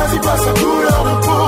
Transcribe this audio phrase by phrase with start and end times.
[0.00, 1.44] choisis pas sa couleur de peau.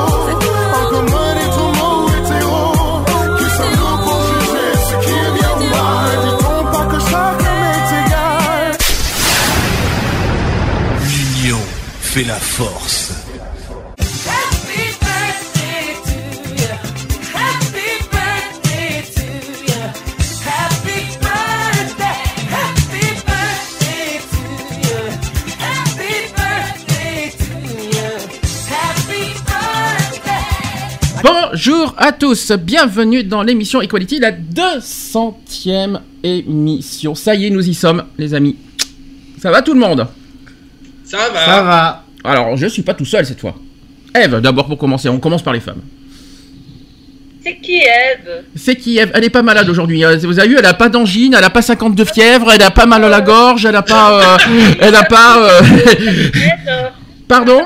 [0.81, 3.05] Encore moins des tourments hétéros.
[3.39, 6.11] Qui sommes-nous pour juger ce qui est bien ou mal?
[6.25, 8.71] Dit-on pas que chacun est égal?
[11.11, 11.63] L'union
[12.01, 12.82] fait la force.
[31.65, 37.15] Bonjour à tous, bienvenue dans l'émission Equality, la 200ème émission.
[37.15, 38.57] Ça y est, nous y sommes, les amis.
[39.41, 40.09] Ça va tout le monde?
[41.05, 41.45] Ça va.
[41.47, 42.05] Ça va.
[42.25, 43.55] Alors, je suis pas tout seul cette fois.
[44.13, 45.83] Eve, d'abord pour commencer, on commence par les femmes.
[47.45, 48.43] C'est qui Eve?
[48.57, 49.13] C'est qui Eve?
[49.15, 50.03] Elle est pas malade aujourd'hui.
[50.03, 50.17] hein.
[50.17, 52.87] Vous avez vu, elle a pas d'angine, elle a pas 52 fièvre, elle a pas
[52.87, 54.35] mal à la gorge, elle a pas.
[54.35, 54.39] euh,
[54.81, 55.39] elle a pas.
[55.49, 55.61] euh,
[57.29, 57.63] Pardon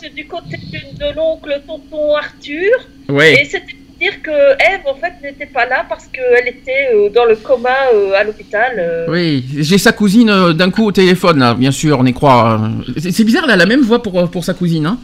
[0.00, 2.72] C'est du côté de l'oncle tonton Arthur.
[3.08, 3.34] Et Oui.
[3.44, 7.24] c'était pour dire que Eve, en fait, n'était pas là parce qu'elle était euh, dans
[7.24, 8.72] le coma euh, à l'hôpital.
[8.78, 9.06] euh.
[9.08, 12.60] Oui, j'ai sa cousine euh, d'un coup au téléphone, là, bien sûr, on y croit.
[12.60, 13.00] euh.
[13.10, 14.98] C'est bizarre, elle a la même voix pour, pour sa cousine, hein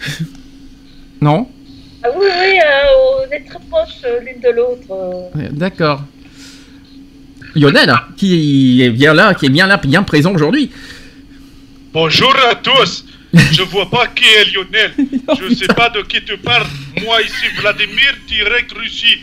[1.20, 1.48] Non
[2.02, 4.86] Ah oui, oui, euh, on est très proches euh, l'une de l'autre.
[4.92, 5.48] euh.
[5.52, 6.02] D'accord.
[7.54, 10.70] Lionel, qui est bien là, qui est bien là, bien présent aujourd'hui.
[11.92, 13.04] Bonjour à tous.
[13.52, 14.92] Je vois pas qui est Lionel.
[15.50, 16.66] Je sais pas de qui tu parles.
[17.04, 19.18] Moi ici Vladimir, direct Russie.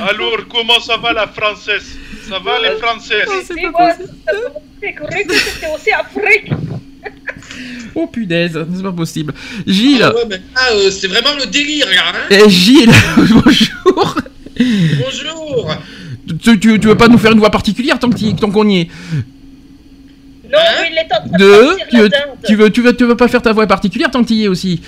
[0.00, 1.96] Alors comment ça va la française?
[2.28, 3.28] Ça va les françaises?
[3.48, 6.52] Fait croire que c'était aussi Afrique.
[7.94, 9.32] Oh punaise, c'est pas possible.
[9.66, 12.12] Gilles, Ah ouais, mais là, euh, c'est vraiment le délire, là.
[12.14, 12.90] Hein eh, Gilles,
[13.30, 14.16] bonjour.
[14.58, 15.70] Bonjour.
[16.42, 18.68] Tu, tu, tu veux pas nous faire une voix particulière tant que t'y- tant qu'on
[18.68, 18.88] y est?
[20.52, 22.08] Non, Hein mais il est en train de tu la veux,
[22.46, 24.48] tu, veux, tu, veux, tu veux pas faire ta voix particulière tant que t'y es
[24.48, 24.80] aussi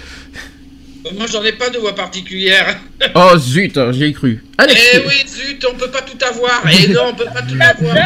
[1.06, 2.78] Euh, Moi, j'en ai pas de voix particulière.
[3.14, 4.44] Oh zut, j'y ai cru.
[4.58, 6.62] Alex, Eh oui, zut, on peut pas tout avoir.
[6.68, 7.96] Et non, on peut pas tout avoir.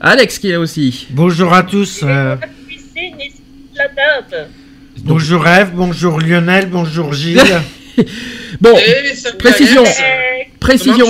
[0.00, 1.06] Alex qui est là aussi.
[1.10, 2.02] Bonjour à tous.
[2.02, 2.36] Est euh,
[5.04, 7.40] bonjour Eve, bonjour Lionel, bonjour Gilles.
[8.60, 9.84] Bon, Eh, précision.
[10.60, 11.06] Précision.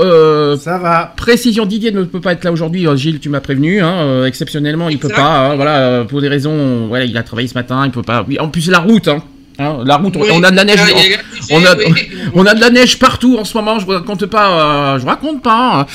[0.00, 1.12] Euh, Ça va.
[1.16, 2.86] Précision, Didier ne peut pas être là aujourd'hui.
[2.86, 3.80] Euh, Gilles, tu m'as prévenu.
[3.80, 5.50] Hein, euh, exceptionnellement, il peut pas.
[5.50, 6.86] hein, voilà, euh, pour des raisons.
[6.88, 7.82] Voilà, il a travaillé ce matin.
[7.84, 8.24] Il peut pas.
[8.28, 9.08] Oui, en plus, la route.
[9.08, 9.22] Hein,
[9.58, 10.16] hein, la route.
[10.16, 10.28] on- Oui.
[10.32, 10.78] On a de la neige.
[10.82, 12.08] Ah, il y a l'électricité, on a, oui.
[12.34, 13.78] on a de la neige partout en ce moment.
[13.78, 14.94] Je raconte pas.
[14.94, 15.80] euh, je raconte pas.
[15.80, 15.86] hein.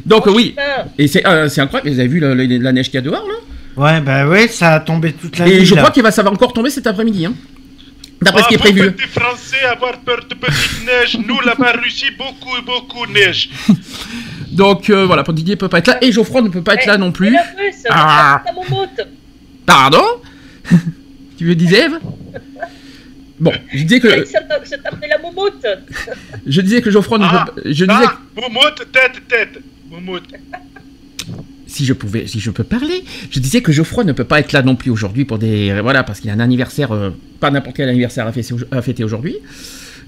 [0.05, 0.55] Donc Oh, oui.
[0.97, 1.89] Et c'est euh, incroyable.
[1.89, 3.35] Vous avez vu le- la neige qu'il y a dehors là
[3.77, 5.65] Ouais, bah ouais, ça a tombé toute la Et nuit.
[5.65, 5.81] je là.
[5.81, 7.25] crois qu'il va ça va encore tomber cet après-midi.
[7.25, 7.33] Hein,
[8.21, 8.83] D'après ce qui est Ah, prévu.
[8.85, 11.17] Vous petits Français avoir peur de petite neige.
[11.27, 13.49] Nous là-bas en Russie, beaucoup, beaucoup neige.
[14.55, 16.97] Donc euh, voilà, Didier peut pas être là et Geoffroy ne peut pas être là
[16.97, 17.31] non plus.
[17.31, 18.43] la russe, Ah.
[19.65, 20.03] Pardon
[21.37, 21.99] Tu veux disais Eve
[23.39, 25.65] Bon, je disais que Ça la moumoute.
[26.47, 29.61] je disais que Geoffroy ne Ah, peut je disais Ah, Moumoute, tête, tête.
[29.89, 30.27] Moumoute.
[30.27, 30.37] que-
[31.67, 34.53] si je pouvais si je peux parler, je disais que Geoffroy ne peut pas être
[34.53, 37.09] là non plus aujourd'hui pour des voilà parce qu'il a un anniversaire euh,
[37.41, 39.35] pas n'importe quel anniversaire à fêter, à fêter aujourd'hui.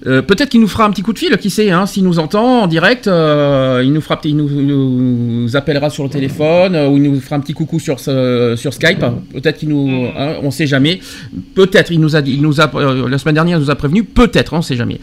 [0.06, 2.20] Euh, Peut-être qu'il nous fera un petit coup de fil, qui sait, hein, s'il nous
[2.20, 6.76] entend en direct, euh, il nous fera, il nous, il nous appellera sur le téléphone
[6.76, 9.00] euh, ou il nous fera un petit coucou sur ce- sur Skype.
[9.32, 11.00] Peut-être qu'il nous, hein, on sait jamais.
[11.54, 12.70] Peut-être, il nous a dit, il nous a
[13.08, 14.04] la semaine dernière, il nous a prévenu.
[14.04, 15.00] Peut-être, on sait jamais.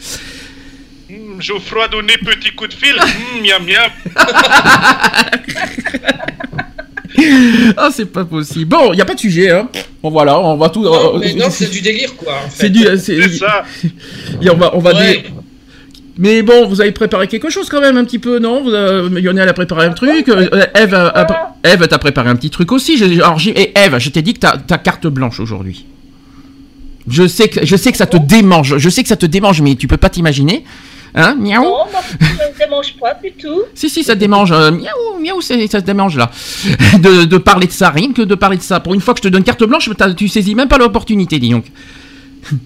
[1.10, 2.94] Hmm, Geoffroy donné petit coup de fil.
[2.96, 3.90] Hmm, miam, miam.
[7.76, 8.66] Ah, c'est pas possible.
[8.66, 9.68] Bon, il y a pas de sujet, hein.
[10.02, 10.82] Bon voilà, on va tout.
[10.82, 12.34] Non, euh, mais non, c'est du délire, quoi.
[12.46, 12.66] en fait.
[12.66, 13.64] c'est du, c'est, C'est ça.
[14.42, 15.12] et on va, on va Ouais.
[15.12, 15.22] dire-
[16.18, 18.62] Mais bon, vous avez préparé quelque chose quand même un petit peu, non?
[18.62, 20.28] Vous, euh, Lionel a préparé un truc.
[20.28, 22.96] euh, Eve, a- a- Eve, t'as préparé un petit truc aussi.
[22.96, 25.84] Je- Alors, j'ai- et Eve, je t'ai dit que t'as ta carte blanche aujourd'hui.
[27.08, 28.78] Je sais que, je sais que ça te démange.
[28.78, 30.64] Je sais que ça te démange, mais tu peux pas t'imaginer.
[31.14, 31.62] Hein, miaou.
[31.62, 33.62] Non, moi, ça ne me démange pas du tout.
[33.74, 34.52] Si, si, ça te démange.
[34.52, 36.30] euh, miaou, miaou, c'est- ça te démange là.
[37.00, 38.80] De, de parler de ça, rien que de parler de ça.
[38.80, 41.50] Pour une fois que je te donne carte blanche, tu saisis même pas l'opportunité, dis
[41.50, 41.64] donc.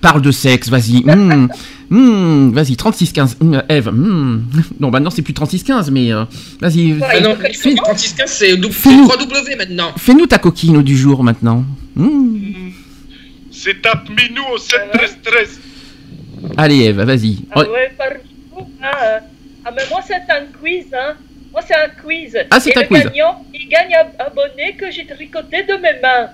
[0.00, 1.02] Parle de sexe, vas-y.
[1.02, 1.48] Hmm,
[1.90, 3.36] hmm, vas-y, 36-15.
[3.40, 4.42] Hmm, Eve, hmm.
[4.78, 6.24] Non, bah non, c'est plus 36-15, mais euh,
[6.60, 6.92] vas-y.
[6.92, 7.00] Ouais.
[7.10, 9.92] Ah non, Fais- 3615, c'est dou- Fais-nous- 3W maintenant.
[9.96, 11.64] Fais-nous ta coquine du jour maintenant.
[11.96, 12.36] Hmm.
[13.50, 15.60] C'est tape minou au 7 13 13.
[16.56, 17.38] Allez, Eve, vas-y.
[17.52, 18.08] Ah ouais, par
[18.52, 19.20] contre, hein,
[19.64, 21.14] ah, mais moi, c'est un quiz, hein.
[21.52, 22.36] Moi, c'est un quiz.
[22.50, 23.04] Ah, c'est un le quiz.
[23.04, 26.30] gagnant, il gagne un, bonnet que j'ai tricoté de mes mains.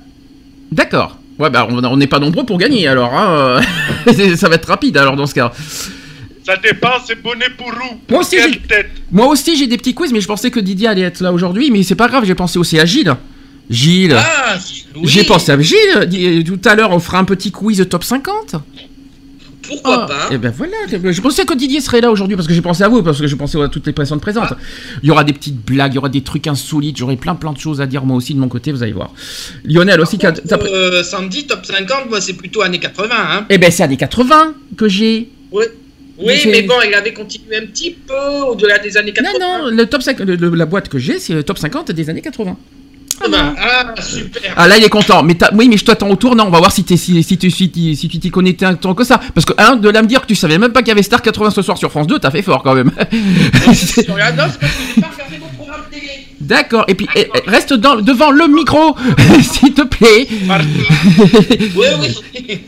[0.72, 1.18] D'accord.
[1.38, 3.14] Ouais, bah on n'est pas nombreux pour gagner alors.
[3.14, 3.60] hein,
[4.36, 5.52] ça va être rapide alors dans ce cas.
[6.44, 9.76] Ça dépend, c'est bonnet pour où Moi Pour aussi, j'ai- tête Moi aussi, j'ai des
[9.78, 12.24] petits quiz, mais je pensais que Didier allait être là aujourd'hui, mais c'est pas grave,
[12.24, 13.14] j'ai pensé aussi à Gilles.
[13.70, 14.16] Gilles.
[14.18, 14.56] Ah,
[14.96, 15.02] oui.
[15.04, 16.44] J'ai pensé à Gilles.
[16.44, 18.56] Tout à l'heure, on fera un petit quiz top 50.
[19.70, 22.52] Pourquoi Ah, pas Et ben voilà, je pensais que Didier serait là aujourd'hui parce que
[22.54, 24.52] j'ai pensé à vous, parce que j'ai pensé à toutes les personnes présentes.
[25.02, 27.52] Il y aura des petites blagues, il y aura des trucs insolites, j'aurai plein plein
[27.52, 29.12] de choses à dire moi aussi de mon côté, vous allez voir.
[29.64, 33.14] Lionel aussi, qui a- t'as pr- Euh, Sandy, top 50, moi c'est plutôt années 80.
[33.16, 33.46] Hein.
[33.48, 35.28] eh ben c'est années 80 que j'ai.
[35.52, 35.64] Oui,
[36.26, 38.14] Mais c'est- mais bon, il avait continué un petit peu
[38.48, 39.38] au-delà des années 80.
[39.40, 41.92] Non, non, le top 50, le- le- la boîte que j'ai, c'est le top 50
[41.92, 42.58] des années 80.
[43.22, 44.54] Ah, bah, ah, super.
[44.56, 45.22] Ah là, il est content.
[45.22, 46.46] Mais t'as- oui, mais je t'attends au tournant.
[46.46, 48.94] On va voir si, t'es- si, si, tu, si, tu- si tu t'y connais tant
[48.94, 49.20] que ça.
[49.34, 51.02] Parce que, un, de là me dire que tu savais même pas qu'il y avait
[51.02, 52.90] Star 80 ce soir sur France 2, t'as fait fort quand même.
[53.74, 56.08] Sur la noce, parce que j'ai pas regardé mon programme télé.
[56.40, 56.84] D'accord.
[56.88, 58.96] Et puis, eh, eh, reste dans, devant le micro,
[59.42, 60.26] s'il te plaît.
[60.48, 60.68] Parti.
[61.76, 62.60] Oui, oui.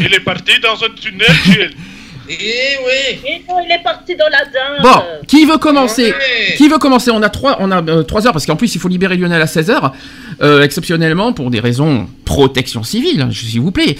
[0.00, 1.70] Il est parti dans un tunnel, Gilles.
[2.30, 3.18] Et oui.
[3.26, 4.82] Et non, il est parti dans la dinde.
[4.82, 6.12] Bon, qui veut commencer?
[6.12, 6.54] Ouais.
[6.56, 7.10] Qui veut commencer?
[7.10, 9.42] On a trois, on a euh, trois heures parce qu'en plus il faut libérer Lionel
[9.42, 9.92] à 16 heures,
[10.40, 13.96] euh, exceptionnellement pour des raisons protection civile, hein, s'il vous plaît.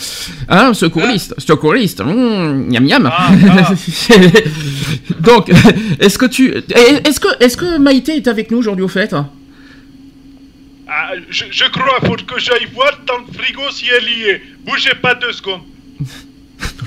[0.49, 3.11] Hein, secouriste, secouriste, mmh, miam miam.
[3.13, 3.75] Ah, ah.
[5.19, 5.51] Donc,
[6.01, 9.13] est-ce que tu, est-ce que, est-ce que Maïté est avec nous aujourd'hui au fait?
[10.89, 14.43] Ah, je, je crois, faut que j'aille voir dans le frigo si elle y est.
[14.65, 15.63] Bougez pas deux secondes.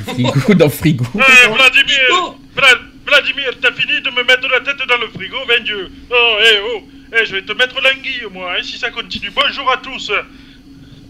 [0.04, 1.06] Frigo dans le frigo.
[1.16, 2.36] Eh, Vladimir.
[2.56, 5.90] Vla- Vladimir, t'as fini de me mettre la tête dans le frigo, ben Dieu.
[6.10, 6.82] Oh, eh, oh.
[7.16, 9.30] Eh, je vais te mettre l'anguille, moi, hein, si ça continue.
[9.36, 10.12] Bonjour à tous.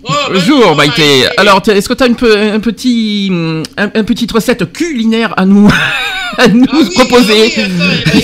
[0.06, 1.28] Oh, Bonjour Maïté.
[1.38, 3.32] Alors, est-ce que tu as une, pe- un petit,
[3.78, 5.70] un, un petite recette culinaire à nous,
[6.38, 8.24] à nous Ah oui, proposer oui,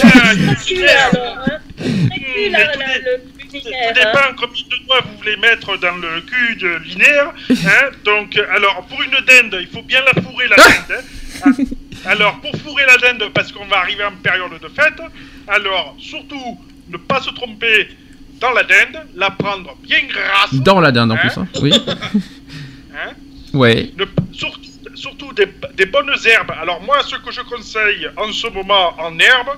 [2.54, 2.80] attends,
[3.64, 6.76] C'est qui, alors, hein dépend combien de doigts vous voulez mettre dans le cul de
[6.86, 7.32] linéaire.
[7.50, 11.04] Hein Donc, alors, pour une dinde, il faut bien la fourrer, la dinde.
[11.46, 11.52] hein.
[12.06, 15.02] Ah, Alors, pour fourrer la dinde, parce qu'on va arriver en période de fête,
[15.48, 16.60] alors, surtout,
[16.90, 17.90] ne pas se tromper
[18.40, 20.54] dans la dinde, la prendre bien grasse.
[20.54, 21.48] Dans la dinde en Hein plus, hein.
[21.62, 21.72] oui.
[22.94, 23.14] Hein
[23.54, 23.92] Ouais.
[23.98, 24.60] Ne- surtout
[24.96, 26.52] surtout des, des bonnes herbes.
[26.62, 29.50] Alors, moi, ce que je conseille en ce moment en herbe,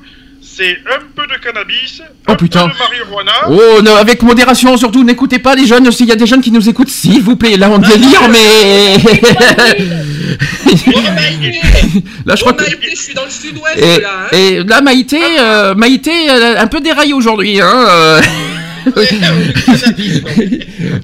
[0.54, 2.68] c'est un peu de cannabis, Oh, un putain.
[2.68, 3.32] peu de marijuana.
[3.50, 6.52] Oh, non, avec modération surtout, n'écoutez pas les jeunes, s'il y a des jeunes qui
[6.52, 8.98] nous écoutent, s'il vous plaît, là on délire, mais...
[11.16, 11.62] Maïté.
[12.26, 12.64] là je crois que...
[12.64, 14.10] Maïté, je suis dans le sud-ouest, Et, là.
[14.24, 14.28] Hein.
[14.32, 17.86] et là Maïté, euh, Maïté, elle a un peu déraillé aujourd'hui, hein.
[17.90, 18.22] euh.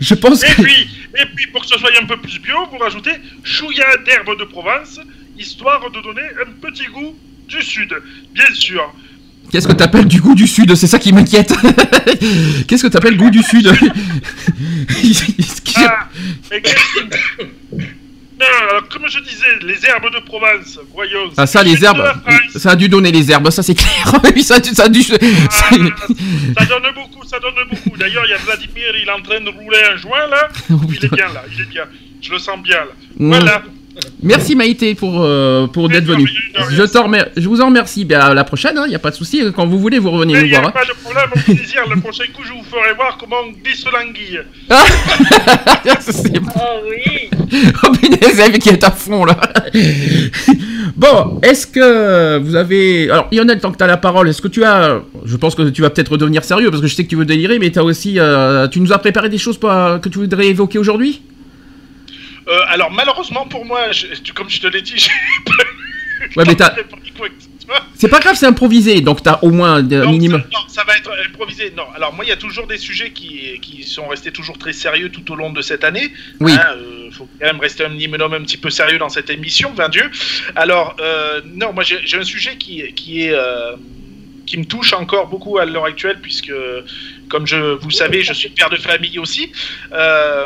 [0.02, 0.62] Je pense Et que...
[0.64, 3.12] puis, et puis, pour que ce soit un peu plus bio, vous rajoutez
[3.44, 5.00] chouïa d'herbe de Provence,
[5.38, 7.16] histoire de donner un petit goût
[7.48, 7.94] du sud,
[8.34, 8.94] bien sûr.
[9.52, 10.76] Qu'est-ce que t'appelles du goût du sud?
[10.76, 11.54] C'est ça qui m'inquiète.
[12.68, 13.72] Qu'est-ce que t'appelles goût du sud?
[15.78, 16.08] Ah,
[16.52, 16.62] mais
[18.40, 21.32] Non, alors, comme je disais, les herbes de Provence, voyons.
[21.38, 22.04] Ah ça, les herbes,
[22.56, 24.14] ça a dû donner les herbes, ça c'est clair.
[24.36, 25.02] Oui, ça, a dû- ça a dû...
[25.12, 25.18] Ah,
[26.60, 27.98] ça donne beaucoup, ça donne beaucoup.
[27.98, 30.50] D'ailleurs, il y a Vladimir, il est en train de rouler un joint là.
[30.72, 31.86] Oh, il est bien là, il est bien.
[32.22, 32.92] Je le sens bien là.
[33.20, 33.64] Voilà.
[34.24, 36.28] Merci Maïté pour, euh, pour d'être venu.
[36.72, 36.82] Je,
[37.48, 38.04] vous en remercie.
[38.04, 39.44] Ben, à la prochaine, il n'y a pas de souci.
[39.56, 40.72] Quand vous voulez, vous revenez Mais nous il n'y a voir.
[40.76, 40.80] hein.
[40.80, 41.82] pas de problème, au plaisir.
[41.94, 44.40] Le prochain coup, je vous ferai voir comment on glisse l'anguille.
[44.70, 44.84] Ah
[46.00, 46.52] C'est bon.
[46.56, 47.30] Oh oui.
[47.84, 49.38] Oh punaise, elle qui est à fond là.
[50.98, 53.10] bon, est-ce que vous avez.
[53.10, 55.00] Alors, Lionel, tant que tu as la parole, est-ce que tu as.
[55.26, 57.26] Je pense que tu vas peut-être redevenir sérieux parce que je sais que tu veux
[57.26, 58.16] délirer, mais tu as aussi.
[58.20, 61.22] euh, Tu nous as préparé des choses pas- que tu voudrais évoquer aujourd'hui?
[62.48, 65.10] Euh, alors, malheureusement pour moi, je- comme je te l'ai dit, j'ai
[65.46, 65.64] pas
[66.36, 66.76] Ouais, mais t'as-.
[67.96, 70.42] C'est pas grave, c'est improvisé, donc tu as au moins un minimum.
[70.42, 71.74] ça- non, ça va être improvisé.
[71.76, 74.72] Non, alors moi, il y a toujours des sujets qui, qui sont restés toujours très
[74.74, 76.12] sérieux tout au long de cette année.
[76.40, 76.54] Oui.
[77.06, 79.90] Il faut quand même rester un minimum un petit peu sérieux dans cette émission, vain
[79.90, 80.10] Dieu.
[80.56, 83.34] Alors, euh, non, moi, j'ai j'ai un sujet qui, qui est.
[83.34, 83.76] euh,
[84.46, 86.54] qui me touche encore beaucoup à l'heure actuelle, puisque,
[87.28, 89.52] comme je, vous savez, je suis père de famille aussi.
[89.92, 90.46] Euh,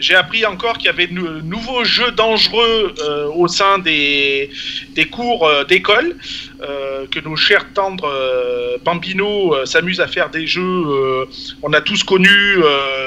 [0.00, 4.50] j'ai appris encore qu'il y avait de nou- nouveaux jeux dangereux euh, au sein des,
[4.94, 6.16] des cours euh, d'école,
[6.62, 8.10] euh, que nos chers tendres
[8.84, 10.84] bambinos s'amusent à faire des jeux.
[11.62, 12.28] on a tous connu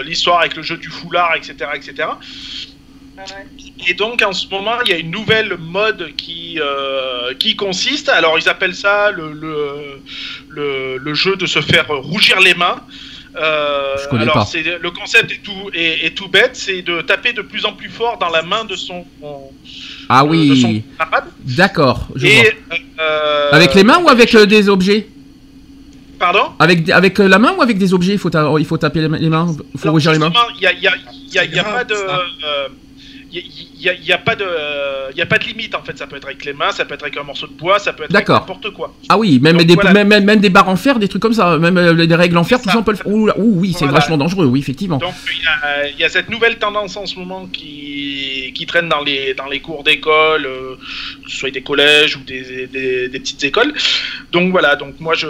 [0.04, 2.10] l'histoire avec le jeu du foulard, etc., etc.
[3.88, 6.60] Et donc en ce moment, il y a une nouvelle mode qui,
[7.40, 10.02] qui consiste, alors ils appellent ça le, le,
[10.50, 12.82] le, le jeu de se faire rougir les mains.
[13.38, 14.46] Euh, Je connais alors pas.
[14.46, 17.72] c'est le concept est tout est, est tout bête, c'est de taper de plus en
[17.74, 19.06] plus fort dans la main de son
[20.10, 20.84] Ah de- de son oui,
[21.46, 22.36] d'accord, je vois.
[22.36, 22.52] Et
[23.00, 25.08] euh, Avec les mains ou avec euh, des objets?
[26.20, 26.52] Pardon?
[26.60, 28.12] Avec, avec la main ou avec des objets?
[28.14, 30.68] Il faut, ta- il faut taper les mains Il faut rougir les mains Il y
[30.68, 31.96] a, il y a- y a- il y a grave, pas de.
[33.38, 33.42] Euh,
[33.74, 34.46] il n'y a, y a pas de,
[35.12, 35.98] il y a pas de limite en fait.
[35.98, 37.94] Ça peut être avec les mains, ça peut être avec un morceau de bois, ça
[37.94, 38.94] peut être avec n'importe quoi.
[39.10, 39.94] Ah oui, même, Donc, des, voilà.
[39.94, 42.38] même, même- même des barres en fer, des trucs comme ça, même euh, des règles
[42.38, 43.08] en fer, tout ça on peut le faire.
[43.08, 44.00] Ouh, oui, c'est Voilà.
[44.00, 44.98] vachement dangereux, oui, effectivement.
[44.98, 48.66] Donc il y a, il y a cette nouvelle tendance en ce moment qui, qui
[48.66, 50.76] traîne dans les, dans les cours d'école, euh,
[51.24, 53.74] que ce soit des collèges ou des, des, des petites écoles.
[54.32, 55.28] Donc voilà, donc moi je,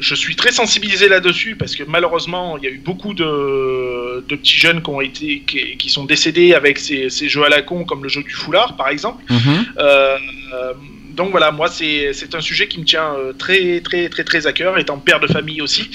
[0.00, 4.36] je suis très sensibilisé là-dessus parce que malheureusement il y a eu beaucoup de, de
[4.36, 7.62] petits jeunes qui ont été qui, qui sont décédés avec ces, ces jeux à la
[7.62, 9.22] con comme le jeu du foulard par exemple.
[9.30, 9.66] Mhm.
[9.78, 10.16] Euh,
[10.54, 10.72] euh,
[11.18, 14.46] donc voilà, moi c'est c'est un sujet qui me tient euh, très très très très
[14.46, 15.90] à cœur, étant père de famille aussi.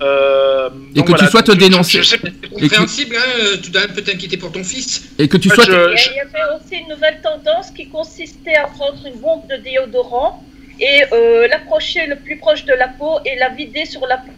[0.00, 2.02] Euh, Et donc que tu voilà, donc je- dénoncer.
[2.04, 5.10] C'est compréhensible, hein, euh, tu dois un peu t'inquiéter pour ton fils.
[5.18, 5.64] Et que tu sois.
[5.64, 9.56] je- il y avait aussi une nouvelle tendance qui consistait à prendre une bombe de
[9.56, 10.44] déodorant
[10.80, 14.32] et euh, l'approcher le plus proche de la peau et la vider sur la peau.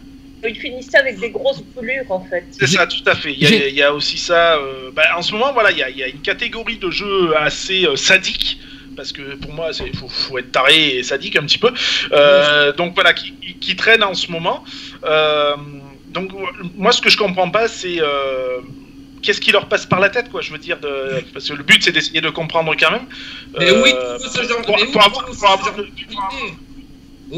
[0.45, 2.43] Il finissait avec des grosses brûlures en fait.
[2.51, 3.31] C'est ça, tout à fait.
[3.31, 4.55] Il y a, J'ai- il y a aussi ça.
[4.57, 6.91] euh, bah, en ce moment, voilà, il y a, il y a une catégorie de
[6.91, 8.59] jeux assez euh, sadiques.
[8.97, 11.71] Parce que pour moi, il faut, faut être taré et sadique un petit peu.
[12.11, 14.63] Euh, donc voilà, qui, qui- qui traîne en ce moment.
[15.05, 15.55] Euh,
[16.09, 16.29] donc
[16.75, 18.59] moi, ce que je comprends pas, c'est euh,
[19.23, 20.41] qu'est-ce qui leur passe par la tête, quoi.
[20.41, 23.07] Je veux dire, de, parce que le but, c'est d'essayer de comprendre quand même.
[23.57, 25.87] Mais Euh, oui, veux ce genre de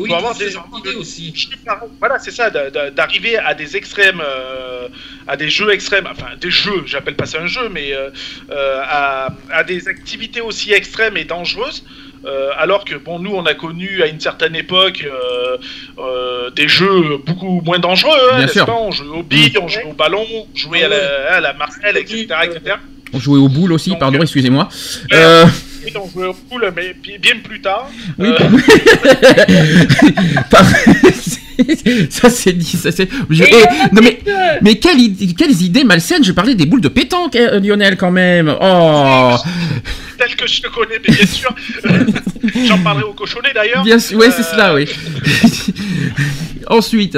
[0.01, 1.33] oui, avoir- de- des- aussi.
[1.65, 1.89] pareil.
[1.99, 4.87] Voilà, c'est ça, d'a- d'a- d'arriver à des extrêmes, euh,
[5.27, 8.09] à des jeux extrêmes, enfin des jeux, j'appelle pas ça un jeu, mais euh,
[8.51, 11.83] euh, à, à des activités aussi extrêmes et dangereuses.
[12.25, 15.57] euh, alors que bon, nous, on a connu à une certaine époque euh,
[15.99, 18.65] euh, des jeux beaucoup moins dangereux, hein, Bien sûr.
[18.65, 18.73] pas?
[18.73, 21.97] On jouait aux billes, on jouait au ballon, on jouait à la, à la marelle,
[21.97, 22.77] etc., etc.
[23.13, 24.67] On jouait aux boules aussi, Donc, pardon, excusez-moi.
[25.13, 25.45] Euh,
[25.87, 27.89] Et on jouait au pool, mais bi- bien plus tard.
[28.17, 28.37] oui, Euh,
[30.49, 30.65] Par-
[32.09, 33.07] ça c'est dit, ça c'est.
[33.29, 33.47] je- a
[33.93, 34.19] non mais,
[34.61, 34.97] mais quelle
[35.37, 38.53] quelles idées malsaines Je parlais des boules de pétanque, eh, Lionel, quand même.
[38.61, 39.35] Oh,
[40.17, 41.53] tel que je te connais, mais bien sûr.
[42.67, 43.83] J'en parlerai au cochonnet d'ailleurs.
[43.83, 44.85] bien sûr, ouais, c'est Euh, cela, oui.
[46.67, 47.17] Ensuite,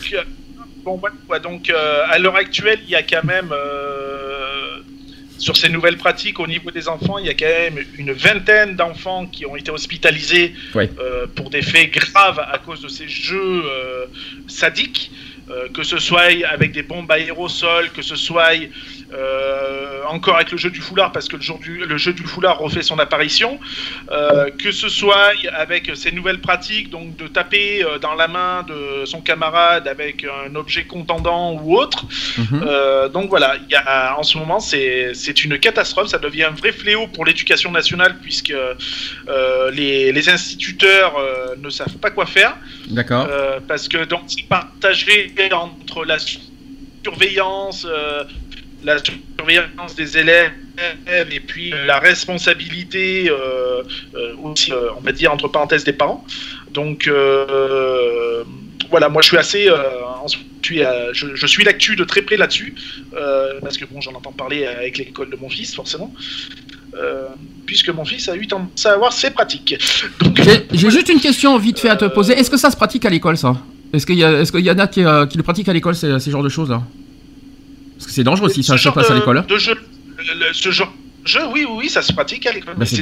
[0.00, 0.22] Puis, euh,
[0.84, 4.37] bon, voilà, donc euh, à l'heure actuelle, il y a quand même euh,
[5.38, 8.76] sur ces nouvelles pratiques au niveau des enfants, il y a quand même une vingtaine
[8.76, 13.62] d'enfants qui ont été hospitalisés euh, pour des faits graves à cause de ces jeux
[13.64, 14.06] euh,
[14.46, 15.10] sadiques.
[15.50, 18.52] euh, que ce soit avec des bombes à aérosol, que ce soit
[20.08, 22.58] encore avec le jeu du foulard, parce que le, jour du, le jeu du foulard
[22.58, 23.58] refait son apparition,
[24.10, 28.64] euh, que ce soit avec ces nouvelles pratiques, donc de taper euh, dans la main
[28.64, 32.04] de son camarade avec un objet contendant ou autre.
[32.36, 32.64] Mhm.
[32.66, 36.44] Euh, donc voilà, il y a, en ce moment, c'est c'est une catastrophe, ça devient
[36.44, 38.54] un vrai fléau pour l'éducation nationale, puisque
[39.72, 41.14] les, les instituteurs
[41.58, 42.56] ne savent pas quoi faire.
[42.88, 43.28] d'accord.
[43.66, 46.18] Parce que donc c'est partagé entre la
[47.02, 48.24] surveillance, euh,
[48.84, 50.52] la surveillance des élèves
[51.30, 53.82] et puis euh, la responsabilité euh,
[54.14, 56.24] euh, aussi, euh, on va dire entre parenthèses des parents.
[56.72, 57.10] Donc
[58.90, 60.82] voilà, moi je suis assez, je suis,
[61.12, 62.74] je, suis l'actu de très près là-dessus
[63.60, 66.12] parce que bon, j'en entends parler avec l'école de mon fils forcément.
[67.66, 69.76] Puisque mon fils a eu tendance à avoir ses pratiques.
[70.72, 72.32] J'ai juste une question vite fait à te poser.
[72.32, 73.56] Est-ce que ça se pratique à l'école, ça?
[73.92, 76.42] Est-ce qu'il y, y en a qui, qui le pratiquent à l'école, ces, ces genres
[76.42, 76.82] de choses-là?
[77.98, 79.38] Parce que c'est dangereux si ça se passe à l'école.
[79.38, 79.44] hein.
[79.48, 79.74] de jeu,
[80.18, 80.92] le- le- ce genre
[81.24, 82.74] de jeu, oui, oui, oui, ça se pratique à l'école.
[82.76, 83.00] Bah, c'est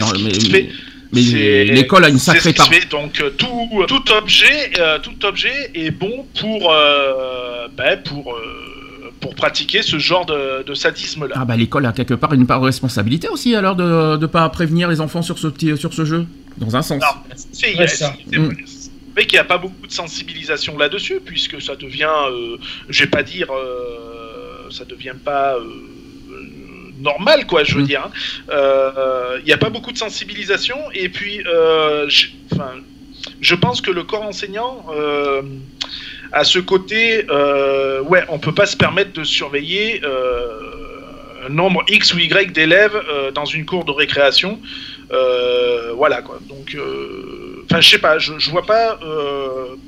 [1.13, 2.67] mais- l'école a une sacrée part.
[2.69, 2.89] fait.
[2.91, 9.13] Donc euh, tout, tout objet, euh, tout objet est bon pour, euh, ben, pour, euh,
[9.21, 11.35] pour pratiquer ce genre de, de sadisme-là.
[11.39, 14.49] Ah bah l'école a quelque part une part de responsabilité aussi alors de ne pas
[14.49, 16.27] prévenir les enfants sur ce, petit, sur ce jeu,
[16.59, 17.03] dans un sens.
[17.03, 17.23] Alors,
[17.53, 18.49] c'est Mm.
[19.15, 22.57] vrai qu'il n'y a pas beaucoup de sensibilisation là-dessus, puisque ça devient, euh,
[22.89, 24.26] je vais pas dire, euh,
[24.71, 25.65] ça devient pas euh,
[27.01, 27.87] normal, quoi, je veux Mm.
[27.87, 28.03] dire.
[28.07, 28.11] hein.
[28.51, 32.73] Euh, Il n'y a pas beaucoup de sensibilisation, et puis, euh, je, enfin,
[33.41, 34.85] je pense que le corps enseignant
[36.33, 40.01] a ce côté, euh, ouais, on peut pas se permettre de surveiller.
[40.05, 40.61] euh,
[41.47, 44.59] un nombre X ou Y d'élèves euh, dans une cour de récréation.
[45.95, 46.41] Voilà quoi.
[46.49, 46.77] Donc,
[47.65, 48.99] enfin, je sais pas, je, vois pas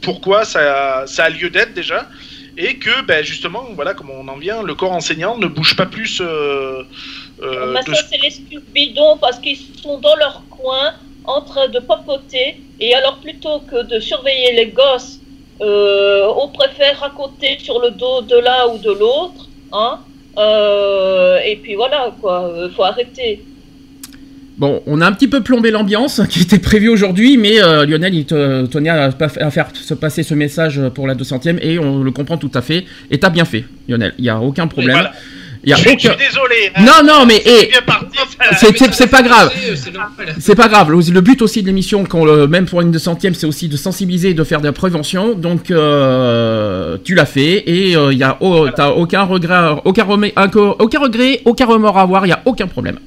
[0.03, 2.09] pourquoi ça, ça a lieu d'être déjà.
[2.61, 5.87] Et que, ben, justement, voilà, comme on en vient, le corps enseignant ne bouge pas
[5.87, 6.83] plus euh,
[7.41, 11.69] euh, Mais de ça, c'est l'excuse bidon parce qu'ils sont dans leur coin en train
[11.69, 12.61] de papoter.
[12.81, 15.21] Et alors, plutôt que de surveiller les gosses,
[15.61, 19.49] euh, on préfère raconter sur le dos de l'un ou de l'autre.
[19.73, 20.01] Hein
[20.37, 23.45] Euh, et puis voilà, quoi, il faut arrêter.
[24.59, 28.15] Bon, on a un petit peu plombé l'ambiance qui était prévue aujourd'hui, mais euh, Lionel,
[28.15, 32.11] il te, tenait à, faire se passer ce message pour la 200e et on le
[32.11, 32.85] comprend tout à fait.
[33.11, 34.93] Et t'as bien fait, Lionel, il n'y a aucun problème.
[34.97, 35.13] voilà.
[35.65, 35.99] Y a Je aucun.
[35.99, 36.55] suis désolé.
[36.77, 36.85] hein.
[36.85, 37.81] Non, non, mais C'est eh, c'est-
[39.09, 39.51] pas grave.
[40.39, 40.91] C'est pas grave.
[40.93, 42.05] Le but aussi de l'émission,
[42.49, 45.35] même pour une de centième, c'est aussi de sensibiliser, et de faire de la prévention.
[45.35, 50.33] Donc, euh, tu l'as fait et il y a oh, t'as aucun regret, aucun, remé-
[50.37, 52.25] aucun aucun regret, aucun remords à avoir.
[52.27, 52.99] Il y a aucun problème.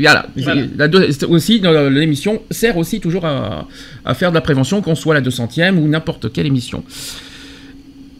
[0.00, 0.26] Voilà.
[0.36, 0.62] Voilà.
[0.76, 3.66] La deux- c'est aussi euh, l'émission sert aussi toujours à,
[4.04, 6.84] à faire de la prévention, qu'on soit la 200e ou n'importe quelle émission.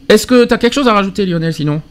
[0.09, 1.81] Est-ce que tu as quelque chose à rajouter, Lionel, sinon?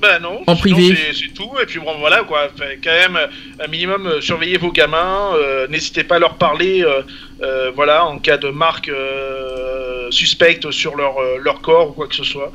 [0.00, 0.40] Ben non.
[0.46, 0.94] En privé.
[1.12, 1.50] c'est- tout.
[1.62, 2.48] Et puis bon, voilà quoi.
[2.56, 3.18] Fait, quand même,
[3.62, 5.32] un minimum, euh, surveillez vos gamins.
[5.34, 6.82] euh, N'hésitez pas à leur parler.
[6.82, 7.02] euh,
[7.42, 12.06] euh, voilà, en cas de marque euh, suspecte sur leur, euh, leur corps ou quoi
[12.08, 12.50] que ce soit.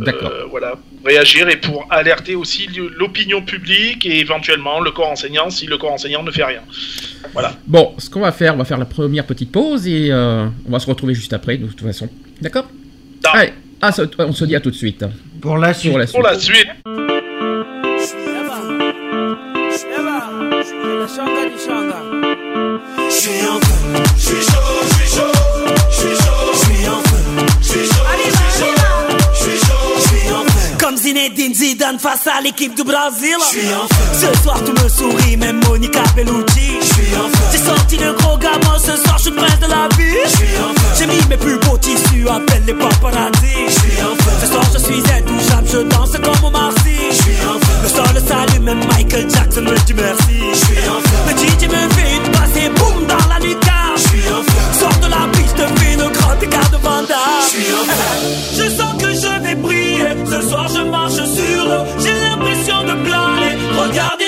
[0.00, 0.30] Euh, D'accord.
[0.50, 0.74] voilà,
[1.04, 5.92] réagir et pour alerter aussi l'opinion publique et éventuellement le corps enseignant si le corps
[5.92, 6.60] enseignant ne fait rien.
[7.32, 7.56] Voilà.
[7.66, 10.70] Bon, ce qu'on va faire, on va faire la première petite pause et euh, on
[10.70, 12.08] va se retrouver juste après, de toute façon.
[12.40, 12.66] D'accord
[13.24, 13.38] Ah.
[13.38, 15.04] Allez, ah, ça- on se dit à tout de suite.
[15.40, 15.90] Pour la suite.
[15.90, 16.14] Pour la suite.
[16.16, 16.68] Pour la suite.
[25.98, 26.57] Comme
[31.28, 33.36] Zinedine Zidane face à l'équipe du Brésil.
[34.12, 36.78] Ce soir tout me sourit, même Monica Bellucci.
[37.52, 40.16] J'ai sorti le gros gamin, ce soir je suis le prince de la vie.
[40.98, 43.68] J'ai mis mes plus beaux tissus, appelle les paparazzi.
[44.40, 46.96] Ce soir je suis intouchable, je danse comme au Marcy.
[47.82, 50.40] Le sol s'allume, même Michael Jackson me dit merci.
[51.26, 53.98] Le DJ me fait une passe et boum dans la lucarne.
[54.78, 57.16] Sors de la piste, fais le grand écart de Vanda.
[58.56, 59.47] Je sens que je vais
[60.30, 61.84] Ce soir je marche sur l'eau.
[61.98, 63.56] J'ai l'impression de planer.
[63.82, 64.27] Regardez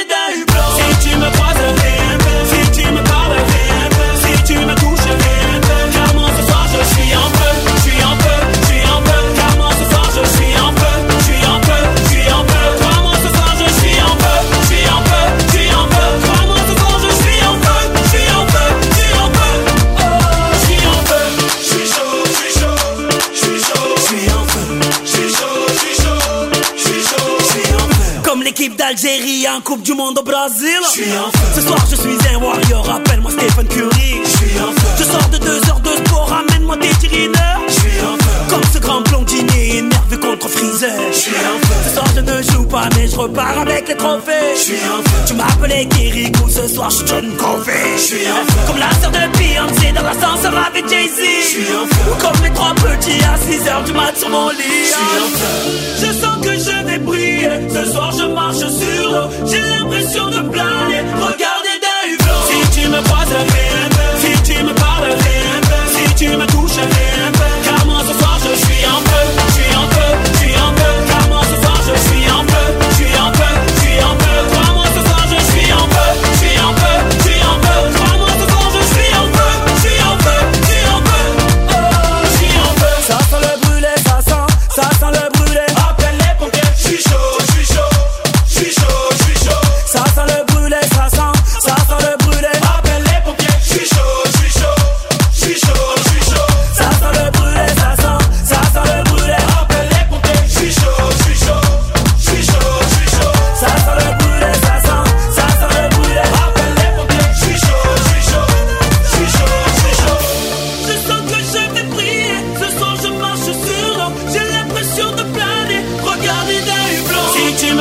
[28.91, 30.81] D'Algérie en Coupe du Monde au Brésil.
[30.83, 31.39] En feu.
[31.55, 34.21] Ce soir je suis un warrior, appelle-moi Stephen Curry.
[34.25, 34.89] Je suis en feu.
[34.99, 37.61] Je sors de deux heures de sport, ramène-moi des tirineurs.
[37.69, 38.20] Je suis en feu
[38.51, 40.91] Comme ce grand blondinier énervé contre Freezer.
[41.13, 41.75] Je suis en feu.
[41.85, 44.55] Ce soir je ne joue pas mais je repars avec les trophées.
[44.57, 45.19] Je suis en feu.
[45.29, 48.61] Tu m'appelais Kirikou, ce soir je suis John Covey Je suis en feu.
[48.67, 51.21] Comme la sœur de Beyoncé dans l'ascenseur avec Jay-Z.
[51.43, 52.11] Je suis en feu.
[52.11, 54.83] Ou comme les trois petits à 6 heures du mat sur mon lit.
[54.83, 55.57] Je suis feu.
[56.01, 57.51] Je sens que je vais briller.
[57.73, 59.29] Ce soir je marche sur l'eau.
[59.47, 61.03] J'ai l'impression de planer.
[61.23, 62.43] Regardez d'un hublot.
[62.51, 65.61] Si tu me croises, un Si tu me parles, un
[65.95, 66.81] Si tu me touches,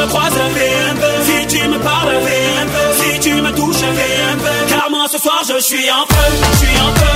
[0.10, 2.88] Croises, fais un Si tu me parles, fais un peu.
[3.00, 4.58] Si tu me touches, fais un peu.
[4.68, 6.30] Car moi ce soir je suis en feu.
[6.52, 7.09] Je suis en feu,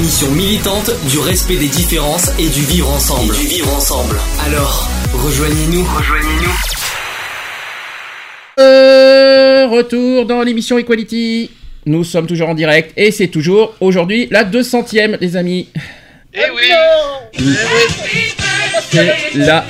[0.00, 3.34] émission militante du respect des différences et du vivre ensemble.
[3.36, 4.16] du vivre ensemble.
[4.46, 5.84] Alors, rejoignez-nous.
[5.84, 6.54] Rejoignez-nous.
[8.60, 11.50] Euh, retour dans l'émission Equality.
[11.84, 15.68] Nous sommes toujours en direct et c'est toujours aujourd'hui la 200ème, les amis.
[16.32, 16.72] Eh oui
[18.90, 19.66] C'est la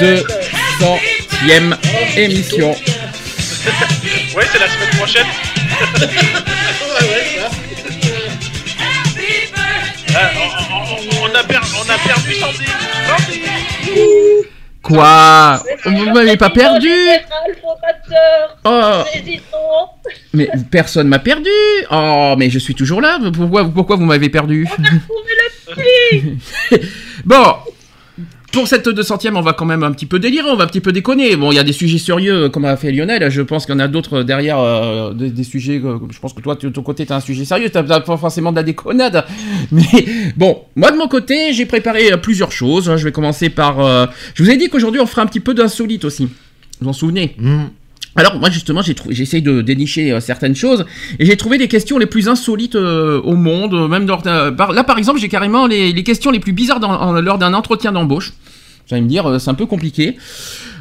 [0.00, 1.76] 200ème
[2.16, 2.70] émission.
[2.70, 5.26] Ouais, c'est la semaine prochaine.
[12.40, 12.52] On, on- on a
[13.10, 13.40] on a Sandy.
[13.86, 14.46] Sandy.
[14.82, 19.04] Quoi Vous m'avez pas perdu général, fondateur, Oh.
[20.34, 21.50] Mais personne m'a perdu.
[21.90, 23.18] Oh, mais je suis toujours là.
[23.32, 24.66] Pourquoi, pourquoi vous m'avez perdu
[27.24, 27.54] Bon
[28.52, 30.80] pour cette 200ème, on va quand même un petit peu délirer, on va un petit
[30.80, 31.36] peu déconner.
[31.36, 33.30] Bon, il y a des sujets sérieux, comme a fait Lionel.
[33.30, 35.80] Je pense qu'il y en a d'autres derrière, euh, des, sujets.
[35.82, 37.70] euh, je pense que toi, de ton côté, tu as un sujet sérieux.
[37.70, 39.24] Tu pas forcément de la déconnade.
[39.72, 39.82] Mais
[40.36, 42.94] bon, moi de mon côté, j'ai préparé euh, plusieurs choses.
[42.96, 43.80] Je vais commencer par.
[43.80, 46.28] euh, je vous ai dit qu'aujourd'hui, on fera un petit peu d'insolite aussi.
[46.80, 47.36] Vous en souvenez?
[48.16, 50.84] Alors moi justement j'ai j'essaye de dénicher euh, certaines choses
[51.18, 54.72] et j'ai trouvé les questions les plus insolites euh, au monde euh, même lors par-
[54.72, 57.54] là par exemple j'ai carrément les, les questions les plus bizarres dans- en- lors d'un
[57.54, 58.32] entretien d'embauche.
[58.88, 60.16] Vous allez me dire euh, c'est un peu compliqué.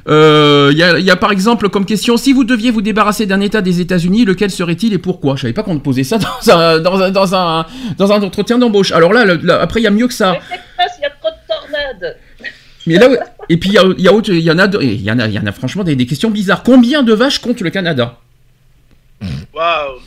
[0.09, 2.81] Euh, il y, a, il y a par exemple comme question si vous deviez vous
[2.81, 5.35] débarrasser d'un état des États-Unis lequel serait-il et pourquoi?
[5.35, 6.17] Je savais pas qu'on posait ça
[6.47, 7.65] dans un dans un dans un,
[7.99, 8.91] dans un entretien d'embauche.
[8.91, 10.35] Alors là, là, après il y a mieux que ça.
[10.99, 12.17] Il y a trop de tornades.
[12.87, 13.09] Mais là,
[13.49, 15.27] et puis il y, y, a autre- il y en a, il y en a,
[15.27, 16.63] il y en a franchement des, des questions bizarres.
[16.63, 18.17] Combien de vaches compte le Canada?
[19.53, 19.99] Waouh.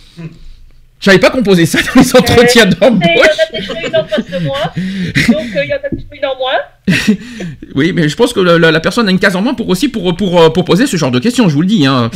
[1.00, 3.04] Je savais pas posait ça dans les entretiens Et il y d'embauche.
[3.52, 4.56] en a une en face de moi.
[4.74, 7.16] Donc, euh, il y en a déjà une en moins.
[7.74, 9.68] Oui, mais je pense que la, la- la personne a une case en moins pour
[9.68, 11.84] aussi pour, pour, euh, pour poser ce genre de questions, je vous le dis.
[11.86, 12.10] hein.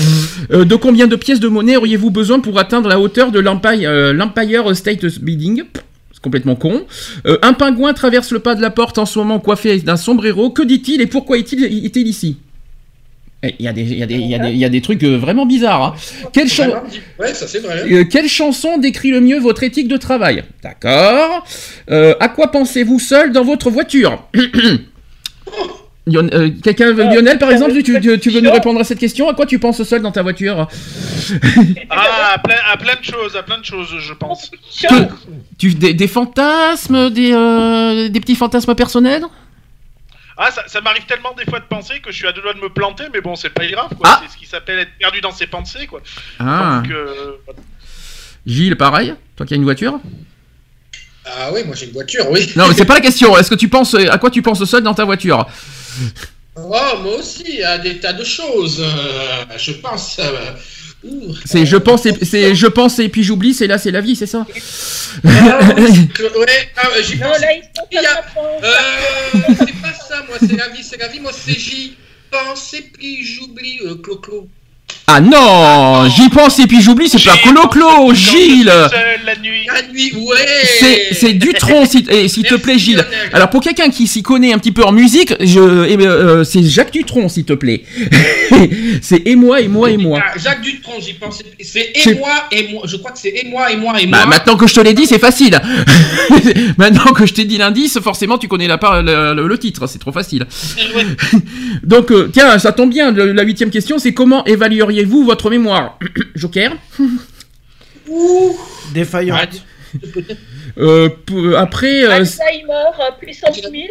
[0.53, 3.91] Euh, de combien de pièces de monnaie auriez-vous besoin pour atteindre la hauteur de l'Empire,
[3.91, 5.65] euh, l'Empire State Building?
[6.19, 6.85] C'est complètement con.
[7.27, 10.51] Euh, un pingouin traverse le pas de la porte en ce moment coiffé d'un sombrero.
[10.51, 12.39] Que dit-il et pourquoi est-il ici?
[13.45, 14.69] Il y, a des- il y, a des- il y, a des- il y a
[14.69, 15.81] des trucs euh, vraiment bizarres.
[15.95, 15.95] hein.
[17.21, 17.85] Ouais, ça vrai.
[18.09, 20.43] quelle chanson décrit le mieux votre éthique de travail?
[20.61, 21.47] D'accord.
[21.89, 24.25] Euh, à quoi pensez-vous seul dans votre voiture?
[26.09, 29.29] Lion- euh, Quelqu'un, Lionel par exemple, tu, tu- tu veux nous répondre à cette question?
[29.29, 30.67] À quoi tu penses seul dans ta voiture?
[31.91, 34.51] Ah, à plein, à plein de choses, à plein de choses, je pense.
[34.51, 34.87] Que-
[35.59, 39.25] tu, des, des fantasmes, des, euh, des petits fantasmes personnels?
[40.37, 42.55] Ah, ça, ça m'arrive tellement des fois de penser que je suis à deux doigts
[42.55, 44.05] de me planter, mais bon, c'est pas grave, quoi.
[44.09, 44.21] Ah.
[44.25, 46.01] C'est ce qui s'appelle être perdu dans ses pensées, quoi.
[46.39, 46.83] Ah.
[46.83, 47.33] Donc, euh,
[48.47, 49.15] Gilles, pareil?
[49.37, 49.99] Toi qui as une voiture?
[51.27, 52.51] Ah oui, moi j'ai une voiture, oui.
[52.57, 53.37] Non, mais c'est pas la question.
[53.37, 55.47] Est-ce que tu penses à quoi tu penses seul dans ta voiture?
[56.57, 58.81] Oh, moi aussi, à des tas de choses.
[58.81, 60.19] Euh, je pense.
[60.19, 60.53] euh.
[61.45, 63.55] C'est je pense et c'est je pense et puis j'oublie.
[63.55, 64.45] C'est là, c'est la vie, c'est ça
[65.23, 67.37] Que- ouais, ah, euh, j'y pense.
[67.93, 71.21] Il y a- Euh, c'est pas ça, moi, c'est la vie, c'est la vie.
[71.21, 71.97] Moi, c'est j'y
[72.33, 74.49] pense et puis j'oublie, euh, Clo-Clo.
[75.11, 77.09] Ah non, j'y pense et puis j'oublie.
[77.09, 78.67] C'est pas Colo Clo, Gilles.
[78.91, 79.67] seul la nuit.
[79.67, 80.37] La nuit, ouais.
[80.81, 83.03] C'est c'est Dutron, s'il te plaît, Gilles.
[83.33, 86.45] Alors pour quelqu'un qui s'y connaît un petit peu en musique, je, eh ben, euh,
[86.45, 87.85] c'est Jacques Dutron, s'il te plaît.
[89.01, 90.21] c'est et moi et moi et moi.
[90.23, 91.39] Ah, Jacques Dutronc, j'y pense.
[91.59, 92.83] C'est C'est- et moi et moi.
[92.85, 94.27] Je crois que c'est et moi et moi et Bah, moi.
[94.27, 95.59] maintenant que je te l'ai dit, c'est facile.
[96.77, 99.87] maintenant que je t'ai dit l'indice, forcément, tu connais la part, le, le- le titre.
[99.87, 100.47] C'est trop facile.
[101.83, 103.11] Donc, euh, tiens, ça tombe bien.
[103.11, 104.45] le- la huitième question, c'est comment
[104.83, 105.99] évalueriez-vous votre mémoire
[106.35, 106.73] Joker?
[108.95, 109.65] Défaillante.
[110.77, 112.69] Euh, pour- Après, euh, Alzheimer,
[113.01, 113.89] euh, puissance 1000.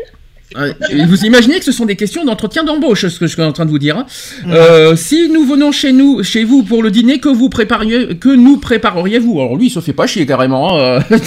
[0.55, 0.71] Euh,
[1.07, 3.65] vous imaginez que ce sont des questions d'entretien d'embauche, ce que je suis en train
[3.65, 3.97] de vous dire.
[3.97, 4.05] hein.
[4.47, 8.29] Euh, si nous venons chez nous, chez vous pour le dîner, que vous prépariez, que
[8.29, 9.41] nous prépareriez-vous?
[9.41, 10.79] Alors lui, il se fait pas chier carrément.
[10.79, 11.17] hein, euh.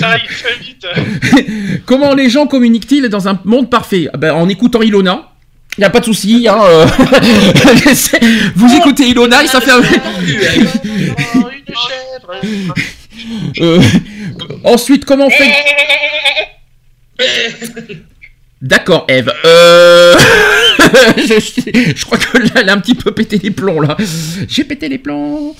[0.00, 1.82] Ça, il fait vite.
[1.84, 4.08] Comment les gens communiquent-ils dans un monde parfait?
[4.14, 5.30] Ah ben, En écoutant Ilona.
[5.78, 6.46] Il a pas de souci.
[6.48, 6.86] Hein, euh.
[8.56, 9.70] Vous écoutez Ilona et ça fait.
[9.70, 9.82] un-
[13.60, 13.80] Euh,
[14.64, 15.50] ensuite, comment fait?
[18.62, 19.32] D'accord, Eve.
[19.44, 20.14] Euh...
[21.16, 23.96] je, je crois que là, elle a un petit peu pété les plombs, là.
[24.48, 25.54] J'ai pété les plombs.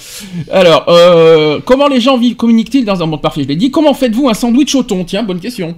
[0.52, 3.42] Alors, euh, comment les gens vivent, communiquent-ils dans un monde parfait?
[3.42, 3.70] Je l'ai dit.
[3.70, 5.05] Comment faites-vous un sandwich au thon?
[5.05, 5.76] Tiens, bonne question.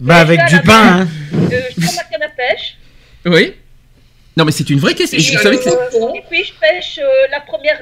[0.00, 1.08] Bah, avec du pain, hein.
[1.34, 2.76] Euh, je prends ma canne à pêche.
[3.26, 3.52] Oui
[4.36, 5.18] Non, mais c'est une vraie question.
[5.18, 7.80] Et, Vous savez que c'est- euh, et puis je pêche euh, la première.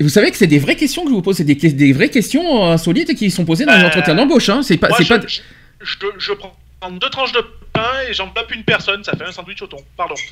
[0.00, 1.36] vous savez que c'est des vraies questions que je vous pose.
[1.36, 4.48] C'est des, vraies questions insolites qui sont posées dans les Euh, entretiens d'embauche.
[4.48, 4.62] Hein.
[4.62, 5.20] C'est pas, Moi, je, pas.
[5.26, 5.40] je,
[5.82, 6.54] je- je prends
[6.92, 7.40] deux tranches de
[7.72, 9.78] pain et j'en tape une personne, ça fait un sandwich au thon.
[9.96, 10.14] Pardon.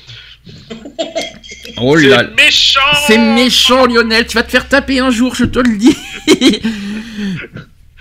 [1.77, 2.23] Oh là là.
[2.29, 4.25] C'est méchant C'est méchant, Lionel.
[4.27, 5.95] Tu vas te faire taper un jour, je te le dis.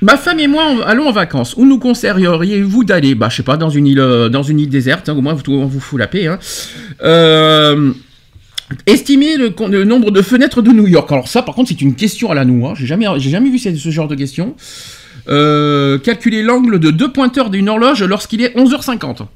[0.04, 1.54] Ma femme et moi on- allons en vacances.
[1.56, 3.14] Où nous conseilleriez-vous d'aller?
[3.14, 5.08] Bah, je sais pas, dans une île, euh, dans une île déserte.
[5.08, 6.26] hein, au moins, vous, vous fout la paix.
[6.26, 6.38] Hein.
[7.02, 7.90] Euh,
[8.86, 11.10] Estimez le, nombre de fenêtres de New York.
[11.10, 12.74] Alors ça, par contre, c'est une question à la noix.
[12.76, 14.56] J'ai jamais, j'ai jamais vu ce, genre de question.
[15.28, 19.26] Euh, calculez l'angle de deux pointeurs d'une horloge lorsqu'il est 11h50.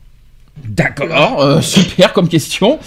[0.66, 2.78] D'accord, euh, super comme question.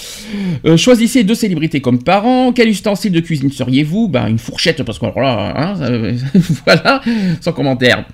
[0.66, 2.52] Euh, choisissez deux célébrités comme parents.
[2.54, 4.08] Quel ustensile de cuisine seriez-vous?
[4.08, 6.14] Ben une fourchette parce que alors là, hein, euh,
[6.66, 7.02] voilà,
[7.42, 8.06] sans commentaire.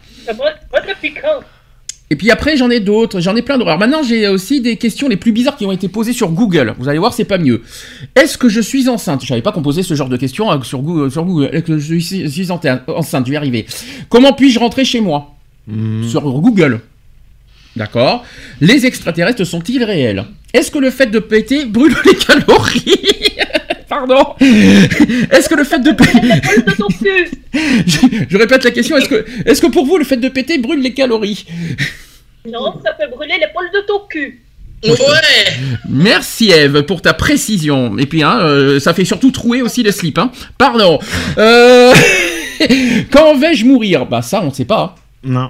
[2.10, 3.70] Et puis après, j'en ai d'autres, j'en ai plein d'autres.
[3.70, 6.74] Alors maintenant, j'ai aussi des questions les plus bizarres qui ont été posées sur Google.
[6.80, 7.62] Vous allez voir, c'est pas mieux.
[8.15, 9.22] Est-ce que je suis enceinte?
[9.24, 11.12] Je savais pas qu'on posait ce genre de questions sur Google.
[11.12, 11.50] Sur Google.
[11.52, 13.65] Est-ce que je suis, enceinte Je vais y arriver.
[14.10, 15.36] Comment puis-je rentrer chez moi?
[16.10, 16.80] Sur Google.
[17.78, 18.26] D'accord.
[18.60, 20.26] Les extraterrestres sont-ils réels?
[20.54, 23.00] Est-ce que le fait de péter brûle les calories?
[23.90, 24.36] Pardon.
[24.42, 27.32] Est-ce que le fait de péter...
[27.86, 28.98] je, je répète la question.
[28.98, 31.46] Est-ce que, est-ce que pour vous, le fait de péter brûle les calories?
[32.46, 34.42] Non, ça peut brûler l'épaule de ton cul.
[34.84, 34.92] Ouais
[35.90, 37.98] Merci Eve pour ta précision.
[37.98, 40.18] Et puis, hein, euh, ça fait surtout trouer aussi les slips.
[40.18, 40.32] Hein.
[40.58, 41.00] Pardon.
[41.38, 41.94] Euh...
[43.12, 44.06] Quand vais-je mourir?
[44.06, 44.96] Bah ça, on ne sait pas.
[45.24, 45.50] Non.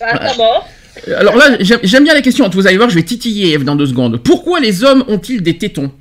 [0.00, 0.68] Bah, ta mort.
[1.16, 2.48] Alors là, j'aime bien la question.
[2.48, 4.22] Vous allez voir, je vais titiller Eve dans deux secondes.
[4.22, 5.92] Pourquoi les hommes ont-ils des tétons?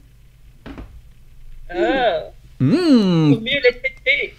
[1.69, 2.23] Ah,
[2.59, 4.33] faut mieux les péter.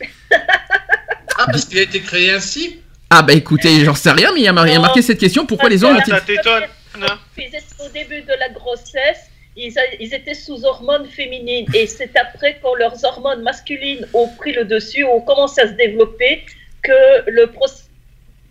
[1.41, 4.45] Ah, parce qu'il a été créé ainsi Ah bah écoutez, j'en sais rien, mais il
[4.45, 5.47] y a, mar- il y a marqué cette question.
[5.47, 6.13] Pourquoi les hommes ont-ils...
[6.15, 6.65] Ça t'étonne
[7.01, 11.67] hein Ils étaient au début de la grossesse, ils, a- ils étaient sous hormones féminines.
[11.75, 15.75] Et c'est après, quand leurs hormones masculines ont pris le dessus, ont commencé à se
[15.75, 16.45] développer,
[16.83, 17.85] que le processus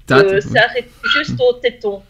[0.07, 2.01] Tate, s'est arrêté juste au téton.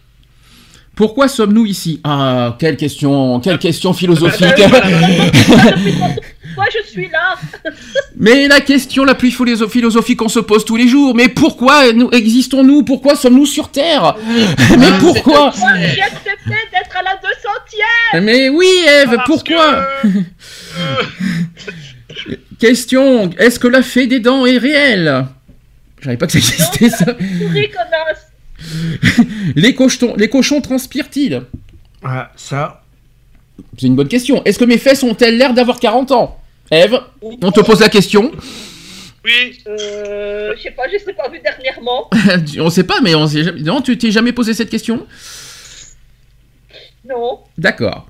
[0.96, 2.00] Pourquoi sommes-nous ici?
[2.04, 4.48] Ah, quelle question, quelle question philosophique.
[6.56, 7.36] Pourquoi je suis là?
[8.16, 11.94] Mais la question la plus philo- philosophique qu'on se pose tous les jours, mais pourquoi
[11.94, 12.82] nous existons-nous?
[12.84, 14.16] Pourquoi sommes-nous sur Terre?
[14.80, 15.52] Mais Ah, pourquoi?
[15.56, 19.86] j'ai accepté d'être à la 200e Mais oui, Eve, pourquoi?
[20.02, 20.08] que-
[22.60, 25.28] Question, est-ce que la fée des dents est réelle?
[26.00, 27.06] Je savais pas que ça existait ça.
[27.06, 31.44] Souris, connasse Les cochons, les cochons transpirent-ils?
[32.04, 32.84] Ah, ça.
[33.78, 34.44] C'est une bonne question.
[34.46, 36.40] Est-ce que mes fesses ont-elles l'air d'avoir 40 ans?
[36.72, 38.32] Eve, on te pose la question.
[39.26, 42.10] Oui, Euh, je sais pas, je sais pas vu dernièrement.
[42.60, 43.62] on sait pas, mais on sait jamais.
[43.62, 45.06] Non, tu t'es jamais posé cette question?
[47.08, 47.40] Non.
[47.58, 48.08] D'accord.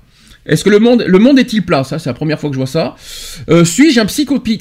[0.48, 1.84] Est-ce que le monde, le monde est-il plat?
[1.84, 2.96] Ça, c'est la première fois que je vois ça.
[3.50, 4.06] Euh, suis-je un,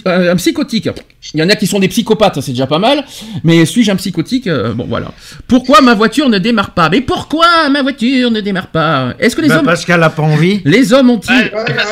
[0.07, 0.89] euh, un psychotique?
[1.33, 3.05] Il y en a qui sont des psychopathes, c'est déjà pas mal.
[3.43, 4.47] Mais suis-je un psychotique?
[4.47, 5.11] Euh, Bon, voilà.
[5.47, 6.89] Pourquoi ma voiture ne démarre pas?
[6.89, 9.13] Mais pourquoi ma voiture ne démarre pas?
[9.17, 10.61] Est-ce que les Bah, hommes, parce qu'elle a pas envie.
[10.65, 11.51] les hommes ont-ils, Ouais.
[11.51, 11.83] Voilà.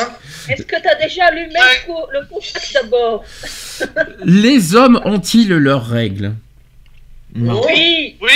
[0.48, 1.84] Est-ce que t'as déjà allumé Ouais.
[1.88, 3.24] le, co- le contact d'abord?
[4.24, 6.34] Les hommes ont-ils leurs règles?
[7.34, 7.60] Non.
[7.66, 8.16] Oui.
[8.22, 8.28] oui,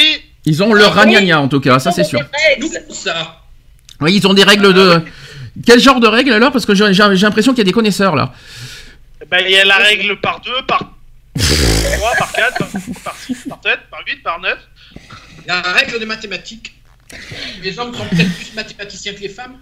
[0.44, 1.14] Ils ont leur Ah oui.
[1.14, 2.18] ragnagna en tout cas, ça c'est Ils ont sûr.
[2.20, 2.84] des Nous, règles.
[2.94, 3.36] ça?
[4.00, 5.00] Oui, ils ont des règles de.
[5.66, 6.52] Quel genre de règles alors?
[6.52, 8.32] Parce que j'ai l'impression qu'il y a des connaisseurs là.
[9.30, 10.92] ben, il y a la règle par 2, par
[11.38, 12.58] 3, par 4,
[13.04, 14.56] par 6, par 7, par 8, par 9.
[15.46, 16.74] La règle des mathématiques.
[17.62, 19.54] Les hommes sont peut-être plus mathématiciens que les femmes.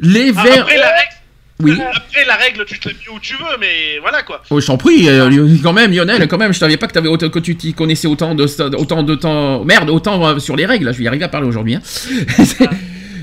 [0.00, 0.62] Les Ah, vers.
[0.62, 1.14] après, la règle,
[1.60, 1.78] Oui.
[1.94, 4.42] après, la règle, tu te mets où tu veux, mais voilà quoi.
[4.50, 7.08] Oh, je t'en prie, euh, quand même, Lionel, quand même, je savais pas que, t'avais
[7.08, 8.44] autant, que tu t'y connaissais autant de,
[8.76, 9.64] autant de temps.
[9.64, 11.76] Merde, autant euh, sur les règles, là, je vais y arriver à parler aujourd'hui.
[11.76, 11.80] hein.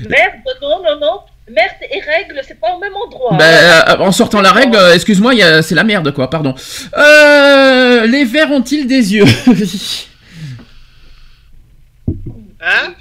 [0.08, 1.20] Merde, non, non, non.
[1.48, 3.36] Merde et règles, c'est pas au même endroit.
[3.38, 6.28] Ben, euh, en sortant la règle, euh, excuse-moi, il y a- c'est la merde, quoi,
[6.28, 6.54] pardon.
[6.98, 9.24] Euh, les vers ont-ils des yeux?
[12.60, 12.94] Hein?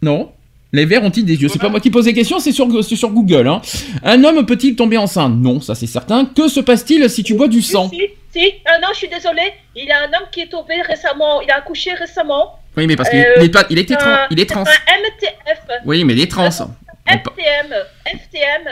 [0.00, 0.32] Non.
[0.72, 1.48] Les vers ont-ils des yeux?
[1.48, 3.46] C'est pas moi qui pose les questions, c'est sur, c'est sur Google.
[3.46, 3.60] Hein.
[4.02, 5.34] Un homme peut-il tomber enceinte?
[5.36, 6.24] Non, ça c'est certain.
[6.24, 7.90] Que se passe-t-il si tu bois du sang?
[7.90, 8.00] Si,
[8.32, 8.52] si.
[8.64, 9.52] Ah non, je suis désolée.
[9.76, 11.42] Il y a un homme qui est tombé récemment.
[11.42, 12.58] Il a accouché récemment.
[12.74, 14.08] Oui, mais parce qu'il Euh, il est, pas- il était trans.
[14.10, 14.62] Un- Il est trans.
[14.62, 15.58] Un MTF.
[15.84, 16.48] Oui, mais il est trans.
[17.06, 17.74] FTM.
[18.06, 18.68] FTM.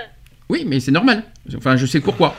[0.48, 1.24] Oui, mais c'est normal.
[1.56, 2.34] Enfin, je sais pourquoi.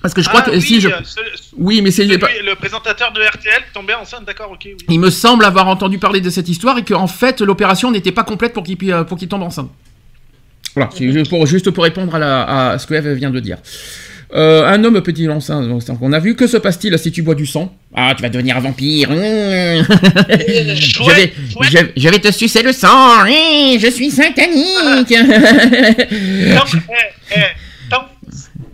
[0.00, 0.88] Parce que je crois Ah, que oui, si je.
[0.88, 1.20] euh, ce-
[1.56, 2.04] Oui, mais c'est.
[2.06, 4.76] le présentateur de RTL tombait enceinte, d'accord, ok, oui.
[4.88, 8.24] Il me semble avoir entendu parler de cette histoire et qu'en fait l'opération n'était pas
[8.24, 9.70] complète pour qu'il euh, pour qu'il tombe enceinte.
[10.74, 13.38] Voilà, c'est juste pour, juste pour répondre à, la, à ce que Eve vient de
[13.40, 13.58] dire.
[14.34, 15.42] Euh, un homme donc,
[15.82, 17.74] c'est- On a vu que se passe-t-il si tu bois du sang?
[17.94, 19.10] Ah, tu vas devenir un vampire.
[19.10, 19.14] Mmh.
[19.16, 21.34] je, vais, chouette.
[21.70, 23.24] je, je vais te sucer le sang.
[23.26, 25.08] Mmh, je suis satanique.
[25.10, 27.40] Tant, eh, eh,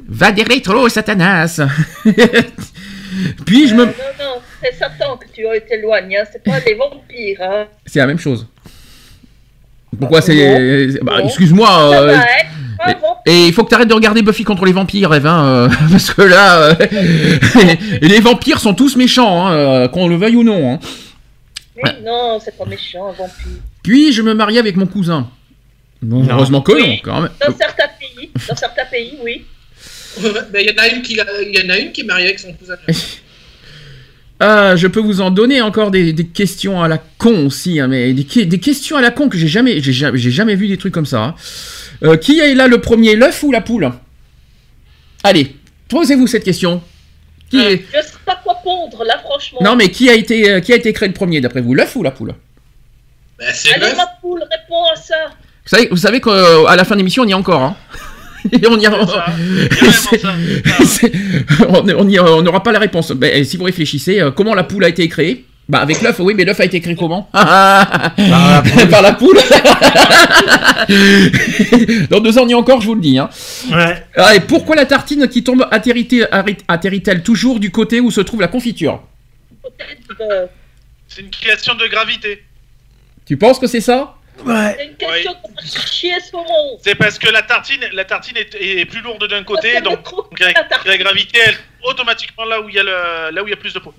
[0.09, 1.61] Va des rétro, Satanas.
[3.44, 3.83] Puis je me.
[3.83, 6.16] Euh, non, non, c'est Satan que tu t'éloignes.
[6.16, 6.25] Hein.
[6.33, 7.38] C'est pas les vampires.
[7.42, 7.66] Hein.
[7.85, 8.47] C'est la même chose.
[9.99, 11.01] Pourquoi c'est.
[11.03, 12.14] Bah, excuse-moi.
[12.81, 13.09] Euh, vampire.
[13.27, 15.69] Et il faut que tu arrêtes de regarder Buffy contre les vampires, Eve, hein, euh,
[15.91, 16.75] parce que là, euh,
[18.03, 20.75] les vampires sont tous méchants, hein, euh, qu'on le veuille ou non.
[20.75, 20.79] hein.
[21.83, 23.61] Mais non, c'est pas méchant, un vampire.
[23.83, 25.29] Puis je me marie avec mon cousin.
[26.03, 26.35] Non, Non.
[26.37, 27.31] heureusement que non, quand même.
[27.41, 29.45] Dans certains pays, dans certains pays, oui.
[30.53, 32.05] Ben, Il y en a une qui, l'a- il y en a une qui est
[32.05, 32.75] mariée avec son cousin.
[34.41, 37.88] Ah, je peux vous en donner encore des, des questions à la con aussi, hein,
[37.88, 39.93] mais des, que- des questions à la con que j'ai jamais, j'ai
[40.31, 41.23] jamais, vu des trucs comme ça.
[41.25, 41.35] hein.
[42.05, 43.91] Euh, qui est là le premier, l'œuf ou la poule?
[45.25, 45.57] Allez,
[45.89, 46.83] posez-vous cette question.
[47.51, 47.85] Qui est...
[47.95, 49.59] Je sais pas quoi pondre, là, franchement.
[49.63, 51.97] Non, mais qui a été, euh, qui a été créé le premier d'après vous, l'œuf
[51.97, 52.35] ou la poule?
[53.39, 55.15] Bah, c'est Allez, ma poule, réponds à ça.
[55.65, 57.63] Vous savez, vous savez qu'à la fin de l'émission, on y est encore.
[57.63, 57.77] Hein
[58.53, 58.93] Et on y a-
[62.33, 63.11] on n'aura pas la réponse.
[63.13, 65.45] Ben, si vous réfléchissez, euh, comment la poule a été créée?
[65.68, 67.24] Bah avec l'œuf, oui, mais l'œuf a été créé comment?
[67.33, 69.37] Par la poule.
[72.09, 73.18] Dans deux ans, on y est encore, je vous le dis.
[73.18, 73.28] Hein.
[73.70, 74.02] Ouais.
[74.16, 78.48] Ah, et pourquoi la tartine qui tombe atterrit-elle toujours du côté où se trouve la
[78.48, 79.02] confiture?
[81.07, 82.42] C'est une question de gravité.
[83.26, 84.14] Tu penses que c'est ça?
[84.38, 85.61] C'est une question qu'on va.
[86.83, 89.98] C'est parce que la tartine, la tartine est, est plus lourde d'un côté, donc
[90.38, 90.46] la,
[90.87, 93.57] la gravité, elle, automatiquement là où il y a le, là où il y a
[93.57, 93.92] plus de peau.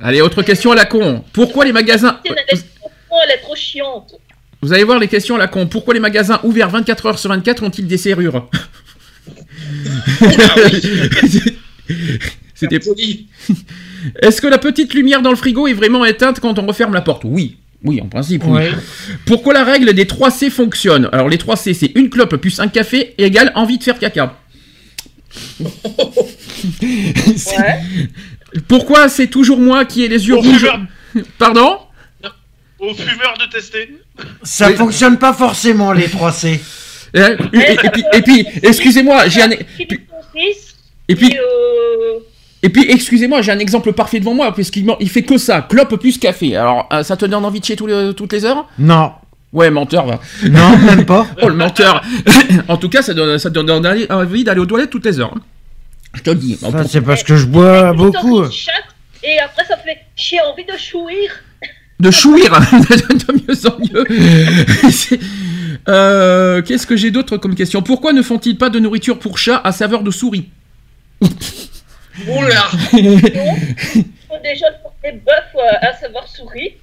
[0.00, 1.24] Allez, autre question à la con.
[1.32, 2.20] Pourquoi les magasins...
[2.24, 4.14] Elle est trop con, elle est trop chiante.
[4.60, 5.66] Vous allez voir les questions à la con.
[5.66, 8.48] Pourquoi les magasins ouverts 24 heures sur 24 ont-ils des serrures
[12.54, 12.78] C'était
[14.22, 17.00] Est-ce que la petite lumière dans le frigo est vraiment éteinte quand on referme la
[17.00, 17.22] porte?
[17.24, 17.56] Oui.
[17.82, 18.52] Oui, en principe, oui.
[18.52, 18.70] Ouais.
[19.26, 21.08] Pourquoi la règle des 3 C fonctionne?
[21.12, 24.38] Alors, les 3 C, c'est une clope plus un café égale envie de faire caca.
[27.36, 27.80] C'est-
[28.68, 30.80] Pourquoi c'est toujours moi qui ai les yeux Au rouges fumeur.
[31.38, 31.78] Pardon
[32.78, 33.96] Aux fumeurs de tester.
[34.42, 36.60] Ça fonctionne pas forcément, les 3C.
[37.14, 39.48] et, et- et puis, et puis, excusez-moi, j'ai un...
[39.50, 40.74] Francis,
[41.08, 42.18] Et puis, euh,
[42.62, 45.62] Et puis, excusez-moi, j'ai un exemple parfait devant moi, puisqu'il man- il fait que ça,
[45.62, 46.56] clope plus café.
[46.56, 48.66] Alors, euh, ça te donne envie de chier tous les- toutes les heures?
[48.78, 49.12] Non.
[49.52, 50.18] Ouais, menteur, va.
[50.48, 51.26] Non, même pas.
[51.42, 52.02] oh, le menteur
[52.68, 55.20] En tout cas, ça, donne, ça te donne envie- envie d'aller aux toilettes toutes les
[55.20, 55.34] heures.
[56.14, 56.56] Je te le dis.
[56.56, 58.44] Ça, c'est parce que je bois beaucoup.
[59.22, 61.30] et après ça fait j'ai envie de chouir.
[62.00, 64.04] De chouir De mieux en mieux
[65.88, 67.82] Euh, Qu'est-ce que j'ai d'autre comme question?
[67.82, 70.48] Pourquoi ne font-ils pas de nourriture pour chat à saveur de souris?
[71.20, 76.74] Oula Faut déjà pour des bœufs euh, à savoir souris.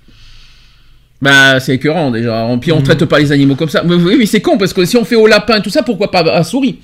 [1.22, 2.48] Bah, c'est écœurant déjà.
[2.60, 3.82] Puis on traite pas les animaux comme ça.
[3.84, 5.84] Mais oui, mais c'est con parce que si on fait au lapin et tout ça,
[5.84, 6.80] pourquoi pas à souris?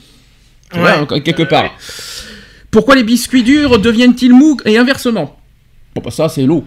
[0.72, 1.72] Tu vois, quelque part.
[2.72, 5.38] Pourquoi les biscuits durs deviennent-ils mous et inversement?
[5.96, 6.66] Bon, bah ça, c'est l'eau.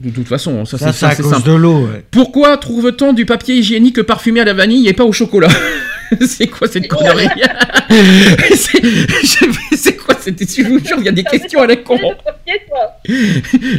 [0.00, 1.46] De toute façon, ça, Ça, c'est à cause simple.
[1.50, 1.86] de l'eau.
[1.86, 2.04] ouais.
[2.10, 5.48] Pourquoi trouve-t-on du papier hygiénique parfumé à la vanille et pas au chocolat
[6.26, 7.28] C'est quoi cette connerie?
[9.76, 10.40] C'est quoi cette...
[10.40, 11.98] Je vous jure, il y a des questions à la con.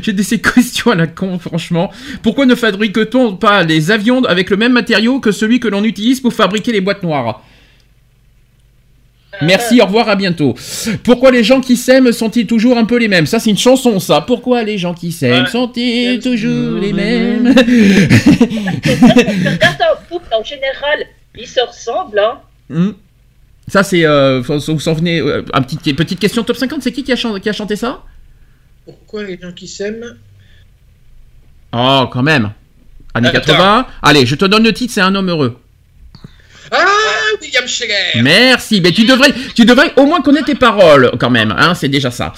[0.03, 1.91] J'ai des ces questions à la con, franchement.
[2.21, 6.19] Pourquoi ne fabrique-t-on pas les avions avec le même matériau que celui que l'on utilise
[6.21, 7.43] pour fabriquer les boîtes noires?
[9.43, 10.55] Merci, au revoir, à bientôt.
[11.03, 13.25] Pourquoi les gens qui s'aiment sont-ils toujours un peu les mêmes?
[13.25, 14.21] Ça, c'est une chanson, ça.
[14.21, 17.47] Pourquoi les gens qui s'aiment sont-ils toujours les mêmes?
[17.49, 17.71] Regarde
[19.81, 21.05] un couple en général,
[21.37, 22.19] ils se ressemblent.
[22.19, 22.39] Hein.
[22.69, 22.91] Hmm.
[23.67, 24.05] Ça, c'est.
[24.05, 25.19] Euh, vous s'en venez.
[25.19, 27.75] euh, un petit, petite question top 50, c'est qui qui a, chan- qui a chanté
[27.75, 28.03] ça?
[28.85, 30.17] Pourquoi les gens qui s'aiment?
[31.73, 32.51] Oh, quand même.
[33.13, 33.39] Années Attends.
[33.41, 33.87] 80.
[34.01, 35.57] Allez, je te donne le titre, c'est un homme heureux.
[36.71, 36.85] Ah,
[37.41, 38.81] William Scheller Merci.
[38.81, 41.53] Mais tu devrais, tu devrais au moins connaître tes paroles, quand même.
[41.57, 42.33] Hein, c'est déjà ça.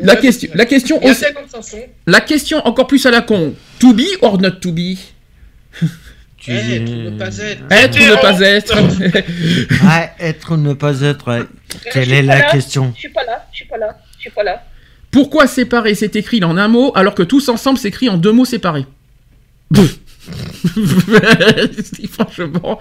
[0.00, 1.24] La question, la question, aussi-
[2.06, 3.54] la question encore plus à la con.
[3.78, 4.96] To be or not to be?
[6.46, 7.62] Eh, tout ne pas être.
[7.70, 8.76] Être ou ne pas être?
[9.86, 11.28] Ouais, être ou ne pas être.
[11.28, 11.44] ouais.
[11.90, 12.92] Quelle est la là, question?
[12.94, 14.62] Je suis pas là, je suis pas là, je suis pas là.
[15.10, 15.94] Pourquoi séparer?
[15.94, 18.84] C'est écrit en un mot alors que tous ensemble s'écrit en deux mots séparés
[22.10, 22.78] Franchement.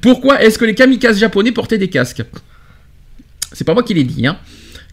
[0.00, 2.22] Pourquoi est-ce que les kamikazes japonais portaient des casques
[3.52, 4.38] C'est pas moi qui l'ai dit, hein.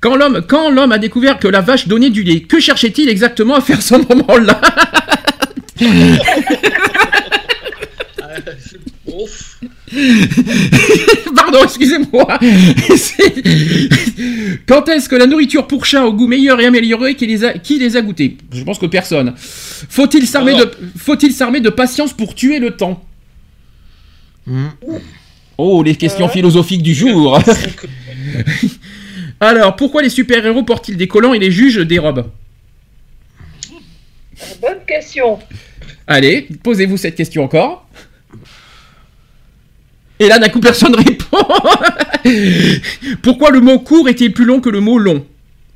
[0.02, 3.56] Quand l'homme, quand l'homme a découvert que la vache donnait du lait, que cherchait-il exactement
[3.56, 4.60] à faire ce moment-là
[9.06, 9.60] Ouf.
[11.36, 12.40] Pardon, excusez-moi.
[14.68, 17.54] Quand est-ce que la nourriture pour chat au goût meilleur et amélioré qui les a,
[17.54, 18.38] qui les a goûtés?
[18.54, 19.34] Je pense que personne.
[19.36, 23.04] Faut-il s'armer de, faut-il s'armer de patience pour tuer le temps?
[24.48, 24.70] Hmm.
[25.58, 27.40] Oh, les questions philosophiques du jour.
[29.40, 32.30] Alors, pourquoi les super-héros portent-ils des collants et les juges des robes?
[34.62, 35.40] Bonne question.
[36.08, 37.88] Allez, posez-vous cette question encore.
[40.22, 41.38] Et là, d'un coup, personne répond.
[43.24, 45.26] Pourquoi le mot court est-il plus long que le mot long?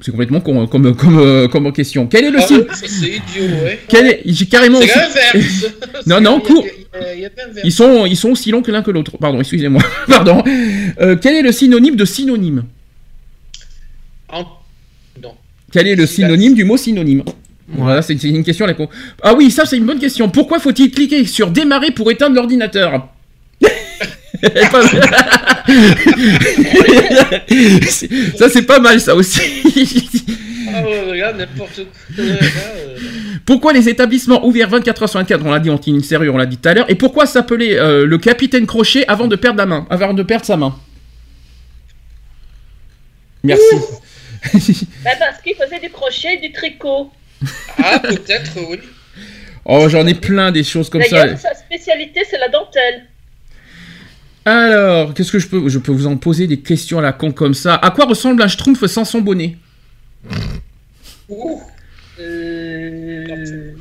[0.01, 2.05] C'est complètement con hein, comme, comme, euh, comme question.
[2.05, 3.79] Quel est le Ah, signe C'est idiot, ouais.
[3.87, 4.21] Quel est...
[4.25, 4.79] J'ai carrément...
[4.81, 5.65] C'est l'inverse.
[6.05, 6.63] non, non, court.
[6.93, 7.61] l'inverse.
[7.63, 9.17] Ils sont, ils sont aussi longs que l'un que l'autre.
[9.17, 9.81] Pardon, excusez-moi.
[10.07, 10.43] Pardon.
[11.01, 12.65] Euh, quel est le synonyme de synonyme?
[14.29, 14.45] En-
[15.23, 15.33] Non.
[15.71, 17.23] Quel est le synonyme du mot synonyme?
[17.69, 18.89] Voilà, c'est une question à la con.
[19.23, 20.29] Ah oui, ça c'est une bonne question.
[20.29, 23.07] Pourquoi faut-il cliquer sur démarrer pour éteindre l'ordinateur?
[28.37, 29.41] ça c'est pas mal ça aussi.
[30.73, 32.23] Ah ouais, regarde, n'importe quoi.
[32.23, 32.97] Là, euh,
[33.45, 36.37] Pourquoi les établissements ouverts 24 h sur 24, on l'a dit, ont une serrure, on
[36.37, 39.59] l'a dit tout à l'heure, et pourquoi s'appeler euh, le capitaine Crochet avant de perdre
[39.59, 40.75] la main, avant de perdre sa main?
[43.43, 43.75] Merci.
[45.03, 47.09] Bah, parce qu'il faisait du crochet et du tricot.
[47.83, 48.77] Ah, peut-être, oui.
[49.65, 51.35] Oh, j'en ai plein des choses comme ça.
[51.35, 53.07] Sa spécialité, c'est la dentelle.
[54.45, 57.31] Alors, qu'est-ce que je peux Je peux vous en poser des questions à la con
[57.31, 57.75] comme ça?
[57.75, 59.57] À quoi ressemble un schtroumpf sans son bonnet?
[61.29, 61.61] Ouh.
[62.19, 63.73] Euh...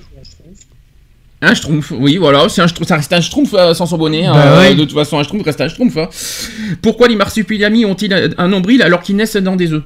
[1.43, 4.25] Un schtroumpf, oui, voilà, c'est un schtroumpf, ça reste un schtroumpf euh, sans son bonnet.
[4.25, 4.33] hein.
[4.33, 4.77] Bah Euh, oui.
[4.77, 5.97] De toute façon, un schtroumpf reste un schtroumpf.
[5.99, 6.09] hein.
[6.81, 9.83] Pourquoi les marsupilamis ont-ils un- un nombril alors qu'ils naissent dans des œufs?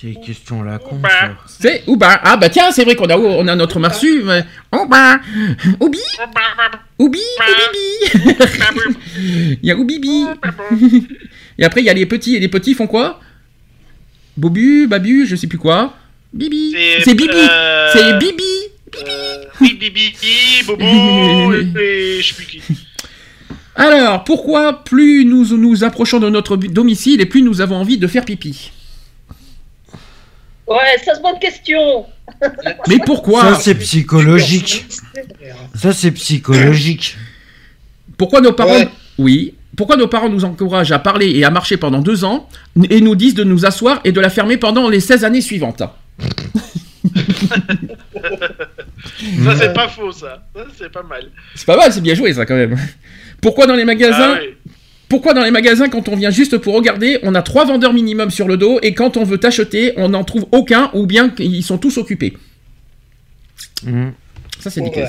[0.00, 1.30] C'est une question à la con, ça.
[1.46, 4.44] C'est ou bah ah bah tiens c'est vrai qu'on a on a notre marsu mais
[4.70, 5.18] oh bah
[5.80, 5.98] Oubi
[7.00, 7.18] Oubi
[8.12, 8.28] Oubibi
[9.62, 10.24] il y a Oubibi
[11.58, 13.20] et après il y a les petits et les petits font quoi?
[14.36, 15.96] Bobu Babu je sais plus quoi.
[16.32, 18.42] Bibi C'est- c'est Bibi euh, c'est Bibi
[19.06, 20.12] Euh, oui, Bibi,
[20.66, 20.82] Bobo,
[21.80, 22.62] et je sais plus qui.
[23.74, 28.06] alors pourquoi plus nous nous approchons de notre domicile et plus nous avons envie de
[28.06, 28.70] faire pipi?
[30.68, 32.06] Ouais, ça c'est bonne question.
[32.88, 34.86] mais pourquoi Ça, c'est psychologique.
[35.74, 37.16] Ça, c'est psychologique.
[38.16, 38.72] Pourquoi nos parents...
[38.74, 38.88] Ouais.
[39.18, 39.54] Oui.
[39.76, 42.48] Pourquoi nos parents nous encouragent à parler et à marcher pendant deux ans
[42.90, 45.82] et nous disent de nous asseoir et de la fermer pendant les 16 années suivantes?
[49.44, 50.42] Ça, c'est pas faux, ça.
[50.54, 51.30] Ça, c'est pas mal.
[51.54, 52.76] C'est pas mal, c'est bien joué ça quand même.
[53.40, 54.72] Pourquoi dans les magasins Ah oui.
[55.08, 58.30] Pourquoi dans les magasins quand on vient juste pour regarder, on a trois vendeurs minimum
[58.30, 61.64] sur le dos et quand on veut acheter, on n'en trouve aucun ou bien qu'ils
[61.64, 62.36] sont tous occupés?
[63.84, 64.12] Mhm.
[64.60, 65.06] Ça c'est Ouais.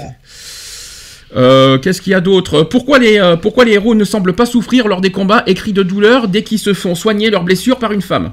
[1.36, 2.64] Euh, Qu'est-ce qu'il y a d'autre?
[2.64, 5.74] Pourquoi les euh, pourquoi les héros ne semblent pas souffrir lors des combats et crient
[5.74, 8.32] de douleur dès qu'ils se font soigner leurs blessures par une femme?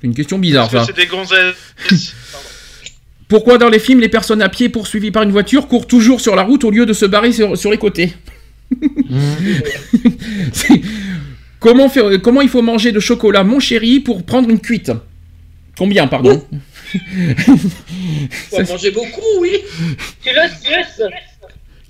[0.00, 0.96] C'est une question bizarre Parce que ça.
[0.96, 2.14] c'est des gonzesses?
[3.28, 6.34] Pourquoi dans les films les personnes à pied poursuivies par une voiture courent toujours sur
[6.34, 8.14] la route au lieu de se barrer sur, sur les côtés?
[11.60, 14.92] comment, faire, comment il faut manger de chocolat mon chéri pour prendre une cuite?
[15.76, 16.44] Combien pardon?
[18.50, 19.52] Faut en manger beaucoup, oui.
[20.22, 21.08] Tu le.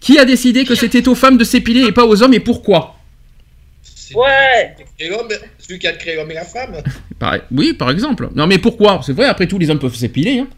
[0.01, 2.97] Qui a décidé que c'était aux femmes de s'épiler et pas aux hommes et pourquoi?
[3.83, 4.75] C'est- Ouais.
[4.99, 6.83] c'est l'homme, celui qui a créé l'homme et la femme.
[7.19, 8.29] Par- Oui par exemple.
[8.35, 9.01] Non mais pourquoi?
[9.05, 10.39] C'est vrai après tout les hommes peuvent s'épiler.
[10.41, 10.49] Hein.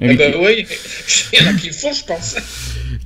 [0.00, 0.66] Eh ben oui,
[1.32, 2.36] il y en a qui le font, je pense.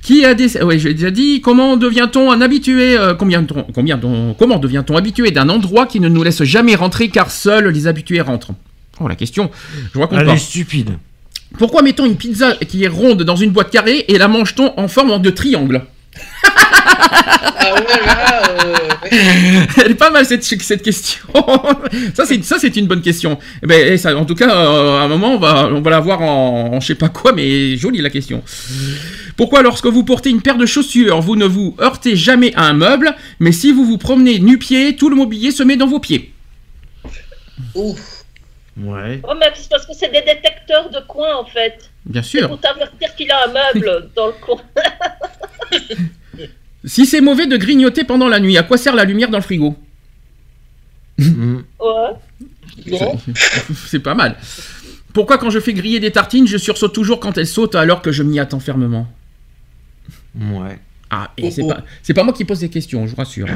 [0.01, 0.61] Qui a des...
[0.63, 1.41] Oui, j'ai déjà dit.
[1.41, 5.99] Comment devient-on un habitué euh, combien, de- combien de- Comment devient-on habitué d'un endroit qui
[5.99, 8.51] ne nous laisse jamais rentrer car seuls les habitués rentrent?
[8.99, 9.51] Oh la question,
[9.93, 10.33] je raconte Elle pas.
[10.33, 10.91] est stupide.
[11.57, 14.87] Pourquoi mettons une pizza qui est ronde dans une boîte carrée et la mange-t-on en
[14.87, 15.83] forme de triangle?
[17.03, 19.65] Ah ouais, là, euh.
[19.83, 21.21] Elle est pas mal cette, cette question.
[22.13, 23.37] ça c'est ça c'est une bonne question.
[23.63, 25.99] Eh ben, ça, en tout cas, euh, à un moment on va on va la
[25.99, 28.43] voir en, en je sais pas quoi, mais jolie la question.
[29.37, 32.73] Pourquoi lorsque vous portez une paire de chaussures, vous ne vous heurtez jamais à un
[32.73, 36.33] meuble, mais si vous vous promenez nu-pied, tout le mobilier se met dans vos pieds?
[37.75, 37.95] Ouh.
[38.77, 39.19] Ouais.
[39.23, 41.89] Oh, mais c'est parce que c'est des détecteurs de coin en fait.
[42.05, 42.47] Bien sûr.
[42.47, 44.61] pour t'avertir qu'il a un meuble dans le coin.
[46.85, 49.43] Si c'est mauvais de grignoter pendant la nuit, à quoi sert la lumière dans le
[49.43, 49.75] frigo.
[51.19, 51.25] Ouais.
[53.87, 54.37] C'est pas mal.
[55.13, 58.11] Pourquoi quand je fais griller des tartines, je sursaute toujours quand elles sautent alors que
[58.11, 59.07] je m'y attends fermement
[60.39, 60.79] Ouais.
[61.09, 61.67] Ah, et Oh, c'est oh.
[61.67, 63.47] pas, c'est pas moi qui pose des questions, je vous rassure.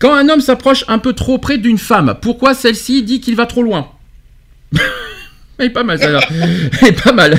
[0.00, 3.46] Quand un homme s'approche un peu trop près d'une femme, pourquoi celle-ci dit qu'il va
[3.46, 3.88] trop loin
[5.58, 6.20] Elle est pas mal, ça.
[6.82, 7.38] Elle est pas mal.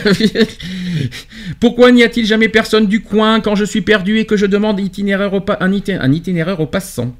[1.59, 4.80] pourquoi n'y a-t-il jamais personne du coin quand je suis perdu et que je demande
[4.80, 7.13] itinéraire au pa- un, iti- un itinéraire au passant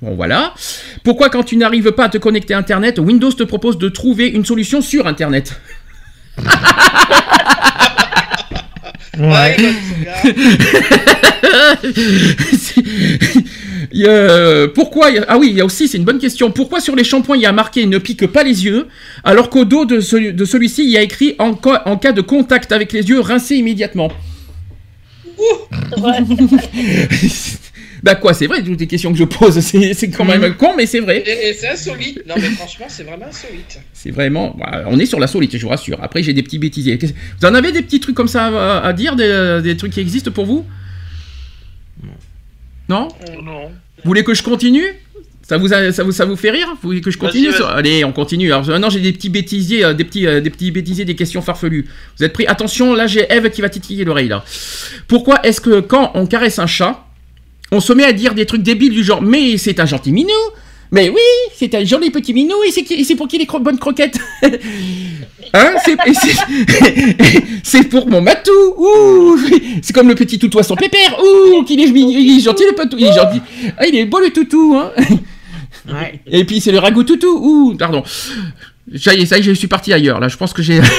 [0.00, 0.52] Bon, voilà.
[1.04, 4.26] Pourquoi quand tu n'arrives pas à te connecter à Internet, Windows te propose de trouver
[4.28, 5.60] une solution sur Internet?
[9.18, 9.56] Ouais,
[13.92, 16.04] y a- euh, pourquoi il y a- Ah oui, il y a aussi, c'est une
[16.04, 16.50] bonne question.
[16.50, 18.86] Pourquoi sur les shampoings il y a marqué ne pique pas les yeux,
[19.24, 22.12] alors qu'au dos de, celui- de celui-ci il y a écrit en, ca- en cas
[22.12, 24.12] de contact avec les yeux, rincer immédiatement.
[28.02, 30.86] Bah quoi, c'est vrai, toutes les questions que je pose, c'est quand même con, mais
[30.86, 31.22] c'est vrai.
[31.24, 32.20] Et, et c'est insolite.
[32.28, 33.78] Non, mais franchement, c'est vraiment insolite.
[33.92, 34.56] C'est vraiment.
[34.58, 35.98] bah, on est sur la solide, je vous rassure.
[36.02, 36.98] Après, j'ai des petits bêtisiers.
[37.40, 40.00] Vous en avez des petits trucs comme ça à, à dire, des, des trucs qui
[40.00, 40.66] existent pour vous?
[42.88, 43.08] Non
[43.42, 43.68] Non.
[43.68, 44.84] Vous voulez que je continue
[45.44, 47.66] ça vous, a- ça, vous, ça vous fait rire Vous voulez que je continue sur-.
[47.68, 48.52] Allez, on continue.
[48.52, 51.42] Alors maintenant, j'ai des petits bêtisiers, euh, des petits, euh, des petits bêtisiers, des questions
[51.42, 51.88] farfelues.
[52.16, 54.44] Vous êtes prêts Attention, là, j'ai Eve qui va titiller l'oreille, là.
[55.08, 57.04] Pourquoi est-ce que quand on caresse un chat,
[57.72, 60.30] on se met à dire des trucs débiles du genre «Mais c'est un gentil minou
[60.92, 61.20] Mais oui,
[61.56, 63.78] c'est un joli petit minou et c'est qui- et c'est pour qui les cro- bonnes
[63.78, 64.18] croquettes
[65.54, 66.36] Hein c'est, et c'est,
[67.62, 69.36] c'est pour mon matou Ouh
[69.82, 72.64] C'est comme le petit toutou à son pépère Ouh Qu'il est, mignon, il est gentil
[72.68, 73.40] le patou Il est gentil.
[73.78, 74.92] Ah, il est beau le toutou hein.
[75.90, 76.20] Ouais.
[76.26, 78.02] Et puis c'est le ragoût toutou Ouh Pardon.
[78.96, 80.80] Ça y est, ça y est, je suis parti ailleurs là, je pense que j'ai...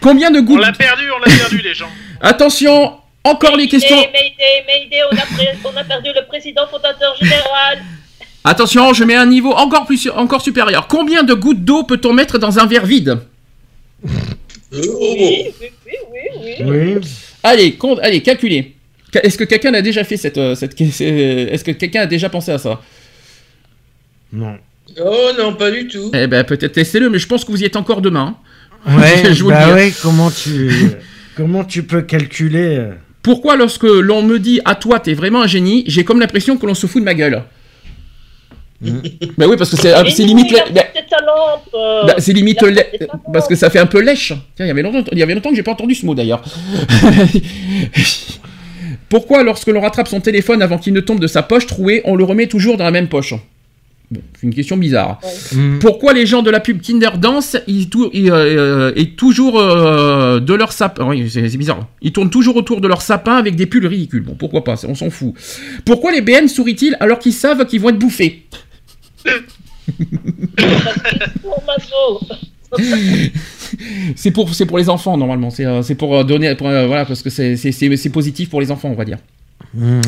[0.00, 1.88] Combien de On gouttes l'a perdu, on l'a perdu, les gens.
[2.20, 2.92] Attention
[3.24, 7.14] Encore les questions Mayday, Mayday, Mayday, on a, pré- on a perdu le président fondateur
[7.16, 7.78] général.
[8.44, 10.86] Attention, je mets un niveau encore plus encore supérieur.
[10.88, 13.18] Combien de gouttes d'eau peut-on mettre dans un verre vide?
[14.72, 15.52] Oui, oui,
[15.90, 16.94] oui, oui.
[17.42, 18.74] Allez, compte, allez, calculez.
[19.12, 22.06] Ca- Est-ce que quelqu'un a déjà fait cette, euh, cette c'est- Est-ce que quelqu'un a
[22.06, 22.80] déjà pensé à ça?
[24.32, 24.56] Non.
[25.00, 26.10] Oh non, pas du tout.
[26.14, 28.36] Eh ben peut-être testez-le, mais je pense que vous y êtes encore demain.
[28.86, 29.72] Ouais, Je vous le bah dis.
[29.72, 30.70] ouais, comment tu,
[31.36, 32.92] comment tu peux calculer euh,
[33.22, 36.66] Pourquoi lorsque l'on me dit à toi t'es vraiment un génie, j'ai comme l'impression que
[36.66, 37.42] l'on se fout de ma gueule?
[39.36, 40.54] Bah oui, parce que c'est nous, limite.
[41.74, 42.64] euh, bah, c'est limite
[43.30, 44.32] parce que ça fait un peu lèche.
[44.56, 46.14] Tiens, il y avait longtemps, il y avait longtemps que j'ai pas entendu ce mot
[46.14, 46.42] d'ailleurs.
[49.10, 52.16] Pourquoi lorsque l'on rattrape son téléphone avant qu'il ne tombe de sa poche trouée, on
[52.16, 53.34] le remet toujours dans la même poche?
[54.10, 55.20] Bon, C'est une question bizarre.
[55.54, 55.78] hmm.
[55.78, 60.40] Pourquoi les gens de la pub Kinder Dance, ils, tou- ils, euh, et toujours euh,
[60.40, 61.86] de leur sapin, oui, c'est c'est bizarre.
[62.02, 64.22] Ils tournent toujours autour de leur sapin avec des pulls ridicules.
[64.22, 65.34] Bon, pourquoi pas, on s'en fout.
[65.84, 68.46] Pourquoi les BN sourient-ils alors qu'ils savent qu'ils vont être bouffés.
[74.16, 75.50] C'est pour, c'est pour les enfants normalement.
[75.50, 78.10] C'est, euh, c'est pour euh, donner, pour, euh, voilà, parce que c'est, c'est, c'est, c'est
[78.10, 79.18] positif pour les enfants, on va dire.
[79.74, 80.00] Hmm.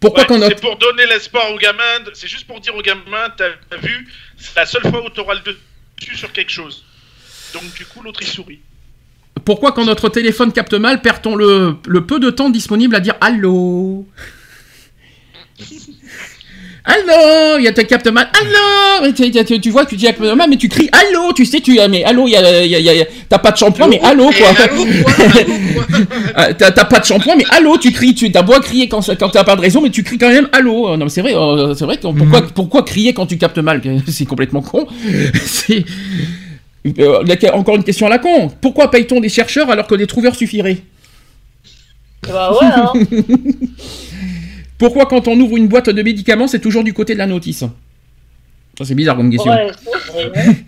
[0.00, 2.00] Pourquoi Ouais, quand c'est pour donner l'espoir aux gamins.
[2.06, 5.08] de- C'est juste pour dire aux gamins, t'as t'as vu, c'est la seule fois où
[5.10, 5.40] t'auras le
[6.00, 6.84] dessus sur quelque chose.
[7.52, 8.60] Donc du coup, l'autre il sourit.
[9.44, 13.14] pourquoi quand notre téléphone capte mal, perd-on le, le peu de temps disponible à dire
[13.20, 14.06] allô?
[16.86, 18.28] Allô, il y a ta capte mal.
[18.38, 21.60] Allô, tu, tu- tu vois, tu dis capte mal, mais tu cries allô, tu sais,
[21.60, 23.56] tu mais allô, il y a, il y a- il y a- t'as pas de
[23.56, 24.48] shampoing, mais allô quoi.
[26.34, 29.00] Ah, T'as t'as pas de shampoing, mais allô, tu cries, tu t'as beau crier quand,
[29.18, 30.88] quand t'as pas de raison, mais tu cries quand même allô.
[30.90, 31.96] Euh, Non, mais c'est vrai, euh, c'est vrai.
[31.96, 33.80] que- Pourquoi, pourquoi crier quand tu captes mal?
[34.08, 34.86] C'est complètement con.
[35.42, 35.84] C'est
[36.98, 37.24] Euh,
[37.54, 38.50] encore une question à la con.
[38.60, 40.82] Pourquoi paye-t-on des chercheurs alors que des trouveurs suffiraient?
[42.28, 42.92] Bah ouais, hein.
[44.78, 47.64] Pourquoi quand on ouvre une boîte de médicaments, c'est toujours du côté de la notice?
[48.76, 49.52] Ça c'est bizarre comme question.
[49.52, 49.70] Ouais.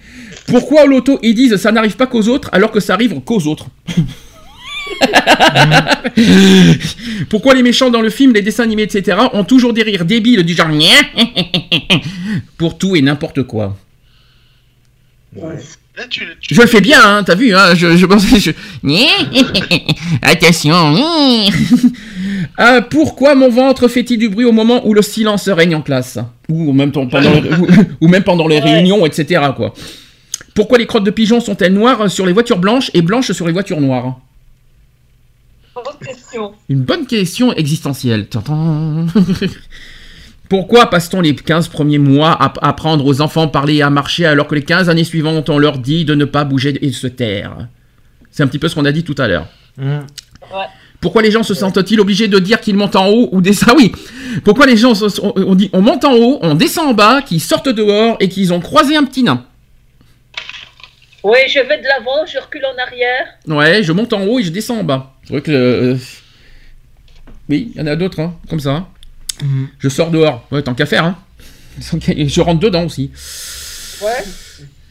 [0.47, 3.47] Pourquoi au loto ils disent ça n'arrive pas qu'aux autres alors que ça arrive qu'aux
[3.47, 3.67] autres
[7.29, 9.19] Pourquoi les méchants dans le film, les dessins animés, etc.
[9.33, 10.69] ont toujours des rires débiles du genre
[12.57, 13.77] pour tout et n'importe quoi?
[15.37, 18.39] Là, tu, tu- Je le fais bien, hein, t'as vu, hein, je, je pensais...
[18.39, 18.51] Je...
[20.23, 20.95] Attention
[22.57, 26.19] Ah, Pourquoi mon ventre fait-il du bruit au moment où le silence règne en classe
[26.49, 27.67] ou même, ton- pendant, ou,
[28.03, 28.63] ou même pendant les Ouais.
[28.75, 29.43] réunions, etc.
[29.57, 29.75] Quoi.
[30.55, 33.53] Pourquoi les crottes de pigeons sont-elles noires sur les voitures blanches et blanches sur les
[33.53, 34.21] voitures noires?
[35.75, 36.53] Bonne question.
[36.71, 38.27] Une bonne question existentielle.
[40.49, 44.25] Pourquoi passe-t-on les 15 premiers mois à apprendre aux enfants à parler et à marcher
[44.27, 46.95] alors que les 15 années suivantes on leur dit de ne pas bouger et de
[46.95, 47.69] se taire?
[48.31, 49.49] C'est un petit peu ce qu'on a dit tout à l'heure.
[49.77, 49.99] Hmm.
[51.01, 53.71] Pourquoi les gens se sentent-ils obligés de dire qu'ils montent en haut ou descendent?
[53.73, 53.93] Ah oui
[54.45, 57.23] Pourquoi les gens se- on, on dit on monte en haut, on descend en bas,
[57.23, 59.45] qu'ils sortent dehors et qu'ils ont croisé un petit nain?
[61.23, 63.27] Oui, je vais de l'avant, je recule en arrière.
[63.49, 65.15] Ouais, je monte en haut et je descends en bas.
[65.25, 65.51] C'est vrai que.
[65.51, 65.97] euh,
[67.49, 68.87] Oui, il y en a d'autres, hein, comme ça.
[69.43, 69.69] Mhm.
[69.79, 70.47] Je sors dehors.
[70.51, 71.17] Ouais, tant qu'à faire, hein.
[71.81, 73.11] Je rentre dedans aussi.
[74.03, 74.25] Ouais.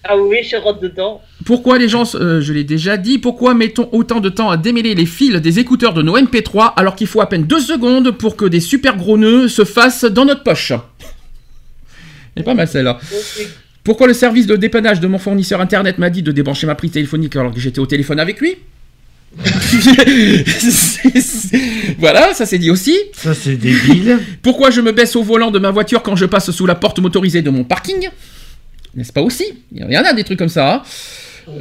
[0.08, 1.20] Ah oui, je rentre dedans.
[1.46, 4.94] Pourquoi les gens, euh, je l'ai déjà dit, pourquoi mettons autant de temps à démêler
[4.94, 8.36] les fils des écouteurs de nos MP3 alors qu'il faut à peine deux secondes pour
[8.36, 10.74] que des super gros nœuds se fassent dans notre poche?
[12.38, 13.00] C'est pas mal celle-là.
[13.84, 16.92] Pourquoi le service de dépannage de mon fournisseur internet m'a dit de débrancher ma prise
[16.92, 18.58] téléphonique alors que j'étais au téléphone avec lui?
[22.00, 22.96] Voilà, ça c'est dit aussi.
[23.14, 24.20] Ça, c'est débile.
[24.42, 27.00] Pourquoi je me baisse au volant de ma voiture quand je passe sous la porte
[27.00, 28.10] motorisée de mon parking?
[28.96, 29.46] N'est-ce pas aussi?
[29.72, 30.84] Il y en a des trucs comme ça.
[31.48, 31.54] hein.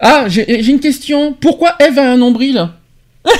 [0.00, 1.32] Ah, j'ai une question.
[1.32, 2.68] Pourquoi Eve a un nombril?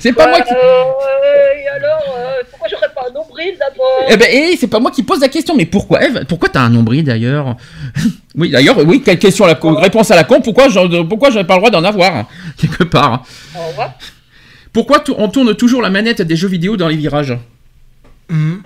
[0.00, 0.52] C'est pas moi qui...
[0.52, 4.04] Euh, et alors, euh, pourquoi j'aurais pas un nombril d'abord?
[4.10, 6.26] Eh ben, eh, c'est pas moi qui pose la question, mais pourquoi Eve?
[6.28, 7.56] Pourquoi t'as un nombril d'ailleurs?
[8.34, 11.54] Oui, d'ailleurs, oui, quelle question à la con Réponse à la con, pourquoi j'avais pas
[11.54, 12.26] le droit d'en avoir hein,
[12.58, 13.12] Quelque part.
[13.12, 13.22] hein.
[13.54, 13.92] Au revoir.
[14.72, 17.36] Pourquoi on tourne toujours la manette des jeux vidéo dans les virages?
[18.30, 18.56] Hmm.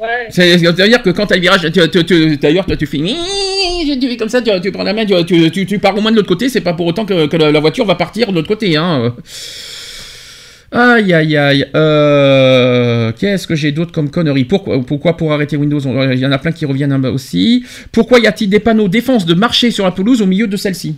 [0.00, 0.26] Ouais.
[0.28, 4.50] C'est-à-dire que quand t'as le virage, d'ailleurs, toi tu fais tu fais comme ça, tu,
[4.60, 6.60] tu prends la main, tu, tu, tu- tu pars au moins de l'autre côté, c'est
[6.60, 8.76] pas pour autant que, que la, voiture va partir de l'autre côté.
[8.76, 9.14] Hein.
[10.72, 11.66] Aïe aïe aïe.
[11.76, 15.80] Euh, Qu'est-ce que j'ai d'autre comme conneries pourquoi, pourquoi pour arrêter Windows?
[15.86, 17.64] On- Il y en a plein qui reviennent hein, aussi.
[17.92, 20.96] Pourquoi y a-t-il des panneaux défense de marcher sur la pelouse au milieu de celle-ci?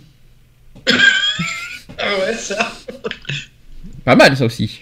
[1.99, 2.73] Ah ouais, ça.
[4.03, 4.79] Pas mal ça aussi.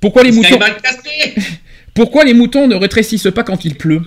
[0.00, 0.58] Pourquoi les moutons.
[1.94, 4.02] Pourquoi les moutons ne rétrécissent pas quand il pleut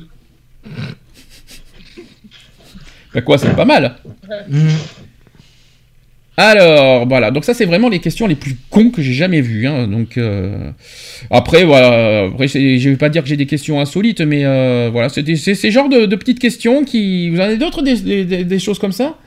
[3.13, 3.95] Bah quoi, c'est pas mal.
[6.39, 9.65] Alors voilà, donc ça c'est vraiment les questions les plus cons que j'ai jamais vues.
[9.65, 9.88] hein.
[9.88, 10.69] Donc euh,
[11.31, 15.09] après voilà, après je vais pas dire que j'ai des questions insolites, mais euh, voilà,
[15.09, 17.29] c'est ces genres de, de petites questions qui.
[17.31, 19.17] Vous en avez d'autres des, des- choses comme ça?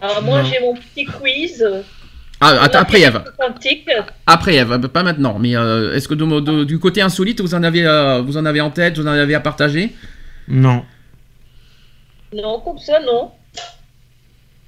[0.00, 1.64] Alors, moi, j'ai mon petit quiz.
[2.40, 3.22] Ah après Eve,
[4.26, 5.38] après Eve, pas maintenant.
[5.40, 8.44] Mais euh, est-ce que de- de- du côté insolite vous en avez, euh, vous en
[8.46, 9.92] avez en tête, vous en avez à partager?
[10.46, 10.84] Non.
[12.32, 13.32] Non, comme ça, non.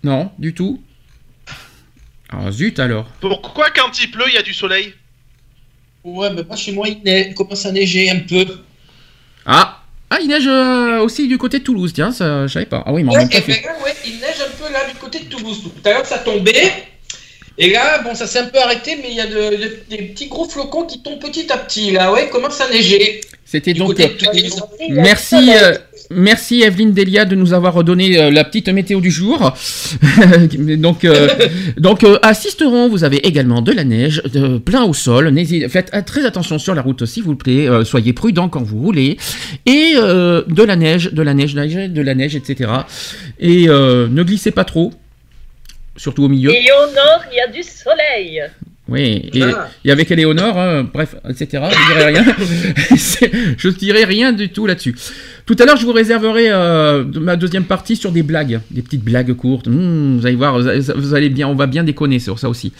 [0.03, 0.83] Non, du tout.
[2.33, 3.07] Ah zut alors.
[3.21, 4.95] Pourquoi quand il pleut, il y a du soleil?
[6.03, 8.47] Ouais, mais pas chez moi, il, neige, il commence à neiger un peu.
[9.47, 12.83] Ah Ah, il neige euh, aussi du côté de Toulouse, tiens, ça, je savais pas.
[12.87, 14.89] Ah oui, mais en Ouais, même temps, fait- ben ouais, il neige un peu là
[14.91, 15.63] du côté de Toulouse.
[15.63, 16.73] Tout à l'heure, ça tombait.
[17.63, 20.03] Et là, bon, ça s'est un peu arrêté, mais il y a de- de- des
[20.09, 21.91] petits gros flocons qui tombent petit à petit.
[21.93, 23.21] Là, ouais, commence à neiger.
[23.45, 23.89] C'était donc.
[23.89, 24.87] côté euh.
[24.91, 25.75] Merci, euh,
[26.11, 29.53] merci Evelyne Delia de nous avoir redonné euh, la petite météo du jour.
[30.79, 31.29] donc, euh,
[31.77, 35.29] donc euh, à Sisteron, vous avez également de la neige, de, plein au sol.
[35.31, 37.67] N'hésitez- Faites très attention sur la route, s'il vous plaît.
[37.85, 39.17] soyez prudents quand vous roulez.
[39.67, 42.71] Et de la neige, de la neige, de la neige, de la neige, etc.
[43.41, 44.93] Et ne glissez pas trop,
[46.01, 46.51] surtout au milieu.
[46.51, 48.43] Et au nord, il y a du soleil.
[48.89, 49.69] Oui, et, Ah.
[49.85, 51.63] et avec Éléonore, hein, bref, etc.
[51.71, 52.25] Je dirais rien.
[53.57, 54.97] Je dirais rien du tout là-dessus.
[55.47, 59.05] Tout à l'heure, je vous réserverai euh, ma deuxième partie sur des blagues, des petites
[59.05, 59.69] blagues courtes.
[59.69, 62.49] Hmm, vous allez voir, vous allez, vous allez bien, on va bien déconner sur ça
[62.49, 62.73] aussi.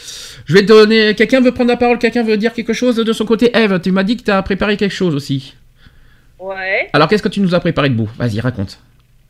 [0.45, 1.15] Je vais te donner.
[1.15, 3.51] Quelqu'un veut prendre la parole Quelqu'un veut dire quelque chose de son côté?
[3.55, 5.53] Eve, tu m'as dit que tu as préparé quelque chose aussi.
[6.39, 6.89] Ouais.
[6.91, 8.79] Alors, qu'est-ce que tu nous as préparé de beau Vas-y, raconte.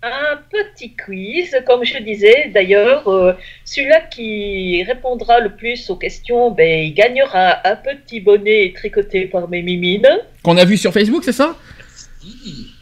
[0.03, 2.49] Un petit quiz, comme je disais.
[2.53, 3.33] D'ailleurs, euh,
[3.65, 9.47] celui-là qui répondra le plus aux questions, ben, il gagnera un petit bonnet tricoté par
[9.47, 10.07] mes mimines.
[10.41, 11.55] Qu'on a vu sur Facebook, c'est ça?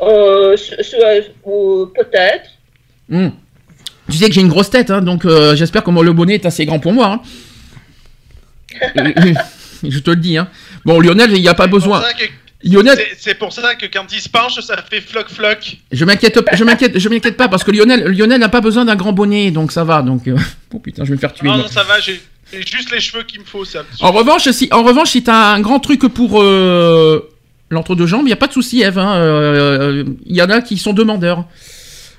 [0.01, 2.49] Euh, ce- ce- euh, peut-être.
[3.09, 3.29] Hmm.
[4.09, 6.45] Tu sais que j'ai une grosse tête, hein, donc euh, j'espère que le bonnet est
[6.45, 7.21] assez grand pour moi.
[7.21, 7.21] hein.
[9.83, 10.37] Je te le dis.
[10.37, 10.49] Hein.
[10.85, 12.01] Bon, Lionel, il n'y a pas besoin.
[12.61, 14.75] C'est pour ça que- Lionel, c'est- C'est pour ça que quand il se penche, ça
[14.89, 15.77] fait floc floc.
[15.91, 18.95] je m'inquiète, je m'inquiète, je m'inquiète pas parce que Lionel, Lionel n'a pas besoin d'un
[18.95, 20.01] grand bonnet, donc ça va.
[20.01, 20.35] Donc, euh,
[20.73, 21.47] oh putain, je vais me faire tuer.
[21.47, 22.19] Non, non, ça va, j'ai
[22.51, 23.83] juste les cheveux qu'il me faut, ça.
[24.01, 27.29] En revanche, si, en revanche, si t'as un grand truc pour euh,
[27.69, 28.97] l'entre-deux jambes, il y a pas de souci, Eve.
[28.99, 31.45] hein, euh, Il y en a qui sont demandeurs.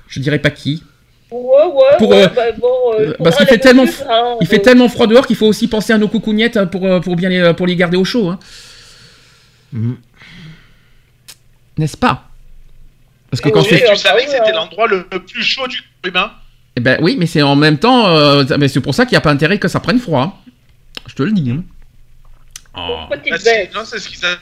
[0.07, 0.83] Je dirais pas qui.
[1.29, 2.67] Ouais, ouais, Pour, ouais, euh, bah, bon,
[2.99, 4.65] euh, Parce qu'il fait tellement, hein, il fait donc.
[4.65, 7.53] tellement froid dehors qu'il faut aussi penser à nos coucougnettes pour, euh, pour bien les,
[7.53, 8.27] pour les garder au chaud.
[8.29, 8.39] hein.
[11.81, 12.25] N'est-ce pas?
[13.31, 13.83] Parce que quand c'est...
[13.89, 16.31] tu savais que c'était l'endroit le, le plus chaud du corps humain
[16.75, 19.17] Eh ben oui, mais c'est en même temps, euh, mais c'est pour ça qu'il n'y
[19.17, 20.21] a pas intérêt que ça prenne froid.
[20.21, 20.51] hein.
[21.07, 21.49] Je te le dis.
[21.49, 21.63] hein.
[23.09, 24.37] Bah, c'est- Non, c'est ce qui s'a-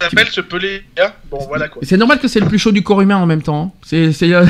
[0.00, 0.82] s'appelle se peler.
[0.98, 1.12] hein.
[1.30, 1.80] Bon, voilà quoi.
[1.84, 3.72] C'est normal que c'est le plus chaud du corps humain en même temps.
[3.76, 3.78] hein.
[3.86, 4.44] C'est c'est euh,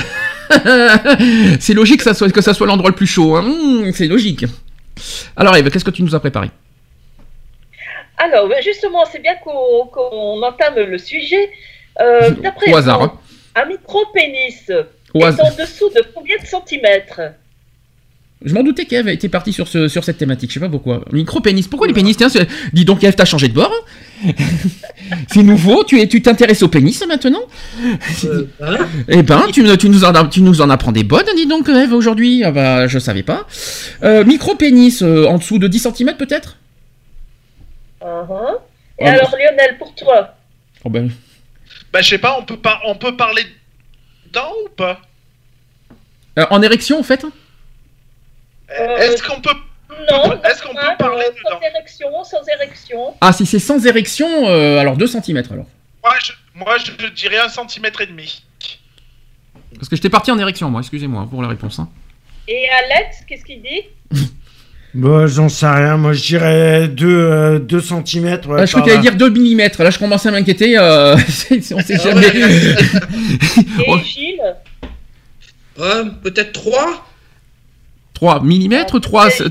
[1.74, 3.36] logique que ça soit que ça soit l'endroit le plus chaud.
[3.36, 3.42] hein.
[3.42, 4.46] Mmh, c'est logique.
[5.36, 6.50] Alors Eve, qu'est-ce que tu nous as préparé?
[8.16, 11.50] Alors, ben, justement, c'est bien qu'on qu'on entame le sujet.
[12.00, 13.12] Euh, D'après Au hasard, vous, hein.
[13.56, 14.70] un micro-pénis
[15.14, 15.46] Au est hasard.
[15.46, 17.20] en dessous de combien de centimètres?
[18.44, 21.02] Je m'en doutais qu'Eve était partie sur, ce, sur cette thématique, je sais pas pourquoi.
[21.12, 22.14] Micro-pénis, pourquoi les pénis?
[22.14, 22.28] Tiens,
[22.74, 24.32] dis donc Eve, t'as changé de bord hein
[25.32, 27.40] C'est nouveau, tu es- tu t'intéresses au pénis maintenant?
[29.08, 31.92] Eh ben, tu, tu, nous en, tu nous en apprends des bonnes, dis donc Eve,
[31.94, 32.42] aujourd'hui.
[32.44, 33.46] Ah bah, je savais pas.
[34.02, 36.58] Euh, Micro-pénis, euh, en dessous de 10 cm peut-être?
[38.02, 38.58] Uh-huh.
[38.98, 40.34] Et Ah, alors, Lionel, pour toi?
[40.84, 41.08] Oh ben,
[41.94, 43.44] Bah, je sais pas, on peut, pas, on peut parler
[44.26, 45.00] dedans ou pas?
[46.40, 47.24] Euh, En érection, en fait?
[47.24, 49.54] Euh, Est-ce qu'on peut.
[50.10, 53.14] Non, Est-ce qu'on peut parler sans érection, sans érection.
[53.20, 55.66] Ah, si c'est sans érection, euh, alors 2 cm alors.
[56.02, 58.42] Moi, je, moi, je dirais un centimètre et demi.
[59.76, 61.78] Parce que j'étais parti en érection, moi, excusez-moi pour la réponse.
[61.78, 61.88] hein.
[62.48, 63.82] Et Alex, qu'est-ce qu'il dit?
[64.94, 65.96] Bah, j'en sais rien.
[65.96, 68.24] Moi, je dirais 2 cm.
[68.46, 68.96] Ouais, Ah, je crois que là.
[68.98, 69.58] dire 2 mm.
[69.80, 70.78] Là, je commençais à m'inquiéter.
[70.78, 71.16] euh,
[71.72, 72.26] on sait jamais.
[73.86, 74.40] Et Gilles
[75.80, 77.06] Euh, Peut-être 3
[78.14, 79.00] 3 mm, 3,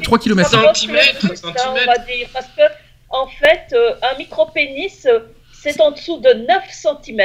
[0.01, 0.49] 3 km.
[0.49, 2.61] Centimètres, ça, on va dire, parce que,
[3.09, 5.19] en fait, euh, un micro-pénis, euh,
[5.61, 7.19] c'est en dessous de 9 cm.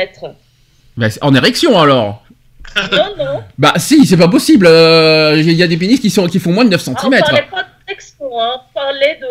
[0.96, 2.24] Bah, en érection alors
[2.92, 3.40] Non, non.
[3.56, 4.66] Bah si, c'est pas possible.
[4.68, 7.14] euh, Il y a des pénis qui, sont, qui font moins de 9 Ah, cm.
[7.52, 7.57] on
[8.40, 8.60] hein.
[8.74, 9.26] Parler de,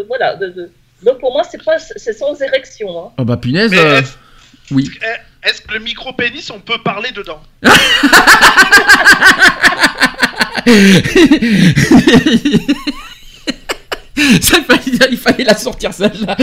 [0.00, 0.70] de- voilà, de, de-
[1.04, 3.10] donc pour moi c'est pas, c'est sans érection, hein.
[3.18, 3.72] Oh bah punaise.
[3.74, 4.16] Euh, est-ce-
[4.70, 4.90] Oui.
[5.44, 7.40] Est-ce que le micro-pénis, on peut parler dedans?
[14.40, 16.36] Ça, il, fallait, il fallait la sortir celle-là.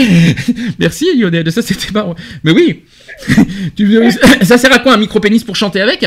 [0.78, 2.14] Merci Lionel, ça c'était marrant.
[2.42, 2.84] Mais oui.
[3.76, 4.10] Tu-
[4.42, 6.04] ça sert à quoi un micro-pénis pour chanter avec?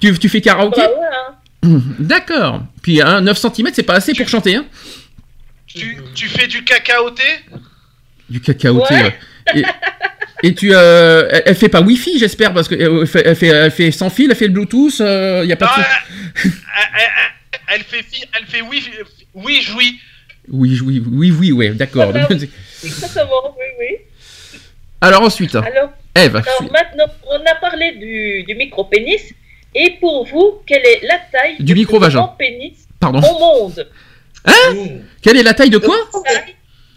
[0.00, 0.80] Tu, tu fais karaoké?
[0.80, 1.21] Bah ouais, hein.
[1.62, 2.62] D'accord.
[2.82, 4.56] Puis hein, 9 cm c'est pas assez pour chanter.
[4.56, 4.66] Hein
[5.66, 7.22] tu, tu fais du cacaoté?
[8.28, 8.94] Du cacaoté.
[8.94, 9.02] Ouais.
[9.04, 9.14] ouais.
[9.54, 9.62] Et,
[10.48, 13.70] et tu, euh, elle, elle fait pas Wi-Fi, j'espère, parce qu'elle fait, elle fait, elle
[13.70, 16.50] fait sans fil, elle fait le Bluetooth, il y a pas Non, de.
[17.68, 18.84] elle, fait, fi- elle fait oui,
[19.34, 19.98] oui, jouis.
[20.48, 22.10] Oui, oui, oui, oui, ouais, d'accord.
[22.10, 22.50] Voilà, oui.
[22.84, 24.58] Exactement, oui, oui.
[25.00, 26.36] Alors ensuite, Alors, Eve.
[26.36, 29.32] alors maintenant, on a parlé du, du micro-pénis.
[29.74, 32.10] Et pour vous, quelle est la taille Du micro-vagin.
[32.10, 33.20] plus grand pénis Pardon.
[33.20, 33.88] au monde
[34.44, 34.52] Hein
[35.22, 36.54] Quelle est la taille de quoi La taille-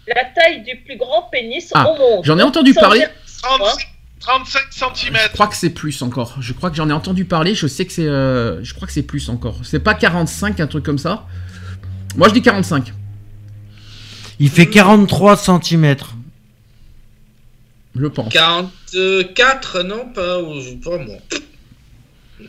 [0.08, 2.24] La taille du plus grand pénis Ah, au monde.
[2.24, 2.98] j'en ai entendu Sans parler.
[3.00, 3.10] dire-
[3.42, 3.88] 35,
[4.20, 5.16] 35 cm.
[5.28, 6.36] Je crois que c'est plus encore.
[6.40, 7.54] Je crois que j'en ai entendu parler.
[7.54, 8.06] Je sais que c'est.
[8.06, 9.56] euh, je crois que c'est plus encore.
[9.62, 11.26] C'est pas 45, un truc comme ça.
[12.16, 12.92] Moi, je dis 45.
[14.38, 15.96] Il fait 43 cm.
[17.98, 18.32] Je pense.
[18.32, 20.38] 44, non pas,
[20.84, 21.16] pas moi.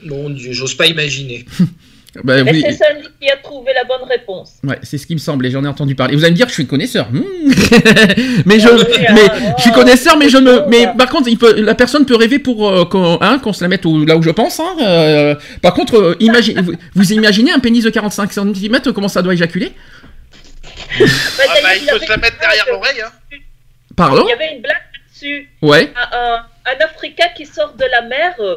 [0.04, 1.46] Mon Dieu, j'ose pas imaginer.
[2.24, 2.64] Bah, Mais oui.
[2.66, 4.54] c'est Sandy qui a trouvé la bonne réponse.
[4.64, 6.16] Ouais, c'est ce qui me semblait, j'en ai entendu parler.
[6.16, 7.12] Vous allez me dire que je suis connaisseur.
[7.12, 7.22] Hmm.
[8.46, 10.66] mais je, Ah oui, mais je suis connaisseur, mais je me, ah.
[10.68, 13.68] mais par contre, il peut, la personne peut rêver pour euh, qu'on, hein, se la
[13.68, 14.60] mette où- là où je pense.
[14.60, 19.10] Hein, euh, par contre, euh, imagine, vous, vous imaginez un pénis de 45 cm, comment
[19.10, 19.74] ça doit éjaculer?
[21.00, 21.06] Bah,
[21.40, 23.02] Ah bah, il faut se la mettre derrière l'oreille.
[23.02, 23.38] Hein.
[23.96, 24.24] Pardon?
[24.26, 25.50] Il y avait une blague là-dessus.
[25.62, 25.92] Ouais.
[25.96, 28.56] Un, un- un Africain qui sort de la mer euh,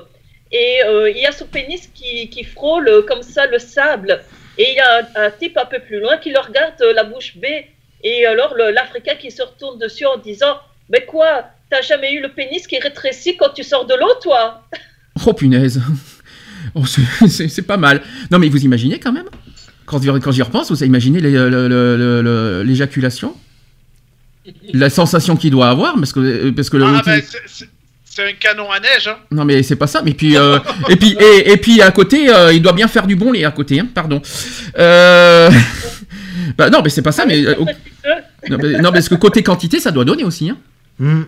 [0.53, 4.21] et euh, il y a son pénis qui, qui frôle comme ça le sable.
[4.59, 6.93] Et il y a un, un type un peu plus loin qui le regarde euh,
[6.93, 7.67] la bouche bée.
[8.03, 12.31] Et alors l'Africain qui se retourne dessus en disant Mais quoi T'as jamais eu le
[12.31, 14.63] pénis qui rétrécit quand tu sors de l'eau, toi?
[15.27, 15.81] Oh punaise.
[16.75, 18.01] Oh, c'est- pas mal.
[18.31, 19.29] Non, mais vous imaginez quand même
[19.87, 21.21] Quand, j'y- quand j'y repense, vous imaginez
[22.65, 23.35] l'éjaculation?
[24.73, 26.85] La sensation qu'il doit avoir, parce que, parce que le.
[26.87, 27.17] Ah bah,
[28.11, 29.09] c'est- un canon à neige.
[29.09, 29.17] Hein.
[29.31, 30.03] Non mais c'est pas ça.
[30.03, 30.59] Mais puis euh,
[30.89, 33.45] et puis et, et puis à côté, euh, il doit bien faire du bon lait
[33.45, 33.81] à côté.
[33.81, 34.21] Hein, pardon.
[34.79, 35.51] Euh...
[36.59, 37.25] bah non mais c'est pas ça.
[37.27, 37.55] Mais, euh,
[38.49, 40.51] non, mais non, parce que côté quantité, ça doit donner aussi.
[40.51, 40.57] Hein.
[40.99, 41.23] Hmm.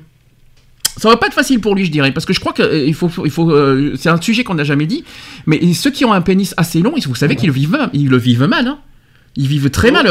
[0.96, 2.84] Ça va pas être facile pour lui, je dirais, parce que je crois que euh,
[2.86, 5.04] il faut, il faut, euh, c'est un sujet qu'on n'a jamais dit.
[5.46, 8.08] Mais ceux qui ont un pénis assez long, vous savez qu'ils le vivent, mal- ils
[8.08, 8.66] le vivent mal.
[8.66, 8.78] Hein.
[9.34, 10.04] Ils vivent très mal,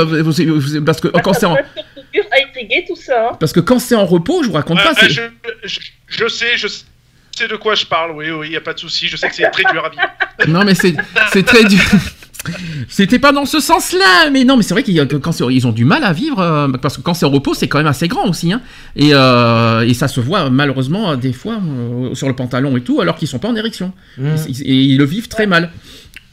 [0.84, 1.56] parce que quand c'est en,
[2.88, 3.38] tout ça.
[3.40, 5.08] parce que quand c'est repos, je vous raconte Ouais, pas.
[5.08, 5.22] je,
[5.66, 5.80] je,
[6.12, 8.12] je sais, je sais de quoi je parle.
[8.12, 9.08] Oui, oui, y a pas de souci.
[9.08, 10.04] Je sais que c'est très dur à vivre.
[10.48, 10.96] Non mais c'est
[11.44, 11.80] très dur.
[12.90, 16.04] C'était pas dans ce sens-là, mais non, mais c'est vrai qu'ils ils ont du mal
[16.04, 18.52] à vivre euh, parce que quand c'est en repos, c'est quand même assez grand aussi,
[18.52, 18.62] hein.
[18.96, 23.00] Et, euh, et ça se voit malheureusement des fois euh, sur le pantalon et tout,
[23.00, 23.94] alors qu'ils sont pas en érection.
[24.18, 24.36] Hmm.
[24.48, 25.72] Et, et ils le vivent très mal.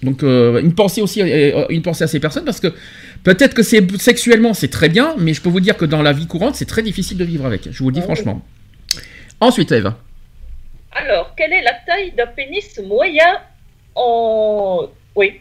[0.03, 2.69] Donc euh, une pensée aussi, euh, une pensée à ces personnes parce que
[3.25, 6.13] peut-être que c'est sexuellement c'est très bien, mais je peux vous dire que dans la
[6.13, 7.69] vie courante c'est très difficile de vivre avec.
[7.71, 8.33] Je vous le dis Ah oui.
[9.41, 9.93] Ensuite, Eve.
[10.93, 13.37] Alors, quelle est la taille d'un pénis moyen
[13.95, 14.89] en.
[15.15, 15.33] Oui.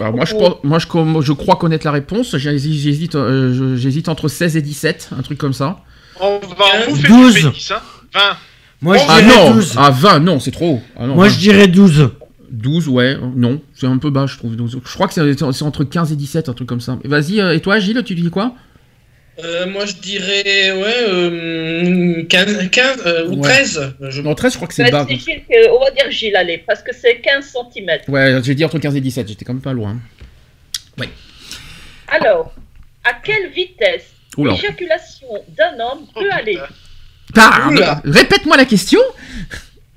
[0.00, 2.36] Alors, Bah, moi, je, pense- moi je, crois connaître la réponse.
[2.36, 3.76] J'hésite, j'hésite, euh,
[4.08, 5.78] entre 16 et 17, un truc comme ça.
[6.20, 7.34] On va en bouffer 12.
[7.34, 7.80] du pénis, hein.
[8.12, 8.20] 20.
[8.82, 9.78] Moi, je Ah dirais non, 12.
[9.78, 10.80] à 20, non, c'est trop haut.
[10.96, 11.34] Ah non, Moi, 20.
[11.34, 12.10] je dirais 12.
[12.50, 14.54] 12, ouais, non, c'est un peu bas, je trouve.
[14.56, 14.78] 12.
[14.84, 16.98] Je crois que c'est, c'est entre 15 et 17, un truc comme ça.
[17.04, 18.54] Vas-y, euh, et toi, Gilles, tu dis quoi?
[19.42, 23.48] Euh, moi, je dirais, ouais, euh, 15, 15 euh, ou Ouais.
[23.48, 23.94] 13.
[24.00, 24.20] Je...
[24.22, 25.06] Non, 13, je crois que c'est Bah, bas.
[25.08, 27.90] c'est Gilles que- on va dire Gilles, allez, parce que c'est 15 cm.
[28.08, 29.96] Ouais, j'ai dit entre 15 et 17, j'étais quand même pas loin.
[32.08, 32.54] Alors,
[33.02, 36.58] à quelle vitesse l'éjaculation d'un homme peut Oh, aller
[37.36, 38.02] Ah, Oula.
[38.04, 39.00] répète-moi la question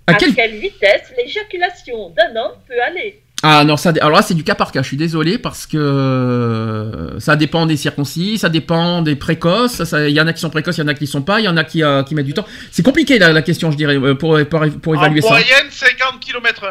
[0.07, 0.33] À à quel...
[0.33, 4.55] quelle vitesse l'éjaculation d'un homme peut aller Ah non, ça, alors là c'est du cas
[4.55, 9.15] par cas, je suis désolé parce que euh, ça dépend des circoncis, ça dépend des
[9.15, 11.09] précoces, ça- il y en a qui sont précoces, il y en a qui ne
[11.09, 12.45] sont pas, il y en a qui, euh, qui mettent du temps.
[12.71, 15.29] C'est compliqué la, la question, je dirais, euh, pour, pour, pour En évaluer ça.
[15.29, 16.67] moyenne, 50 km/h.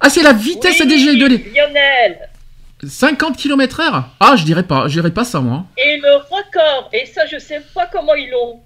[0.00, 1.44] Ah, c'est la vitesse Oui, des de lait.
[1.54, 2.18] Lionel
[2.84, 4.08] 50 km heure?
[4.18, 5.66] Ah, je dirais pas, je dirais pas ça moi.
[5.78, 8.60] Et le record, et ça je sais pas comment ils l'ont,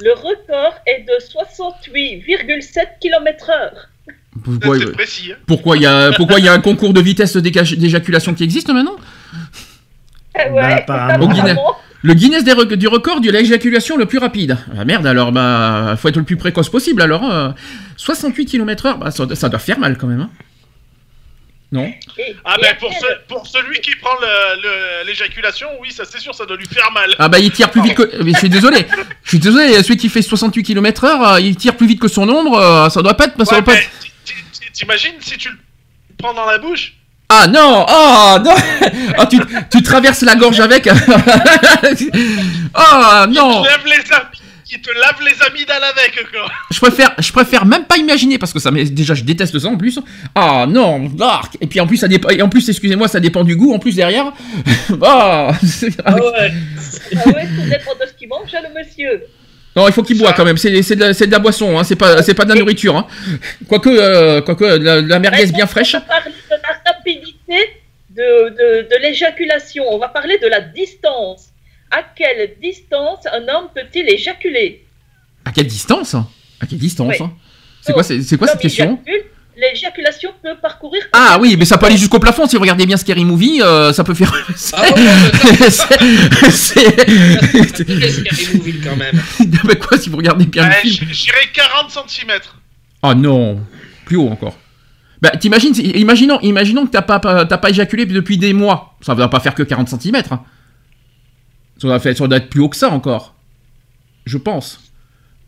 [0.00, 3.88] le record est de 68,7 km heure.
[4.42, 5.32] Pourquoi C'est précis.
[5.32, 5.36] Hein.
[5.46, 8.68] pourquoi il y a pourquoi il y a un concours de vitesse d'éjaculation qui existe
[8.70, 8.96] maintenant?
[10.34, 11.28] Ah Bah, apparemment.
[12.02, 14.58] Le Guinness des rec- du record de l'éjaculation le plus rapide.
[14.78, 17.30] Ah merde, alors bah faut être le plus précoce possible alors.
[17.32, 17.50] euh,
[17.96, 20.20] 68 km/h, bah, ça, ça doit faire mal quand même.
[20.20, 20.30] hein.
[21.74, 21.92] Non.
[22.18, 24.14] Et- Ah ben pour, ce- pour celui qui prend
[25.06, 27.12] l'éjaculation, oui, ça c'est sûr, ça doit lui faire mal.
[27.18, 28.22] Ah bah il tire plus vite que...
[28.22, 28.86] Mais je suis désolé.
[29.24, 32.28] Je suis désolé, celui qui fait 68 km heure, il tire plus vite que son
[32.28, 33.44] ombre, euh, ça doit pas être...
[33.44, 33.80] Ça Ouais, doit pas
[34.72, 35.56] T'imagines si tu le
[36.16, 36.94] prends dans la bouche?
[37.28, 37.84] Ah non!
[37.88, 38.54] Oh non!
[39.18, 40.86] Ah tu, tu traverses la gorge avec.
[42.74, 43.62] Ah non!
[43.62, 44.28] Il te lave les am-
[44.74, 46.46] il te lave les amygdales avec quoi.
[46.70, 49.68] Je préfère, je préfère même pas imaginer parce que ça m'est- déjà je déteste ça
[49.68, 49.98] en plus.
[50.34, 51.56] Ah non, dark.
[51.60, 53.78] Et puis en plus ça dépend, et en plus excusez-moi ça dépend du goût en
[53.78, 54.32] plus derrière.
[55.02, 56.52] Ah, c'est- Ah ouais.
[57.16, 59.24] Ah ouais, tout dépend de ce qu'il mange, hein, le monsieur.
[59.76, 60.56] Non, il faut qu'il boit quand même.
[60.56, 61.84] C'est c'est de, la- c'est de la boisson, hein.
[61.84, 62.96] c'est pas, c'est pas de la nourriture.
[62.96, 63.06] Hein.
[63.68, 65.94] Quoique, euh, quoique la, la merguez bien fraîche.
[65.94, 67.70] On va parler de la rapidité
[68.10, 69.84] de, de, de l'éjaculation.
[69.90, 71.46] On va parler de la distance.
[71.96, 74.84] À quelle distance un homme peut-il éjaculer?
[75.44, 76.14] À quelle distance?
[76.60, 77.24] À quelle distance Oui.
[77.24, 77.32] hein?
[77.82, 78.98] C'est quoi, c'est c'est quoi cette question?
[79.56, 81.02] L'éjaculation peut parcourir.
[81.12, 82.48] Ah oui, mais ça peut aller jusqu'au plafond.
[82.48, 84.32] Si vous regardez bien Scary Movie, euh, ça peut faire.
[84.72, 84.90] Ah ouais,
[85.70, 86.50] c'est.
[86.50, 89.20] c'est- c'est Scary Movie quand même.
[89.64, 92.30] Mais quoi, si vous regardez bien Ouais, J'irai 40 cm.
[93.04, 93.60] Oh non,
[94.04, 94.56] plus haut encore.
[95.22, 98.96] Bah, t'imagines, c'est- imaginons, imaginons que t'as pas, pas- t'as pas éjaculé depuis des mois.
[99.02, 100.20] Ça va pas faire que 40 cm.
[101.78, 103.34] Ça doit, faire, ça doit être plus haut que ça encore.
[104.26, 104.80] Je pense.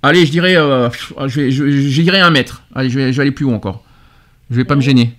[0.02, 2.62] Allez, je dirais, euh, pff, je, vais, je, je dirais un mètre.
[2.74, 3.84] Allez, je vais, je vais aller plus haut encore.
[4.50, 5.14] Je vais pas me gêner.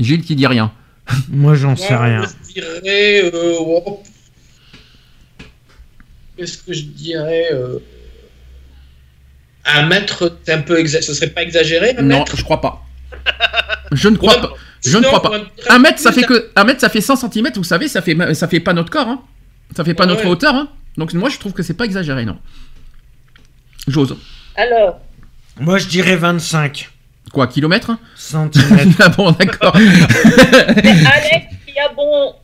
[0.00, 0.72] Gilles qui dit rien.
[1.28, 2.22] Moi, j'en sais rien.
[2.48, 3.30] Je dirais.
[3.32, 4.02] euh, oh.
[6.36, 7.78] Qu'est-ce que je dirais euh,
[9.64, 12.36] Un mètre, c'est un peu exa- ce serait pas exagéré un Non, mètre?
[12.36, 12.84] je crois pas.
[13.92, 14.54] Je ne crois Ouais, pas.
[14.86, 15.32] Je ne crois pas.
[15.68, 17.48] Un mètre, ça fait que un mètre, ça fait 100 cm.
[17.56, 19.08] Vous savez, ça fait ça fait pas notre corps.
[19.08, 19.22] Hein.
[19.76, 20.30] Ça fait pas Ouais, notre ouais.
[20.30, 20.54] hauteur.
[20.54, 20.68] Hein.
[20.96, 22.38] Donc moi, je trouve que c'est pas exagéré, non.
[23.88, 24.16] J'ose.
[24.56, 25.00] Alors,
[25.60, 26.90] Moi, je dirais 25
[27.32, 28.96] Quoi, kilomètres centimètres.
[29.00, 29.76] Ah bon, d'accord.
[29.76, 32.34] c'est Alex qui a bon.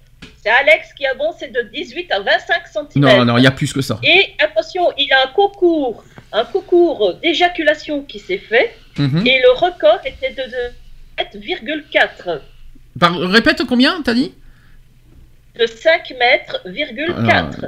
[0.42, 3.02] C'est Alex qui a bon, c'est de 18 à 25 cm.
[3.02, 3.98] non, non, il y a plus que ça.
[4.02, 9.24] Et attention, il a un concours, un concours d'éjaculation qui s'est fait, Mhm.
[9.26, 10.72] et le record était de, de
[11.32, 12.40] 7,4.
[12.98, 14.34] Par- répète combien, t'as dit?
[15.58, 17.66] De 5 mètres, virgule Alors, 4.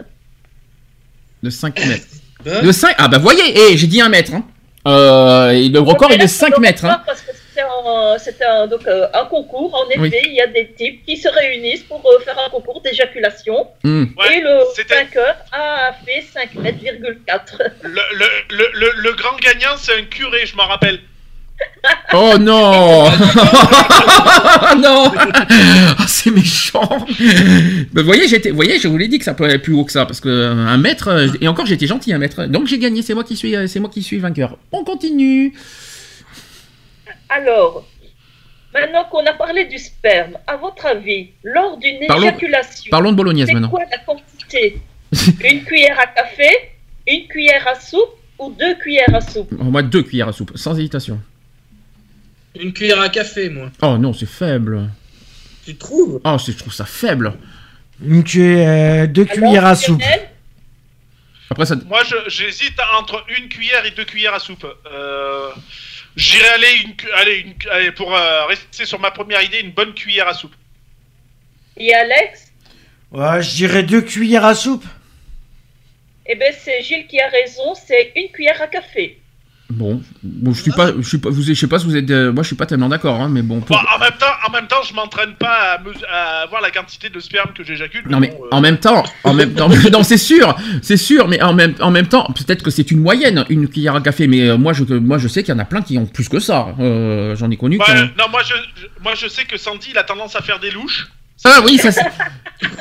[1.42, 2.06] De 5 mètres.
[2.46, 4.32] Hein De 5 Ah bah voyez, eh, j'ai dit 1 mètre.
[4.34, 4.44] Hein.
[4.86, 6.84] Euh, et le record est de 5 mètres.
[6.84, 7.02] Hein.
[7.06, 10.10] Parce que c'était un, c'était un, donc, euh, un concours, en effet, Oui.
[10.26, 14.04] il y a des types qui se réunissent pour euh, faire un concours d'éjaculation, Hmm.
[14.30, 17.62] et le vainqueur a fait 5 mètres, virgule 4.
[17.82, 18.26] Le, le,
[18.56, 21.00] le, le, le grand gagnant, c'est un curé, je m'en rappelle.
[22.14, 23.04] Oh non
[24.78, 26.88] Non Ah, C'est méchant
[27.92, 29.72] Bah, Vous voyez, j'étais, vous voyez, je vous l'ai dit que ça peut aller plus
[29.74, 32.46] haut que ça, parce que euh, un mètre, euh, et encore j'étais gentil, un mètre.
[32.46, 34.56] Donc j'ai gagné, c'est moi qui suis, euh, c'est moi qui suis vainqueur.
[34.72, 35.52] On continue
[37.28, 37.86] Alors,
[38.72, 43.16] maintenant qu'on a parlé du sperme, à votre avis, lors d'une Parlons- éjaculation, Parlons de
[43.16, 43.68] bolognaise c'est maintenant.
[43.70, 44.80] quoi la quantité?
[45.48, 46.48] Une cuillère à café,
[47.06, 49.52] une cuillère à soupe ou deux cuillères à soupe?
[49.52, 51.20] Moins deux cuillères à soupe, sans hésitation.
[52.54, 53.70] Une cuillère à café, moi.
[53.82, 54.88] Oh non, c'est faible.
[55.64, 56.20] Tu trouves?
[56.24, 57.34] Oh, c'est- je trouve ça faible.
[58.04, 60.02] Une cuillère, deux cuillères à soupe.
[61.50, 64.66] Après ça, Moi, je- j'hésite entre une cuillère et deux cuillères à soupe.
[64.90, 65.50] Euh,
[66.16, 69.58] J'irai aller, une, cu- allez, une, cu- allez, pour euh, rester sur ma première idée,
[69.58, 70.54] une bonne cuillère à soupe.
[71.76, 72.52] et Alex?
[73.10, 74.84] Ouais, je dirais deux cuillères à soupe.
[76.26, 79.20] Eh bien, c'est Gilles qui a raison, c'est une cuillère à café.
[79.70, 82.10] Bon, bon, je suis pas, je suis pas, vous, je sais pas si vous êtes,
[82.10, 83.60] euh, moi je suis pas tellement d'accord, hein, mais bon.
[83.60, 86.70] pour- Bon, en même temps, en même temps, je m'entraîne pas à, à voir la
[86.70, 88.04] quantité de sperme que j'éjacule.
[88.08, 91.28] Non mais bon, euh, en même temps, en même temps, non c'est sûr, c'est sûr,
[91.28, 94.26] mais en même, en même temps, peut-être que c'est une moyenne, une cuillère à café,
[94.26, 96.28] mais euh, moi je, moi je sais qu'il y en a plein qui ont plus
[96.28, 96.68] que ça.
[96.78, 97.78] J'en ai connu.
[97.78, 97.86] ouais,
[98.18, 100.70] non, moi je, je- moi je sais que Sandy, il a tendance à faire des
[100.70, 101.06] louches.
[101.44, 101.92] Ah oui, ça.
[101.92, 102.00] c'est-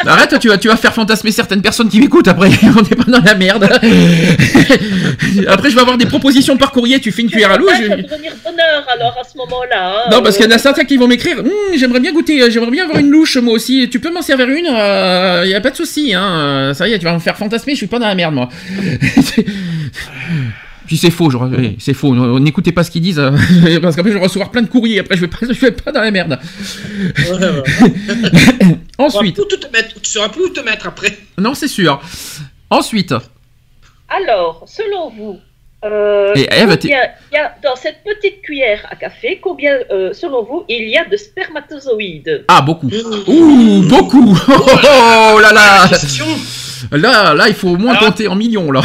[0.06, 2.28] Arrête, tu vas, tu vas faire fantasmer certaines personnes qui m'écoutent.
[2.30, 3.64] Après, on n'est pas dans la merde.
[5.48, 7.02] après, je vais avoir des propositions par courrier.
[7.02, 10.06] Tu fais une cuillère à va je- devenir bonheur alors à ce moment-là.
[10.06, 10.10] hein.
[10.12, 11.40] Non, parce qu'il y en a Euh, certains qui vont m'écrire.
[11.40, 13.90] Hum, j'aimerais bien goûter, euh, j'aimerais bien avoir une louche moi aussi.
[13.92, 16.14] Tu peux m'en servir une Il y a pas de souci.
[16.14, 16.24] Hein.
[16.24, 17.74] euh, Ça y est, tu vas me faire fantasmer.
[17.74, 18.48] Je suis pas dans la merde moi.
[20.86, 21.30] Puis c'est faux,
[21.80, 22.40] c'est faux.
[22.40, 23.32] N'écoutez pas ce qu'ils disent, euh,
[23.82, 25.00] parce qu'après je vais recevoir plein de courriers.
[25.00, 26.38] Après, je vais pas, je vais pas dans la merde.
[27.18, 28.78] Ouais, ouais.
[28.98, 31.18] Ensuite, Tu, te mettre, tu sauras plus où te mettre après.
[31.38, 32.02] non, c'est sûr.
[32.70, 33.14] Ensuite,
[34.10, 35.40] Alors, selon vous,
[35.86, 36.90] euh, Et combien il
[37.36, 41.06] y a dans cette petite cuillère à café, combien, euh, selon vous, il y a
[41.06, 42.46] de spermatozoïdes?
[42.48, 42.88] Ah beaucoup.
[43.28, 44.38] Ouh, beaucoup.
[44.48, 45.88] Oh, là là.
[45.90, 46.26] Question.
[46.92, 48.82] Là, là, il faut au moins Alors- compter en millions là.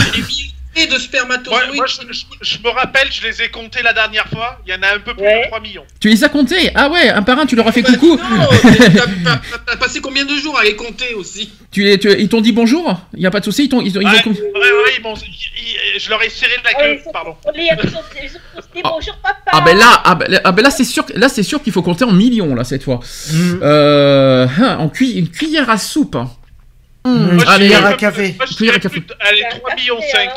[0.87, 1.67] De spermatozoïdes.
[1.75, 4.59] Moi, moi, je, je- je me rappelle, je les ai comptés la dernière fois.
[4.67, 5.43] Il y en a un peu plus Ouais.
[5.43, 5.85] de 3 millions.
[6.01, 6.71] Tu les as comptés?
[6.75, 8.17] Ah ouais, un par un, tu leur as fait Bah, coucou.
[8.17, 8.49] non,
[9.67, 11.51] t'as- passé combien de jours à les compter aussi?
[11.73, 13.01] Tu les, tu- ils t'ont dit bonjour?
[13.15, 16.09] Il y a pas de souci, ils ont, ils ont Ouais, ouais, ouais, ils je
[16.11, 17.35] leur ai serré la Ah, queue, ils sont- pardon.
[17.45, 19.37] on lit, ils ont- ont dit bonjour papa.
[19.47, 21.83] Ah ben là, ah ben, ah ben là c'est sûr, là c'est sûr qu'il faut
[21.83, 23.01] compter en millions là cette fois.
[23.33, 23.59] Mm.
[23.63, 26.17] Euh, hein, en cui- une cuillère à soupe.
[27.05, 28.35] Mmh, Moi, allez, cuillère à café.
[28.37, 29.01] moi, Cuillère à café.
[29.01, 30.31] de- Allez, Un 3 café, millions hein, 5.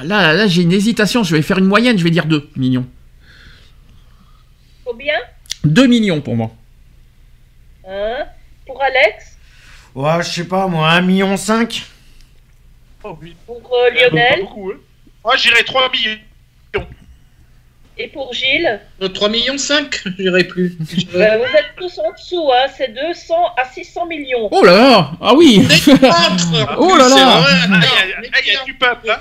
[0.00, 2.48] Ah, là, là j'ai une hésitation, je vais faire une moyenne, je vais dire 2
[2.56, 2.86] millions.
[4.84, 5.14] Combien?
[5.64, 6.50] 2 millions pour moi.
[7.88, 8.24] Hein
[8.66, 9.36] Pour Alex?
[9.94, 11.36] Ouais, je sais pas, moi, 1,5 million.
[11.36, 11.82] cinq.
[13.02, 13.34] Oh oui.
[13.46, 14.40] Pour euh, Lionel?
[14.42, 14.76] beaucoup, hein.
[15.24, 16.18] Moi, j'irais 3 millions.
[18.00, 18.80] Et pour Gilles?
[19.02, 20.76] Euh, 3 millions 5, j'irai plus.
[21.12, 24.48] Ben, Vous êtes tous en dessous, hein, c'est 200 à 600 millions.
[24.52, 25.66] Oh là là Ah oui
[26.78, 29.18] Oh là là Ah, il y a- ah, il y a du peuple, hein.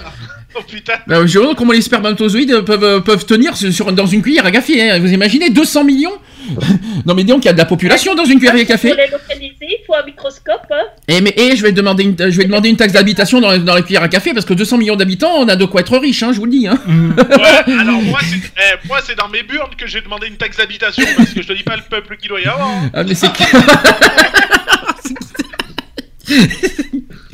[0.60, 0.94] Oh putain.
[1.08, 4.46] Bah, Je me demande comment les spermatozoïdes peuvent, euh, peuvent tenir sur, dans une cuillère
[4.46, 4.90] à café.
[4.90, 5.00] hein.
[5.00, 6.14] Vous imaginez 200 millions
[7.06, 8.94] Non mais donc il y a de la population dans une cuillère à Pour café.
[8.96, 10.62] les localiser, il faut un microscope.
[10.72, 10.86] Hein.
[11.08, 13.76] Et, mais, et je vais demander une, je vais demander une taxe d'habitation dans, dans
[13.76, 16.24] la cuillère à café parce que 200 millions d'habitants, on a de quoi être riche,
[16.24, 16.68] hein, je vous le dis.
[16.68, 16.80] Hein.
[16.88, 20.58] Ouais, alors moi, c'est eh, moi, c'est dans mes burnes que j'ai demandé une taxe
[20.58, 22.70] d'habitation parce que je te dis pas le peuple qu'il doit y avoir.
[22.94, 23.28] Ah, mais c'est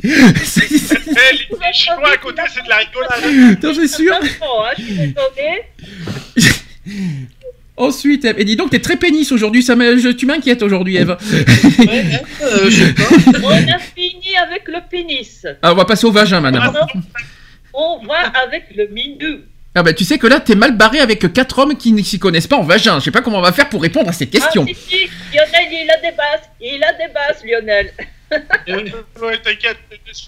[0.04, 3.58] les, les Chinois à côté, c'est de la rigolade.
[3.62, 4.14] Non, c'est sûr.
[4.14, 5.64] Attends, hein, je suis désolée.
[7.76, 10.96] Ensuite, Eve, et dis donc, t'es très pénis aujourd'hui, ça me- je- tu m'inquiètes aujourd'hui,
[10.96, 11.10] Eve.
[11.10, 13.02] Euh, je sais pas.
[13.42, 15.44] On a fini avec le pénis.
[15.60, 16.60] Ah, on va passer au vagin maintenant.
[16.72, 16.86] Maintenant,
[17.72, 19.40] on va avec le mindu.
[19.74, 22.20] Ah bah tu sais que là, t'es mal barré avec quatre hommes qui ne s'y
[22.20, 23.00] connaissent pas en vagin.
[23.00, 24.64] Je sais pas comment on va faire pour répondre à cette question.
[24.68, 26.48] Ah, si, si, Lionel, il a des bases.
[26.60, 27.90] Il a des bases, Lionel.
[28.68, 29.78] Ouais, t'inquiète,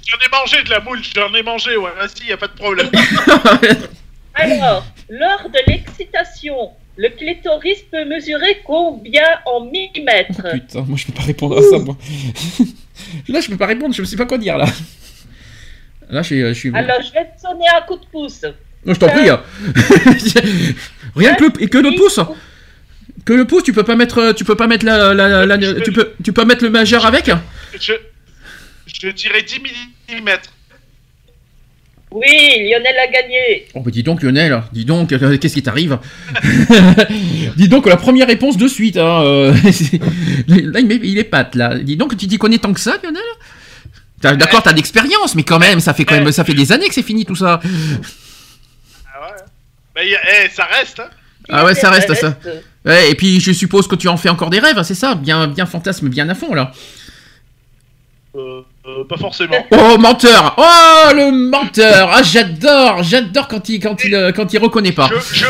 [0.07, 2.49] j'en ai mangé de la moule, j'en ai mangé, ouais, ah, si, y a pas
[2.49, 2.89] de problème.
[4.35, 10.43] Alors, lors de l'excitation, le clitoris peut mesurer combien en millimètres?
[10.53, 11.97] Putain, moi je peux pas répondre à ça, moi.
[13.29, 14.67] là, je peux pas répondre, je sais pas quoi dire là.
[16.11, 16.41] Là, je suis.
[16.41, 16.71] Je, suis...
[16.75, 18.43] Alors, je vais te sonner un coup de pouce.
[18.85, 19.29] Non, je t'en prie.
[19.29, 19.43] hein.
[21.17, 22.21] Rien que le, et que le pouce.
[23.25, 25.81] Que le pouce, tu peux pas mettre, tu peux pas mettre la, la, la- la-
[25.81, 27.29] tu peux, tu peux mettre le majeur avec.
[27.81, 27.93] Je,
[28.87, 30.29] je dirais 10 mm.
[32.13, 32.27] Oui,
[32.71, 33.67] Lionel a gagné.
[33.75, 35.99] Oh bah dis donc Lionel, dis donc, euh, qu'est-ce qui t'arrive
[37.57, 38.97] Dis donc la première réponse de suite.
[38.97, 39.53] Hein, euh,
[40.49, 41.79] là il, est pâte là.
[41.79, 43.23] Dis donc tu t'y connais tant que ça Lionel?
[44.39, 46.95] D'accord, t'as d'expérience, mais quand même, ça fait quand même, ça fait des années que
[46.95, 47.61] c'est fini tout ça.
[49.15, 49.37] Ah ouais.
[49.95, 51.11] Bah, y a- eh, ça reste, hein.
[51.49, 52.39] Ah ouais, ça reste ça.
[52.85, 55.15] Ouais, et puis je suppose que tu en fais encore des rêves, hein, c'est ça
[55.15, 56.73] Bien, bien fantasme, bien à fond là.
[58.37, 59.67] Euh, euh, pas forcément.
[59.73, 64.59] Oh menteur Oh le menteur Ah j'adore, j'adore quand il, quand il, euh, quand il
[64.59, 65.09] reconnaît pas.
[65.09, 65.47] Je, je,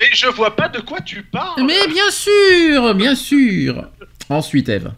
[0.00, 1.62] mais je vois pas de quoi tu parles.
[1.64, 3.84] Mais bien sûr, bien sûr.
[4.28, 4.90] Ensuite Eve.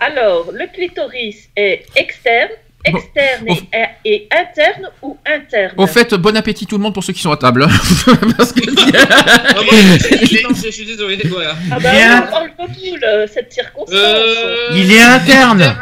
[0.00, 2.50] Alors, le clitoris est externe,
[2.96, 3.68] externe et,
[4.04, 7.32] et interne ou interne Au fait, bon appétit tout le monde pour ceux qui sont
[7.32, 7.66] à table.
[8.36, 8.60] Parce que-
[8.96, 9.64] Ah, moi,
[9.98, 11.54] je suis- non, je suis désolé, voilà.
[11.70, 11.90] Ah bah,
[12.26, 13.94] on parle de tout, le- cette circonstance.
[13.98, 15.76] Euh, Il est interne.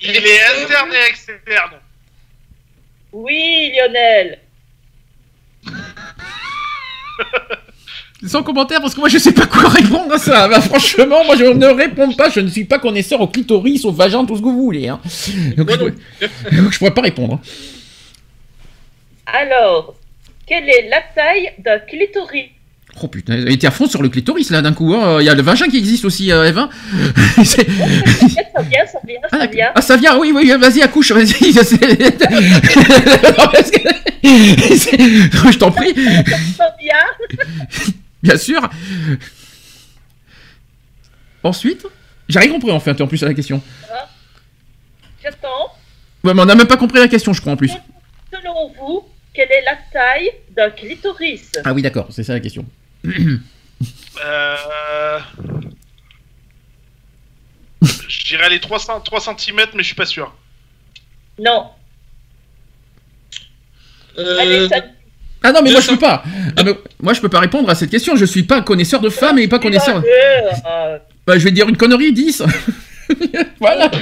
[0.00, 1.72] Il est interne et externe.
[3.12, 4.38] Oui, Lionel.
[8.24, 10.48] Sans commentaire, parce que moi je sais pas quoi répondre à ça.
[10.48, 12.30] Bah, franchement, moi je ne réponds pas.
[12.30, 14.88] Je ne suis pas connaisseur au clitoris, au vagin, tout ce que vous voulez.
[14.88, 15.00] Hein.
[15.56, 15.94] Donc, je, pourrais-
[16.62, 17.34] donc, je pourrais pas répondre.
[17.34, 17.40] hein.
[19.26, 19.94] Alors,
[20.46, 22.46] quelle est la taille d'un clitoris?
[23.02, 24.94] Oh putain, elle était à fond sur le clitoris là d'un coup.
[24.94, 25.18] hein.
[25.20, 26.70] Il y a le vagin qui existe aussi, euh, hein.
[27.44, 29.70] C'est- Ça vient, ça vient, ça vient.
[29.74, 31.34] Ah, ça vient, oui, oui, vas-y, accouche, vas-y.
[34.22, 35.94] Je t'en prie,
[36.56, 37.94] Ça vient.
[38.26, 38.60] Bien sûr.
[41.42, 41.86] Ensuite,
[42.28, 43.62] j'ai rien compris en fait, en plus à la question.
[45.22, 45.72] J'attends.
[46.24, 47.72] Ouais, mais on n'a même pas compris la question, je crois en plus.
[48.32, 51.52] Selon vous, quelle est la taille d'un clitoris?
[51.64, 52.64] Ah oui, d'accord, c'est ça la question.
[54.24, 55.18] Euh...
[57.82, 60.34] Je dirais les 300, 3 cm, mais je suis pas sûr.
[61.38, 61.68] Non.
[64.16, 64.82] Euh, Allez, ça...
[65.42, 66.22] Ah non, mais moi je peux pas.
[66.56, 68.16] Ah, mais moi je peux pas répondre à cette question.
[68.16, 70.02] Je suis pas connaisseur de femmes et pas connaisseur.
[70.66, 72.42] Euh, Bah, je vais dire une connerie 10.
[73.60, 73.90] voilà.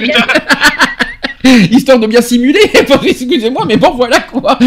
[1.71, 2.59] Histoire de bien simuler.
[3.05, 4.57] Excusez-moi, mais bon, voilà quoi.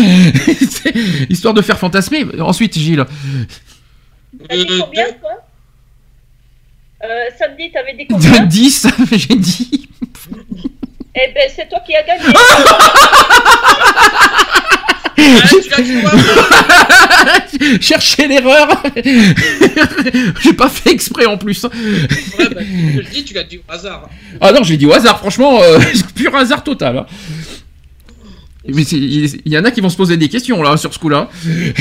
[1.29, 2.25] Histoire de faire fantasmer.
[2.41, 3.05] Ensuite, Gilles.
[4.49, 5.31] T'as dit combien, toi?
[7.05, 8.45] Euh, Samedi, t'avais dit combien?
[8.45, 9.89] 10, j'ai dit.
[11.15, 12.23] Eh ben, c'est toi qui as gagné.
[17.81, 18.69] Chercher l'erreur.
[20.43, 21.65] J'ai pas fait exprès en plus.
[21.65, 24.09] Ouais, bah, je te dis, tu l'as dit au hasard.
[24.41, 25.79] Ah non, je l'ai dit au hasard, franchement, euh,
[26.15, 26.99] pur hasard total.
[26.99, 27.07] hein.
[28.67, 31.29] Mais il y en a qui vont se poser des questions là sur ce coup-là.
[31.47, 31.73] ouais,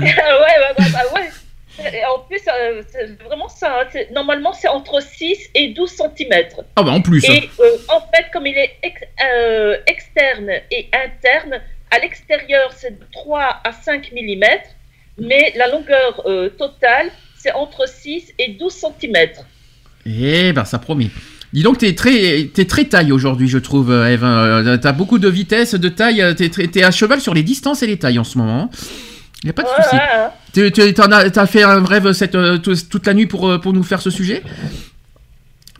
[0.00, 1.30] ouais, ouais, bah ouais.
[1.78, 3.82] Et en plus, euh, c'est vraiment ça.
[3.82, 6.30] hein, Normalement, c'est entre 6 et 12 cm.
[6.74, 7.22] Ah bah en plus.
[7.24, 11.60] Et euh, en fait, comme il est ex- euh, externe et interne,
[11.90, 14.44] à l'extérieur, c'est de 3 à 5 mm,
[15.18, 19.16] mais la longueur euh, totale, c'est entre 6 et 12 cm.
[20.06, 21.10] Eh ben ça promet.
[21.52, 24.24] Dis donc, t'es très, t'es très taille aujourd'hui, je trouve, euh, Eve.
[24.24, 26.22] Euh, T'as beaucoup de vitesse, de taille.
[26.36, 28.70] T'es, t'es à cheval sur les distances et les tailles en ce moment.
[29.44, 29.96] Y a pas de Ouais, souci.
[29.96, 30.92] ouais, hein.
[30.94, 32.32] T'en as, t'as fait un rêve cette,
[32.62, 34.42] tout- toute la nuit pour, pour nous faire ce sujet?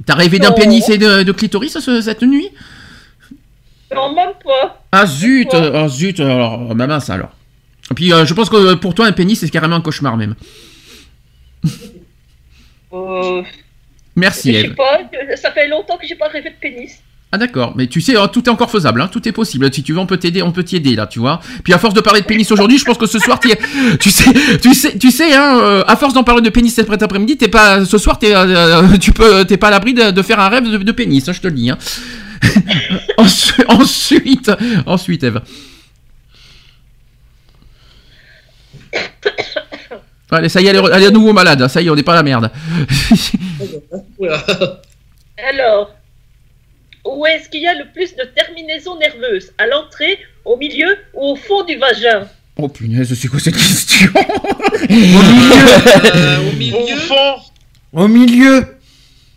[0.06, 2.48] T'as rêvé d'un pénis et de, de clitoris ce- cette nuit?
[3.94, 4.82] Non, même pas.
[4.92, 7.30] Ah zut euh, Ah zut Alors, bah mince alors.
[7.90, 10.34] Et puis, euh, je pense que pour toi, un pénis, c'est carrément un cauchemar même.
[12.92, 13.42] Euh,
[14.16, 14.74] Merci, je sais Eve.
[14.74, 16.92] pas, euh, ça fait longtemps que j'ai pas rêvé de pénis.
[17.32, 19.70] Ah d'accord, mais tu sais, tout est encore faisable, hein, tout est possible.
[19.74, 21.40] Si tu veux, on peut t'aider, on peut t'y aider là, tu vois.
[21.64, 23.58] Puis à force de parler de pénis aujourd'hui, je pense que ce soir, es-
[23.98, 24.32] tu sais,
[24.62, 27.48] tu sais, tu sais, hein, euh, à force d'en parler de pénis cet après-midi, t'es
[27.48, 30.48] pas, ce soir, t'es, euh, tu peux, t'es pas à l'abri de, de faire un
[30.48, 31.68] rêve de, de pénis, hein, je te le dis.
[31.68, 31.78] Hein.
[33.18, 34.50] Ensu- ensuite,
[34.86, 35.40] ensuite, Eve.
[40.30, 41.66] Allez, ça y est, elle est, re- elle est à nouveau malade.
[41.68, 42.50] Ça y est, on n'est pas à la merde.
[45.48, 45.94] Alors,
[47.04, 49.52] où est-ce qu'il y a le plus de terminaisons nerveuses?
[49.58, 52.26] À l'entrée, au milieu ou au fond du vagin?
[52.58, 54.10] Oh punaise, c'est quoi cette question?
[54.90, 56.76] Euh, au milieu.
[56.76, 57.36] Au fond,
[57.92, 58.75] Au milieu.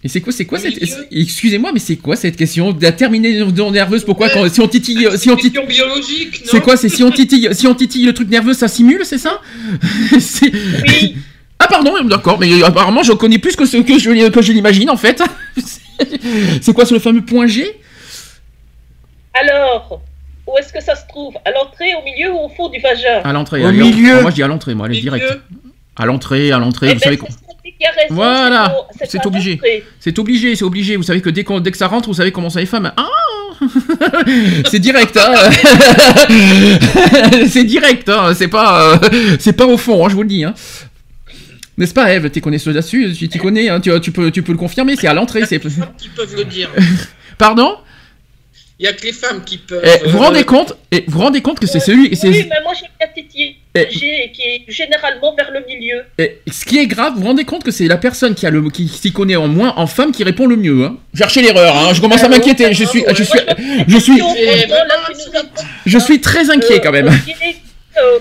[0.02, 0.80] Et c'est quoi, c'est quoi cette,
[1.12, 5.10] excusez-moi, mais c'est quoi cette question de la terminaison nerveuse Pourquoi quand, si on titille,
[5.18, 8.06] si on titille, Question biologique, non c'est quoi C'est si on titille, si on titille
[8.06, 9.42] le truc nerveux, ça simule, c'est ça
[10.20, 10.54] C'est-
[10.88, 11.18] Oui,
[11.60, 14.90] Ah pardon, d'accord, mais apparemment je connais plus que ce que je, que je l'imagine
[14.90, 15.22] en fait.
[16.62, 17.66] c'est quoi, c'est le fameux point G
[19.34, 20.02] alors,
[20.48, 21.34] où est-ce que ça se trouve?
[21.46, 23.22] À l'entrée, au milieu ou au fond du vagin?
[23.24, 23.64] À l'entrée.
[23.64, 24.22] Au allez, milieu.
[24.22, 25.24] Moi je dis à l'entrée, moi, allez, direct.
[25.24, 25.42] Milieu.
[25.96, 27.30] À l'entrée, à l'entrée, Eh vous ben, savez quoi
[27.64, 28.76] Sophie qui a raison, Voilà,
[29.08, 29.60] c'est obligé.
[30.00, 30.96] C'est obligé, c'est obligé.
[30.96, 32.92] Vous savez que dès, qu'on- dès que ça rentre, vous savez comment ça les femmes.
[32.98, 33.06] Ah
[34.70, 35.34] C'est direct, hein
[37.50, 38.98] C'est direct, hein C'est pas, euh,
[39.40, 40.54] c'est pas au fond, hein, je vous le dis, hein.
[41.78, 42.30] N'est-ce pas, Eve?
[42.30, 44.96] T'es connaisseuse là-dessus Tu t'y connais, hein, tu, tu peux, tu peux le confirmer.
[44.98, 45.46] C'est à l'entrée.
[45.46, 45.56] C'est.
[45.56, 46.70] Il y a que les femmes qui peuvent le dire?
[47.38, 47.76] Pardon?
[48.80, 49.84] Il y a que les femmes qui peuvent.
[49.84, 52.10] Eh, Vous euh, rendez compte Et vous rendez compte que c'est celui.
[52.12, 52.86] Oui, mais moi j'ai.
[53.76, 53.88] Eh.
[53.92, 56.04] J'ai qui est généralement vers le milieu.
[56.18, 58.50] Et ce qui est grave, vous vous rendez compte que c'est la personne qui a
[58.50, 60.86] le qui s'y connaît en moins en femme qui répond le mieux.
[60.86, 60.98] Hein.
[61.14, 61.76] Cherchez l'erreur.
[61.78, 61.94] Hein.
[61.94, 62.74] Je commence à m'inquiéter.
[62.74, 63.40] Je suis, je suis,
[63.88, 64.66] je suis, Eh,
[65.86, 67.08] je suis très inquiet quand même.
[67.08, 68.20] Euh,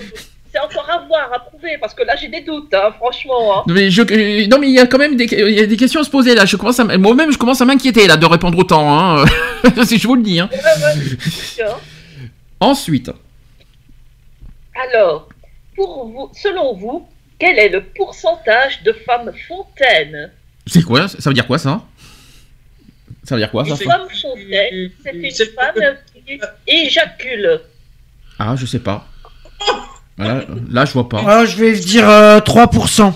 [0.60, 3.58] C'est encore à voir, à prouver, parce que là j'ai des doutes, hein, franchement.
[3.58, 3.62] hein.
[3.66, 5.66] Non mais, je, euh, non mais il y a quand même des, il y a
[5.66, 6.44] des questions à se poser là.
[6.46, 8.98] Je commence moi-même je commence à m'inquiéter là de répondre autant.
[9.20, 9.24] Hein.
[9.84, 10.40] si je vous le dis.
[10.40, 10.48] Hein.
[10.52, 10.58] Ouais,
[11.64, 11.64] ouais.
[12.60, 13.10] Ensuite,
[14.74, 15.28] Alors,
[15.76, 20.30] pour vous, selon vous, quel est le pourcentage de femmes fontaines?
[20.66, 21.06] C'est quoi?
[21.08, 21.82] Ça veut dire quoi ça?
[23.24, 23.76] Ça veut dire quoi ça?
[23.76, 25.96] C'est- Femme fontaine, c'est une femme
[26.26, 27.60] qui éjacule.
[28.38, 29.06] Ah je sais pas.
[30.18, 31.22] Là je vois pas.
[31.26, 33.14] Ah, je vais dire euh, 3%.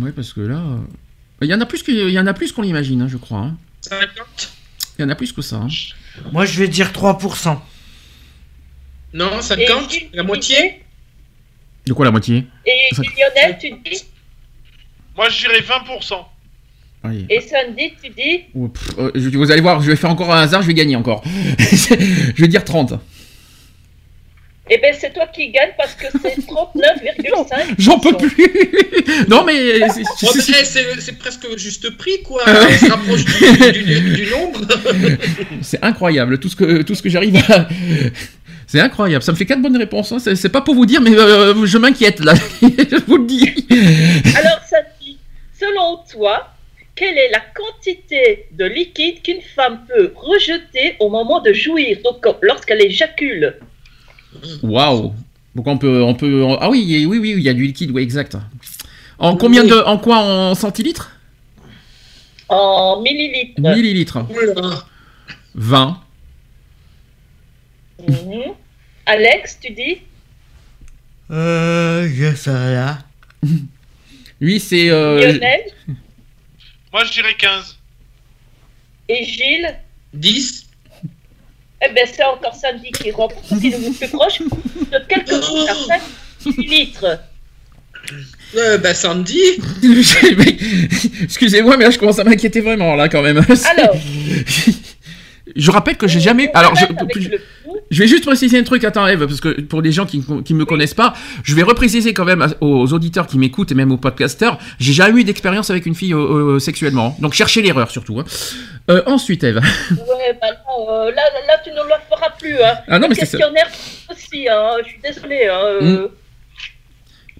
[0.00, 0.78] Ouais parce que là, euh,
[1.42, 3.38] il y en a plus qu'il y en a plus qu'on l'imagine, hein, je crois.
[3.40, 3.56] hein.
[3.82, 4.52] 50
[4.98, 5.56] Il y en a plus que ça.
[5.56, 5.68] hein.
[6.32, 7.60] Moi, je vais dire 3%.
[9.12, 10.80] Non, 50 Et- La moitié
[11.86, 12.46] De quoi la moitié?
[12.66, 14.02] Et Ça- Lionel, tu dis,
[15.16, 16.26] Moi, je dirais 20%.
[17.06, 17.26] Allez.
[17.28, 18.38] et Sandy, tu dis,
[18.72, 20.96] pff, euh, je- vous allez voir, je vais faire encore un hasard, je vais gagner
[20.96, 21.22] encore.
[21.58, 22.94] je vais dire 30.
[24.70, 27.74] Eh ben c'est toi qui gagne parce que c'est 39,5.
[27.78, 28.48] J'en peux plus.
[29.28, 32.42] non mais c'est- Oh, c'est- presque juste prix, quoi.
[32.46, 32.50] On
[32.86, 34.60] se rapproche du, du- du- du nombre.
[35.62, 37.68] c'est incroyable tout ce que tout ce que j'arrive à.
[38.66, 40.10] C'est incroyable, ça me fait quatre bonnes réponses.
[40.12, 40.18] hein.
[40.34, 42.32] C'est pas pour vous dire, mais euh, je m'inquiète là.
[42.62, 43.66] je vous le dis.
[44.34, 45.18] Alors Sandy,
[45.60, 46.48] selon toi,
[46.96, 52.24] quelle est la quantité de liquide qu'une femme peut rejeter au moment de jouir, donc
[52.40, 53.54] lorsqu'elle éjacule?
[54.62, 55.12] Waouh.
[55.54, 58.02] Donc on peut on peut ah oui oui oui il y a du liquide oui
[58.02, 58.36] exact.
[59.18, 61.12] En combien de en quoi en centilitres?
[62.48, 63.60] En millilitres.
[63.60, 64.18] Millilitres.
[64.30, 64.84] Oula.
[65.54, 66.00] 20.
[68.08, 68.54] Mhm.
[69.06, 69.98] Alex, tu dis?
[71.30, 72.98] Euh, je sais rien.
[74.40, 75.62] Lui c'est euh, Lionel?
[76.92, 77.76] Moi, je dirais 15.
[79.08, 79.74] et Gilles?
[80.12, 80.63] 10
[81.86, 85.32] Eh ben, c'est encore samedi qui parce qu'il est le plus proche de quelques
[85.68, 86.00] après
[86.44, 87.18] 10 litres.
[88.56, 89.40] Euh, bah, Sandy.
[91.22, 93.38] Excusez-moi, mais là je commence à m'inquiéter vraiment là quand même.
[93.38, 93.96] Alors,
[95.56, 96.50] Je rappelle que j'ai jamais.
[96.54, 96.74] Alors,
[97.90, 100.54] je, vais juste préciser un truc, attends Eve, parce que pour les gens qui ne
[100.54, 103.96] me connaissent pas, je vais repréciser quand même aux auditeurs qui m'écoutent et même aux
[103.96, 107.16] podcasteurs, j'ai jamais eu d'expérience avec une fille euh, euh, sexuellement.
[107.20, 108.18] Donc cherchez l'erreur surtout.
[108.18, 108.24] hein.
[108.90, 109.60] Euh, ensuite, Eve.
[109.90, 112.60] Ouais, bah non, euh, là, là, tu ne le feras plus.
[112.62, 112.74] Hein.
[112.88, 113.38] Ah non, mais c'est ça.
[113.38, 113.70] questionnaire
[114.10, 115.46] aussi, hein, je suis désolée.
[115.46, 116.08] Hein, euh.
[116.08, 116.08] Mm.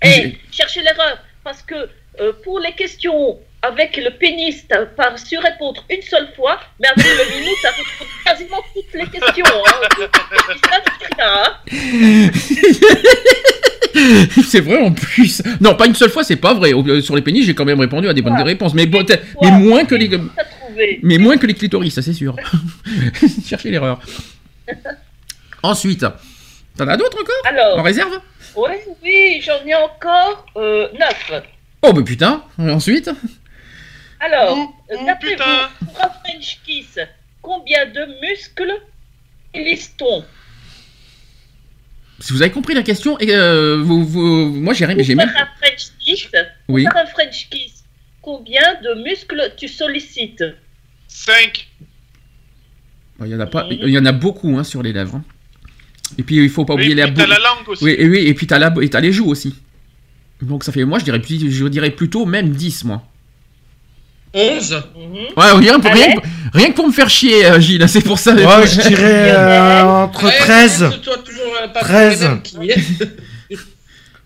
[0.05, 1.75] Eh, cherchez l'erreur, parce que
[2.45, 7.05] pour les questions avec le pénis, t'as pas su répondre une seule fois, mais avec
[7.05, 9.45] le minute, t'as répondu quasiment toutes les questions.
[9.67, 9.89] Hein.
[10.75, 12.31] C'est hein.
[14.47, 15.43] c'est vrai en plus.
[15.61, 16.73] Non, pas une seule fois, c'est pas vrai.
[16.73, 18.43] Au- Sur les pénis, j'ai quand même répondu à des bonnes Ouais.
[18.43, 19.05] réponses, mais, bon,
[19.53, 20.11] moins que les.
[21.03, 22.37] Mais moins que les clitoris, ça c'est sûr.
[23.47, 24.01] Cherchez l'erreur.
[25.63, 26.05] Ensuite,
[26.77, 28.21] t'en as d'autres encore Alors, En réserve?
[28.57, 28.71] Oui,
[29.03, 31.43] oui, j'en ai encore euh, neuf.
[31.83, 33.11] Oh bah putain, et ensuite?
[34.25, 34.57] Alors,
[34.91, 36.99] Oh, d'après vous, pour un French kiss,
[37.43, 38.73] combien de muscles
[39.55, 40.25] listons
[42.21, 45.15] Si vous avez compris la question, et, euh, vous, vous- moi j'ai rien, mais j'ai
[45.15, 45.35] Pour même.
[45.35, 46.29] faire un French kiss,
[46.69, 46.87] Oui.
[46.87, 47.85] un French kiss,
[48.23, 50.45] combien de muscles tu sollicites
[51.09, 51.69] 5.
[53.21, 55.17] Il y en a pas, il y en a beaucoup hein, sur les lèvres.
[55.17, 55.25] hein.
[56.19, 57.37] Et puis il faut pas oublier la puis t'as bouche.
[57.39, 57.85] la langue aussi.
[57.85, 59.55] Oui, et, oui, et puis t'as la, et t'as les joues aussi.
[60.43, 63.07] Donc ça fait, moi je dirais, plus- je dirais plutôt même 10 moi.
[64.35, 64.83] 11.
[65.37, 66.21] Ouais, rien, pour- rien, que-
[66.53, 68.35] rien que pour me faire chier, euh, Gilles, c'est pour ça.
[68.35, 70.91] Ouais, je dirais euh, entre Ouais, 13.
[71.03, 72.23] toi, toujours, euh, pas 13.
[72.23, 72.77] le même qui est.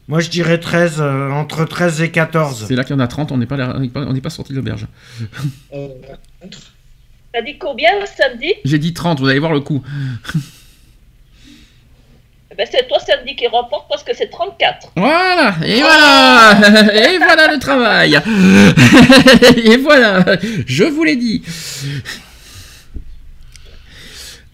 [0.09, 2.65] Moi, je dirais 13, euh, entre 13 et 14.
[2.67, 4.13] C'est là qu'il y en a 30, on n'est pas, là- on n'est pas, on
[4.15, 4.87] n'est pas sorti de l'auberge.
[5.75, 5.89] Euh,
[7.31, 8.55] T'as dit combien samedi?
[8.65, 9.83] J'ai dit 30, vous allez voir le coup.
[12.59, 14.89] Ben, C'est toi samedi qui remporte parce que c'est 34.
[14.97, 16.59] Voilà, et voilà,
[17.13, 18.15] et voilà le travail.
[19.65, 20.25] et voilà,
[20.67, 21.43] je vous l'ai dit.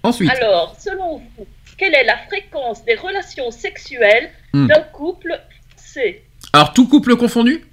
[0.03, 1.47] Ensuite, Alors, selon vous,
[1.79, 4.69] quelle est la fréquence des relations sexuelles Hmm.
[4.69, 5.37] d'un couple?
[5.75, 6.23] C'est
[6.53, 7.65] alors tout couple confondu?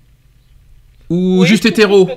[1.11, 2.09] Ou Oui, juste hétéro.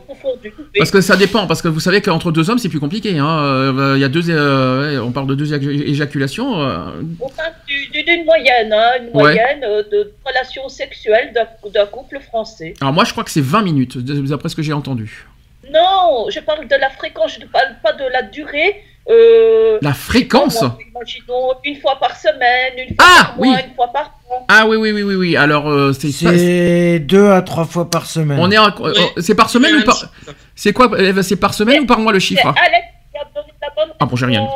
[0.78, 3.18] Parce que ça dépend, parce que vous savez qu'entre deux hommes c'est plus compliqué.
[3.18, 3.42] Hein.
[3.44, 6.62] Euh, Il y a deux, euh, on parle de deux éjac- éjaculations.
[6.62, 6.78] euh,
[7.20, 9.60] On parle du- du- d'une moyenne, hein, une moyenne
[9.92, 12.74] de relations sexuelles d'un d'un couple français.
[12.80, 15.26] Alors moi je crois que c'est 20 minutes, d'après ce que j'ai entendu.
[15.72, 18.76] Non, je parle de la fréquence, je ne parle pas de la durée.
[19.10, 23.62] Euh, La fréquence moi, Imaginons une fois par semaine, une fois Ah, par mois, oui.
[23.68, 24.44] une fois par an.
[24.48, 25.36] Ah oui, oui, oui, oui, oui.
[25.36, 28.38] Alors euh, c'est 2 à 3 fois par semaine.
[28.40, 30.10] On est euh, c'est par semaine ou par
[30.54, 30.90] C'est quoi
[31.22, 32.46] C'est par semaine ou par mois le chiffre?
[32.46, 34.48] Alex qui a donné la bonne Ah bon, j'ai rien.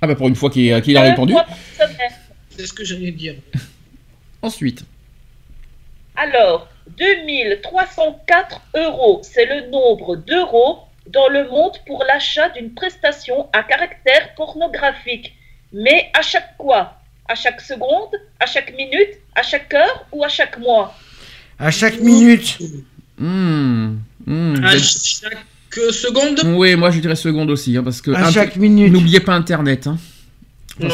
[0.00, 1.32] Ah bah pour une fois qu'il qu'il a Deux répondu.
[1.34, 1.56] fois par
[1.88, 2.10] semaine.
[2.50, 3.34] C'est ce que j'allais dire.
[4.42, 4.84] Ensuite,
[6.16, 6.66] Alors,
[6.98, 14.34] 2304 euros, c'est le nombre d'euros dans le monde pour l'achat d'une prestation à caractère
[14.36, 15.34] pornographique.
[15.72, 16.94] Mais à chaque quoi?
[17.28, 18.10] À chaque seconde?
[18.38, 19.14] À chaque minute?
[19.34, 20.06] À chaque heure?
[20.12, 20.94] Ou à chaque mois?
[21.58, 22.58] À chaque minute.
[23.18, 23.94] hmm,
[24.64, 26.40] À chaque seconde?
[26.44, 28.92] Oui, moi je dirais seconde aussi, hein, parce que À chaque minute.
[28.92, 29.86] n'oubliez pas Internet.
[29.86, 29.96] Hein.
[30.80, 30.88] Ouais.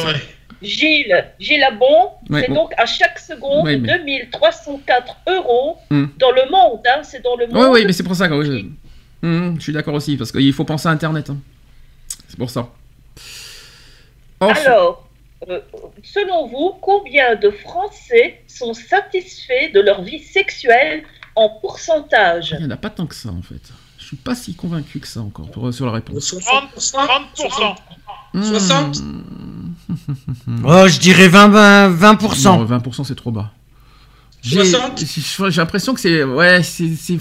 [0.60, 2.55] Gilles, Gilles Labon, Ouais, c'est bon.
[2.55, 6.06] donc à chaque seconde Ouais, mais- 2304 euros Hmm.
[6.18, 6.80] dans le monde.
[6.86, 7.68] Hein, c'est dans le Oui, monde.
[7.72, 8.66] oui, mais c'est pour ça que oui, je...
[9.22, 11.30] Hmm, je suis d'accord aussi, parce qu'il faut penser à Internet.
[11.30, 11.38] hein.
[12.28, 12.68] C'est pour ça.
[14.40, 15.08] Alors,
[15.48, 15.60] euh,
[16.04, 21.02] selon vous, combien de Français sont satisfaits de leur vie sexuelle
[21.34, 22.54] en pourcentage?
[22.58, 23.60] Il n'y en a pas tant que ça en fait.
[23.98, 26.32] Je suis pas si convaincu que ça encore pour, sur la réponse.
[26.34, 26.96] 60%.
[27.36, 27.76] 30%.
[28.34, 28.42] Hmm.
[28.42, 28.96] 60
[30.64, 32.44] Oh, je dirais 20, 20, 20%.
[32.44, 33.50] Non, 20% c'est trop bas.
[34.42, 36.22] J'ai 60 j'ai- j'ai l'impression que c'est.
[36.22, 37.18] Ouais, c'est.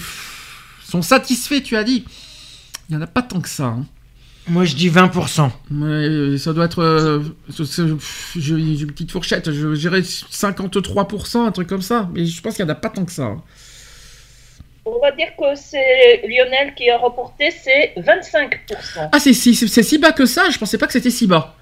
[0.90, 2.04] Sont satisfaits, tu as dit.
[2.88, 3.64] Il n'y en a pas tant que ça.
[3.64, 3.86] hein.
[4.48, 5.50] Moi, je dis 20%.
[5.72, 6.82] Ouais, ça doit être.
[6.82, 7.20] euh,
[8.36, 12.08] J'ai une petite fourchette, je dirais 53%, un truc comme ça.
[12.14, 13.24] Mais je pense qu'il n'y en a pas tant que ça.
[13.24, 13.42] hein.
[14.86, 19.10] On va dire que c'est Lionel qui a remporté, c'est 25%.
[19.12, 21.26] Ah, c'est si, c'est- c'est si bas que ça Je pensais pas que c'était si
[21.26, 21.54] bas.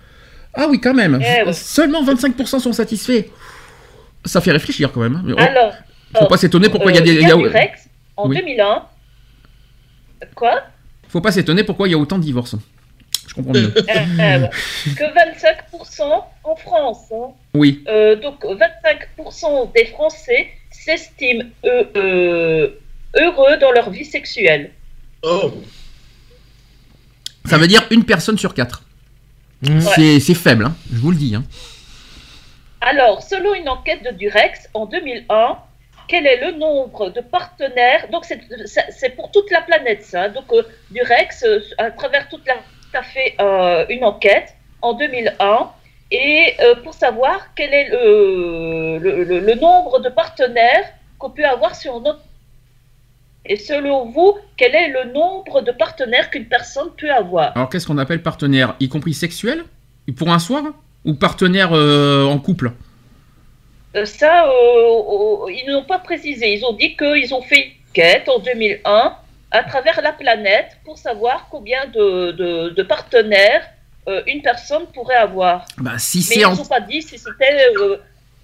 [0.54, 1.20] Ah oui, quand même.
[1.20, 1.52] Eh ouais.
[1.52, 3.24] Seulement 25% sont satisfaits.
[4.24, 5.22] Ça fait réfléchir quand même.
[5.24, 5.72] Mais oh, Alors,
[6.16, 7.14] faut pas s'étonner pourquoi il y a euh, des.
[7.20, 8.36] y a- Durex, en Oui.
[8.36, 8.82] 2001.
[10.34, 10.62] Quoi
[11.08, 12.56] Faut pas s'étonner pourquoi il y a autant de divorces.
[13.28, 13.72] Je comprends mieux.
[13.88, 14.46] Euh, euh,
[14.96, 17.04] Que 25% en France.
[17.12, 17.30] hein.
[17.54, 17.84] Oui.
[17.88, 22.68] Euh, donc 25% des Français s'estiment euh, euh,
[23.16, 24.70] heureux dans leur vie sexuelle.
[25.22, 25.52] Oh.
[27.44, 28.82] Ça veut dire une personne sur quatre.
[29.94, 31.34] C'est c'est faible, hein, je vous le dis.
[31.34, 31.44] hein.
[32.80, 35.56] Alors, selon une enquête de Durex en 2001,
[36.08, 38.08] quel est le nombre de partenaires.
[38.10, 40.28] Donc, c'est- pour toute la planète, ça.
[40.28, 42.56] Donc, euh, Durex, euh, à travers toute la
[42.96, 45.70] a fait euh, une enquête en 2001
[46.10, 50.84] et euh, pour savoir quel est le, nombre de partenaires
[51.18, 52.20] qu'on peut avoir sur notre.
[53.44, 57.56] Et selon vous, quel est le nombre de partenaires qu'une personne peut avoir?
[57.56, 58.74] Alors qu'est-ce qu'on appelle partenaire?
[58.80, 59.64] Y compris sexuel?
[60.16, 60.62] Pour un soir?
[61.04, 62.72] Ou partenaire euh, en couple?
[64.04, 66.52] Ça, euh, euh, ils n'ont pas précisé.
[66.54, 69.16] Ils ont dit qu'ils ont fait une enquête en 2001
[69.52, 73.62] à travers la planète pour savoir combien de, de- de partenaires
[74.08, 75.66] euh, une personne pourrait avoir.
[75.78, 76.54] Bah si Mais ils en...
[76.54, 77.96] n'ont pas dit si c'était euh,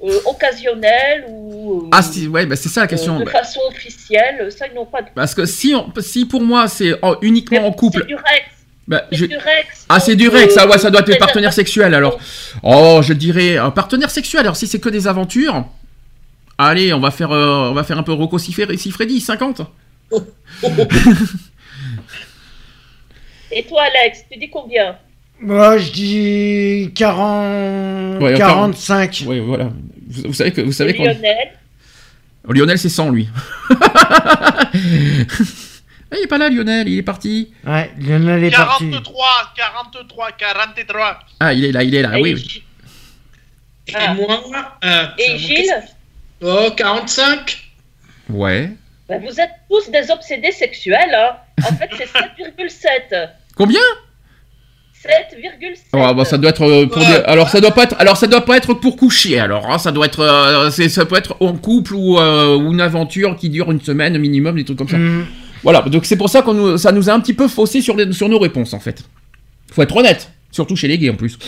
[0.04, 3.16] euh, occasionnel ou euh, Ah si, ouais, bah, c'est ça la question.
[3.16, 4.50] euh, de Bah, façon officielle.
[4.50, 5.02] Ça, ils n'ont pas.
[5.14, 7.98] Parce que si, on- si pour moi c'est en- uniquement en couple...
[8.00, 8.44] C'est du Rex.
[8.92, 9.86] Bah, C'est je- du Rex.
[9.88, 12.18] Ah c'est du Rex, euh, ah ouais, ça doit être partenaire sexuel alors.
[12.62, 14.42] Oh, je dirais un partenaire sexuel.
[14.42, 15.64] Alors si c'est que des aventures,
[16.58, 19.62] allez, on va faire, euh, on va faire un peu Rocco Siffredi, Siffredi 50.
[23.50, 24.96] Et toi, Alex, tu dis combien?
[25.40, 28.22] Moi, je dis 40...
[28.22, 29.24] Ouais, 45.
[29.26, 29.70] Oui, voilà.
[30.08, 31.52] Vous, vous savez que vous savez Lionel?
[32.48, 33.28] Lionel c'est 100 lui.
[36.12, 37.52] Ah, il est pas là Lionel, il est parti.
[37.66, 38.90] Ouais, Lionel est parti.
[38.90, 39.24] 43,
[39.56, 41.18] 43, 43.
[41.40, 42.10] Ah, il est là, il est là.
[42.20, 42.62] Oui, oui.
[43.88, 44.42] Et moi,
[44.84, 45.72] euh, Et Gilles
[46.44, 47.58] Oh, 45
[48.28, 48.70] Ouais.
[49.08, 51.14] Ben, Vous êtes tous des obsédés sexuels.
[51.14, 51.36] Hein.
[51.62, 53.28] En fait, c'est 7,7.
[53.56, 53.80] Combien?
[55.04, 55.78] 7,7.
[55.94, 57.06] Oh, bah, ça doit être euh, pour Ouais.
[57.08, 59.78] des- alors ça doit pas être alors ça doit pas être pour coucher alors hein,
[59.78, 63.34] ça doit être euh, c'est ça peut être en couple ou, euh, ou une aventure
[63.36, 64.98] qui dure une semaine minimum des trucs comme ça.
[64.98, 65.26] Hmm.
[65.62, 67.96] Voilà donc c'est pour ça qu'on nous, ça nous a un petit peu faussé sur
[67.96, 69.02] les, sur nos réponses en fait.
[69.72, 71.38] Faut être honnête surtout chez les gays en plus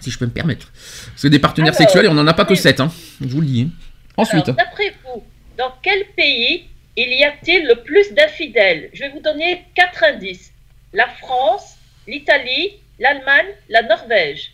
[0.00, 0.72] si je peux me permettre.
[1.10, 2.58] Parce que des partenaires Alors, sexuels on en a pas que oui.
[2.58, 2.90] 7 hein.
[3.20, 3.62] Je vous le dis.
[3.68, 3.70] hein.
[4.16, 4.44] Ensuite.
[4.48, 5.22] Alors, d'après vous,
[5.58, 6.64] dans quel pays
[6.96, 8.88] il y a-t-il le plus d'infidèles?
[8.94, 10.52] Je vais vous donner quatre indices.
[10.94, 11.74] La France,
[12.08, 14.52] l'Italie, l'Allemagne, la Norvège.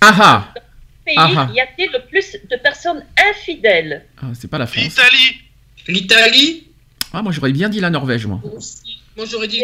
[0.00, 0.54] Ah ah.
[1.04, 1.50] Pays Ah ah.
[1.52, 4.04] y a-t-il le plus de personnes infidèles?
[4.22, 4.84] Ah, c'est pas la France.
[4.84, 5.40] L'Italie.
[5.88, 6.67] L'Italie?
[7.12, 8.40] Ah moi j'aurais bien dit la Norvège moi.
[9.16, 9.62] Moi j'aurais dit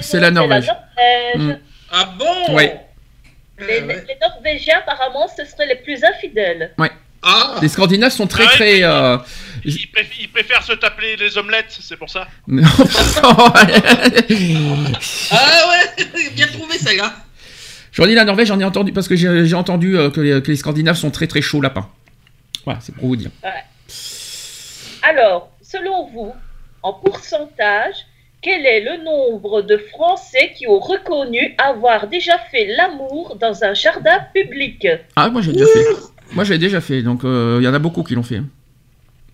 [0.00, 0.66] C'est la Norvège.
[0.66, 1.36] Norvège.
[1.36, 1.54] Hmm.
[1.90, 2.54] Ah bon?
[2.54, 2.80] Ouais.
[3.60, 6.72] Les, les Norvégiens, apparemment, ce seraient les plus infidèles.
[7.22, 9.18] Ah Les Scandinaves sont très Ah ouais, très euh,
[9.64, 12.28] Ils, préf- ils préfèrent se taper les omelettes, c'est pour ça.
[12.46, 12.62] non,
[15.32, 16.04] Ah ouais
[16.36, 17.12] Bien trouvé celle-là
[17.92, 20.40] J'en dis la Norvège, j'en ai entendu parce que j'ai j'ai entendu euh, que, les,
[20.40, 21.90] que les Scandinaves sont très très chauds lapins.
[22.64, 23.30] Voilà, c'est pour vous dire.
[25.02, 26.32] Alors, selon vous,
[26.82, 27.94] en pourcentage,
[28.40, 33.74] quel est le nombre de Français qui ont reconnu avoir déjà fait l'amour dans un
[33.74, 34.86] jardin public?
[35.16, 35.86] Ah, moi j'ai déjà fait.
[36.32, 38.40] Moi j'ai déjà fait, donc euh, il y en a beaucoup qui l'ont fait.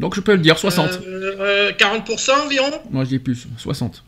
[0.00, 1.00] Donc je peux le dire, 60.
[1.06, 2.70] Euh, euh, 40% environ?
[2.90, 4.02] Moi je dis plus, 60.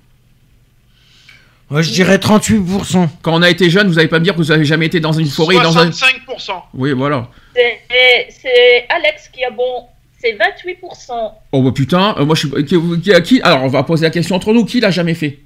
[1.69, 3.09] Moi, je dirais 38%.
[3.23, 5.01] Quand on a été jeune, vous allez pas me dire que vous avez jamais été
[5.01, 5.91] dans une forêt, dans un.
[5.91, 6.53] 65%.
[6.75, 7.29] Oui, voilà.
[7.55, 9.89] C'est Alex qui a bon,
[10.27, 11.33] c'est 28%.
[11.53, 12.65] Oh bah putain, euh, moi je suis.
[12.65, 15.39] Qui, qui- qui- Alors on va poser la question entre nous, qui l'a jamais fait?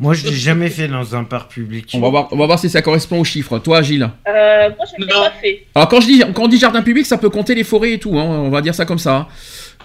[0.00, 1.92] Moi, je l'ai jamais fait dans un parc public.
[1.94, 3.60] on va, voir, on va voir si ça correspond aux chiffres.
[3.60, 4.10] Toi, Gilles?
[4.26, 5.66] Euh, moi, je ne l'ai pas fait.
[5.72, 7.98] Alors quand je dis quand on dit jardin public, ça peut compter les forêts et
[8.00, 9.14] tout, hein, on va dire ça comme ça.
[9.14, 9.28] hein.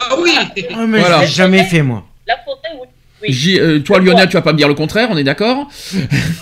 [0.01, 0.31] Ah oui
[0.73, 1.17] Ah, mais Voilà.
[1.17, 2.03] je l'ai jamais fait, moi.
[2.27, 2.87] La forêt, oui.
[3.27, 5.67] J- euh, toi Lionel, tu vas pas me dire le contraire, on est d'accord?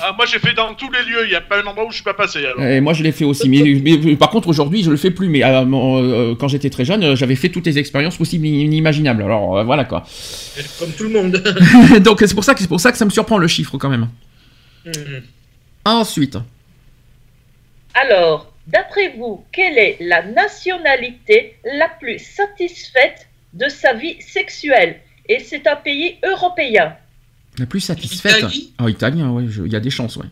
[0.01, 1.89] Ah, moi j'ai fait dans tous les lieux, il n'y a pas un endroit où
[1.89, 2.61] je suis pas passé alors.
[2.63, 5.09] Et moi je l'ai fait aussi, mais, mais- mais par contre aujourd'hui je le fais
[5.11, 5.27] plus.
[5.27, 9.23] Mais euh, euh, quand j'étais très jeune, j'avais fait toutes les expériences possibles et inimaginables.
[9.23, 10.05] Alors euh, voilà quoi.
[10.79, 11.43] Comme tout le monde.
[12.03, 13.89] Donc c'est pour ça que c'est pour ça que ça me surprend le chiffre quand
[13.89, 14.07] même.
[14.85, 14.91] Hmm.
[15.85, 16.37] Ensuite,
[17.93, 24.97] Alors, d'après vous, quelle est la nationalité la plus satisfaite de sa vie sexuelle?
[25.29, 26.93] Et c'est un pays européen.
[27.59, 28.37] la plus satisfaite.
[28.37, 30.27] Italie Ah italien, ouais, je- il y a des chances, ouais.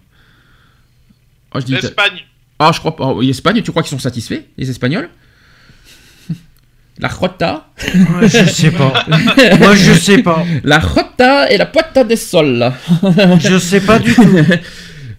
[1.53, 1.73] Ah je dis.
[1.73, 2.19] Ita- L'Espagne.
[2.59, 3.07] Ah je crois pas.
[3.07, 5.09] Oh, Espagne, tu crois qu'ils sont satisfaits les Espagnols?
[6.99, 9.05] La rota, Ouais, je sais pas.
[9.59, 10.45] moi, je sais pas.
[10.63, 12.71] la rota et la poita des sols.
[13.39, 14.23] Je sais pas du tout.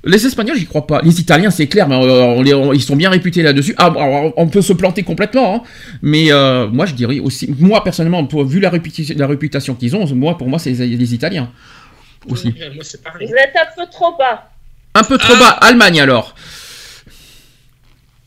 [0.07, 1.01] Les Espagnols, j'y crois pas.
[1.03, 3.75] Les Italiens, c'est clair, mais euh, on les- on- ils sont bien réputés là-dessus.
[3.77, 3.93] Ah,
[4.37, 5.63] on peut se planter complètement, hein.
[6.01, 9.95] mais euh, moi, je dirais aussi, moi personnellement, pour- vu la, réputation, la réputation qu'ils
[9.97, 11.51] ont, moi, pour moi, c'est les, les Italiens
[12.29, 12.51] aussi.
[12.51, 14.51] Vous êtes un peu trop bas.
[14.95, 15.41] Un peu trop Ah.
[15.41, 16.35] bas, Allemagne alors.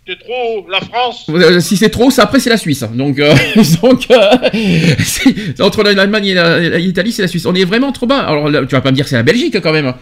[0.07, 0.68] C'est trop haut.
[0.69, 1.26] La France.
[1.30, 2.84] Euh, si c'est trop, ça après c'est la Suisse.
[2.93, 7.45] Donc, euh, euh, entre l'Allemagne et la- l'Italie, c'est la Suisse.
[7.45, 8.19] On est vraiment trop bas.
[8.22, 9.93] Alors, là, tu vas pas me dire que c'est la Belgique quand même.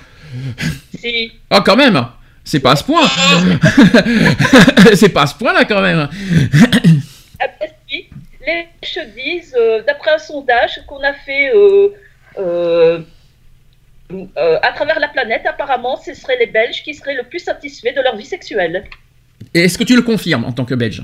[0.97, 1.31] Si.
[1.49, 2.05] Ah, quand même.
[2.43, 3.05] C'est pas à ce point.
[4.95, 6.07] c'est pas à ce point là quand même.
[7.89, 8.05] Si,
[8.45, 11.89] les Belges disent, euh, d'après un sondage qu'on a fait euh,
[12.37, 13.01] euh,
[14.11, 17.93] euh, à travers la planète, apparemment, ce seraient les Belges qui seraient le plus satisfaits
[17.95, 18.85] de leur vie sexuelle.
[19.53, 21.03] Et est-ce que tu le confirmes en tant que Belge?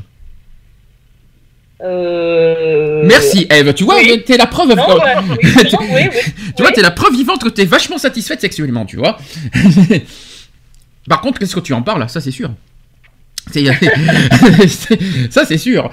[1.83, 4.23] Euh, Merci Eve, tu vois, oui.
[4.25, 4.69] t'es la preuve.
[4.69, 4.85] Non,
[5.43, 6.09] oui,
[6.55, 9.17] tu vois, t'es la preuve vivante que t'es vachement satisfaite sexuellement, tu vois.
[11.09, 12.07] Par contre, qu'est-ce que tu en parles?
[12.09, 12.51] Ça, c'est sûr.
[15.29, 15.91] Ça, c'est sûr.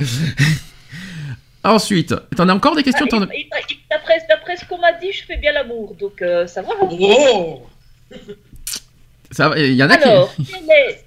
[1.64, 3.06] Ensuite, t'en as encore des questions?
[3.12, 3.26] Ah,
[4.28, 6.68] D'après ce qu'on m'a dit, je fais bien l'amour, donc euh, ça va.
[6.80, 7.66] Oh
[9.30, 10.44] Ça, va, Il y en a Alors, qui.
[10.44, 11.04] quel est,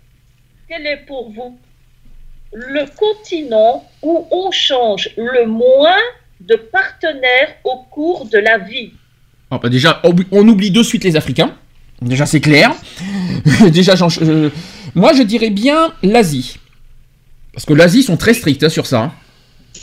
[0.67, 1.57] quel est pour vous
[2.53, 5.97] le continent où on change le moins
[6.41, 8.91] de partenaires au cours de la vie
[9.51, 10.01] Oh, bah, déjà,
[10.31, 11.55] on oublie de suite les Africains.
[12.01, 12.71] Déjà, c'est clair.
[13.71, 14.49] déjà, j'en- euh,
[14.95, 16.57] moi, je dirais bien l'Asie.
[17.53, 18.99] Parce que l'Asie sont très stricts hein, sur ça.
[19.03, 19.13] hein.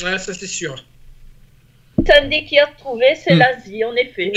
[0.03, 0.75] Ouais, ça c'est sûr.
[2.07, 3.39] Sandy qui a trouvé, c'est Hmm.
[3.39, 4.33] l'Asie, en effet.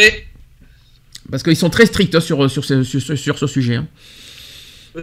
[1.32, 3.80] Parce qu'ils sont très stricts hein, sur, sur, ce, sur, ce- sur ce sujet.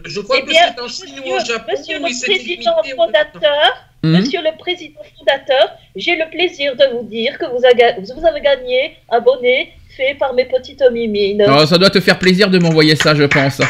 [0.04, 2.76] Je crois Eh que bien, c'est en Chine ou monsieur, au Japon monsieur le président
[2.96, 8.26] fondateur, monsieur le président fondateur, j'ai le plaisir de vous dire que vous, avez- vous
[8.26, 11.42] avez gagné un bonnet fait par mes petites mimines.
[11.42, 13.60] Alors, ça doit te faire plaisir de m'envoyer ça, je pense.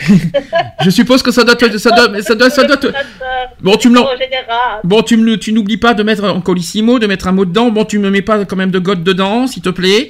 [0.84, 1.76] je suppose que ça doit te...
[1.78, 2.86] Ça doit, ça doit, ça doit te...
[3.60, 4.80] Bon, tu me l'en- En général.
[4.84, 7.70] Bon, tu me tu n'oublies pas de mettre en colissimo, de mettre un mot dedans.
[7.70, 10.08] Bon, tu me mets pas quand même de gotte dedans, s'il te plaît,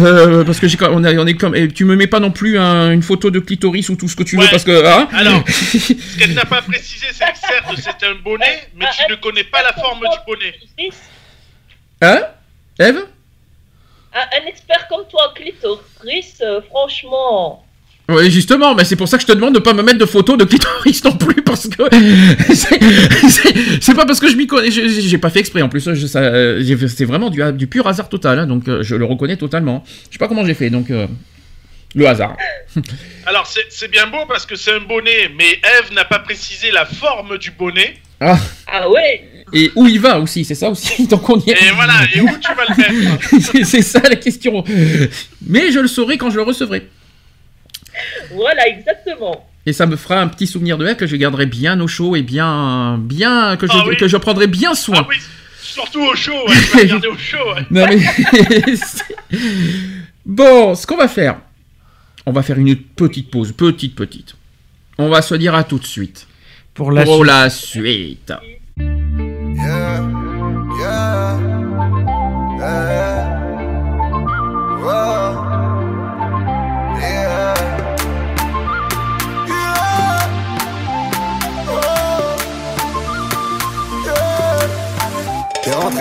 [0.00, 2.20] Euh, parce que j'ai quand- on, a- on est comme, et tu me mets pas
[2.20, 4.84] non plus un- une photo de clitoris ou tout ce que tu veux, parce que
[4.86, 9.10] hein Alors, ce qu'elle n'a pas précisé, c'est que certes, c'est un bonnet, mais tu
[9.10, 10.54] ne connais pas la forme du bonnet.
[12.02, 12.20] Hein?
[12.78, 13.04] Eve?
[14.14, 17.64] Un, un expert comme toi, clitoris, euh, franchement.
[18.10, 20.06] Oui, justement, mais c'est pour ça que je te demande de pas me mettre de
[20.06, 21.82] photos de clitoris non plus, parce que
[22.54, 27.04] c'est- pas parce que je m'y connais, je- j'ai pas fait exprès en plus, c'est
[27.04, 29.84] vraiment du, du pur hasard total, hein, donc euh, je le reconnais totalement.
[30.08, 31.06] Je sais pas comment j'ai fait, donc euh,
[31.94, 32.36] le hasard.
[33.26, 36.84] Alors, c'est bien beau parce que c'est un bonnet, mais Eve n'a pas précisé la
[36.86, 37.96] forme du bonnet.
[38.20, 41.54] Ah, Ah ouais et où il va aussi, c'est ça aussi, donc on y est.
[41.54, 44.62] Et voilà, et où tu vas le mettre c'est c'est ça la question.
[45.44, 46.86] Mais je le saurai quand je le recevrai.
[48.34, 49.46] Voilà, exactement.
[49.66, 52.16] Et ça me fera un petit souvenir de elle que je garderai bien au chaud
[52.16, 53.96] et bien, bien que je, Ah oui.
[53.96, 54.96] que je prendrai bien soin.
[55.00, 55.16] Ah oui,
[55.60, 57.38] surtout au chaud, ouais, au chaud.
[57.54, 57.66] ouais.
[57.70, 59.04] Non mais c'est-
[60.26, 61.36] bon, ce qu'on va faire,
[62.26, 64.34] on va faire une petite pause, petite petite.
[64.98, 66.26] On va se dire à tout de suite.
[66.74, 67.26] Pour la Pour suite.
[67.26, 68.32] la suite.
[68.78, 70.00] Yeah,
[70.78, 71.38] yeah,
[72.58, 72.99] yeah.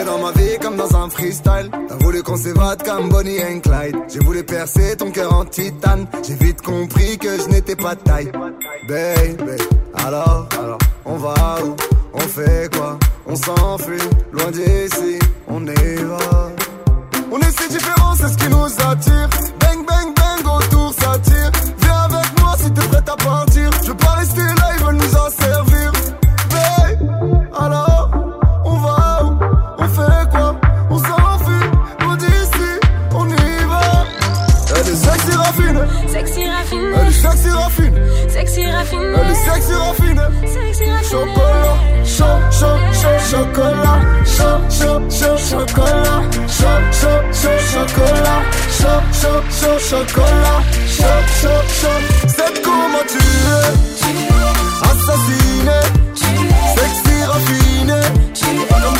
[0.09, 1.69] Dans ma vie comme dans un freestyle.
[1.87, 3.95] T'as voulu qu'on s'évade comme Bonnie and Clyde.
[4.11, 6.07] J'ai voulu percer ton cœur en titane.
[6.27, 8.31] J'ai vite compris que je n'étais pas de taille.
[8.87, 9.57] Baby,
[9.93, 11.33] alors, alors, on va
[11.63, 11.75] où?
[12.13, 12.97] On fait quoi?
[13.27, 16.51] On s'enfuit, loin d'ici, on y va.
[17.31, 19.29] On est si différents, c'est ce qui nous attire.
[19.59, 21.51] Bang, bang, bang, autour ça tire.
[21.81, 23.48] Viens avec moi si t'es prête à partir.
[42.59, 46.21] Chaud, chaud, chocolat, chaud, chaud, chaud, chocolat,
[48.77, 51.59] chaud, chaud, chaud, chocolat, chaud.
[52.27, 53.71] C'est comment tu es,
[54.89, 55.79] assassiné,
[56.75, 58.01] sexy raffiné,
[58.69, 58.98] comme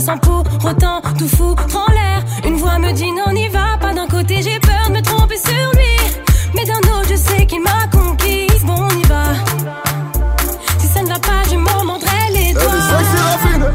[0.00, 2.24] sans pour autant tout foutre en l'air.
[2.44, 3.92] Une voix me dit non, n'y va pas.
[3.94, 5.96] D'un côté, j'ai peur de me tromper sur lui,
[6.54, 8.64] mais d'un autre, je sais qu'il m'a conquise.
[8.64, 9.24] Bon, on y va.
[10.78, 13.66] Si ça ne va pas, je m'en mordrai les raffine.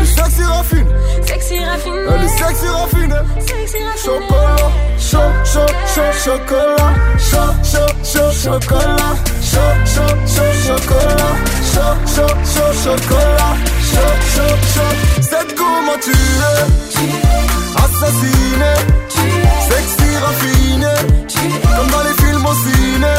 [0.00, 0.86] Est sexy raffine.
[1.26, 1.92] Sexy raffine.
[2.14, 3.14] Elle est sexy raffine.
[3.40, 4.04] Sexy raffine.
[4.04, 6.92] Chocolat, chaud, chaud, chaud, chocolat.
[7.18, 9.14] Chaud, chaud, chaud, chocolat.
[9.42, 11.32] Chaud, chaud, chaud, chocolat.
[11.72, 13.85] Chaud, chaud, chaud, chocolat.
[13.96, 14.94] Chaud, chaud, chaud.
[15.22, 16.60] C'est comment tu es?
[17.84, 18.72] Assassiné.
[19.68, 20.94] Sexy raffiné.
[21.76, 23.14] Comme dans les films au ciné.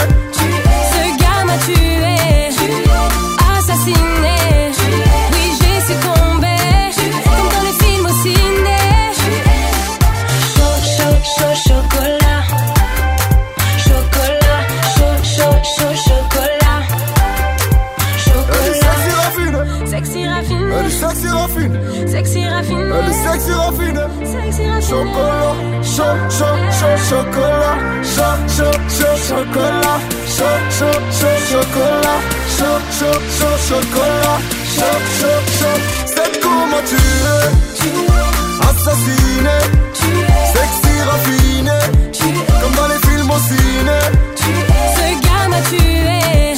[20.98, 21.80] Sexy raffine.
[22.08, 22.92] Sexy raffine.
[22.98, 24.02] Elle est sexy raffine.
[24.24, 24.90] Sexy raffine.
[24.90, 27.78] Chocolat, chaud, chaud, chaud, chocolat.
[28.14, 30.00] Chaud, chaud, chaud, chocolat.
[30.36, 32.20] Chaud, chaud, chaud, chocolat.
[32.58, 34.40] Chaud, chaud, chaud, chocolat.
[34.76, 35.78] Chaud, chaud, chaud.
[36.06, 37.48] C'est comment tu es?
[38.70, 39.58] Assassiné.
[40.54, 41.80] Sexy raffiné.
[42.62, 44.00] Comme dans les films au ciné.
[44.96, 46.56] Ce gars m'a tué,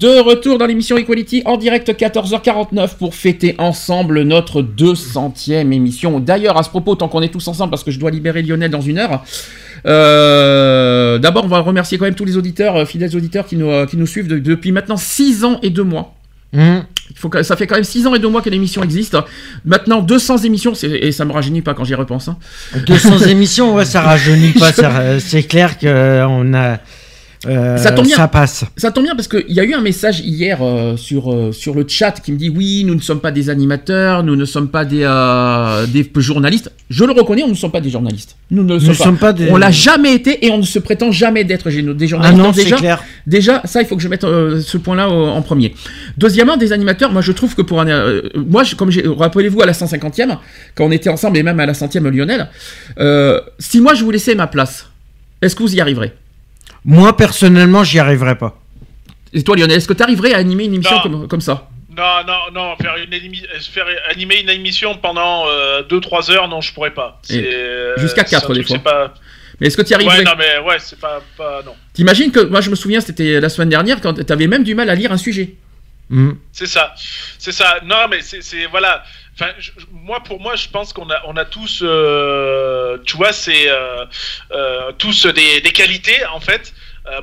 [0.00, 6.20] De retour dans l'émission Equality en direct 14h49 pour fêter ensemble notre 200e émission.
[6.20, 8.70] D'ailleurs, à ce propos, tant qu'on est tous ensemble, parce que je dois libérer Lionel
[8.70, 9.22] dans une heure,
[9.84, 13.68] euh, d'abord on va remercier quand même tous les auditeurs, euh, fidèles auditeurs qui nous,
[13.68, 16.14] euh, qui nous suivent de- depuis maintenant 6 ans et 2 mois.
[17.16, 19.16] Faut que, ça fait quand même 6 ans et 2 mois que l'émission existe.
[19.66, 22.28] Maintenant 200 émissions, et ça me rajeunit pas quand j'y repense.
[22.28, 22.38] hein.
[22.86, 24.72] 200 émissions, ouais, ça rajeunit pas.
[25.20, 26.78] C'est clair qu'on a.
[27.46, 28.16] euh, Ça tombe bien.
[28.16, 28.64] Ça passe.
[28.76, 31.74] Ça tombe bien parce qu'il y a eu un message hier euh, sur, euh, sur
[31.74, 34.68] le chat qui me dit oui, nous ne sommes pas des animateurs, nous ne sommes
[34.68, 35.06] pas des,
[35.92, 36.70] des journalistes.
[36.90, 38.36] Je le reconnais, on ne sommes pas des journalistes.
[38.50, 41.12] Nous ne le sommes, pas des- On l'a jamais été et on ne se prétend
[41.12, 42.38] jamais d'être des Ah journalistes.
[42.38, 43.02] non, Donc c'est déjà, clair.
[43.26, 45.74] déjà, ça, il faut que je mette ce point-là en premier.
[46.18, 48.20] Deuxièmement, des animateurs, moi je trouve que pour un.
[48.34, 49.04] moi, je- comme j'ai.
[49.06, 50.36] Rappelez-vous à la 150e,
[50.74, 52.48] quand on était ensemble et même à la 100e Lionel,
[53.58, 54.86] si moi je vous laissais ma place,
[55.42, 56.12] est-ce que vous y arriverez?
[56.84, 58.58] Moi, personnellement, j'y arriverai pas.
[59.32, 61.68] Et toi, Lionel, est-ce que tu arriverais à animer une émission comme, comme ça?
[61.96, 65.44] Non, non, non, faire, une émi- euh, faire animer une émission pendant
[65.88, 67.20] 2-3 heures, non, je pourrais pas.
[67.30, 68.92] Euh, jusqu'à c'est un quatre, des truc, fois.
[68.92, 69.14] Pas...
[69.60, 70.18] Mais est-ce que tu arriverais?
[70.18, 71.62] Ouais, non, mais ouais, c'est pas, pas.
[71.66, 71.74] Non.
[71.92, 74.88] T'imagines que moi je me souviens c'était la semaine dernière quand t'avais même du mal
[74.88, 75.56] à lire un sujet.
[76.10, 76.38] Hum.
[76.52, 76.94] C'est ça,
[77.38, 77.80] c'est ça.
[77.84, 79.02] Non, mais c'est, c'est- voilà.
[79.40, 79.52] Enfin,
[79.90, 84.04] moi, pour moi, je pense qu'on a, on a tous, euh, tu vois, c'est euh,
[84.52, 86.74] euh, tous des, des qualités en fait.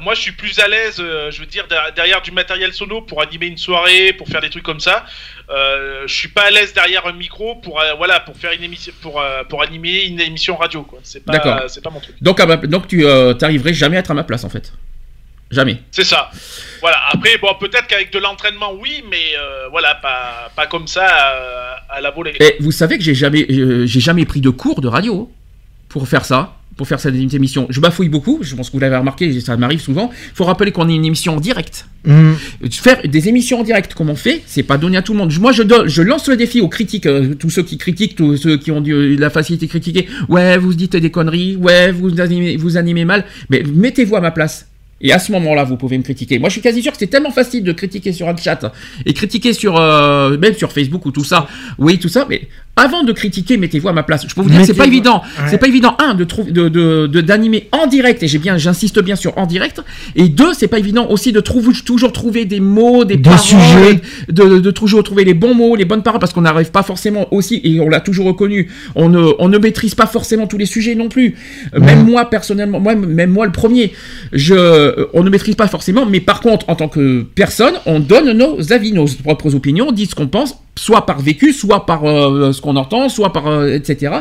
[0.02, 3.22] Moi, je suis plus à l'aise, je veux dire, derrière, derrière du matériel sono pour
[3.22, 5.06] animer une soirée, pour faire des trucs comme ça.
[5.50, 9.24] Je suis pas à l'aise derrière un micro pour, voilà, pour faire une émission, pour,
[9.48, 11.00] pour animer une émission radio, quoi.
[11.04, 11.34] C'est pas,
[11.70, 12.16] c'est pas mon truc.
[12.22, 13.06] Donc, ma- donc tu
[13.40, 14.74] t'arriverais jamais à être à ma place en fait.
[15.50, 15.82] Jamais.
[15.92, 16.30] C'est ça.
[16.82, 16.98] Voilà.
[17.12, 21.72] Après, bon, peut-être qu'avec de l'entraînement, oui, mais euh, voilà, pas, pas comme ça euh,
[21.90, 22.34] à la volée.
[22.40, 25.32] Et vous savez que j'ai jamais, euh, j'ai jamais pris de cours de radio
[25.88, 27.66] pour faire ça, pour faire cette émission.
[27.70, 30.12] Je bafouille beaucoup, je pense que vous l'avez remarqué, ça m'arrive souvent.
[30.14, 31.88] Il faut rappeler qu'on est une émission en direct.
[32.06, 32.38] Hum.
[32.70, 35.34] Faire des émissions en direct comme on fait, c'est pas donné à tout le monde.
[35.40, 38.36] Moi, je, donne, je lance le défi aux critiques, euh, tous ceux qui critiquent, tous
[38.36, 40.08] ceux qui ont du- la facilité de critiquer.
[40.28, 44.32] Ouais, vous dites des conneries, ouais, vous animez, vous animez mal, mais mettez-vous à ma
[44.32, 44.68] place.
[45.00, 46.40] Et à ce moment-là, vous pouvez me critiquer.
[46.40, 48.72] Moi, je suis quasi sûr que c'est tellement facile de critiquer sur un chat
[49.06, 51.48] et critiquer sur euh, même sur Facebook ou tout ça.
[51.78, 52.26] Oui, tout ça.
[52.30, 54.26] Mais avant de critiquer, mettez-vous à ma place.
[54.28, 55.22] Je peux vous dire, que c'est pas évident.
[55.40, 55.46] Ouais.
[55.50, 55.96] C'est pas évident.
[56.00, 58.24] Un, de trouver, de, d'animer en direct.
[58.24, 59.82] Et j'ai bien, j'insiste bien sur en direct.
[60.16, 63.40] Et deux, c'est pas évident aussi de trouver, toujours trouver des mots, des, Des paroles,
[63.40, 64.02] sujets.
[64.30, 67.32] de, de toujours trouver les bons mots, les bonnes paroles, parce qu'on n'arrive pas forcément
[67.34, 70.66] aussi, et on l'a toujours reconnu, on ne, on ne maîtrise pas forcément tous les
[70.66, 71.36] sujets non plus.
[71.80, 73.94] Même moi, personnellement, moi, même moi le premier,
[74.34, 78.00] je, euh, on ne maîtrise pas forcément, mais par contre, en tant que personne, on
[78.00, 81.86] donne nos avis, nos propres opinions, on dit ce qu'on pense, soit par vécu, soit
[81.86, 84.18] par euh, ce qu'on entend, soit par, euh, etc.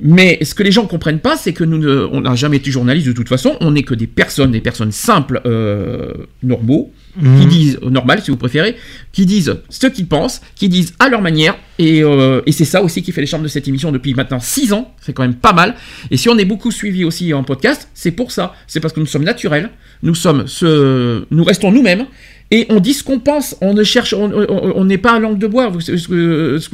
[0.00, 2.70] Mais ce que les gens comprennent pas, c'est que nous ne, on n'a jamais été
[2.70, 3.56] journaliste de toute façon.
[3.60, 6.12] On n'est que des personnes, des personnes simples, euh,
[7.14, 8.76] qui disent, euh, normal si vous préférez,
[9.12, 12.82] qui disent ce qu'ils pensent, qui disent à leur manière, et, euh, et c'est ça
[12.82, 15.34] aussi qui fait les charmes de cette émission depuis maintenant 6 ans, c'est quand même
[15.34, 15.74] pas mal.
[16.10, 19.00] Et si on est beaucoup suivi aussi en podcast, c'est pour ça, c'est parce que
[19.00, 19.70] nous sommes naturels,
[20.02, 22.06] nous sommes ce, nous restons nous-mêmes.
[22.52, 25.46] Et on dit ce qu'on pense, on ne cherche, on n'est pas à langue de
[25.46, 25.80] bois, vous,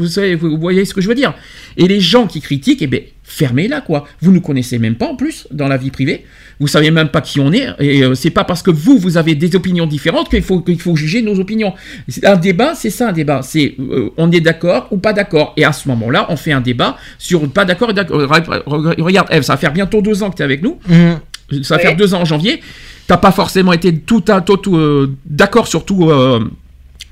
[0.06, 1.34] savez, voyez ce que je veux dire.
[1.76, 4.06] Et les gens qui critiquent, eh ben, fermez-la quoi.
[4.22, 6.24] Vous nous connaissez même pas en plus dans la vie privée,
[6.60, 9.18] vous savez même pas qui on est, et euh, c'est pas parce que vous, vous
[9.18, 11.74] avez des opinions différentes qu'il faut, qu'il faut juger nos opinions.
[12.22, 15.52] Un débat, c'est ça un débat, c'est euh, on est d'accord ou pas d'accord.
[15.58, 18.18] Et à ce moment-là, on fait un débat sur pas d'accord et d'accord.
[18.22, 20.78] Re- re- Regarde, Eve, ça va faire bientôt deux ans que tu es avec nous.
[20.88, 21.62] Mhm.
[21.64, 22.62] Ça va faire deux ans en janvier.
[23.08, 26.40] T'as pas forcément été tout, à- tout, tout, euh, d'accord sur tout, euh,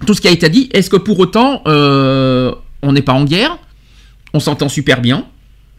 [0.07, 0.69] tout ce qui a été dit.
[0.73, 2.53] Est-ce que pour autant, euh,
[2.83, 3.57] on n'est pas en guerre?
[4.33, 5.27] On s'entend super bien.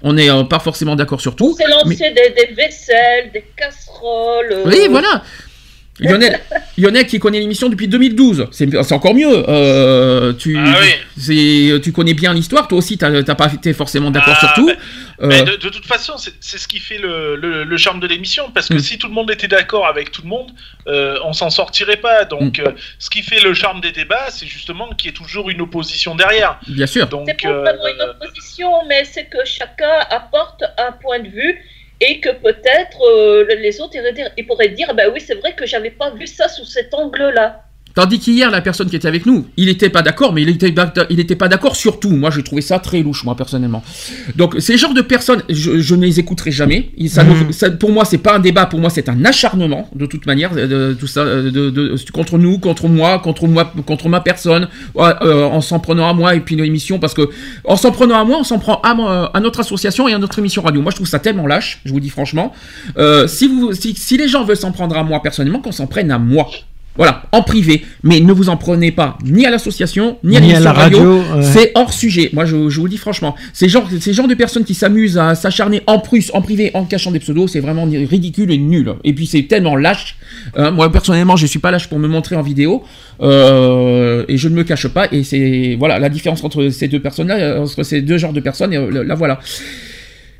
[0.02, 1.56] On n'est pas forcément d'accord sur tout.
[1.58, 4.64] C'est lancé mais- des, des vaisselles, des casseroles.
[4.66, 5.24] Oui, voilà.
[6.00, 6.40] Lionel,
[6.78, 9.44] Lionel qui connaît l'émission depuis 2012, c'est encore mieux.
[9.48, 11.80] Euh, tu, Ah oui.
[11.82, 14.66] tu connais bien l'histoire, toi aussi, t'as pas été forcément d'accord Ah, sur tout.
[14.68, 14.78] mais-
[15.22, 18.08] Euh, Mais de, de toute façon, c'est ce qui fait le, le- le charme de
[18.08, 18.80] l'émission, parce que Mm.
[18.80, 20.52] si tout le monde était d'accord avec tout le monde,
[20.88, 22.26] euh, on s'en sortirait pas.
[22.26, 22.28] Mm.
[22.28, 25.50] Donc, euh, ce qui fait le charme des débats, c'est justement qu'il y ait toujours
[25.50, 26.60] une opposition derrière.
[26.68, 27.08] bien sûr.
[27.26, 31.60] C'est pas vraiment une opposition, mais c'est que chacun apporte un point de vue
[32.02, 33.96] et que peut-être euh, les autres
[34.38, 37.64] ils pourraient dire bah oui c'est vrai que j'avais pas vu ça sous cet angle-là.
[37.96, 40.74] Tandis qu'hier, la personne qui était avec nous, il n'était pas d'accord, mais il était,
[41.10, 42.10] il était pas d'accord sur tout.
[42.12, 43.82] Moi, j'ai trouvé ça très louche, moi, personnellement.
[44.36, 46.92] Donc, ces genres de personnes, je, je ne les écouterai jamais.
[47.08, 47.54] Ça, Mhm.
[47.54, 50.54] ça- pour moi, c'est pas un débat, pour moi, c'est un acharnement, de toute manière,
[50.54, 54.68] de, tout ça, de, de- de- contre nous, contre moi, contre moi, contre ma personne,
[54.94, 57.30] ouais, euh, en s'en prenant à moi et puis l'émission, parce que,
[57.64, 60.18] en s'en prenant à moi, on s'en prend à, moi- à notre association et à
[60.20, 60.82] notre émission radio.
[60.82, 62.52] Moi, je trouve ça tellement lâche, je vous dis franchement.
[62.98, 65.88] Euh, si, vous, si, si les gens veulent s'en prendre à moi personnellement, qu'on s'en
[65.88, 66.50] prenne à moi.
[66.98, 70.54] Voilà, en privé, mais ne vous en prenez pas ni à l'association, ni à Ni
[70.54, 71.44] à la radio, ouais.
[71.44, 72.30] C'est hors sujet.
[72.32, 75.18] Moi, je, je vous le dis franchement, ces genres, ces genres de personnes qui s'amusent
[75.18, 78.94] à s'acharner en plus, en privé, en cachant des pseudos, c'est vraiment ridicule et nul.
[79.04, 80.16] Et puis c'est tellement lâche.
[80.58, 82.84] Euh, moi, personnellement, je suis pas lâche pour me montrer en vidéo,
[83.22, 85.08] euh, et je ne me cache pas.
[85.12, 88.40] Et c'est voilà la différence entre ces deux personnes-là, euh, entre ces deux genres de
[88.40, 88.74] personnes.
[88.74, 89.40] Et, euh, la voilà.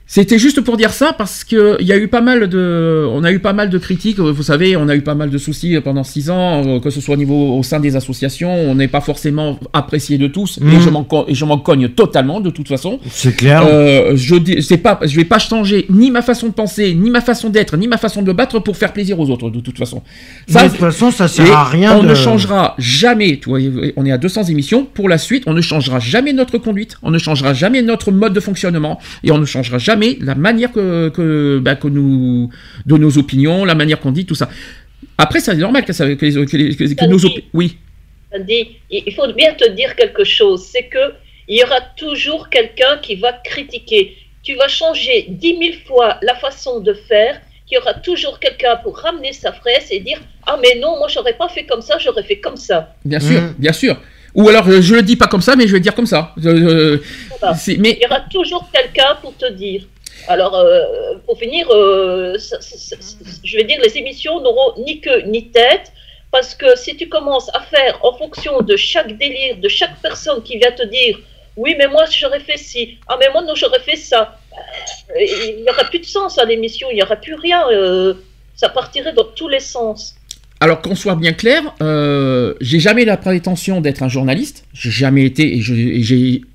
[0.08, 3.24] C'était juste pour dire ça parce que il y a eu pas mal de, on
[3.24, 4.20] a eu pas mal de critiques.
[4.20, 6.92] euh, Vous savez, on a eu pas mal de soucis pendant six ans, euh, que
[6.92, 8.54] ce soit au niveau au sein des associations.
[8.54, 10.80] On n'est pas forcément apprécié de tous et Mhm.
[10.80, 13.00] je m'en et je m'en cogne totalement de toute façon.
[13.10, 13.64] C'est clair.
[13.66, 17.22] Euh, je c'est pas, je vais pas changer ni ma façon de penser, ni ma
[17.22, 20.04] façon d'être, ni ma façon de battre pour faire plaisir aux autres de toute façon.
[20.48, 22.10] de toute façon, ça sert et à rien On de...
[22.10, 23.60] ne changera jamais, tu vois,
[23.96, 27.10] on est à 200 émissions, pour la suite, on ne changera jamais notre conduite, on
[27.10, 31.10] ne changera jamais notre mode de fonctionnement, et on ne changera jamais la manière que,
[31.10, 32.50] que, bah, que nous,
[32.86, 34.50] de nos opinions, la manière qu'on dit, tout ça.
[35.18, 37.44] Après, c'est normal que, ça, que, les- que les- que- que nos opinions...
[37.54, 37.78] Oui,
[38.48, 41.14] Dit, il faut bien te dire quelque chose, c'est que
[41.48, 44.18] il y aura toujours quelqu'un qui va critiquer.
[44.44, 48.76] Tu vas changer dix mille fois la façon de faire, qu'il y aura toujours quelqu'un
[48.84, 51.98] pour ramener sa fraise et dire ah mais non moi j'aurais pas fait comme ça,
[51.98, 52.94] j'aurais fait comme ça.
[53.06, 53.54] bien sûr, Mhm.
[53.58, 53.96] bien sûr.
[54.36, 56.06] Ou alors, euh, je le dis pas comme ça, mais je vais le dire comme
[56.06, 56.34] ça.
[56.44, 56.98] Euh,
[57.40, 57.56] Voilà.
[57.56, 59.82] c'est- mais Il y aura toujours quelqu'un pour te dire.
[60.28, 62.96] Alors, euh, pour finir, euh, ça- ça- ça-
[63.44, 65.92] je vais dire, les émissions n'auront ni queue ni tête,
[66.32, 70.42] parce que si tu commences à faire en fonction de chaque délire, de chaque personne
[70.44, 71.20] qui vient te dire,
[71.56, 74.38] oui, mais moi j'aurais fait ci, ah, mais moi non, j'aurais fait ça,
[75.18, 78.14] il n'y aura plus de sens à l'émission, il n'y aura plus rien, euh,
[78.56, 80.16] ça partirait dans tous les sens.
[80.66, 84.66] Alors qu'on soit bien clair, euh, j'ai jamais la prétention d'être un journaliste.
[84.74, 85.62] J'ai jamais été et,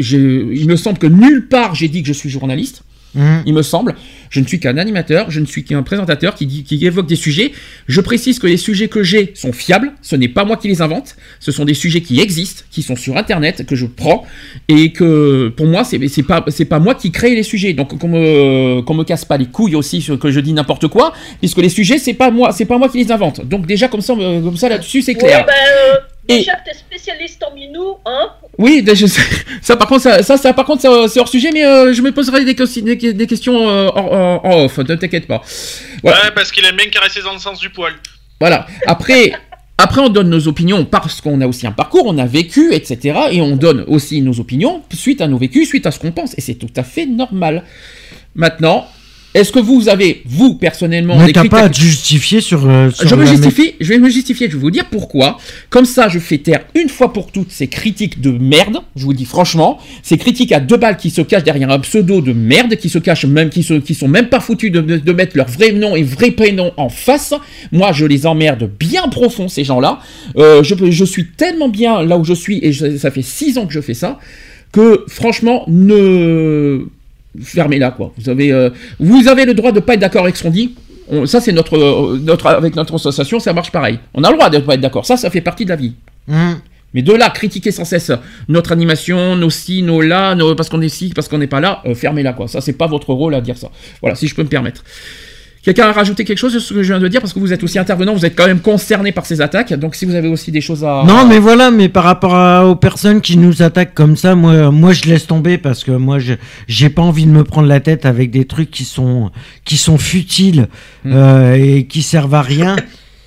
[0.00, 2.82] il me semble que nulle part j'ai dit que je suis journaliste.
[3.14, 3.42] Mhm.
[3.46, 3.94] Il me semble.
[4.30, 7.16] Je ne suis qu'un animateur, je ne suis qu'un présentateur qui, dit, qui évoque des
[7.16, 7.50] sujets.
[7.88, 9.92] Je précise que les sujets que j'ai sont fiables.
[10.02, 11.16] Ce n'est pas moi qui les invente.
[11.40, 14.24] Ce sont des sujets qui existent, qui sont sur Internet, que je prends
[14.68, 17.72] et que pour moi c'est pas pas moi qui crée les sujets.
[17.72, 21.12] Donc qu'on me me casse pas les couilles aussi sur- que je dis n'importe quoi,
[21.40, 23.44] puisque les sujets c'est pas moi c'est pas moi qui les invente.
[23.44, 25.40] Donc déjà comme ça euh, comme ça là-dessus c'est clair.
[25.40, 25.96] Ouais, ben, euh,
[26.28, 29.22] Et- déjà que tu es spécialiste en minou, hein, Oui, déjà, je sais-
[29.62, 32.12] ça par contre, ça, ça, ça, par contre, c'est hors sujet, mais euh, je me
[32.12, 35.42] poserai des, ques- des, des questions euh, en, en- en off, ne t'inquiète pas.
[36.02, 36.24] Voilà.
[36.24, 37.94] Ouais, parce qu'il aime bien caresser dans le sens du poil.
[38.38, 38.66] Voilà.
[38.86, 39.32] Après,
[39.78, 43.18] après, on donne nos opinions parce qu'on a aussi un parcours, on a vécu, etc.
[43.32, 46.34] Et on donne aussi nos opinions suite à nos vécus, suite à ce qu'on pense.
[46.38, 47.64] Et c'est tout à fait normal.
[48.34, 48.86] Maintenant,
[49.32, 52.69] Est-ce que vous avez, vous, personnellement, Mais t'as pas à te justifier sur.
[52.69, 55.39] euh, sur je me justifie, je vais me justifier, je vais vous dire pourquoi.
[55.69, 59.12] Comme ça, je fais taire une fois pour toutes ces critiques de merde, je vous
[59.12, 62.32] le dis franchement, ces critiques à deux balles qui se cachent derrière un pseudo de
[62.32, 65.47] merde, qui se cachent même, qui, se, qui sont même pas foutus de, mettre leur
[65.48, 67.32] vrai nom et vrai prénom en face.
[67.70, 70.01] Moi, je les emmerde bien profond, ces gens-là.
[70.39, 73.66] Euh, je, suis tellement bien là où je suis, et je- ça fait six ans
[73.66, 74.19] que je fais ça,
[74.73, 76.86] que franchement, ne
[77.43, 78.12] fermez-la quoi.
[78.19, 80.74] Vous avez, euh, vous avez le droit de pas être d'accord avec ce qu'on dit.
[81.09, 83.98] On- ça c'est notre, euh, notre, avec notre association, ça marche pareil.
[84.15, 85.07] On a le droit de pas être d'accord.
[85.07, 85.94] Ça, ça fait partie de la vie.
[86.28, 86.59] Hum.
[86.93, 88.11] Mais de là, critiquer sans cesse
[88.48, 91.61] notre animation, nos ci, nos là, nos- parce qu'on est ci, parce qu'on n'est pas
[91.61, 92.48] là, euh, fermez-la quoi.
[92.48, 93.70] Ça, c'est pas votre rôle à dire ça.
[94.01, 94.82] Voilà, si je peux me permettre.
[95.62, 97.52] Quelqu'un a rajouté quelque chose sur ce que je viens de dire parce que vous
[97.52, 99.74] êtes aussi intervenant, vous êtes quand même concerné par ces attaques.
[99.74, 102.66] Donc si vous avez aussi des choses à Non, mais voilà, mais par rapport à-
[102.66, 106.18] aux personnes qui nous attaquent comme ça, moi, moi, je laisse tomber parce que moi,
[106.18, 106.32] je
[106.66, 109.30] j'ai pas envie de me prendre la tête avec des trucs qui sont
[109.66, 110.68] qui sont futiles
[111.04, 111.12] Mm.
[111.14, 112.76] euh, et qui servent à rien.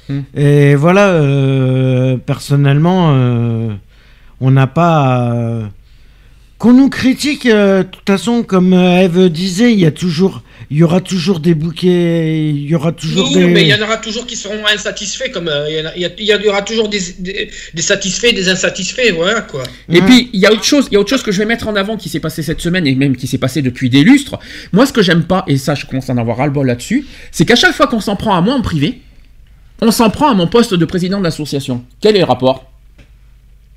[0.10, 0.20] Mm.
[0.36, 3.70] Et voilà, euh, personnellement, euh,
[4.42, 5.60] on n'a pas à-
[6.64, 7.46] qu'on nous critique.
[7.46, 10.42] euh, De toute façon, comme euh, Eve disait, il y a toujours,
[10.72, 13.48] il y aura toujours des bouquets, il y aura toujours Oui, des.
[13.48, 15.96] mais il y en aura toujours qui seront insatisfaits, comme euh, il y en a-
[16.18, 19.64] il y, aura toujours des, des, des satisfaits, des insatisfaits, voilà quoi.
[19.90, 21.46] Et puis il y a autre chose, il y a autre chose que je vais
[21.46, 24.04] mettre en avant qui s'est passé cette semaine et même qui s'est passé depuis des
[24.06, 24.40] lustres.
[24.72, 26.66] Moi, ce que j'aime pas et ça, je commence à en avoir ras le bol
[26.68, 29.02] là-dessus, c'est qu'à chaque fois qu'on s'en prend à moi en privé,
[29.82, 31.84] on s'en prend à mon poste de président de l'association.
[32.00, 32.72] Quel est le rapport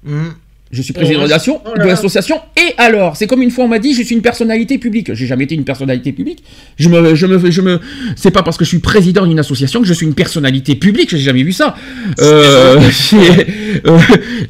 [0.06, 0.34] Hum.
[0.72, 2.40] Je suis président Oh, de l'association-.
[2.56, 5.14] Et alors, c'est comme une fois on m'a dit, je suis une personnalité publique.
[5.14, 6.43] J'ai jamais été une personnalité publique.
[6.76, 7.80] Je me, je me, je me.
[8.16, 11.10] C'est pas parce que je suis président d'une association que je suis une personnalité publique.
[11.10, 11.76] J'ai jamais vu ça.
[12.18, 12.80] Euh,
[13.86, 13.98] euh,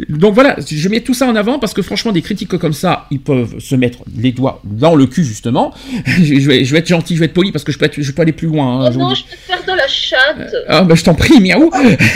[0.09, 3.07] donc voilà, je mets tout ça en avant parce que franchement, des critiques comme ça,
[3.11, 5.73] ils peuvent se mettre les doigts dans le cul justement.
[6.07, 8.01] je, vais, je vais être gentil, je vais être poli parce que je peux, être-
[8.01, 8.85] je peux aller plus loin.
[8.87, 10.55] hein, Oh non, je peux te faire de la chatte.
[10.69, 11.71] ah bah je t'en prie, miaou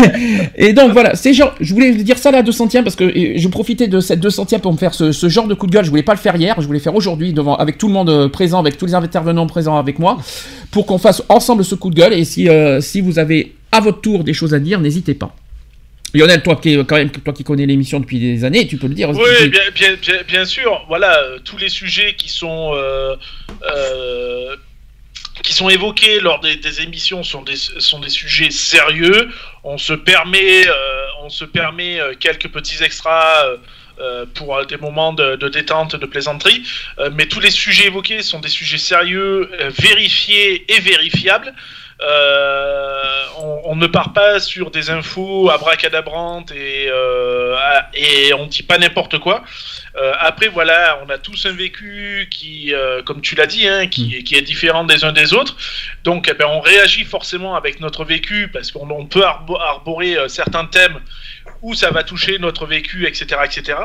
[0.57, 3.49] Et donc voilà, c'est genre, je voulais dire ça la 200ème parce que euh, je
[3.49, 5.85] profitais de cette 200ème pour me faire ce, ce genre de coup de gueule.
[5.85, 7.93] Je voulais pas le faire hier, je voulais le faire aujourd'hui devant avec tout le
[7.95, 10.19] monde euh, présent, avec tous les intervenants présents avec moi,
[10.71, 12.13] pour qu'on fasse ensemble ce coup de gueule.
[12.13, 15.35] Et si euh, si vous avez à votre tour des choses à dire, n'hésitez pas.
[16.15, 18.95] Lionel, toi qui quand même toi qui connais l'émission depuis des années, tu peux le
[18.95, 19.11] dire.
[19.11, 20.85] Oui, bien, bien, bien, bien sûr.
[20.89, 23.17] Voilà, euh, tous les sujets qui sont euh,
[23.65, 24.57] euh,
[25.43, 29.31] qui sont évoqués lors des, des émissions sont des, sont des sujets sérieux.
[29.63, 30.65] On se permet,
[31.23, 33.47] on se permet quelques petits extras.
[34.35, 36.63] pour des moments de, de détente, de plaisanterie,
[37.13, 41.55] mais tous les sujets évoqués sont des sujets sérieux, vérifiés et vérifiables.
[42.03, 47.57] Euh, on, on ne part pas sur des infos abracadabrantes et, euh,
[47.95, 49.43] et on dit pas n'importe quoi.
[49.97, 53.87] Euh, après, voilà, on a tous un vécu qui, euh, comme tu l'as dit, hein,
[53.87, 55.57] qui, qui est différent des uns des autres.
[56.05, 60.17] Donc, eh ben, on réagit forcément avec notre vécu parce qu'on on peut arbo- arborer
[60.29, 60.99] certains thèmes
[61.63, 63.79] où ça va toucher notre vécu, etc., etc.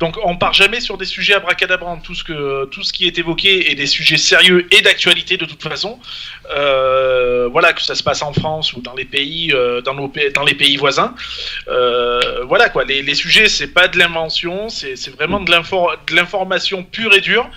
[0.00, 2.02] Donc, on part jamais sur des sujets abracadabrantes.
[2.02, 5.44] Tout ce que, tout ce qui est évoqué est des sujets sérieux et d'actualité de
[5.44, 6.00] toute façon.
[6.50, 10.12] Euh, voilà, que ça se passe en France ou dans les pays, euh, dans, nos,
[10.34, 11.14] dans les pays voisins.
[11.68, 16.14] Euh, voilà quoi, les, les sujets, c'est pas de l'invention, c'est vraiment de l'infor- de
[16.14, 17.48] l'information pure et dure.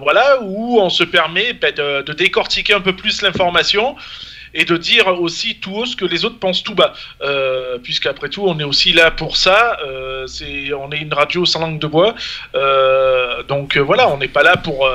[0.00, 3.96] Voilà, où on se permet ben, de, décortiquer un peu plus l'information
[4.54, 6.94] et de dire aussi tout haut ce que les autres pensent tout bas.
[7.82, 9.78] Puisqu'après tout, on est aussi là pour ça.
[9.86, 10.26] Euh,
[10.76, 12.14] on est une radio sans langue de bois.
[13.46, 14.90] Donc voilà, on n'est pas là pour.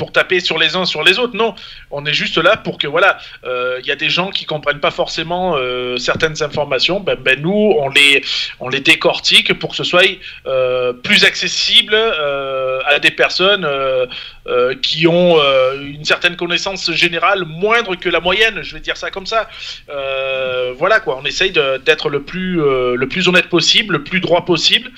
[0.00, 1.54] Euh, pour, taper sur les uns sur les autres, non.
[1.90, 4.80] On est juste là pour que, voilà, euh, il y a des gens qui comprennent
[4.80, 7.00] pas forcément euh, certaines informations.
[7.00, 8.22] Ben, ben, nous, on les,
[8.60, 10.02] on les décortique pour que ce soit
[10.46, 14.06] euh, plus accessible euh, à des personnes euh,
[14.46, 18.96] euh, qui ont euh, une certaine connaissance générale moindre que la moyenne, je vais dire
[18.96, 19.48] ça comme ça.
[19.90, 24.20] Euh, voilà quoi, on essaye d'être le plus euh, le plus honnête possible, le plus
[24.20, 24.90] droit possible.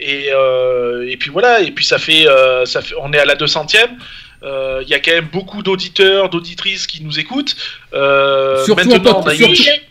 [0.00, 3.26] Et, euh, et puis voilà, et puis ça fait, euh, ça fait on est à
[3.26, 3.90] la 200e.
[4.42, 7.54] Euh, Il y a quand même beaucoup d'auditeurs, d'auditrices qui nous écoutent.
[7.92, 9.32] Euh, Surtout maintenant, en pod-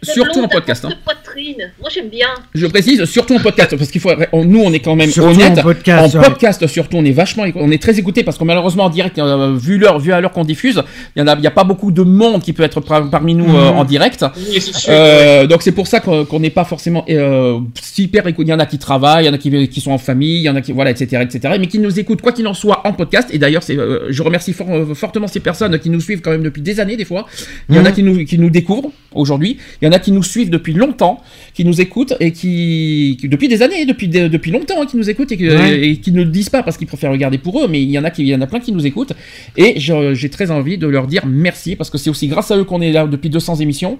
[0.04, 1.72] surtout- en podcast, poitrine.
[1.80, 2.28] Moi, j'aime bien.
[2.56, 5.30] Je précise, surtout en podcast, parce qu'il faut, on- nous, on est quand même Surtout
[5.36, 5.60] honnête.
[5.60, 6.22] en podcast, ouais.
[6.24, 9.56] podcast, surtout, on est vachement, on est très écouté parce que malheureusement en direct, euh,
[9.56, 10.82] vu l'heure, vu à l'heure qu'on diffuse,
[11.16, 13.10] il y en a, il y a pas beaucoup de monde qui peut être par-
[13.10, 13.78] parmi nous euh, Mhm.
[13.78, 14.26] en direct.
[14.36, 14.90] Oui, c'est sûr.
[14.92, 18.48] Euh, donc c'est pour ça qu'on n'est pas forcément euh, super écouté.
[18.48, 20.38] Il y en a qui travaillent, il y en a qui, qui sont en famille,
[20.38, 21.56] il y en a qui voilà, etc., etc.
[21.60, 23.30] Mais qui nous écoutent quoi qu'il en soit en podcast.
[23.32, 26.32] Et d'ailleurs, c'est, euh, je remercie fort- euh, fortement ces personnes qui nous suivent quand
[26.32, 27.26] même depuis des années des fois.
[27.70, 27.96] Il y en a Mhm.
[27.96, 29.58] qui nous qui nous découvrent aujourd'hui.
[29.82, 31.22] Il y en a qui nous suivent depuis longtemps.
[31.60, 35.10] Qui nous écoutent et qui, qui- depuis des années, depuis depuis longtemps, hein, qui nous
[35.10, 35.90] écoutent et, que- Ouais.
[35.90, 37.90] et qui ne le disent pas parce qu'ils préfèrent le garder pour eux, mais il
[37.92, 39.12] y en a qui, il y en a plein qui nous écoutent
[39.58, 42.64] et j'ai très envie de leur dire merci parce que c'est aussi grâce à eux
[42.64, 43.98] qu'on est là depuis 200 émissions.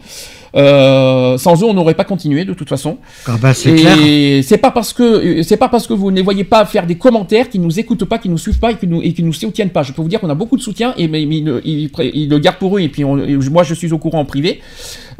[0.56, 2.98] Euh, sans eux, on n'aurait pas continué de toute façon.
[3.28, 3.98] Ah bah, c'est Et clair.
[4.44, 6.96] c'est pas parce que c'est pas parce que vous ne les voyez pas faire des
[6.96, 9.34] commentaires qui nous écoutent pas, qui nous suivent pas et qui nous et qui nous
[9.34, 9.84] soutiennent pas.
[9.84, 11.90] Je peux vous dire qu'on a beaucoup de soutien et mais, mais ils, le- ils
[11.90, 14.20] pré- ils le gardent pour eux et puis on- et moi je suis au courant
[14.22, 14.62] en privé.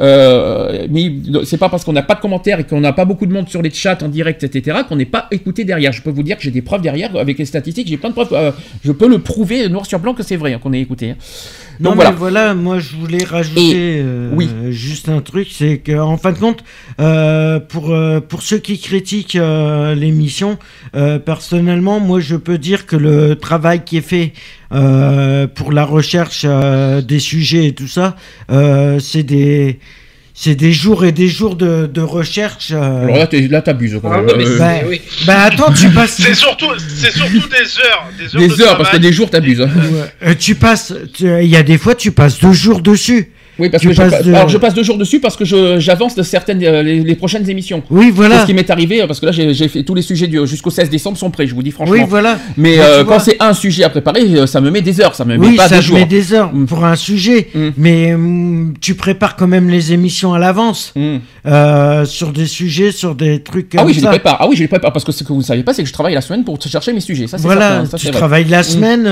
[0.02, 1.12] Euh, mais
[1.44, 3.50] c'est pas parce qu'on n'a pas de commentaires et qu'on n'a pas beaucoup de monde
[3.50, 5.92] sur les chats en direct etc qu'on n'est pas écouté derrière.
[5.92, 7.88] Je peux vous dire que j'ai des preuves derrière avec les statistiques.
[7.88, 8.34] J'ai plein de preuves.
[8.34, 8.52] euh,
[8.84, 11.12] je peux le prouver noir sur blanc que c'est vrai hein, qu'on est écouté.
[11.12, 11.16] hein.
[11.80, 12.54] Non, mais voilà.
[12.54, 14.50] moi je voulais rajouter euh, oui.
[14.70, 16.62] juste un truc, c'est que en fin de compte,
[17.00, 17.86] euh, pour
[18.28, 19.40] pour ceux qui critiquent
[20.04, 20.58] l'émission,
[21.26, 24.34] personnellement, moi je peux dire que le travail qui est fait
[24.70, 26.46] pour la recherche
[27.12, 28.16] des sujets et tout ça,
[29.00, 29.80] c'est des
[30.42, 32.70] c'est des jours et des jours de, de recherche.
[32.72, 33.04] euh.
[33.04, 34.00] Alors là, t'es- là t'abuses.
[34.02, 34.28] quand Ah même.
[34.28, 35.02] oui, mais Euh, c'est- bah, oui.
[35.28, 36.16] bah, attends, tu passes.
[36.18, 38.06] C'est surtout, c'est surtout des heures.
[38.18, 39.60] Des heures, des de heures parce que des jours t'abuses.
[39.62, 39.70] hein.
[40.24, 40.94] Euh, tu passes.
[41.14, 43.34] tu- Il y a des fois, tu passes deux jours dessus.
[43.60, 45.46] Oui, parce Tu que je, de- alors je passe deux jours dessus parce que
[45.80, 47.84] j'avance de certaines euh, les, les prochaines émissions.
[47.90, 48.42] Oui, voilà.
[48.42, 51.18] ce qui m'est arrivé parce que là j'ai fait tous les sujets jusqu'au 16 décembre
[51.18, 51.94] sont prêts, je vous dis franchement.
[51.96, 52.38] Oui, voilà.
[52.58, 55.26] Mais euh, quand c'est un sujet à préparer, euh, ça me met des heures, ça
[55.26, 55.98] me met pas ça deux te jours.
[55.98, 56.66] met des heures Mm.
[56.66, 57.70] pour un sujet, Mm.
[57.78, 60.94] mais mm, tu prépares quand même les émissions à l'avance
[61.46, 64.10] euh, sur des sujets, sur des trucs comme Ah oui, je les ça.
[64.10, 64.38] prépare.
[64.40, 65.88] Ah oui, je les prépare parce que ce que vous ne savez pas, c'est que
[65.90, 67.28] je travaille la semaine pour chercher mes sujets.
[67.28, 69.08] Ça Voilà, certain, ça, tu travailles la semaine,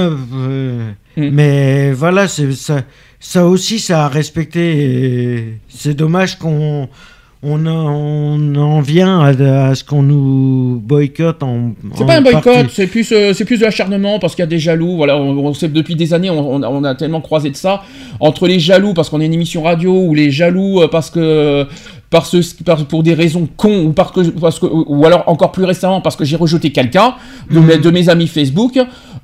[1.18, 2.82] mais voilà, c'est ça,
[3.19, 5.60] ça aussi, ça a respecté.
[5.69, 6.88] C'est dommage qu'on
[7.44, 11.72] on, en- on en vient à, à ce qu'on nous boycotte en.
[11.95, 14.48] C'est pas un boycott, c'est plus, euh, c'est plus de l'acharnement parce qu'il y a
[14.48, 14.95] des jaloux.
[14.98, 17.84] Voilà, on, on sait depuis des années, on, on a, tellement croisé de ça
[18.19, 21.68] entre les jaloux parce qu'on est une émission radio ou les jaloux euh, parce que
[22.10, 22.34] parce,
[22.65, 25.99] par- pour des raisons cons ou parce que, parce que ou alors encore plus récemment
[26.02, 27.15] parce que j'ai rejeté quelqu'un
[27.52, 28.80] de, mes, de mes amis Facebook.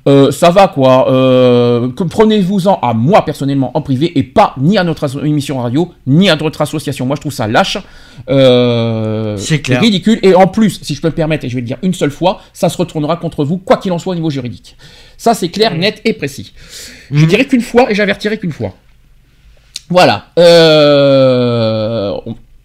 [0.06, 1.10] Euh, ça va quoi.
[1.10, 6.28] Euh, Prenez-vous-en à moi personnellement en privé et pas ni à notre émission radio ni
[6.28, 7.06] à notre association.
[7.06, 7.78] Moi je trouve ça lâche.
[8.28, 9.80] Euh, C'est clair.
[9.80, 10.18] ridicule.
[10.22, 12.10] Et en plus, si je peux me permettre, et je vais le dire une seule
[12.10, 14.76] fois, ça se retournera contre vous, quoi qu'il en soit au niveau juridique.
[15.16, 16.52] Ça, c'est clair, net et précis.
[17.10, 17.26] Je Mhm.
[17.28, 18.74] dirais qu'une fois et j'avertirai qu'une fois.
[19.90, 20.26] Voilà.
[20.38, 22.12] Euh,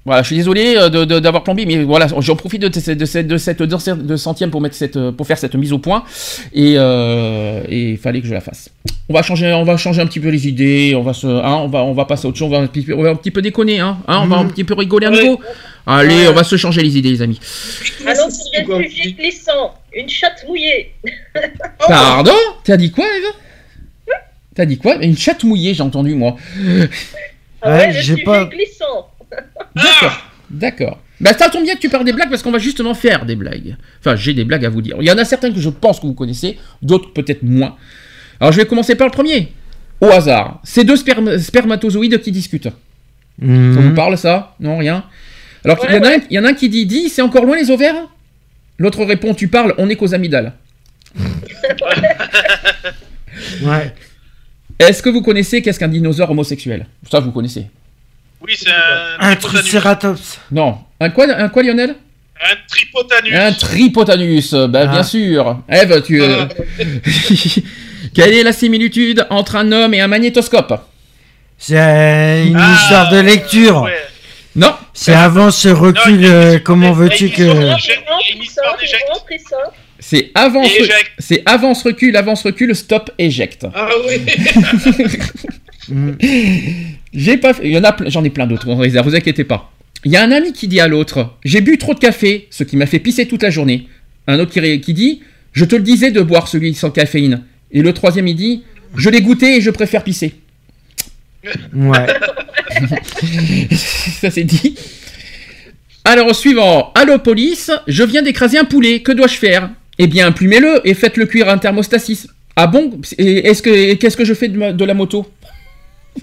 [0.09, 3.27] Voilà, je suis désolé euh, d'avoir plombé, mais voilà, j'en profite de, cette- de cette,
[3.27, 6.03] de cette de centième pour mettre cette, pour faire cette mise au point,
[6.51, 8.69] et euh, il fallait que je la fasse.
[9.07, 11.57] On va changer, on va changer un petit peu les idées, on va se, hein,
[11.57, 13.11] on va, on va passer à autre chose, on va un petit peu, on va
[13.11, 15.23] un petit peu déconner, hein, hein, on va un petit peu rigoler à Ouais.
[15.25, 15.39] nouveau.
[15.85, 17.39] Allez, on va se changer les idées, les amis.
[18.07, 19.75] Allons sur des sujets glissants.
[19.93, 20.91] Une chatte mouillée.
[21.87, 22.31] Pardon?
[22.63, 24.15] T'as dit quoi, Eva
[24.55, 24.95] T'as dit quoi?
[25.03, 26.35] Une chatte mouillée, j'ai entendu moi.
[27.61, 29.08] Ah ouais, le sujet glissant.
[29.75, 30.21] D'accord.
[30.49, 30.99] D'accord.
[31.21, 33.35] Bah ça tombe bien que tu parles des blagues parce qu'on va justement faire des
[33.35, 33.75] blagues.
[33.99, 34.95] Enfin, j'ai des blagues à vous dire.
[34.99, 37.75] Il y en a certaines que je pense que vous connaissez, d'autres peut-être moins.
[38.39, 39.51] Alors je vais commencer par le premier.
[40.01, 40.61] Au hasard.
[40.63, 42.69] C'est deux sperm- spermatozoïdes qui discutent.
[43.41, 43.75] Mhm.
[43.75, 44.55] Ça vous parle ça?
[44.59, 45.03] Non, rien?
[45.65, 47.21] Alors il y, en a un- il y en a un qui dit Dis, c'est
[47.21, 47.95] encore loin les ovaires?
[48.77, 50.53] L'autre répond Tu parles, on est qu'aux amygdales.
[53.63, 53.93] Ouais.
[54.79, 56.87] Est-ce que vous connaissez qu'est-ce qu'un dinosaure homosexuel?
[57.09, 57.67] Ça, vous connaissez.
[58.41, 60.39] Oui, c'est un, Un tricératops.
[60.51, 60.77] Non.
[60.99, 61.95] Un quoi, un quoi Lionel?
[62.41, 63.33] Un tripotanus.
[63.35, 65.03] Un tripotanus, bah, bien Ah.
[65.03, 65.59] sûr.
[65.69, 66.21] Eve, tu.
[66.21, 66.45] euh,
[68.13, 70.73] Quelle est la similitude entre un homme et un magnétoscope?
[71.57, 71.75] C'est
[72.47, 73.81] une Ah, histoire de lecture.
[73.83, 73.93] ouais.
[74.55, 74.73] Non.
[74.93, 77.43] C'est avant ce recul, euh, comment veux-tu que...
[80.01, 80.31] C'est
[81.19, 83.67] c'est avance recul, avance recul, stop, éjecte.
[83.75, 84.21] Ah oui
[85.89, 86.11] Mm.
[87.13, 89.15] J'ai pas, fait- il y en a, ple- j'en ai plein d'autres en réserve, vous
[89.15, 89.71] inquiétez pas.
[90.05, 92.63] Il y a un ami qui dit à l'autre, j'ai bu trop de café, ce
[92.63, 93.87] qui m'a fait pisser toute la journée.
[94.27, 95.21] Un autre qui, dit,
[95.53, 97.41] je te le disais de boire celui sans caféine.
[97.71, 98.63] Et le troisième il dit,
[98.95, 100.35] je l'ai goûté et je préfère pisser.
[101.73, 102.05] Ouais.
[103.71, 104.75] Ça c'est dit.
[106.05, 109.69] Alors au suivant, allô police, je viens d'écraser un poulet, que dois-je faire?
[109.97, 112.27] Eh bien, plumez-le et faites-le cuire à un thermostasis.
[112.55, 112.99] Ah bon?
[113.17, 115.27] Et Est-ce que qu'est-ce que je fais de, ma- de la moto?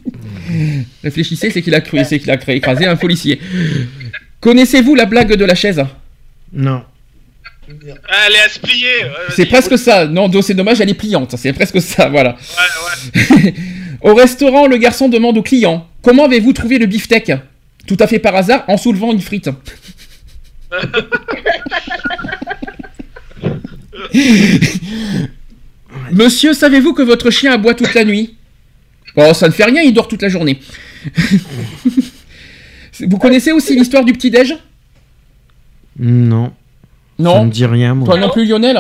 [1.03, 3.41] Réfléchissez, c'est qu'il a cru, c'est qu'il a écrasé un policier.
[4.41, 5.85] Connaissez-vous la blague de la chaise?
[6.53, 6.83] Non.
[8.09, 8.93] Ah, Elle est à se plier.
[9.31, 10.07] C'est presque ça.
[10.07, 11.35] Non, c'est dommage, elle est pliante.
[11.37, 12.37] C'est presque ça, voilà.
[12.37, 13.55] Ouais, ouais.
[14.03, 17.33] Au restaurant, le garçon demande au client Comment avez-vous trouvé le beefsteak?
[17.87, 19.49] Tout à fait par hasard, en soulevant une frite.
[26.13, 28.37] Monsieur, savez-vous que votre chien aboie toute la nuit?
[29.17, 30.61] Oh, ça ne fait rien, il dort toute la journée.
[33.01, 34.57] Vous connaissez aussi l'histoire du petit-déj?
[35.99, 36.47] Non.
[36.47, 36.53] Ça
[37.23, 37.45] Non.
[37.47, 38.07] me dit rien, moi.
[38.07, 38.79] Toi non plus, Lionel?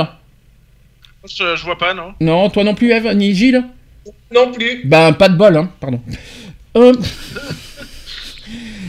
[1.29, 3.65] Je, je vois pas, non Non, toi non plus, Eve, ni Gilles?
[4.33, 4.83] Non plus.
[4.85, 6.01] Ben, pas de bol, hein, pardon.
[6.77, 6.93] Euh,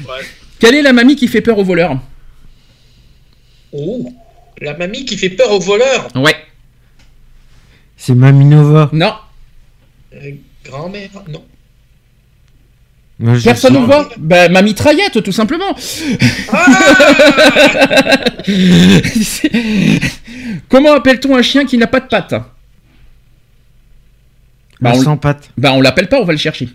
[0.07, 0.23] Ouais.
[0.59, 1.97] Quelle est la mamie qui fait peur aux voleurs?
[3.73, 4.09] Oh,
[4.61, 6.07] la mamie qui fait peur aux voleurs.
[6.15, 6.35] Ouais.
[7.97, 8.89] C'est Maminova.
[8.93, 9.13] Non.
[10.13, 10.31] Euh,
[10.67, 11.45] Grand-mère, non.
[13.43, 15.75] Personne ne voit Ben, ma mitraillette, tout simplement.
[15.75, 16.17] C'est-
[20.69, 22.35] Comment appelle-t-on un chien qui n'a pas de pattes?
[24.79, 25.49] Bah, on, sans pattes.
[25.57, 26.69] bah, on l'appelle pas, on va le chercher.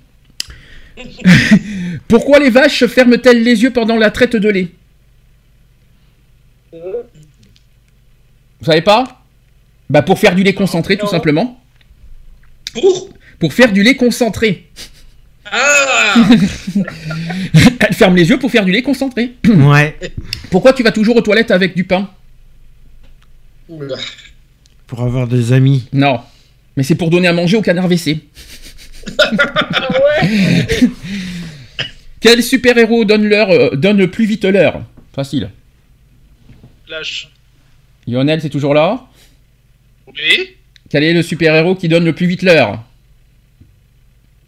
[2.09, 4.73] Pourquoi les vaches ferment-elles les yeux pendant la traite de lait?
[6.73, 9.23] Vous savez pas?
[9.91, 11.61] Bah pour faire du lait concentré, tout simplement.
[12.73, 13.11] Pour?
[13.43, 14.69] Pour faire du lait concentré.
[15.47, 16.15] Ah
[17.81, 19.33] Elle ferme les yeux pour faire du lait concentré.
[19.49, 19.99] Ouais.
[20.49, 22.09] Pourquoi tu vas toujours aux toilettes avec du pain?
[23.69, 23.97] Oula.
[24.87, 25.89] Pour avoir des amis.
[25.93, 26.21] Non.
[26.77, 28.21] Mais c'est pour donner à manger au canard WC.
[29.09, 30.89] Ouais
[32.21, 34.85] Quel super-héros donne, l'heure, euh, donne le plus vite l'heure?
[35.13, 35.51] Facile.
[36.87, 37.29] Flash.
[38.07, 39.05] Lionel, c'est toujours là?
[40.07, 40.55] Oui
[40.89, 42.85] Quel est le super-héros qui donne le plus vite l'heure?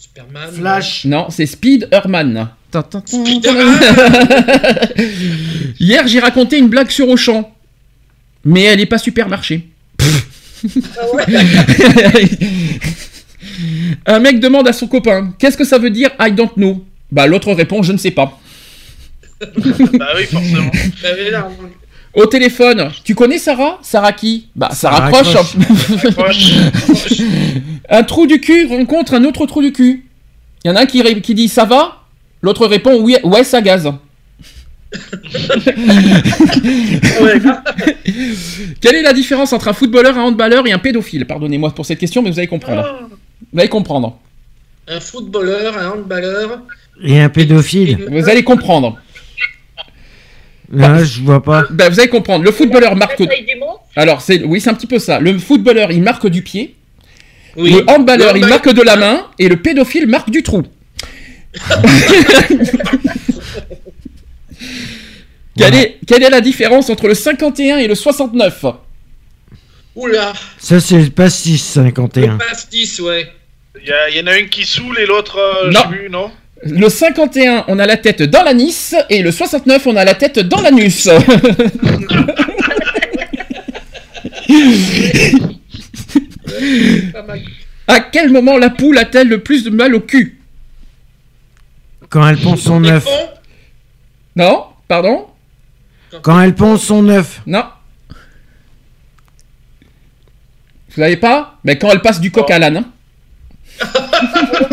[0.05, 0.53] Superman.
[0.53, 1.07] Flash.
[1.07, 2.51] Non, c'est Speed Herman.
[5.81, 7.51] Hier, j'ai raconté une blague sur Auchan.
[8.45, 9.71] Mais elle n'est pas supermarché.
[10.63, 11.25] Ah ouais
[14.07, 16.85] Un mec demande à son copain Qu'est-ce que ça veut dire I don't know?
[17.13, 18.39] Bah, l'autre répond Je ne sais pas.
[19.95, 20.71] Bah oui, forcément.
[22.15, 23.79] Au téléphone, tu connais Sarah?
[23.83, 24.49] Sarah qui?
[24.55, 25.57] Bah, ça Sarah raccroche.
[26.15, 26.53] Proche.
[27.89, 30.07] un trou du cul rencontre un autre trou du cul.
[30.65, 32.05] Il y en a un qui, dit ça va
[32.41, 33.91] L'autre répond oui, ouais, ça gaze.
[38.81, 41.27] Quelle est la différence entre un footballeur, un handballeur et un pédophile?
[41.27, 43.09] Pardonnez-moi pour cette question, mais vous allez comprendre.
[43.53, 44.19] Vous allez comprendre.
[44.87, 46.61] un footballeur, un handballeur.
[47.03, 48.07] Et un pédophile.
[48.09, 48.99] Vous allez comprendre.
[50.75, 51.65] Là, je vois pas.
[51.71, 52.45] Ben, vous allez comprendre.
[52.45, 53.23] Le footballeur marque.
[53.97, 55.21] Alors, c'est oui, c'est un petit peu ça.
[55.21, 56.75] Le footballeur, il marque du pied.
[57.57, 57.73] Oui.
[57.73, 59.27] Le handballeur, Le il marque de la main.
[59.39, 60.63] Et le pédophile marque du trou.
[65.57, 68.65] quelle, est, quelle est la différence entre le 51 et le 69
[69.97, 70.33] Oula.
[70.59, 72.33] Ça, c'est le pastis 51.
[72.33, 73.29] Le pastis, ouais.
[73.81, 75.89] Il y, a- y en a un qui saoule et l'autre, euh, Non.
[75.91, 76.31] vu, non?
[76.63, 78.95] Le 51, on a la tête dans l'anis.
[79.11, 81.09] Et le 69, on a la tête dans l'anus.
[87.87, 90.41] À quel moment la poule a-t-elle le plus de mal au cul?
[92.09, 93.07] Quand elle pond son œuf.
[94.37, 95.27] Non Pardon?
[96.23, 97.43] Quand elle pond son œuf.
[97.47, 97.65] Non.
[100.89, 101.59] Vous savez pas?
[101.65, 102.77] Mais quand elle passe du coq à l'âne.
[102.79, 102.85] hein.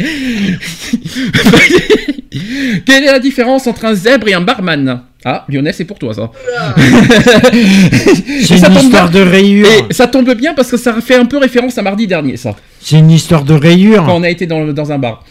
[2.86, 5.02] Quelle est la différence entre un zèbre et un barman?
[5.24, 6.30] Ah, Lionel, c'est pour toi ça.
[8.42, 9.30] C'est ça une tombe histoire de bien.
[9.30, 9.66] rayures.
[9.90, 12.54] Et ça tombe bien parce que ça fait un peu référence à mardi dernier, ça.
[12.80, 14.04] C'est une histoire de Quand rayures.
[14.08, 15.24] on a été dans, dans un bar.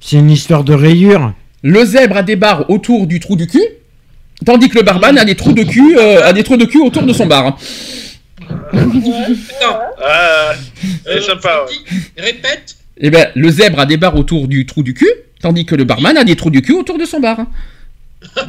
[0.00, 1.32] C'est une histoire de rayures.
[1.62, 3.62] Le zèbre a des barres autour du trou du cul,
[4.44, 6.80] tandis que le barman a des trous de cul, euh, a des trous de cul
[6.82, 7.56] autour de son bar.
[7.60, 8.16] c'est
[11.10, 11.64] euh, sympa.
[11.68, 11.80] tu ouais.
[12.16, 12.76] dis- Répète.
[12.98, 15.10] Eh ben, le zèbre a des barres autour du trou du cul,
[15.40, 17.38] tandis que le barman a des trous du cul autour de son bar.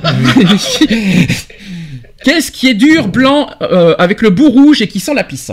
[2.23, 5.51] Qu'est-ce qui est dur, blanc, euh, avec le bout rouge et qui sent la pisse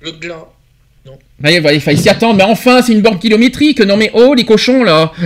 [0.00, 0.48] Le gland.
[1.42, 3.80] Ouais, ouais, il fallait s'y attendre, mais enfin, c'est une borne kilométrique.
[3.80, 5.12] Non, mais oh, les cochons, là.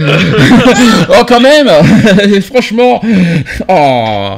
[1.10, 1.68] oh, quand même.
[2.42, 3.00] Franchement.
[3.68, 4.36] Oh.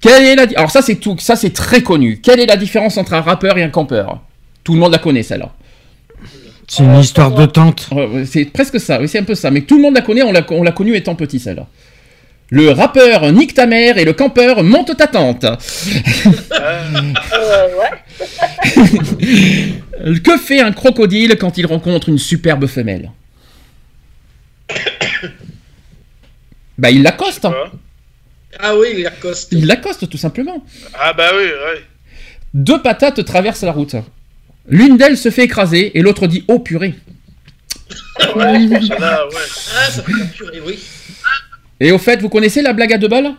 [0.00, 1.16] Quelle est la di- Alors, ça, c'est tout.
[1.18, 2.20] Ça, c'est très connu.
[2.22, 4.20] Quelle est la différence entre un rappeur et un campeur?
[4.64, 5.50] Tout le monde la connaît, celle-là.
[6.70, 7.88] C'est une histoire de tante.
[7.90, 9.00] Ouais, C'est presque ça.
[9.00, 9.50] Oui, c'est un peu ça.
[9.50, 10.22] Mais tout le monde la connaît.
[10.22, 11.66] On l'a, on l'a connu étant petit, celle-là.
[12.50, 15.44] Le rappeur nique ta mère et le campeur monte ta tante.
[15.44, 15.56] Euh,
[17.78, 17.90] ouais.
[20.24, 23.10] Que fait un crocodile quand il rencontre une superbe femelle?
[26.78, 27.44] Bah, il l'accoste.
[27.44, 27.54] hein.
[28.60, 29.48] Ah oui, il accoste.
[29.52, 30.64] Il l'accoste, tout simplement.
[30.98, 31.82] Ah bah oui, ouais.
[32.54, 33.96] Deux patates traversent la route.
[34.68, 36.94] L'une d'elles se fait écraser et l'autre dit Oh purée.
[38.36, 38.68] Ouais.
[39.00, 39.24] Ah,
[39.90, 40.78] ça fait la purée, oui.
[41.80, 43.32] Et au fait, vous connaissez la blague à deux balles?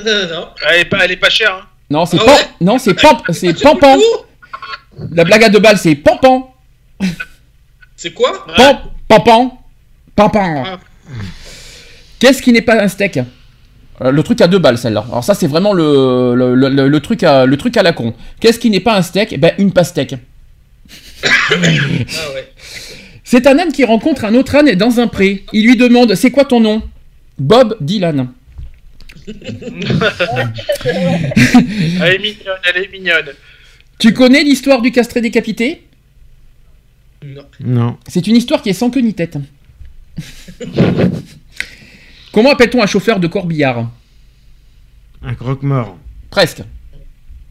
[0.00, 0.48] Euh, non.
[0.70, 1.66] Elle est pas, elle est pas chère, hein.
[1.90, 3.98] Non, c'est Ah pan- ouais non, c'est pam- c'est C'est pampan.
[5.10, 6.54] La blague à deux balles, c'est pampan.
[7.96, 8.46] C'est quoi?
[8.56, 8.78] Pam,
[9.08, 9.58] pampan.
[10.16, 10.64] Pampan.
[10.66, 10.80] Ah.
[12.18, 13.18] Qu'est-ce qui n'est pas un steak?
[14.10, 15.04] Le truc à deux balles, celle-là.
[15.08, 18.14] Alors ça, c'est vraiment le, le, le- le truc à, le truc à la con.
[18.40, 19.32] Qu'est-ce qui n'est pas un steak?
[19.32, 20.16] Eh Ben, une pastèque.
[21.24, 21.28] Ah
[21.60, 22.48] ouais.
[23.24, 25.44] C'est un âne qui rencontre un autre âne dans un pré.
[25.52, 26.82] Il lui demande C'est quoi ton nom?
[27.38, 28.28] Bob Dylan.
[29.26, 29.34] Elle
[32.14, 33.30] est mignonne, elle est mignonne.
[33.98, 35.82] Tu connais l'histoire du castré décapité?
[37.24, 37.44] Non.
[37.60, 37.96] Non.
[38.08, 39.36] C'est une histoire qui est sans queue ni tête.
[42.32, 43.90] Comment appelle-t-on un chauffeur de corbillard
[45.22, 45.98] Un croque-mort.
[46.30, 46.62] Presque.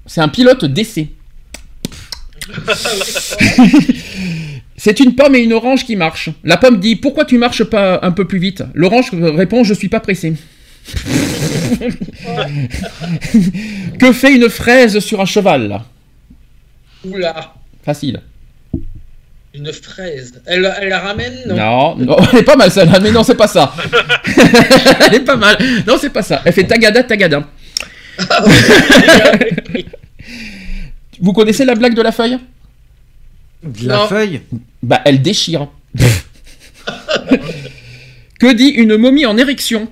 [0.07, 1.09] C'est un pilote d'essai.
[4.75, 6.31] C'est une pomme et une orange qui marchent.
[6.43, 8.63] La pomme dit Pourquoi tu marches pas un peu plus vite?
[8.73, 10.33] L'orange répond Je suis pas pressé.
[13.99, 15.81] que fait une fraise sur un cheval?
[17.05, 17.53] Oula.
[17.83, 18.23] Facile.
[19.53, 20.41] Une fraise.
[20.45, 23.35] Elle, elle la ramène non, Non, non, elle est pas mal celle-là, mais non, c'est
[23.35, 23.73] pas ça.
[25.07, 25.57] elle est pas mal.
[25.85, 26.41] Non, c'est pas ça.
[26.45, 27.43] Elle fait tagada tagada.
[31.19, 32.39] Vous connaissez la blague de la feuille?
[33.63, 34.07] De la Non.
[34.07, 34.41] feuille?
[34.81, 35.67] Bah, elle déchire.
[38.39, 39.91] que dit une momie en érection?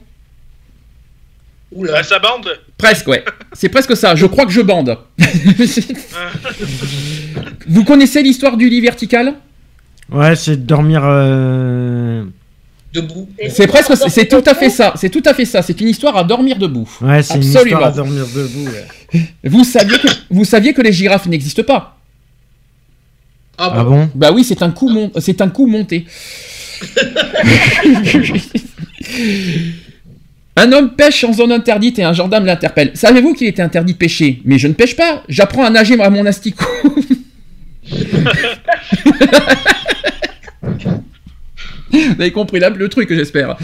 [1.71, 1.91] Oula.
[1.93, 2.49] Bah, sa bande?
[2.77, 3.23] Presque, ouais.
[3.53, 4.15] C'est presque ça.
[4.15, 4.97] Je crois que je bande.
[7.67, 9.35] Vous connaissez l'histoire du lit vertical?
[10.11, 11.01] Ouais, c'est de dormir.
[11.03, 12.23] euh,
[12.93, 13.29] Debout.
[13.49, 14.93] C'est presque, c'est- tout à fait ça.
[14.95, 15.61] C'est tout à fait ça.
[15.61, 16.89] C'est une histoire à dormir debout.
[17.01, 18.65] Ouais, c'est une histoire à dormir debout.
[19.13, 19.21] ouais.
[19.43, 21.97] Vous saviez que, vous saviez que les girafes n'existent pas?
[23.59, 24.09] Ah Ah bon, bon?
[24.15, 26.05] Bah oui, c'est un coup mon- c'est un coup monté.
[30.55, 32.91] un homme pêche en zone interdite et un gendarme l'interpelle.
[32.95, 34.41] Savez-vous qu'il était interdit de pêcher?
[34.45, 35.23] Mais je ne pêche pas.
[35.29, 36.65] J'apprends à nager à mon asticot.
[42.15, 43.57] Vous avez compris là, le truc, j'espère.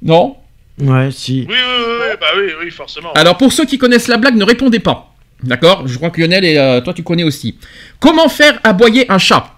[0.00, 0.36] Non?
[0.78, 1.46] Ouais, si.
[1.48, 3.12] Oui, oui, oui, bah oui, oui, forcément.
[3.12, 5.14] Alors pour ceux qui connaissent la blague, ne répondez pas.
[5.42, 5.86] D'accord?
[5.86, 7.58] Je crois que Lionel et euh, toi tu connais aussi.
[8.00, 9.54] Comment faire aboyer un chat?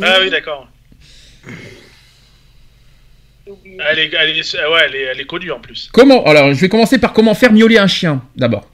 [0.00, 0.68] Ah oui, d'accord.
[3.46, 5.88] Elle est, elle, est, ouais, elle, est, elle est connue en plus.
[5.92, 8.68] Comment Alors je vais commencer par comment faire miauler un chien d'abord.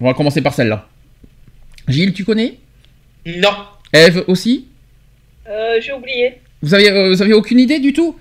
[0.00, 0.88] On va commencer par celle-là.
[1.86, 2.58] Gilles, tu connais?
[3.26, 3.54] Non.
[3.92, 4.68] Eve aussi?
[5.48, 6.40] Euh, J'ai oublié.
[6.64, 8.16] Vous avez, euh, vous avez aucune idée du tout?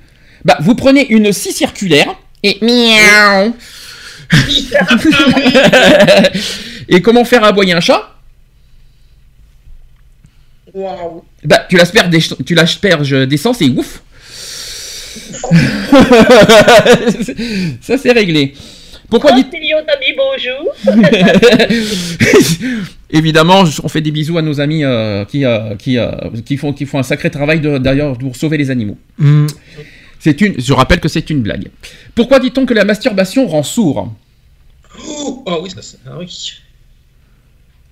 [0.45, 2.13] Bah vous prenez une scie circulaire
[2.43, 3.55] et miaou.
[6.89, 8.09] et comment faire aboyer un chat?
[10.73, 11.23] Waouh.
[11.45, 14.01] Bah tu l'asperges des- tu l'asperges d'essence et ouf
[17.81, 18.53] Ça c'est réglé.
[19.13, 19.53] Pourquoi Oh, dites...
[20.17, 20.73] Bonjour.
[23.11, 26.09] Évidemment, on fait des bisous à nos amis euh, qui, euh, qui, euh,
[26.43, 28.97] qui, font, qui font un sacré travail d'ailleurs pour sauver les animaux.
[29.19, 29.45] Hmm.
[30.17, 31.67] C'est une, je rappelle que c'est une blague.
[32.15, 34.11] Pourquoi dit-on que la masturbation rend sourd?
[34.97, 35.99] Oh, oui, ça c'est.
[36.07, 36.53] Ah oui.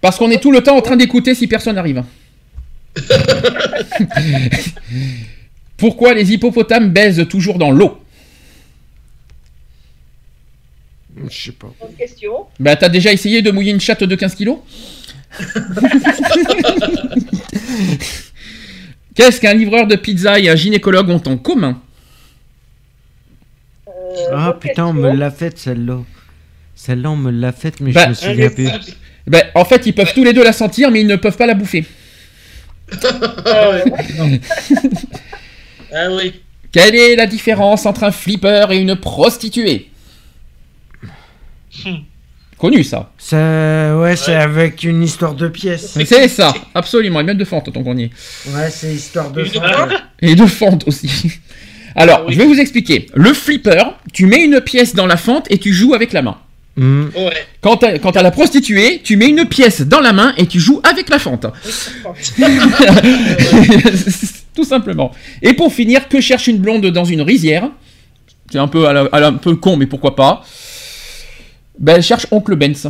[0.02, 2.04] Parce qu'on est tout le temps en train d'écouter si personne n'arrive.
[5.78, 8.01] Pourquoi les hippopotames baisent toujours dans l'eau?
[11.30, 11.74] Je sais pas.
[11.80, 12.32] Bonne question.
[12.60, 14.58] Bah t'as déjà essayé de mouiller une chatte de 15 kilos
[19.16, 21.82] Qu'est-ce qu'un livreur de pizza et un gynécologue ont en commun
[23.88, 23.92] Euh,
[24.34, 26.00] Ah putain, on me l'a faite celle-là.
[26.76, 28.70] Celle-là, on me l'a faite, mais Bah, je me souviens plus.
[29.28, 31.46] Ben, en fait, ils peuvent tous les deux la sentir, mais ils ne peuvent pas
[31.46, 31.86] la bouffer.
[33.46, 33.84] Euh,
[35.94, 36.42] Ah oui.
[36.72, 39.91] Quelle est la différence entre un flipper et une prostituée?
[42.58, 43.12] Connu ça.
[43.18, 45.98] Ça, ouais, c'est avec une histoire de pièces.
[46.06, 47.20] C'est ça, absolument.
[47.20, 48.12] Et même de fente, tant qu'on y est.
[48.54, 49.90] Ouais, c'est histoire de fente.
[50.22, 51.10] Et de fente aussi.
[51.96, 52.34] Alors, Ah oui.
[52.34, 53.08] je vais vous expliquer.
[53.16, 53.84] Le flipper,
[54.14, 56.38] tu mets une pièce dans la fente et tu joues avec la main.
[56.78, 57.06] Hmm.
[57.16, 57.34] Ouais.
[57.62, 61.10] Quant à la prostituée, tu mets une pièce dans la main et tu joues avec
[61.10, 61.48] la fente.
[64.56, 65.12] Tout simplement.
[65.42, 67.70] Et pour finir, que cherche une blonde dans une rizière
[68.52, 70.44] C'est un peu, à la- à la- un peu con, mais pourquoi pas
[71.80, 72.88] ben, Elle cherche Oncle Benz.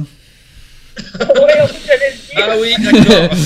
[2.36, 3.30] Ah oui, d'accord.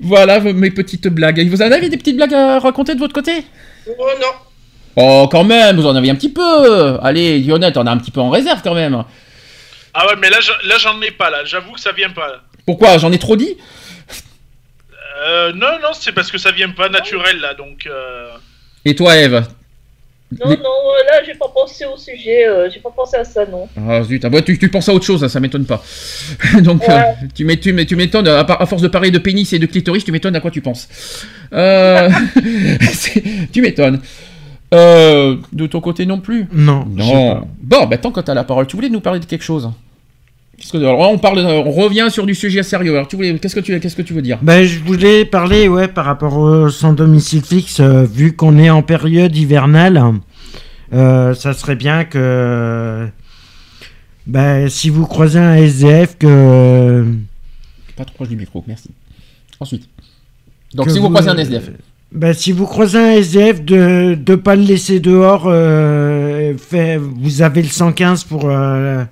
[0.00, 1.48] Voilà mes petites blagues.
[1.48, 3.44] Vous en avez des petites blagues à raconter de votre côté?
[3.98, 4.26] Oh non.
[4.98, 6.98] Oh, quand même, vous en avez un petit peu.
[7.02, 9.02] Allez, Lionel, t'en as un petit peu en réserve quand même.
[9.94, 11.44] Ah ouais, mais là, je- là j'en ai pas, là.
[11.44, 12.40] J'avoue que ça vient pas, là.
[12.66, 12.98] Pourquoi?
[12.98, 13.56] J'en ai trop dit?
[15.26, 17.86] Euh, non, non, c'est parce que ça vient pas naturel, là, donc...
[17.86, 18.30] Euh...
[18.84, 19.44] Et toi, Eve?
[20.32, 22.46] Non, non, euh, là, j'ai pas pensé au sujet.
[22.48, 23.68] euh, j'ai pas pensé à ça, non.
[23.88, 25.82] Ah zut, ah, ouais, tu, tu penses à autre chose, hein, ça m'étonne pas.
[26.62, 26.90] Donc, Ouais.
[26.94, 29.66] euh, tu m'é- tu m'é- tu m'étonnes, à, force de parler de pénis et de
[29.66, 30.88] clitoris, tu m'étonnes à quoi tu penses.
[31.52, 32.10] Euh,
[33.52, 34.00] tu m'étonnes.
[34.74, 36.46] Euh, de ton côté non plus?
[36.52, 36.84] Non.
[36.88, 37.34] Non.
[37.36, 37.46] pas.
[37.62, 39.70] Bon, bah tant que t'as la parole, tu voulais nous parler de quelque chose?
[40.72, 42.94] Que, alors, on parle, on revient sur du sujet sérieux.
[42.94, 44.38] Alors, tu voulais, qu'est-ce que tu, qu'est-ce que tu veux dire?
[44.42, 48.70] Ben, je voulais parler ouais, par rapport au sans domicile fixe, euh, vu qu'on est
[48.70, 50.02] en période hivernale,
[50.92, 53.08] euh, ça serait bien que
[54.26, 57.04] ben, si vous croisez un SDF, que,
[57.96, 58.90] Pas trop proche du micro, merci.
[59.60, 59.88] Ensuite.
[60.74, 61.70] Donc, que si vous, croisez un SDF.
[62.12, 67.42] Ben, si vous croisez un SDF, de ne pas le laisser dehors, euh, fait, vous
[67.42, 69.04] avez le 115 pour euh,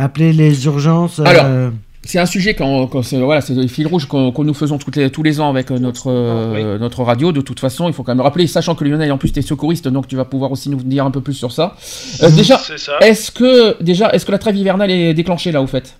[0.00, 1.20] appeler les urgences.
[1.20, 1.70] Alors, euh,
[2.02, 4.78] C'est un sujet quand, quand c'est voilà, c'est le fil rouge qu'on que nous faisons
[4.78, 7.30] toutes les- tous les ans avec euh, notre euh, notre radio.
[7.30, 9.86] De toute façon, il faut quand même rappeler, sachant que Lionel en plus t'es secouriste,
[9.88, 11.76] donc tu vas pouvoir aussi nous dire un peu plus sur ça.
[12.22, 12.58] Euh, déjà,
[13.02, 15.98] est-ce que déjà, est-ce que la trêve hivernale est déclenchée là au fait?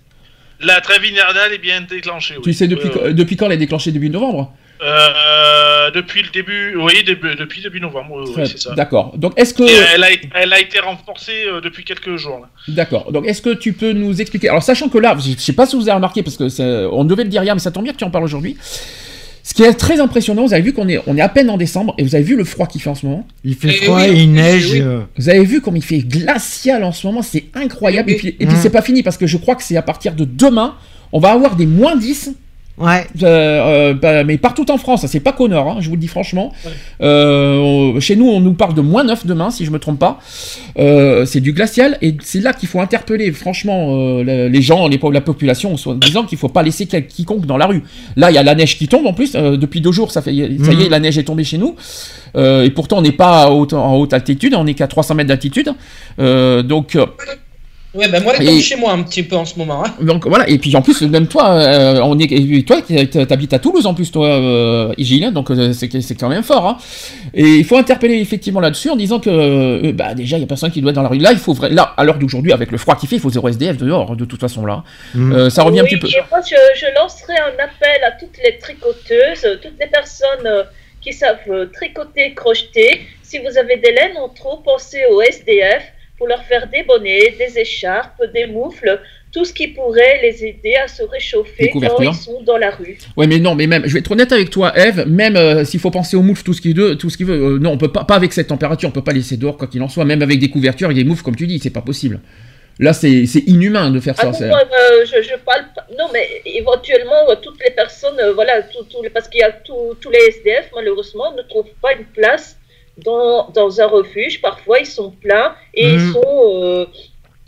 [0.59, 2.35] La trêve hivernale est bien déclenchée.
[2.37, 2.43] oui.
[2.43, 3.91] Tu sais depuis depuis quand elle est déclenchée?
[3.91, 4.51] Début novembre?
[4.83, 8.73] Euh, depuis le début, oui, début- depuis début novembre, oui, c'est ça.
[8.73, 9.13] D'accord.
[9.17, 12.47] Donc est-ce que elle, a, elle a été renforcée euh, depuis quelques jours.
[12.67, 13.11] D'accord.
[13.11, 14.49] Donc, est-ce que tu peux nous expliquer?
[14.49, 17.03] Alors, sachant que là, je ne sais pas si vous avez remarqué, parce que on
[17.03, 18.57] devait le dire hier, mais ça tombe bien que tu en parles aujourd'hui.
[19.43, 21.57] Ce qui est très impressionnant, vous avez vu qu'on est, on est à peine en
[21.57, 23.27] décembre, et vous avez vu le froid qu'il fait en ce moment?
[23.43, 24.71] il fait Eh froid oui, et il neige.
[24.73, 24.81] oui.
[24.81, 28.11] euh, Vous avez vu comme il fait glacial en ce moment, c'est incroyable.
[28.11, 28.59] Et puis, et puis Mm.
[28.61, 30.75] c'est pas fini, parce que je crois que c'est à partir de demain,
[31.11, 32.31] on va avoir des moins 10.
[32.81, 33.05] Ouais.
[33.23, 36.01] euh, euh, bah, mais partout en France, c'est pas qu'au nord, hein, je vous le
[36.01, 36.51] dis franchement.
[37.01, 40.19] Euh, chez nous, on nous parle de moins 9 demain, si je me trompe pas.
[40.79, 44.99] Euh, c'est du glacial, et c'est là qu'il faut interpeller franchement le- les gens, les,
[45.11, 47.83] la population, en disant qu'il faut pas laisser quiconque dans la rue.
[48.15, 50.31] Là, il y a la neige qui tombe en plus, depuis deux jours, ça, fait,
[50.31, 50.49] ça y est,
[50.85, 50.89] Mhm.
[50.89, 51.75] la neige est tombée chez nous.
[52.37, 55.73] Et pourtant, on n'est pas en haute altitude, on n'est qu'à 300 mètres d'altitude.
[56.17, 56.97] Donc,
[57.93, 59.83] Ouais, ben moi, elle Et- chez moi un petit peu en ce moment.
[59.85, 59.93] Hein.
[59.99, 62.77] donc voilà, et puis en plus, même toi, euh, on est, et toi,
[63.27, 66.65] t'habites à Toulouse en plus, toi, euh, Gilles, donc euh, c'est c'est quand même fort.
[66.65, 66.77] Hein.
[67.33, 70.47] Et il faut interpeller effectivement là-dessus en disant que, euh, bah déjà, il y a
[70.47, 71.17] personne qui doit être dans la rue.
[71.17, 73.29] Là, il faut vra- là, à l'heure d'aujourd'hui, avec le froid qu'il fait, il faut
[73.29, 74.83] zéro SDF dehors, de toute façon là.
[75.13, 75.33] Mm.
[75.33, 76.07] Euh, ça revient oui, un petit peu.
[76.07, 80.63] et moi, je, je lancerai un appel à toutes les tricoteuses, toutes les personnes euh,
[81.01, 81.39] qui savent
[81.73, 83.01] tricoter, crocheter.
[83.21, 85.83] Si vous avez des laines en trop, pensez au SDF
[86.21, 88.99] pour leur faire des bonnets, des écharpes, des moufles,
[89.33, 92.95] tout ce qui pourrait les aider à se réchauffer quand ils sont dans la rue.
[93.17, 95.79] Ouais, mais non, mais même, je vais être honnête avec toi, Eve, même euh, s'il
[95.79, 97.91] faut penser aux moufles, tout ce qu'il veut, tout ce veut, euh, non, on peut
[97.91, 100.21] pas, pas avec cette température, on peut pas laisser dehors quoi qu'il en soit, même
[100.21, 102.19] avec des couvertures et des moufles, comme tu dis, c'est pas possible.
[102.77, 104.45] Là, c'est inhumain de faire Ah ça.
[104.45, 105.87] non, euh, je, je parle pas.
[105.97, 110.09] Non, mais éventuellement, euh, toutes les personnes, voilà, tout- tout parce qu'il y a tous
[110.11, 112.57] les SDF, malheureusement, ne trouvent pas une place
[113.03, 114.41] dans, dans un refuge.
[114.41, 116.13] Parfois, ils sont pleins et ils Mhm.
[116.13, 116.21] sont
[116.53, 116.85] euh,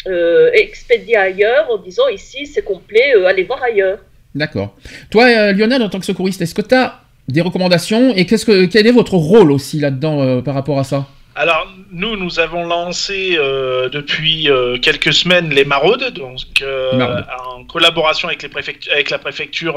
[0.07, 3.99] euh, expédiés ailleurs en disant ici, c'est complet, euh, allez voir ailleurs.
[4.35, 4.75] D'accord.
[5.11, 8.65] Toi, Lionel, en tant que secouriste, est-ce que tu as des recommandations et qu'est-ce que
[8.65, 11.05] quel est votre rôle aussi là-dedans par rapport à ça?
[11.35, 17.63] Alors, nous, nous avons lancé euh, depuis euh, quelques semaines les maraudes, donc euh, en
[17.63, 19.75] collaboration avec, les préfectu- avec la préfecture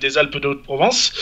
[0.00, 1.12] des Alpes de Haute-Provence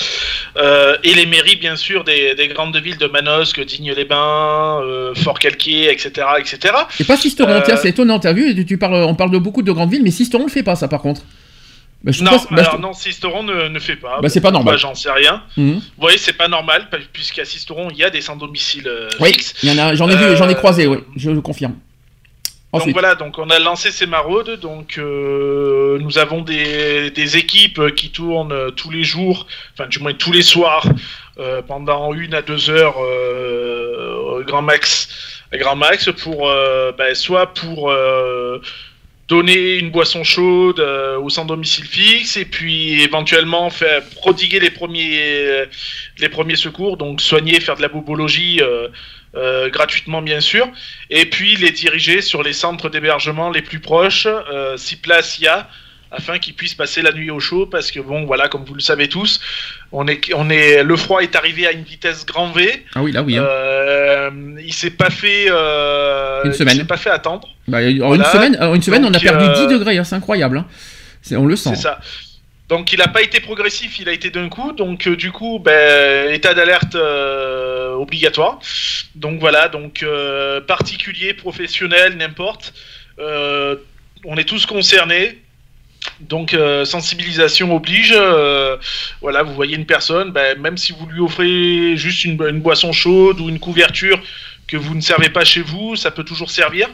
[1.02, 6.74] et les mairies, bien sûr, des, des grandes villes de Manosque, Digne-les-Bains, Fort-Calquier, etc., etc.
[7.00, 9.62] Et pas Sisteron, tiens, c'est étonnant, t'as vu, tu, tu parles, on parle de beaucoup
[9.62, 11.22] de grandes villes, mais Sisteron le fait pas ça par contre.
[12.04, 14.20] Bah, je Non, bah, alors non, Sisteron ne, ne fait pas.
[14.20, 14.76] Bah, c'est pas normal.
[14.76, 15.42] J'en sais rien.
[15.56, 15.76] Mhm.
[15.76, 19.54] Vous voyez, c'est pas normal, puisqu'à Sisteron, il y a des sans-domicile euh, Oui, fixes.
[19.64, 21.74] j'en ai vu, Euh, j'en ai croisé, oui, je le confirme.
[22.74, 27.94] Donc voilà, donc on a lancé ces maraudes, donc euh, nous avons des, des équipes
[27.94, 30.84] qui tournent tous les jours, enfin du moins tous les soirs,
[31.38, 32.96] euh, pendant une à deux heures
[34.44, 35.08] grand max,
[35.52, 36.48] grand max pour
[36.98, 37.92] bah, soit pour
[39.28, 44.70] donner une boisson chaude euh, au sans domicile fixe et puis éventuellement faire prodiguer les
[44.70, 45.64] premiers
[46.18, 48.60] les premiers secours, donc soigner, faire de la bobologie.
[48.60, 48.88] euh,
[49.36, 50.68] euh, gratuitement bien sûr,
[51.10, 55.44] et puis les diriger sur les centres d'hébergement les plus proches, euh, si place il
[55.44, 55.68] y a,
[56.16, 58.80] afin qu'ils puissent passer la nuit au chaud, parce que bon, voilà, comme vous le
[58.80, 59.40] savez tous,
[59.92, 62.84] on est, on est, le froid est arrivé à une vitesse grand V.
[62.94, 63.36] ah oui, là oui.
[63.36, 63.44] hein.
[63.44, 64.30] Euh,
[64.64, 66.74] il s'est pas fait, euh, Une semaine.
[66.76, 67.48] il s'est pas fait attendre.
[67.68, 70.14] Bah, en une semaine, en une semaine, on a perdu euh, 10 degrés, hein, c'est
[70.16, 70.58] incroyable.
[70.58, 70.66] hein.
[71.22, 71.70] C'est- on le sent.
[71.74, 72.00] C'est ça.
[72.68, 74.72] Donc il n'a pas été progressif, il a été d'un coup.
[74.72, 78.58] Donc euh, du coup, ben, état d'alerte euh, obligatoire.
[79.14, 82.72] Donc voilà, donc euh, particulier, professionnel, n'importe.
[84.26, 85.38] On est tous concernés.
[86.20, 88.12] Donc euh, sensibilisation oblige.
[88.14, 88.76] euh,
[89.20, 92.92] voilà, vous voyez une personne, ben, même si vous lui offrez juste une, une boisson
[92.92, 94.20] chaude ou une couverture
[94.66, 96.88] que vous ne servez pas chez vous, ça peut toujours servir.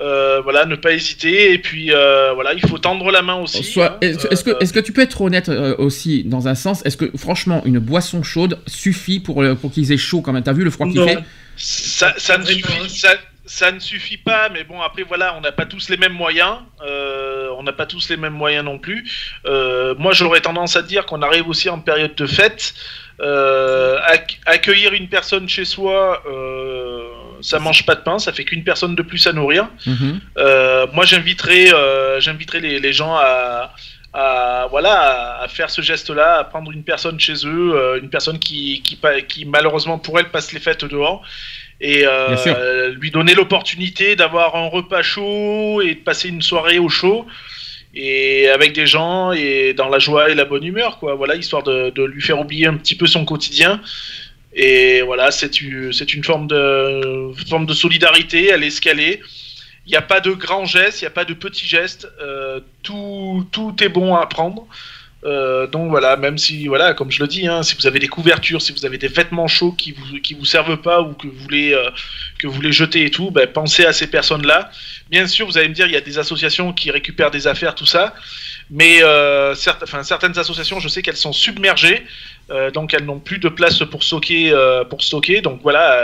[0.00, 1.52] Euh, voilà, ne pas hésiter.
[1.52, 3.62] Et puis euh, voilà, il faut tendre la main aussi.
[3.62, 3.98] Soit, hein.
[4.00, 6.84] est-ce, est-ce que, est-ce que tu peux être honnête euh, aussi dans un sens?
[6.84, 10.52] Est-ce que franchement une boisson chaude suffit pour, pour qu'ils aient chaud quand même T'as
[10.52, 11.06] vu le froid qu'il Non.
[11.06, 11.18] fait?
[11.56, 13.10] Ça, ça ne suffit, ça,
[13.46, 16.58] ça ne suffit pas, mais bon, après, voilà, on n'a pas tous les mêmes moyens.
[16.86, 19.08] euh, on n'a pas tous les mêmes moyens non plus.
[19.46, 22.74] Euh, moi, j'aurais tendance à dire qu'on arrive aussi en période de fête.
[23.20, 26.22] Euh, acc- accueillir une personne chez soi,
[27.40, 29.68] ça mange pas de pain, ça fait qu'une personne de plus à nourrir.
[29.86, 30.20] Mhm.
[30.38, 31.70] Euh, moi, j'inviterais,
[32.60, 33.72] les, les gens à,
[34.12, 38.38] à, voilà, à, faire ce geste-là, à prendre une personne chez eux, euh, une personne
[38.38, 38.98] qui, qui,
[39.28, 41.22] qui, malheureusement pour elle passe les fêtes dehors,
[41.80, 46.88] et euh, lui donner l'opportunité d'avoir un repas chaud et de passer une soirée au
[46.88, 47.26] chaud.
[47.96, 51.14] Et avec des gens et dans la joie et la bonne humeur, quoi.
[51.14, 53.80] Voilà, histoire de, de lui faire oublier un petit peu son quotidien.
[54.54, 55.92] Et voilà, c'est une,
[56.22, 59.20] forme de, forme de solidarité, qu'elle est.
[59.86, 62.08] Il n'y a pas de grands gestes, il n'y a pas de petits gestes.
[62.22, 64.66] euh, tout, tout est bon à prendre.
[65.24, 68.08] Euh, donc voilà, même si, voilà, comme je le dis, hein, si vous avez des
[68.08, 71.26] couvertures, si vous avez des vêtements chauds qui vous, qui vous servent pas ou que
[71.26, 71.88] vous voulez, euh,
[72.38, 74.70] que vous voulez jeter et tout, ben, pensez à ces personnes-là.
[75.10, 77.74] Bien sûr, vous allez me dire, il y a des associations qui récupèrent des affaires,
[77.74, 78.14] tout ça.
[78.70, 82.02] Mais euh, certaines associations, je sais qu'elles sont submergées,
[82.50, 84.52] euh, donc elles n'ont plus de place pour stocker,
[84.90, 85.40] pour stocker.
[85.40, 86.02] Donc voilà,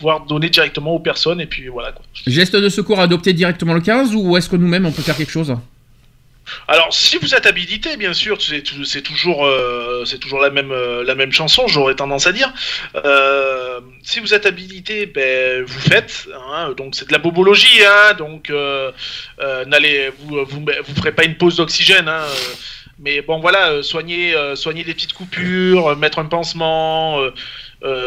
[0.00, 1.92] voire donner directement aux personnes et puis voilà.
[1.92, 2.04] Quoi.
[2.26, 5.32] Geste de secours adopté directement le 15 ou est-ce que nous-mêmes on peut faire quelque
[5.32, 5.56] chose?
[6.66, 11.32] Alors, si vous êtes habilité, bien sûr, c'est tou- c'est toujours, euh, euh, la même
[11.32, 12.52] chanson, j'aurais tendance à dire.
[12.94, 16.28] Euh, si vous êtes habilité, ben, vous faites.
[16.50, 18.52] hein, donc, c'est de la bobologie, hein, donc
[19.66, 20.64] n'allez, vous, vous,
[20.96, 22.08] ferez pas une pause d'oxygène.
[22.08, 22.24] Hein,
[23.00, 27.20] mais bon, voilà, soigner, soigner des petites coupures, mettre un pansement.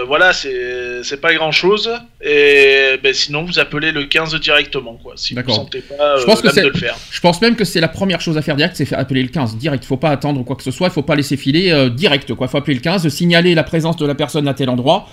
[0.06, 1.90] voilà, c'est c'est pas grand chose.
[2.24, 5.14] Et ben, sinon, vous appelez le 15 directement, quoi.
[5.16, 5.56] Si vous D'accord.
[5.56, 6.96] sentez pas Je pense euh, que l'âme c'est- de le faire.
[7.10, 9.30] Je pense même que c'est la première chose à faire direct, c'est faire appeler le
[9.30, 9.84] 15 direct.
[9.86, 12.34] Faut pas attendre quoi que ce soit, il faut pas laisser filer euh, direct.
[12.36, 15.08] Quoi, faut appeler le 15, signaler la présence de la personne à tel endroit,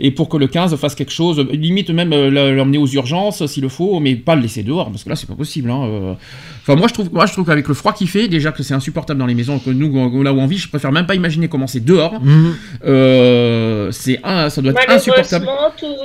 [0.00, 3.44] et pour que le 15 fasse quelque chose, limite même euh, le- l'emmener aux urgences
[3.46, 5.70] s'il le faut, mais pas le laisser dehors parce que là c'est pas possible.
[5.70, 6.14] hein, euh.
[6.62, 8.72] Enfin moi je trouve, moi je trouve qu'avec le froid qu'il fait, déjà que c'est
[8.72, 11.48] insupportable dans les maisons, que nous là où on vit, je préfère même pas imaginer
[11.48, 12.18] comment c'est dehors.
[12.22, 12.54] Mhm.
[12.86, 15.46] Euh, c'est un, ça doit être insupportable.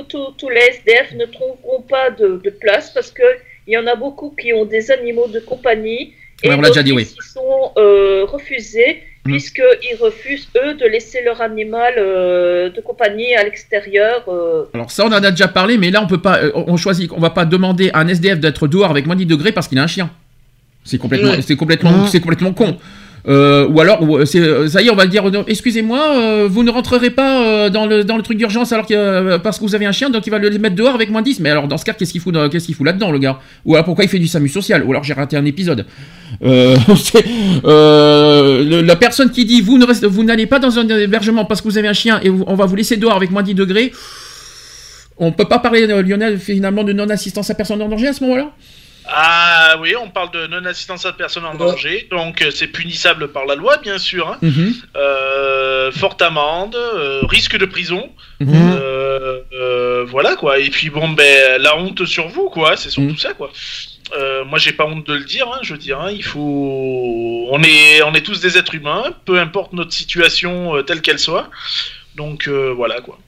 [0.08, 3.22] Tous- tous les SDF ne trouveront pas de, de place parce que
[3.66, 6.68] il y en a beaucoup qui ont des animaux de compagnie et Ouais, on l'a
[6.68, 9.32] déjà dit, d'office, ils sont euh, refusés Mhm.
[9.32, 14.24] puisqu'ils refusent eux de laisser leur animal euh, de compagnie à l'extérieur.
[14.28, 14.64] euh.
[14.72, 17.12] Alors ça on en a déjà parlé, mais là on peut pas, euh, on choisit,
[17.12, 19.68] on va pas demander à un SDF d'être dehors avec moins de 10 degrés parce
[19.68, 20.08] qu'il a un chien.
[20.84, 22.06] C'est complètement, c'est complètement, Mhm.
[22.06, 22.78] c'est complètement con.
[23.28, 26.70] Euh, ou alors, euh, euh, ça y est, on va le dire, excusez-moi, vous ne
[26.70, 28.86] rentrerez pas dans, le, dans le truc d'urgence alors
[29.42, 31.40] parce que vous avez un chien, donc il va le mettre dehors avec moins 10.
[31.40, 33.40] Mais alors, dans ce cas, qu'est-ce qu'il fout, qu'est-ce qu'il fout là-dedans, le gars?
[33.64, 34.84] Ou alors, pourquoi il fait du SAMU social?
[34.84, 35.86] Ou alors, j'ai raté un épisode.
[36.42, 36.76] La
[38.96, 41.88] personne qui dit, vous, ne vous n'allez pas dans un hébergement parce que vous avez
[41.88, 43.92] un chien et on va vous laisser dehors avec moins 10 degrés.
[45.18, 48.52] On peut pas parler, Lionel, finalement, de non-assistance à personne en danger à ce moment-là?
[49.12, 53.44] Ah oui, on parle de non-assistance à personne en danger, donc euh, c'est punissable par
[53.44, 54.28] la loi, bien sûr.
[54.28, 54.38] hein.
[54.40, 54.74] Mhm.
[54.96, 58.08] Euh, forte amende, euh, risque de prison,
[58.38, 58.52] Mhm.
[58.54, 60.58] euh, voilà quoi.
[60.60, 62.76] Et puis bon, ben la honte sur vous, quoi.
[62.76, 63.18] C'est surtout Mhm.
[63.18, 63.50] ça, quoi.
[64.46, 65.46] Moi, j'ai pas honte de le dire.
[65.52, 67.46] hein, je veux dire, hein, il faut.
[67.50, 71.48] On est, on est tous des êtres humains, peu importe notre situation telle qu'elle soit.
[72.16, 73.18] Donc voilà quoi.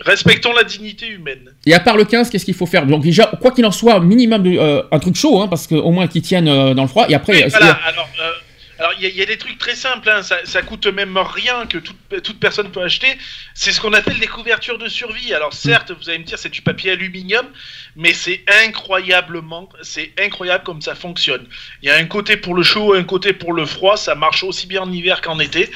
[0.00, 1.54] Respectons la dignité humaine.
[1.64, 2.84] Et à part le 15, qu'est-ce qu'il faut faire?
[2.86, 5.90] Donc déjà, quoi qu'il en soit, minimum de, euh, un truc chaud, hein, parce qu'au
[5.90, 7.06] moins qu'ils tiennent euh, dans le froid.
[7.08, 8.30] Et après, Oui, voilà, alors, euh,
[8.78, 10.86] alors il y, a- il y a des trucs très simples, hein, ça, ça coûte
[10.86, 13.16] même rien que toute, toute personne peut acheter.
[13.54, 15.32] C'est ce qu'on appelle des couvertures de survie.
[15.34, 17.46] Alors certes, vous allez me dire c'est du papier aluminium,
[17.96, 21.46] mais c'est incroyablement, c'est incroyable comme ça fonctionne.
[21.82, 23.96] Il y a un côté pour le chaud, un côté pour le froid.
[23.96, 25.70] Ça marche aussi bien en hiver qu'en été.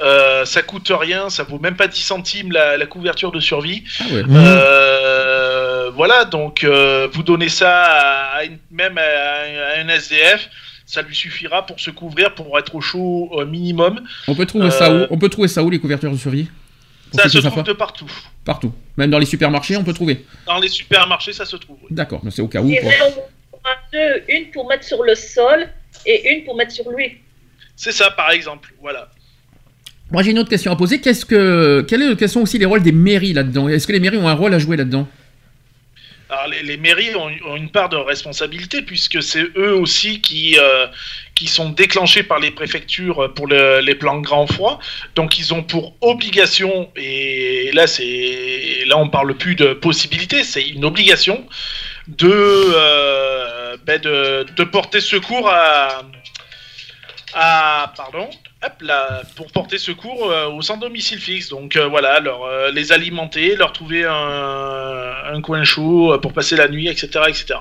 [0.00, 3.84] Euh, ça coûte rien, ça vaut même pas 10 centimes la, la couverture de survie.
[4.00, 4.22] ah ouais.
[4.28, 10.48] Euh, voilà, donc euh, vous donnez ça à, à une- même à, à un SDF,
[10.86, 14.00] ça lui suffira pour se couvrir, pour être au chaud au minimum.
[14.28, 16.48] on peut trouver ça où euh, On peut trouver ça où les couvertures de survie
[17.12, 18.10] Ça se trouve de partout.
[18.44, 18.72] Partout.
[18.96, 20.24] Même dans les supermarchés, on peut trouver.
[20.46, 21.78] Dans les supermarchés, ça se trouve.
[21.82, 21.88] oui.
[21.90, 22.68] D'accord, mais c'est au cas où.
[22.74, 22.92] Quoi.
[23.92, 25.68] deux, une pour mettre sur le sol
[26.04, 27.16] et une pour mettre sur lui.
[27.76, 28.74] C'est ça, par exemple.
[28.80, 29.08] Voilà.
[30.10, 31.00] Moi, j'ai une autre question à poser.
[31.00, 33.68] Qu'est-ce que, quel est- quels sont aussi les rôles des mairies là-dedans?
[33.68, 35.08] Est-ce que les mairies ont un rôle à jouer là-dedans?
[36.62, 40.86] Les, mairies ont, une part de responsabilité puisque c'est eux aussi qui euh,
[41.34, 44.78] qui sont déclenchés par les préfectures pour le- les plans grand froid.
[45.14, 50.66] Donc ils ont pour obligation et là c'est là on parle plus de possibilité, c'est
[50.66, 51.46] une obligation
[52.08, 56.02] de, euh, ben, de porter secours à,
[57.34, 58.28] à pardon,
[58.64, 61.48] hop là, pour porter secours euh, aux sans domicile fixe.
[61.48, 66.56] Donc euh, voilà, leur, les alimenter, leur trouver un, un coin chaud euh, pour passer
[66.56, 67.54] la nuit, etc., etc.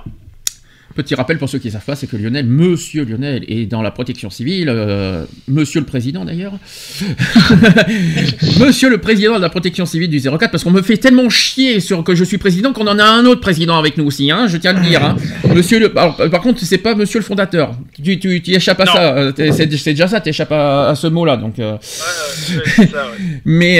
[0.95, 3.81] Petit rappel pour ceux qui ne savent pas, c'est que Lionel, Monsieur Lionel, est dans
[3.81, 6.53] la protection civile, euh, Monsieur le Président d'ailleurs,
[8.59, 11.79] Monsieur le Président de la protection civile du 04, parce qu'on me fait tellement chier
[11.79, 14.47] sur que je suis président qu'on en a un autre président avec nous aussi, hein,
[14.47, 15.03] je tiens à le dire.
[15.03, 15.15] hein.
[15.53, 18.85] Monsieur le, alors, par contre, c'est pas Monsieur le fondateur, tu, tu, tu échappes à
[18.85, 18.91] Non.
[18.93, 21.59] ça, euh, c'est déjà ça, tu échappes à, à ce mot-là, donc.
[21.59, 23.17] euh, Ouais, ouais, c'est ça, ouais.
[23.45, 23.79] mais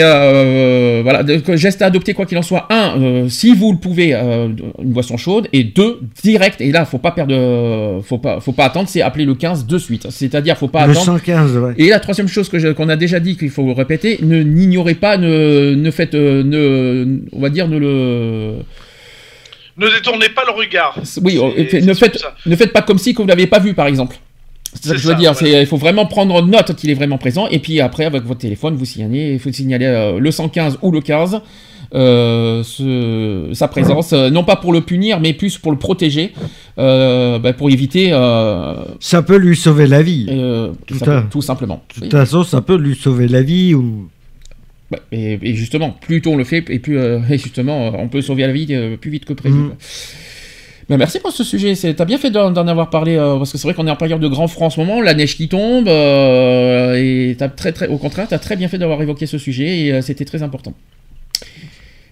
[1.04, 2.68] voilà, que geste à adopter quoi qu'il en soit.
[2.72, 5.48] Un, si vous le pouvez, une boisson chaude.
[5.54, 6.62] Et deux, direct.
[6.62, 8.90] Et là, faut pas perdre, euh, faut pas, faut pas attendre.
[8.90, 10.08] C'est appeler le 15 de suite.
[10.10, 11.06] C'est-à-dire, faut pas Le attendre.
[11.20, 11.74] 115, ouais.
[11.78, 14.96] Et la troisième chose que je- qu'on a déjà dit qu'il faut répéter, ne n'ignorez
[14.96, 18.54] pas, ne, ne faites, euh, ne, on va dire, ne le,
[19.78, 20.98] Ne détournez pas le regard.
[21.24, 21.40] oui,
[21.70, 23.88] C'est- ne c'est faites, ne faites pas comme si que vous l'avez pas vu, par
[23.88, 24.16] exemple.
[24.76, 25.34] C'est ça que je veux ça, dire.
[25.34, 25.62] voilà.
[25.62, 27.48] Il faut vraiment prendre note qu'il est vraiment présent.
[27.50, 30.90] Et puis après, avec votre téléphone, vous signalez, il faut signaler euh, le 115 ou
[30.92, 31.42] le 15.
[31.94, 36.34] Euh, ce- sa présence, euh, non pas pour le punir, mais plus pour le protéger,
[36.80, 38.10] euh, bah, pour éviter,
[39.00, 40.26] Ça peut lui sauver la vie.
[40.88, 41.84] Tout ça- à- tout simplement.
[41.96, 44.10] De toute façon, ça peut lui sauver la vie ou.
[44.92, 48.08] Bah, et, et justement, plus tôt on le fait, et plus euh, et justement, on
[48.10, 49.56] peut sauver la vie euh, plus vite que prévu.
[50.90, 51.74] Bah, merci pour ce sujet.
[51.96, 54.20] T'as bien fait d'en avoir parlé euh, parce que c'est vrai qu'on est en période
[54.20, 57.98] de grand froid en ce moment, la neige qui tombe, et t'as très très, au
[57.98, 60.74] contraire, t'as très bien fait d'avoir évoqué ce sujet et c'était très important.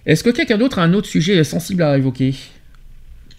[0.06, 2.34] Est-ce que quelqu'un d'autre a un autre sujet sensible à évoquer?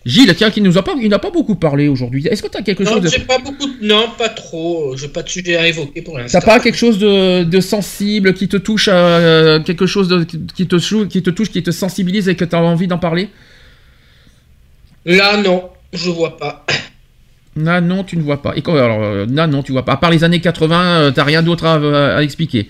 [0.05, 2.27] Gilles, tiens, qui nous a pas, il n'a pas beaucoup parlé aujourd'hui.
[2.27, 3.65] Est-ce que t'as quelque Non, chose de, j'ai pas beaucoup.
[3.67, 4.97] de- Non, pas trop.
[4.97, 6.39] J'ai pas de sujet à évoquer pour l'instant.
[6.39, 10.67] T'as pas quelque chose de, de sensible qui te touche, euh, quelque chose de, qui,
[10.67, 13.29] te, qui te touche, qui te sensibilise et que tu as envie d'en parler?
[15.05, 16.65] Là, non, je vois pas.
[17.55, 18.53] Là, non, tu ne vois pas.
[18.55, 19.93] Et quand, alors, euh, là, non, tu vois pas.
[19.93, 22.67] À part les années 80, euh, t'as rien d'autre à, à expliquer.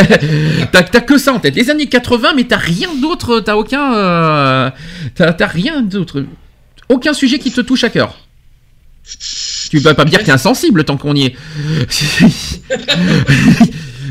[0.72, 1.54] t'as que ça en tête.
[1.54, 3.94] Les années 80, mais t'as rien d'autre, t'as aucun.
[3.94, 4.70] euh,
[5.14, 6.24] t'as t'as rien d'autre.
[6.88, 8.16] Aucun sujet qui te touche à cœur.
[9.68, 11.34] Tu vas pas me dire que t'es insensible tant qu'on y est.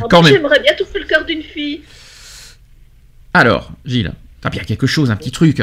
[0.10, 0.34] Quand même.
[0.34, 1.82] j'aimerais bien toucher le cœur d'une fille.
[3.34, 5.62] alors, Gilles, t'as bien quelque chose, un petit truc.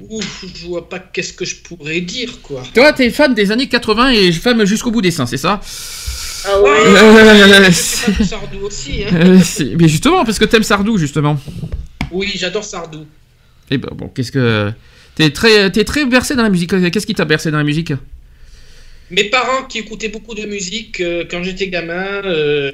[0.00, 2.62] Ouf, je vois pas qu'est-ce que je pourrais dire, quoi.
[2.74, 5.60] Toi, t'es fan des années 80 et fan jusqu'au bout des seins, c'est ça?
[6.44, 6.70] Ah ouais.
[6.86, 9.10] Euh, C'est pas Sardou aussi, hein.
[9.14, 9.38] Euh,
[9.78, 11.40] Mais justement, parce que t'aimes Sardou, justement.
[12.12, 13.06] Oui, j'adore Sardou.
[13.70, 14.70] Et ben bon, qu'est-ce que.
[15.16, 16.70] T'es très, t'es très bercé dans la musique.
[16.92, 17.92] Qu'est-ce qui t'a bercé dans la musique?
[19.10, 21.94] Mes parents qui écoutaient beaucoup de musique euh, quand j'étais gamin.
[22.24, 22.70] euh,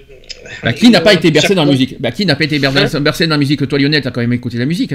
[0.62, 2.01] bah, Qui n'a pas euh, été bercé dans la musique?
[2.01, 3.01] Bah, qui n'a pas été bercé, Hein?
[3.01, 3.66] bercé dans la musique?
[3.69, 4.94] Toi, Lionel, t'as quand même écouté la musique.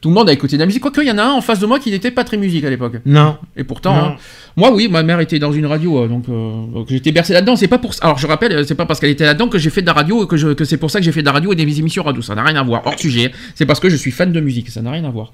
[0.00, 0.80] Tout le monde a écouté de la musique.
[0.80, 2.64] Quoique, il y en a un en face de moi qui n'était pas très musique
[2.64, 2.94] à l'époque.
[3.04, 3.36] Non.
[3.54, 4.02] Et pourtant, Non.
[4.02, 4.16] hein,
[4.56, 7.54] moi, oui, ma mère était dans une radio, euh, donc, euh, donc j'étais bercé là-dedans.
[7.54, 8.04] C'est pas pour ça.
[8.04, 9.92] Alors, je rappelle, euh, c'est pas parce qu'elle était là-dedans que j'ai fait de la
[9.92, 11.78] radio, que, je- que c'est pour ça que j'ai fait de la radio et des
[11.80, 12.22] émissions radio.
[12.22, 12.80] Ça n'a rien à voir.
[12.86, 13.30] Hors sujet.
[13.54, 14.70] C'est parce que je suis fan de musique.
[14.70, 15.32] Ça n'a rien à voir.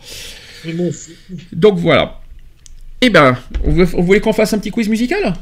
[1.52, 2.20] Donc voilà.
[3.00, 5.34] Eh ben, on voulait qu'on fasse un petit quiz musical?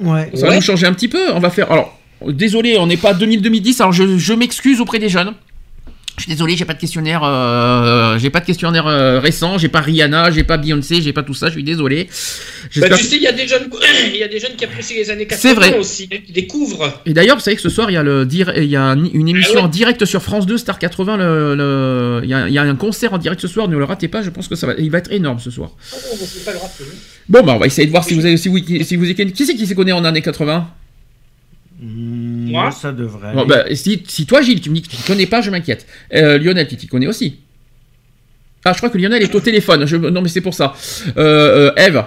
[0.00, 0.30] Ouais.
[0.34, 0.56] Ça va Ouais.
[0.56, 1.32] nous changer un petit peu.
[1.34, 1.70] On va faire.
[1.72, 1.98] Alors,
[2.28, 3.80] désolé, on n'est pas 2000-2010.
[3.80, 5.32] Alors, je, je m'excuse auprès des jeunes.
[6.18, 9.68] Je suis désolé, j'ai pas de questionnaire, euh, j'ai pas de questionnaire euh, récent, j'ai
[9.68, 11.46] pas Rihanna, j'ai pas Beyoncé, j'ai pas tout ça.
[11.48, 12.06] Je suis désolé.
[12.76, 13.68] Bah, tu sais, il y a des jeunes,
[14.12, 15.78] il y a des jeunes qui apprécient les années 80 C'est vrai.
[15.78, 17.00] aussi, qui découvrent.
[17.06, 18.82] Et d'ailleurs, vous savez que ce soir, il y a, le, dir- il y a
[18.82, 21.16] un- une émission Ah ouais en direct sur France 2, Star 80.
[21.16, 23.76] Le, le- il, y a, il y a un concert en direct ce soir, ne
[23.78, 25.70] le ratez pas, je pense que ça va, il va être énorme ce soir.
[25.94, 26.70] Oh, c'est pas grave.
[26.80, 26.84] hein.
[27.30, 29.46] Bon, bah, on va essayer de voir si vous avez, si vous, si vous, qui
[29.46, 30.68] c'est qui s'y connaît en années 80
[31.84, 33.32] Mm, Moi ça devrait.
[33.34, 33.48] Bon, aller.
[33.48, 35.86] bah, si, si toi, Gilles, tu me dis que tu ne connais pas, je m'inquiète.
[36.14, 37.38] Euh, Lionel, tu t'y connais aussi
[38.64, 39.86] Ah, je crois que Lionel est au téléphone.
[39.86, 40.74] Je- non, mais c'est pour ça.
[41.16, 42.04] Euh, euh, Eve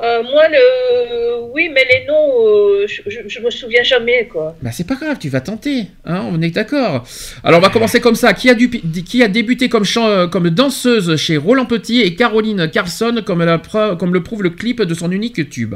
[0.00, 1.50] Euh, moi, le...
[1.52, 4.54] oui, mais les noms, euh, je, je, je me souviens jamais, quoi.
[4.62, 5.86] Bah, c'est pas grave, tu vas tenter.
[6.04, 7.04] Hein, on est d'accord.
[7.42, 8.32] Alors, on va commencer comme ça.
[8.32, 12.70] Qui a, du, qui a débuté comme, chan- comme danseuse chez Roland Petit et Caroline
[12.70, 15.74] Carlson, comme, la preu- comme le prouve le clip de son unique tube?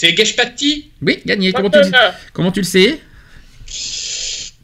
[0.00, 1.52] C'est Geshpati Oui, gagné.
[1.52, 2.14] Comment tu, le- Madonna.
[2.32, 2.98] comment tu le sais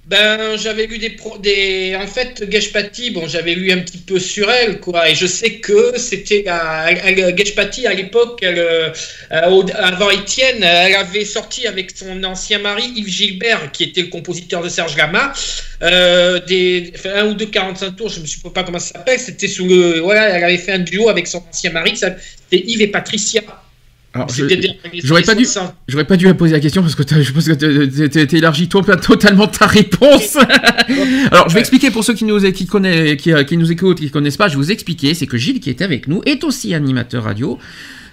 [0.07, 1.97] Ben, j'avais lu des, pro- des.
[1.99, 5.09] En fait, Geshpati, bon, j'avais lu un petit peu sur elle, quoi.
[5.09, 6.91] Et je sais que c'était la.
[6.91, 8.91] elle- Geshpati, à l'époque, elle, euh,
[9.33, 14.09] euh, avant Étienne, elle avait sorti avec son ancien mari, Yves Gilbert, qui était le
[14.09, 15.33] compositeur de Serge Lama,
[15.83, 19.19] euh, des, enfin, un ou deux 45 tours, je me souviens pas comment ça s'appelle.
[19.19, 20.01] C'était sous le.
[20.01, 22.19] Voilà, elle avait fait un duo avec son ancien mari, c'était
[22.59, 23.41] Yves et Patricia.
[25.03, 25.75] J'aurais pas dû, 60.
[25.89, 28.69] j'aurais pas dû poser la question parce que je pense que t'as- t'as t'as élargi
[28.69, 30.37] toi- totalement ta réponse.
[31.31, 34.11] Alors, je vais expliquer pour ceux qui nous, qui connaissent, qui, qui nous écoutent, qui
[34.11, 36.75] connaissent pas, je vais vous expliquer, c'est que Gilles qui était avec nous est aussi
[36.75, 37.59] animateur radio.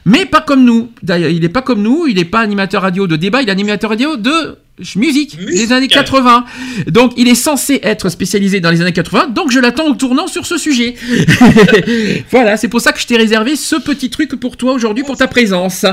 [0.05, 0.91] Mais pas comme nous.
[1.03, 3.51] D'ailleurs, il n'est pas comme nous, il n'est pas animateur radio de débat, il est
[3.51, 4.57] animateur radio de
[4.95, 6.45] musique, des années 80.
[6.87, 10.27] Donc, il est censé être spécialisé dans les années 80, donc je l'attends au tournant
[10.27, 10.95] sur ce sujet.
[12.31, 15.17] voilà, c'est pour ça que je t'ai réservé ce petit truc pour toi aujourd'hui, pour
[15.17, 15.85] ta présence.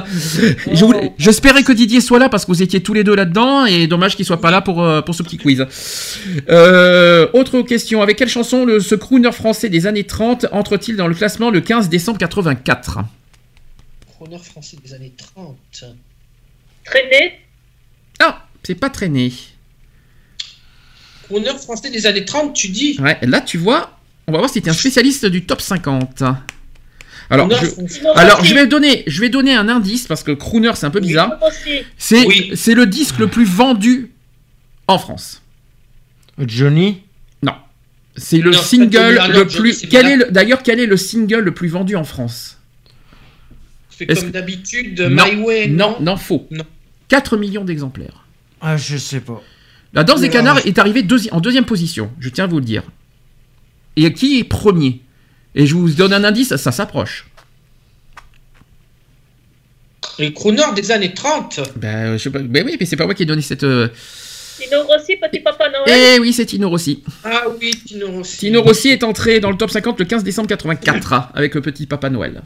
[0.72, 0.84] Je
[1.18, 4.16] J'espérais que Didier soit là parce que vous étiez tous les deux là-dedans, et dommage
[4.16, 5.66] qu'il soit pas là pour, euh, pour ce petit quiz.
[6.48, 11.08] Euh, autre question, avec quelle chanson le, ce crooner français des années 30 entre-t-il dans
[11.08, 13.00] le classement le 15 décembre 84
[14.18, 15.56] Crooner français des années 30.
[16.84, 17.38] Traîner
[18.18, 19.32] Ah, c'est pas traîné.
[21.24, 22.98] Crooner français des années 30, tu dis?
[23.00, 23.96] Ouais, là tu vois,
[24.26, 26.24] on va voir si tu es un spécialiste du top 50.
[27.30, 30.86] Alors, je, alors je vais donner, je vais donner un indice parce que crooner c'est
[30.86, 31.38] un peu bizarre.
[31.98, 32.26] C'est
[32.56, 34.10] c'est le disque le plus vendu
[34.88, 35.42] en France.
[36.38, 37.02] Johnny?
[37.42, 37.54] Non.
[38.16, 39.86] C'est le Non, single le plus.
[39.88, 42.57] Quel est le- d'ailleurs quel est le single le plus vendu en France?
[43.98, 45.68] C'est comme d'habitude, My Way.
[45.68, 46.46] non, non, faux.
[46.50, 46.64] Non.
[47.08, 48.24] 4 millions d'exemplaires.
[48.60, 49.42] Ah, je sais pas.
[49.94, 52.64] La danse des canards est arrivée deuxi- en deuxième position, je tiens à vous le
[52.64, 52.82] dire.
[53.96, 55.00] Et qui est premier?
[55.54, 57.26] Et je vous donne un indice, ça s'approche.
[60.18, 61.60] Les crooners des années 30.
[61.76, 63.64] Ben, je sais pas, ben oui, mais c'est pas moi qui ai donné cette.
[63.64, 63.88] euh,
[64.60, 66.14] Tino Rossi, Petit Papa Noël.
[66.16, 67.04] Eh oui, c'est Tino Rossi.
[67.24, 68.36] Ah oui, Tino Rossi.
[68.38, 71.60] Tino Rossi est entré dans le top 50 le 15 décembre 84 hein, avec le
[71.60, 72.42] petit Papa Noël.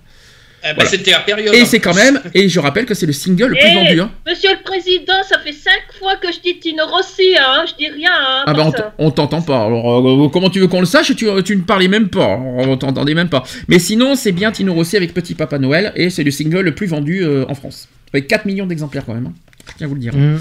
[0.64, 0.90] Eh ben, Voilà.
[0.90, 1.54] C'était la période.
[1.54, 4.00] Et c'est quand même, et je rappelle que c'est le single le plus Eh, vendu.
[4.00, 4.10] hein.
[4.26, 7.64] Monsieur le Président, ça fait cinq fois que je dis Tino Rossi, hein.
[7.68, 8.44] Je dis rien, hein.
[8.46, 9.64] Ah bah on on t'entend pas.
[9.66, 11.14] Alors euh, comment tu veux qu'on le sache?
[11.16, 12.26] Tu, tu ne parlais même pas.
[12.38, 13.42] On t'entendait même pas.
[13.68, 16.74] Mais sinon c'est bien Tino Rossi avec Petit Papa Noël et c'est le single le
[16.74, 17.88] plus vendu euh, en France.
[18.14, 19.26] Avec 4 millions d'exemplaires quand même.
[19.26, 19.32] hein.
[19.68, 20.14] Je tiens à vous le dire.
[20.14, 20.38] Mm.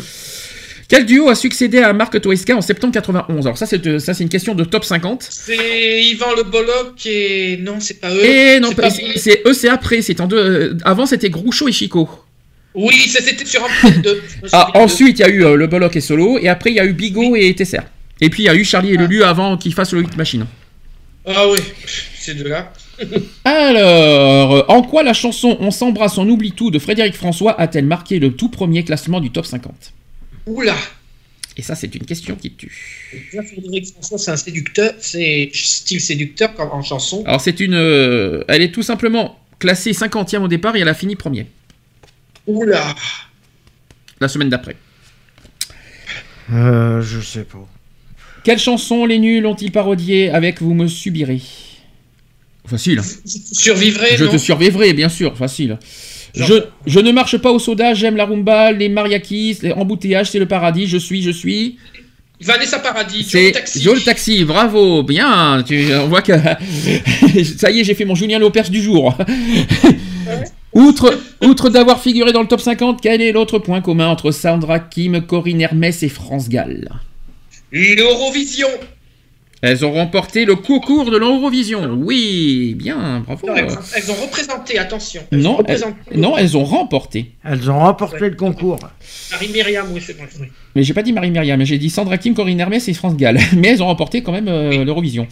[0.91, 4.13] Quel duo a succédé à Marc Toesca en septembre 91 Alors ça c'est euh, ça
[4.13, 5.25] c'est une question de top 50.
[5.29, 7.57] C'est Yvan Le Bolloc et.
[7.61, 8.25] Non, c'est pas eux.
[8.25, 10.01] Et non, C'est pas- pas- c'est eux c'est après.
[10.01, 10.35] C'est en deux.
[10.37, 12.09] euh, avant c'était Groucho et Chico.
[12.75, 14.21] Oui, ça c'était sur un peu de.
[14.51, 16.79] Ah, ensuite, il y a eu euh, le Bollock et Solo, et après, il y
[16.81, 17.79] a eu Bigot et Tesser.
[18.19, 20.45] Et puis, il y a eu Charlie et Lulu avant qu'ils fassent le Hit Machine.
[21.25, 21.59] Ah oui,
[22.19, 22.71] ces deux-là.
[23.45, 28.19] Alors, en quoi la chanson On s'embrasse, on oublie tout de Frédéric François a-t-elle marqué
[28.19, 29.71] le tout premier classement du top 50
[30.45, 30.75] Oula
[31.57, 32.71] Et ça, c'est une question qui tue.
[33.31, 37.23] Déjà, Frédéric François, c'est un séducteur, c'est style séducteur comme en chanson.
[37.25, 37.73] Alors, c'est une.
[37.75, 41.45] euh, elle est tout simplement classée 50e au départ et elle a fini premier,
[42.47, 42.95] Oula
[44.19, 44.75] la semaine d'après.
[46.53, 47.67] Euh, je sais pas.
[48.43, 51.41] Quelle chanson les nuls ont-ils parodié avec Vous me subirez?
[52.65, 52.99] Facile.
[52.99, 53.03] hein.
[53.25, 54.31] Survivrait, Je non?
[54.31, 55.77] te survivrai, bien sûr, facile.
[56.33, 56.53] Je,
[56.85, 60.47] je ne marche pas au soda, j'aime la rumba, les mariakis, les embouteillages, c'est le
[60.47, 61.77] paradis, je suis, je suis.
[62.41, 63.81] Vanessa Paradis, Joe C'est Taxi.
[63.81, 65.63] Joe le taxi, bravo, bien.
[65.65, 66.33] Tu, on voit que
[67.57, 69.15] ça y est, j'ai fait mon Julien Lopers du jour.
[70.73, 74.79] outre outre d'avoir figuré dans le top 50, quel est l'autre point commun entre Sandra
[74.79, 76.89] Kim, Corinne Hermès et France Gall?
[77.71, 78.67] L'Eurovision.
[79.63, 81.95] Elles ont remporté le concours de l'Eurovision.
[82.01, 83.45] Oui, bien, bravo.
[83.47, 85.21] Non, elles, elles ont représenté, attention.
[85.31, 85.93] Elles ont Non, elles, représenté.
[86.17, 87.31] non, elles ont remporté.
[87.43, 88.79] Elles ont remporté le concours.
[89.31, 90.23] Marie Myriam, oui, c'est bon.
[90.39, 90.47] oui.
[90.75, 93.37] Mais j'ai pas dit Marie-Myriam, mais j'ai dit Sandra Kim, Corinne Hermès et France Gall.
[93.55, 95.27] Mais elles ont remporté quand même euh, l'Eurovision.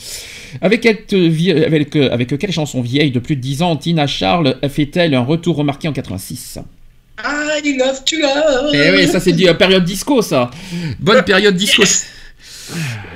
[0.61, 4.05] Avec, quelle, euh, vie- avec, avec quelle chanson vieille de plus de 10 ans Tina
[4.05, 6.59] Charles fait-elle un retour remarqué en 86
[7.21, 8.71] I love to love.
[8.73, 10.49] Eh oui, ça c'est du- euh, période disco, ça.
[10.99, 11.83] Bonne période disco.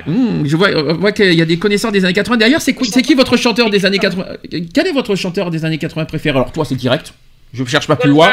[0.06, 2.36] Mmh, je vois, euh, vois qu'il y a des connaisseurs des années 80.
[2.36, 4.24] D'ailleurs, c'est qui, c'est qui votre chanteur des années 80
[4.72, 6.36] Quel est votre chanteur des années 80 préféré?
[6.38, 7.14] Alors toi, c'est direct.
[7.52, 8.32] Je cherche pas plus loin.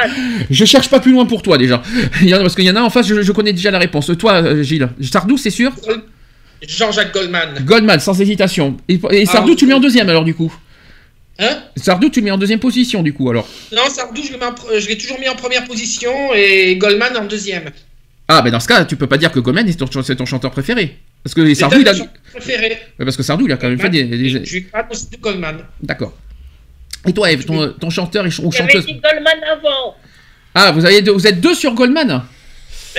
[0.50, 1.82] Je cherche pas plus loin pour toi déjà.
[2.22, 3.70] Il y en a- parce qu'il y en a en face, je, je connais déjà
[3.72, 4.12] la réponse.
[4.18, 5.72] Toi, euh, Gilles, Sardou, c'est sûr?
[6.68, 7.50] Jean-Jacques Goldman.
[7.64, 8.78] Goldman, sans hésitation.
[8.88, 10.54] Et, et Sardou, tu le mets en deuxième alors du coup?
[11.40, 11.58] Hein?
[11.76, 13.48] Sardou, tu le mets en deuxième position du coup alors.
[13.72, 17.72] Non, Sardou, je en l'ai toujours mis en première position et Goldman en deuxième.
[18.28, 20.26] Ah, ben dans ce cas, tu peux pas dire que Goldman est ton, c'est ton
[20.26, 20.98] chanteur préféré.
[21.24, 21.94] Parce que Sardou, il a.
[22.98, 24.04] Parce que Sardou, il a quand même fait des.
[24.06, 25.58] des- Je parle aussi de Goldman.
[25.82, 26.14] D'accord.
[27.08, 29.96] Et toi, Eve, ton, ton chanteur et ch- ou J'avais chanteuse dit Goldman avant.
[30.54, 32.24] Ah, vous, avez deux- vous êtes deux sur Goldman?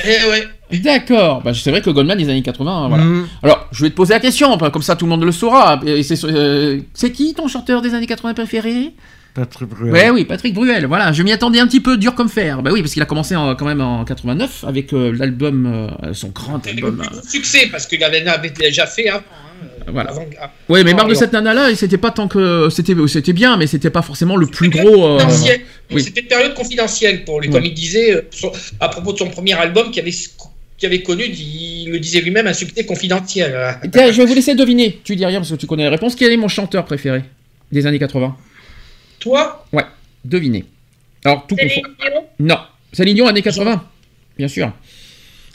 [0.05, 0.79] Eh ouais.
[0.81, 1.43] D'accord.
[1.43, 3.05] Bah, c'est vrai que Goldman des années 80, hein, voilà.
[3.05, 3.29] Mm.
[3.43, 5.81] Alors, je vais te poser la question, comme ça tout le monde le saura.
[5.87, 8.93] Et c'est, euh, c'est qui ton chanteur des années 80 préféré?
[9.35, 9.93] Patrick Bruel.
[9.93, 10.85] Ouais, oui, Patrick Bruel.
[10.87, 12.63] Voilà, je m'y attendais un petit peu dur comme fer.
[12.63, 16.13] Bah oui, parce qu'il a commencé en- quand même en 89 avec euh, l'album, euh,
[16.13, 17.01] son grand album.
[17.03, 19.21] euh, Succès, parce que Galena avait déjà fait avant.
[19.21, 20.11] hein, voilà.
[20.11, 20.27] avant-.
[20.69, 23.89] Ouais, mais marre de cette nana-là, c'était pas tant que c'était, c'était bien, mais c'était
[23.91, 25.07] pas forcément le plus gros.
[25.07, 25.61] euh, confidentiel.
[25.93, 26.03] oui.
[26.03, 27.55] C'était une période confidentielle pour lui, Ouais.
[27.55, 30.13] comme il disait sur- à propos de son premier album qui avait,
[30.77, 33.79] qui avait connu, il le disait lui-même, un succès confidentiel.
[33.91, 35.01] Tiens, je vais vous laisser deviner.
[35.05, 36.17] Tu dis rien parce que tu connais la réponse.
[36.17, 37.23] Quel est mon chanteur préféré
[37.71, 38.37] des années 80
[39.23, 39.85] Toi Ouais,
[40.25, 40.65] devinez.
[41.25, 42.59] Alors tout Céline confond- Dion Non,
[42.93, 43.85] Céline Dion années 80,
[44.37, 44.73] bien sûr.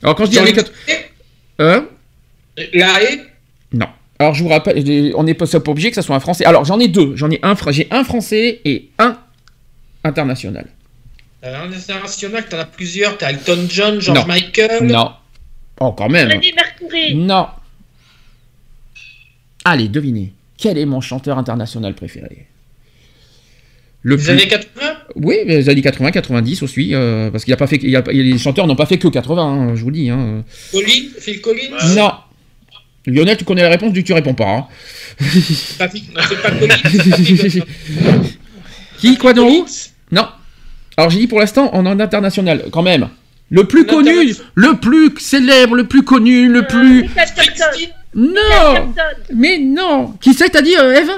[0.02, 0.74] Alors quand je dis années 80,
[1.60, 1.86] hein
[2.74, 3.26] La haie
[3.74, 3.88] Non.
[4.20, 6.46] Alors je vous rappelle, on n'est pas, obligé que ça soit un français.
[6.46, 7.16] Alors j'en ai deux.
[7.18, 9.20] J'en ai un, j'ai un français et un
[10.06, 10.68] international.
[11.44, 13.18] Euh, international, t'en as plusieurs.
[13.18, 14.26] T'as Elton John, George Non.
[14.28, 14.86] Michael.
[14.88, 15.12] Non.
[15.82, 16.30] Oh quand même.
[16.30, 17.16] Freddie Mercury.
[17.16, 17.48] Non.
[19.66, 20.32] Allez, devinez.
[20.58, 22.48] Quel est mon chanteur international préféré?
[24.04, 27.58] Le Les plus- années 80 Oui, les années 80, 90 aussi, euh, parce qu'il a
[27.58, 29.92] pas fait, il a pas- les chanteurs n'ont pas fait que 80, hein, je vous
[29.92, 30.10] dis.
[30.10, 30.44] hein.
[30.72, 32.12] Collins Phil Collins Non.
[33.08, 34.46] Lionel, tu connais la réponse, du tu réponds pas.
[34.50, 34.68] hein.
[35.80, 37.64] Collins,
[39.00, 39.66] Qui, quoi, dans où
[40.12, 40.28] Non.
[40.98, 43.10] Alors j'ai dit pour l'instant, on est en international, quand même.
[43.50, 47.04] Le plus connu, le plus célèbre, le plus connu, le plus...
[47.04, 47.88] Michael Jackson.
[48.16, 48.94] Non.
[49.34, 51.12] Mais non Qui c'est que t'as dit, euh, Eve?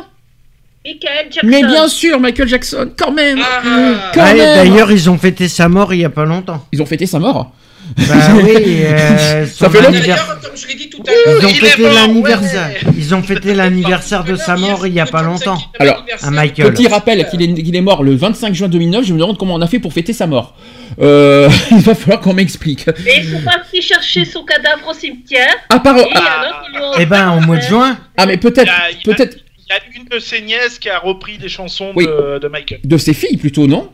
[0.85, 1.47] Michael Jackson.
[1.47, 4.11] Mais bien sûr, Michael Jackson, quand même Ah.
[4.13, 6.65] Quand Ouais, même D'ailleurs, ils ont fêté sa mort il y a pas longtemps.
[6.71, 7.51] Ils ont fêté sa mort
[7.97, 8.03] Bah
[8.43, 11.81] oui, euh, Ça fait D'ailleurs, comme je l'ai dit tout à Ils l'heure, ont fêté
[11.83, 12.67] l'anniversaire.
[12.85, 12.93] ouais.
[12.97, 15.57] Ils ont fêté l'anniversaire de sa mort il y a pas longtemps.
[15.79, 16.71] Alors, À Michael.
[16.73, 19.55] Petit rappel qu'il est, qu'il est mort le 25 juin 2009, je me demande comment
[19.55, 20.55] on a fait pour fêter sa mort.
[21.01, 22.87] Euh, il va falloir qu'on m'explique.
[23.05, 25.55] Et ils sont partis chercher son cadavre au cimetière.
[25.69, 25.97] À part...
[25.97, 26.63] Et ah,
[26.99, 27.97] Eh ben, au mois de juin.
[28.17, 28.71] ah, mais peut-être...
[29.03, 29.37] Peut-être
[29.69, 32.05] y a une de ses nièces qui a repris des chansons Oui.
[32.05, 32.79] de, de Michael.
[32.83, 33.89] de ses filles plutôt, non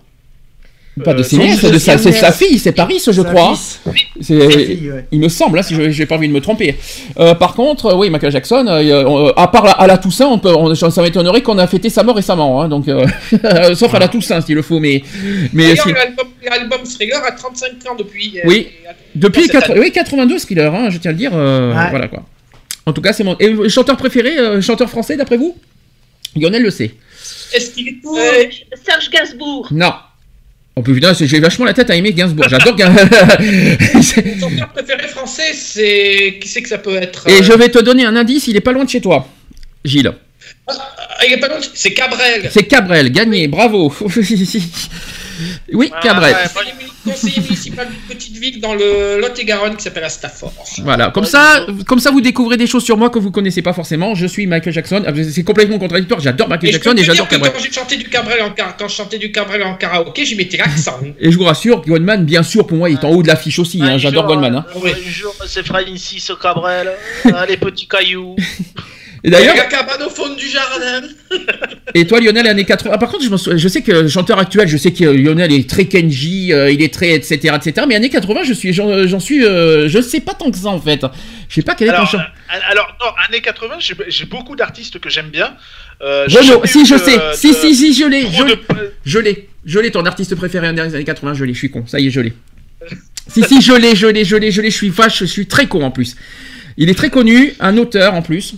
[1.04, 1.98] Pas de Euh, ses nièces, c'est de sa,
[2.32, 3.54] fille, c'est Paris, je crois.
[4.22, 5.06] fille, ouais.
[5.12, 6.76] Il me semble, hein, si je j'ai pas envie de me tromper.
[7.20, 10.28] Euh, par contre, euh, oui, Michael Jackson, euh, euh, à part la- à la Toussaint,
[10.28, 13.06] on peut, on- ça m'étonnerait qu'on a fêté sa mort récemment, hein, donc euh,
[13.76, 15.04] sauf à la Toussaint s'il le faut, mais
[15.52, 15.92] mais D'ailleurs, si-
[16.50, 18.40] l'album- Thriller a 35 ans depuis.
[18.40, 18.68] euh, Oui.
[19.16, 19.82] depuis cette quatre- année.
[19.82, 21.90] oui 82 Skiller, hein, je tiens à le dire, euh, Ouais.
[21.90, 22.24] voilà quoi.
[22.86, 25.56] En tout cas, c'est mon et le chanteur préféré, euh, chanteur français d'après vous?
[26.36, 26.94] Lionel le sait.
[27.54, 28.44] Est-ce qu'il est tout Euh,
[28.86, 29.68] Serge Gainsbourg.
[29.72, 29.94] Non.
[30.76, 32.48] Oh putain, c'est- j'ai vachement la tête à aimer Gainsbourg.
[32.50, 33.08] J'adore Gainsbourg.
[34.40, 36.38] Son chanteur préféré français, c'est.
[36.42, 38.56] Qui c'est que ça peut être Et euh, je vais te donner un indice, il
[38.58, 39.28] est pas loin de chez toi.
[39.86, 40.12] Gilles.
[40.68, 40.74] ah,
[41.26, 42.50] Il est pas long, c'est Cabrel.
[42.52, 43.92] C'est Cabrel, gagné, bravo.
[45.74, 46.34] oui, Ah, Cabrel.
[46.34, 50.54] ouais, conseiller municipal d'une petite ville dans le Lot-et-Garonne qui s'appelle Astafort.
[50.84, 53.74] Voilà, comme ça, comme ça vous découvrez des choses sur moi que vous connaissez pas
[53.74, 54.16] forcément.
[54.16, 55.04] Je suis Michael Jackson.
[55.06, 56.20] Ah, C'est complètement contradictoire.
[56.20, 57.52] J'adore Michael Et Jackson et j'adore Cabrel.
[57.54, 60.36] quand j'ai chanté du Cabrel en car- quand je chantais du Cabrel en karaoké, j'y
[60.36, 61.00] mettais l'accent.
[61.20, 63.60] Et je vous rassure, Goldman, bien sûr, pour moi, il est en haut de l'affiche
[63.60, 63.82] aussi.
[63.82, 63.98] hein.
[63.98, 64.60] J'adore Bonjour, Goldman.
[64.60, 64.66] hein.
[64.74, 66.92] Bonjour, c'est Francis Cabrel.
[67.34, 68.36] Ah, les petits cailloux.
[69.28, 71.02] Et d'ailleurs, la cabane au fond du jardin.
[71.96, 72.92] et toi, Lionel, années 80.
[72.94, 75.04] Ah, par contre, je, me sou- je sais que le chanteur actuel, je sais que
[75.04, 77.86] Lionel est très Kenji, euh, il est très etc etc.
[77.90, 80.68] Mais années 80, je suis, j'en j'en suis, euh, je sais pas tant que ça
[80.68, 81.04] en fait.
[81.50, 82.20] Je sais pas quel est ton chant.
[82.20, 83.76] euh, alors, non, années 80,
[84.08, 85.56] j'ai beaucoup d'artistes que j'aime bien.
[86.02, 88.60] Euh, Renaud, si je sais, si si si, je l'ai, je de-
[89.06, 91.86] Je l'ai, je l'ai, ton artiste préféré des années 80, je l'ai, je suis con,
[91.88, 92.34] ça y est, je l'ai.
[93.28, 95.48] si, si, je l'ai, je l'ai, je l'ai, je l'ai, je suis vache, je suis
[95.48, 96.16] très con en plus.
[96.78, 98.56] Il est très connu, un auteur en plus.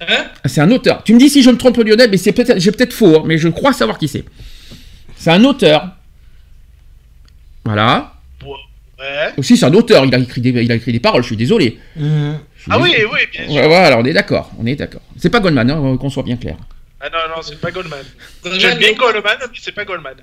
[0.00, 1.02] Hein C'est un auteur.
[1.04, 3.22] Tu me dis si je me trompe, Lionel, mais c'est peut-être, j'ai peut-être faux, hein,
[3.26, 4.24] mais je crois savoir qui c'est.
[5.16, 5.88] C'est un auteur.
[7.64, 8.12] Voilà.
[8.44, 9.32] Ouais.
[9.36, 11.36] Aussi, c'est un auteur, il a écrit des, il a écrit des paroles, je suis
[11.36, 11.78] désolé.
[11.96, 13.04] Je suis Ah oui, désolé.
[13.12, 13.68] oui, bien sûr.
[13.68, 15.02] Voilà, on est d'accord, on est d'accord.
[15.16, 16.56] C'est pas Goldman, hein, qu'on soit bien clair.
[17.00, 18.00] Ah non, non, c'est pas Goldman.
[18.42, 20.14] Goldman, J'aime bien Goldman, mais c'est pas Goldman.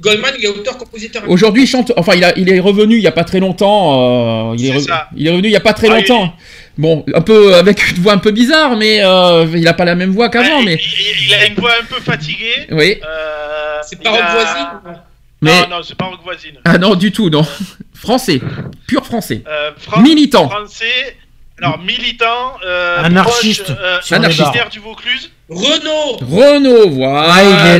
[0.00, 1.28] Goldman, il est auteur-compositeur.
[1.28, 1.92] Aujourd'hui, il chante.
[1.98, 4.52] Enfin, il, a, il est revenu il y a pas très longtemps.
[4.52, 5.08] euh, il, est re- ça.
[5.14, 6.32] il est revenu il y a pas très Ah, longtemps.
[6.78, 9.94] Bon, un peu avec une voix un peu bizarre, mais euh, il a pas la
[9.94, 10.58] même voix qu'avant.
[10.58, 10.78] Ouais, mais
[11.26, 12.66] il, a une voix un peu fatiguée.
[12.70, 14.98] oui, Euh, C'est pas a- Voisine.
[15.40, 16.56] mais Non, non, c'est pas Rock Voisine.
[16.64, 17.46] ah non du tout, non.
[17.94, 18.40] Français,
[18.86, 19.42] pur français.
[19.48, 20.48] Euh, Fran- Militant.
[20.50, 21.16] Français.
[21.62, 22.52] Alors, militant.
[22.66, 25.30] Euh, Anarchiste, proche, euh, sur les anarchiste du Vaucluse.
[25.48, 26.16] Renault.
[26.28, 27.34] Renault, Ouais, voilà.
[27.40, 27.76] il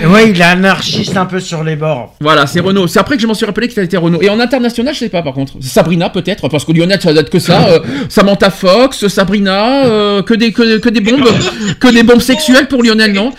[0.00, 2.16] était- ouais, il est anarchiste un peu sur les bords.
[2.20, 2.86] Voilà, c'est Renault.
[2.88, 4.20] C'est après que je m'en suis rappelé que c'était Renault.
[4.22, 5.52] Et en international, je sais pas par contre.
[5.60, 7.68] Sabrina peut-être, parce que Lionel, ça date que ça.
[7.68, 11.28] euh, Samantha Fox, Sabrina, euh, que des que, que des bombes,
[11.80, 13.32] que des bombes sexuelles pour Lionel, non?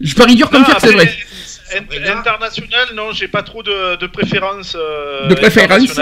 [0.00, 1.12] Je parie dur comme fer, c'est après, vrai.
[1.80, 4.76] Int- International, non, j'ai pas trop de, de préférence.
[4.78, 6.00] euh, De préférence.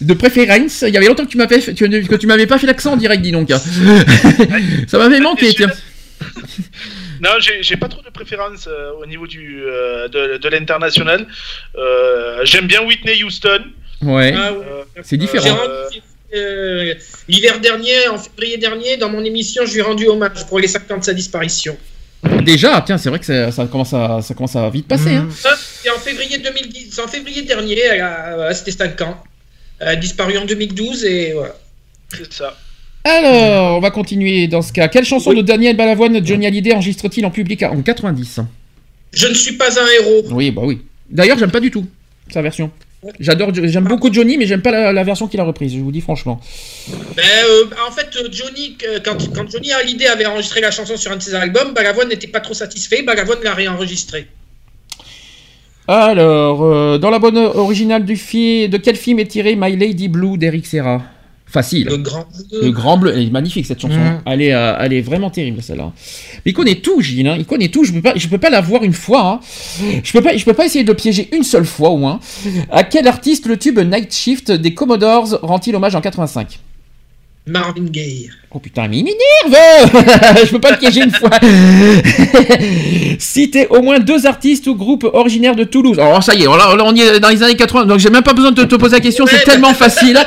[0.00, 2.58] De préférence, il y avait longtemps que tu m'avais fait- tu- que tu m'avais pas
[2.58, 3.48] fait l'accent en direct, dis donc.
[4.88, 5.68] Ça m'avait manqué, tiens.
[7.20, 11.26] Non, j'ai j'ai pas trop de préférence euh, au niveau du, euh, de, de l'international.
[11.76, 13.58] Euh, J'aime bien Whitney Houston.
[14.02, 14.32] Ouais.
[14.36, 14.66] Ah, ouais.
[15.02, 15.58] C'est différent.
[16.34, 16.94] Euh,
[17.28, 20.68] L'hiver dernier, en février dernier, dans mon émission, je lui ai rendu hommage pour les
[20.68, 21.76] 50 ans de sa disparition.
[22.42, 25.14] Déjà, tiens, c'est vrai que ça, ça commence à, ça commence à vite passer.
[25.14, 25.28] Hein.
[25.34, 29.22] Ça, C'est en février 2010, c'est en février dernier, elle a- euh, c'était 5 ans.
[29.78, 31.54] Elle a disparu en 2012 et voilà.
[32.12, 32.56] C'est ça.
[33.04, 34.88] Alors, on va continuer dans ce cas.
[34.88, 38.40] Quelle chanson de Daniel Balavoine Johnny Hallyday enregistre-t-il en public en 90
[39.12, 40.24] Je ne suis pas un héros.
[40.30, 40.80] Oui, bah oui.
[41.08, 41.86] D'ailleurs, j'aime pas du tout
[42.32, 42.70] sa version.
[43.20, 45.72] J'adore, j'aime beaucoup Johnny, mais j'aime pas la, la version qu'il a reprise.
[45.72, 46.40] Je vous dis franchement.
[47.16, 51.12] Ben, euh, en fait, euh, Johnny, quand, quand Johnny Hallyday avait enregistré la chanson sur
[51.12, 54.26] un de ses albums, Balavoine n'était pas trop satisfait, Balavoine l'a réenregistré.
[55.86, 60.08] Alors, euh, dans la bonne originale du film, de quel film est tiré My Lady
[60.08, 61.02] Blue d'Eric Serra?
[61.50, 61.86] Facile.
[61.88, 62.60] Le Grand Bleu.
[62.62, 63.12] Le Grand Bleu.
[63.14, 63.96] Elle est magnifique cette chanson.
[63.98, 64.20] Mhm.
[64.26, 65.92] Elle, est, euh, elle est vraiment terrible celle-là.
[66.44, 67.26] Mais il connaît tout, Gilles.
[67.26, 67.36] hein.
[67.38, 67.84] Il connaît tout.
[67.84, 69.40] Je peux pas, je peux pas la voir une fois.
[69.40, 69.40] hein.
[70.04, 72.20] Je peux pas, je peux pas essayer de le piéger une seule fois au moins.
[72.70, 76.58] À quel artiste le tube Night Shift des Commodores rend-il hommage en 85
[77.48, 78.30] Marvin Gaye.
[78.50, 79.60] Oh putain, mais il m'énerve
[80.44, 81.30] Je peux pas le piéger une fois
[83.18, 85.98] Citez au moins deux artistes ou groupes originaires de Toulouse.
[85.98, 88.22] Alors ça y est, là, on y est dans les années 80, donc j'ai même
[88.22, 90.18] pas besoin de te poser la question, c'est tellement facile.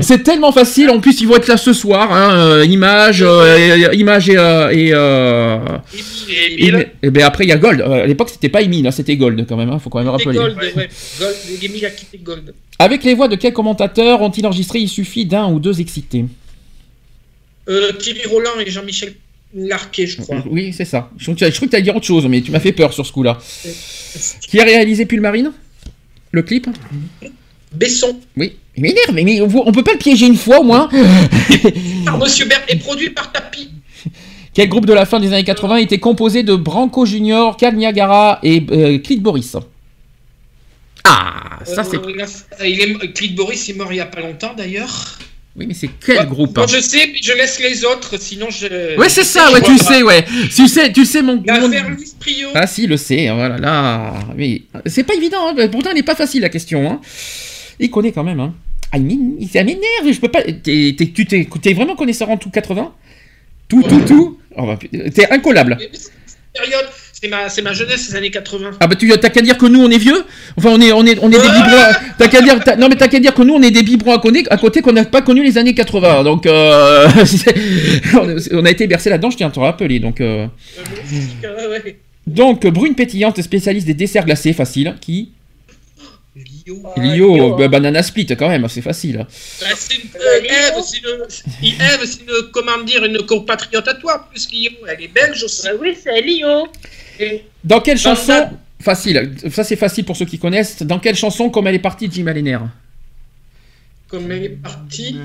[0.00, 2.12] C'est tellement facile, en plus ils vont être là ce soir.
[2.12, 4.36] Hein, euh, Image, euh, Image et...
[4.38, 5.58] euh, et, euh,
[6.58, 7.80] Et et, et ben après il y a Gold.
[7.80, 10.08] Euh, à l'époque c'était pas Emile, hein, c'était Gold quand même, hein, faut quand même
[10.08, 10.34] rappeler.
[10.36, 10.88] Gold, ouais.
[11.18, 12.54] Gold, Emile a quitté Gold.
[12.78, 16.24] Avec les voix de quels commentateurs ont-ils enregistré Il suffit d'un ou deux excités?
[17.68, 19.14] Euh, Thierry Roland et Jean-Michel
[19.54, 20.42] Larquet, je crois.
[20.50, 21.10] Oui, c'est ça.
[21.18, 23.12] Je crois que tu t'allais dire autre chose, mais tu m'as fait peur sur ce
[23.12, 23.38] coup-là.
[24.48, 25.52] Qui a réalisé Pulmarine
[26.32, 26.66] Le clip?
[27.72, 28.18] Besson.
[28.36, 28.56] Oui.
[28.76, 30.88] Il m'énerve, mais, mais on peut pas le piéger une fois au moins?
[32.04, 33.70] Par Monsieur Bert et produit par Tapi.
[34.54, 38.38] Quel groupe de la fin des années 80 était composé de Branco Junior, Cal Niagara
[38.42, 39.56] et euh, Clyde Boris?
[41.04, 41.96] Ah, ça c'est.
[41.96, 45.18] Euh, la- il est, Clint Boris est mort il y a pas longtemps d'ailleurs.
[45.58, 48.48] Oui, mais c'est quel groupe hein Moi je sais, mais je laisse les autres, sinon
[48.48, 48.96] je.
[48.96, 50.24] Ouais, c'est ça, ouais, tu sais, ouais.
[50.54, 51.36] Tu sais, tu sais, mon.
[51.36, 52.48] mon- L'affaire Louis Prio.
[52.54, 54.14] Ah, si, il le sait, voilà, là.
[54.36, 55.68] Mais c'est pas évident, hein.
[55.68, 57.00] pourtant, elle n'est pas facile la question, hein.
[57.80, 58.54] Il connaît quand même, hein.
[58.92, 60.42] Ah, il ça m'énerve, je peux pas.
[60.42, 62.94] t'es- t'es- tu t'es t'es vraiment connaisseur en tout 80
[63.68, 64.38] Tout, tout, tout?
[64.56, 64.78] Oh, bah,
[65.14, 65.76] T'es incollable.
[66.54, 66.86] Période,
[67.20, 68.70] c'est ma, c'est ma jeunesse, les années 80.
[68.80, 70.24] Ah bah tu t'as qu'à dire que nous on est vieux
[70.56, 71.92] Enfin on est on est on est des biberons.
[72.18, 74.14] T'as qu'à dire t'as- non mais t'as qu'à dire que nous on est des biberons
[74.14, 76.22] à côté, à côté qu'on n'a pas connu les années 80.
[76.24, 77.08] Donc euh,
[78.52, 79.98] on a- été bercé là-dedans, je tiens à te rappeler.
[79.98, 80.46] Donc euh,
[81.70, 81.98] ouais.
[82.26, 85.30] donc Brune pétillante spécialiste des desserts glacés facile qui?
[86.36, 86.82] Lio.
[86.96, 89.26] Lio, bah, banana split quand même, c'est facile.
[89.60, 94.70] Bah, c'est une, euh, c'est une, une, comment dire, une compatriote à toi, plus Lio,
[94.88, 95.62] elle est belge aussi.
[95.64, 96.68] Bah oui, c'est Lio.
[97.64, 100.82] Dans quelle Dans chanson la- Facile, ça c'est facile pour ceux qui connaissent.
[100.84, 102.58] Dans quelle chanson comme elle est partie de Jim Alléner
[104.08, 105.18] comme elle est partie.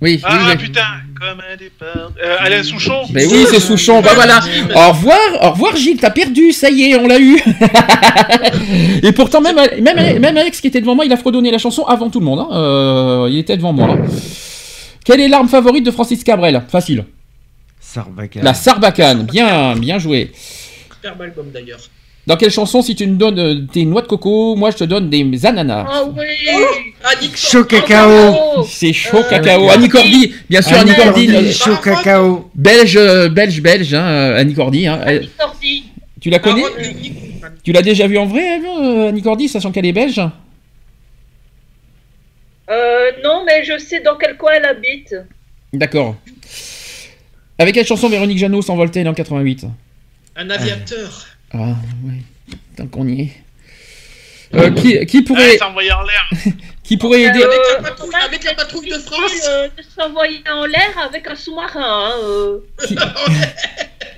[0.00, 0.80] Oui, Ah oui, putain,
[1.20, 2.10] comme un départ.
[2.24, 4.00] Euh, Alain Souchon Mais oui, c'est Souchon.
[4.00, 4.40] Bah voilà.
[4.74, 7.38] Au revoir, au revoir Gilles, t'as perdu, ça y est, on l'a eu.
[9.02, 11.84] Et pourtant, même, même, même Alex qui était devant moi, il a fredonné la chanson
[11.84, 12.38] avant tout le monde.
[12.38, 12.48] hein.
[12.52, 13.98] Euh, il était devant moi.
[15.04, 16.62] Quelle est l'arme favorite de Francis Cabrel?
[16.68, 17.04] Facile.
[17.78, 18.42] Sarbacane.
[18.42, 19.24] La Sarbacane.
[19.24, 20.32] Bien, bien joué.
[21.02, 21.80] Superbe album d'ailleurs.
[22.28, 24.84] Dans quelle chanson, si tu me donnes euh, des noix de coco, moi je te
[24.84, 26.24] donne des ananas Ah oui
[27.02, 28.62] Annick Chaud cacao.
[28.64, 29.68] C'est chaud Euh, cacao.
[29.70, 31.28] Annie Cordy, bien sûr, Annie Cordy.
[31.34, 32.48] Euh, chaud cacao.
[32.54, 34.86] Belge, euh, belge, belge, hein, euh, Annie Cordy.
[34.86, 35.00] hein.
[35.04, 35.84] Annie Cordy.
[36.20, 36.62] tu la connais?
[36.78, 37.14] Unique.
[37.64, 40.20] Tu l'as déjà vue en vrai, elle, euh, Annie Cordy, sachant qu'elle est belge?
[42.70, 45.16] Euh, non, mais je sais dans quel coin elle habite.
[45.72, 46.14] D'accord.
[47.58, 49.64] Avec quelle chanson Véronique Jeannot s'envole-t-elle en 88
[50.36, 51.26] Un aviateur.
[51.52, 51.58] Ah,
[52.04, 52.22] ouais.
[52.76, 53.32] Tant qu'on y est.
[54.54, 56.28] Euh, qui, qui Ouais, pourrait, envoyé en l'air.
[56.84, 59.20] qui pourrait aider Avec la Euh, patrouille, comment avec la patrouille de France.
[59.30, 62.10] difficile, euh, de s'envoyer en l'air avec un sous-marin.
[62.10, 62.58] hein, euh.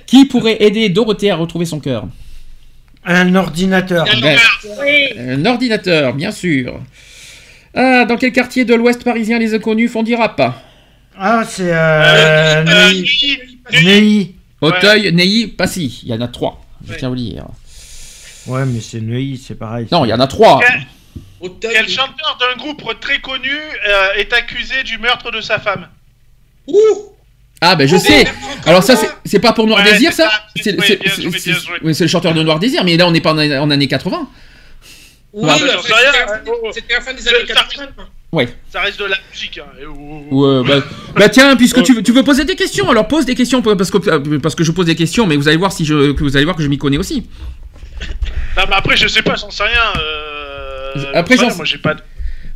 [0.05, 2.05] Qui pourrait aider Dorothée à retrouver son cœur?
[3.05, 4.05] Un ordinateur.
[4.13, 4.37] Un Ben,
[4.81, 5.13] Oui.
[5.17, 6.79] Un ordinateur, bien sûr.
[7.73, 10.41] Ah, dans quel quartier de l'Ouest parisien les inconnus font du rap
[11.17, 14.34] Ah, c'est Euh, euh, euh, Neuilly.
[14.61, 16.01] Auteuil, Neuilly, Passy.
[16.03, 16.61] Il y en a trois.
[16.85, 16.97] Je Ouais.
[16.97, 17.45] tiens à vous dire.
[18.47, 19.87] Ouais, mais c'est Neuilly, c'est pareil.
[19.91, 20.61] Non, il y en a trois.
[21.61, 25.87] Quel, chanteur d'un groupe très connu euh, est accusé du meurtre de sa femme
[26.67, 26.75] Ouh
[27.61, 28.25] Ah, ben je sais.
[28.65, 30.43] Alors ça, c'est pas pour Noir Ouais, Désir, ça ça.
[30.61, 30.97] C'est Oui,
[31.83, 34.27] oui, le chanteur de Noir Désir, mais là on est pas en, en années 80.
[35.33, 37.27] Oui, Bah, la- j'en sais c'était rien, la fin des- c'était la fin des Je-
[37.29, 37.87] années ça- 80.
[38.31, 38.49] Ouais.
[38.69, 39.57] Ça reste de la musique.
[39.59, 39.65] Hein.
[39.81, 40.83] Et- ou- Ou, euh, bah,
[41.15, 43.89] bah tiens, puisque tu veux, tu veux poser des questions, alors pose des questions parce
[43.91, 46.35] que parce que je pose des questions, mais vous allez voir si je que vous
[46.35, 47.27] allez voir que je m'y connais aussi.
[48.57, 49.93] Non, mais après, je sais pas, j'en sais rien.
[49.99, 51.93] euh, Après, voilà, j'en- moi, j'ai pas.
[51.93, 52.01] de-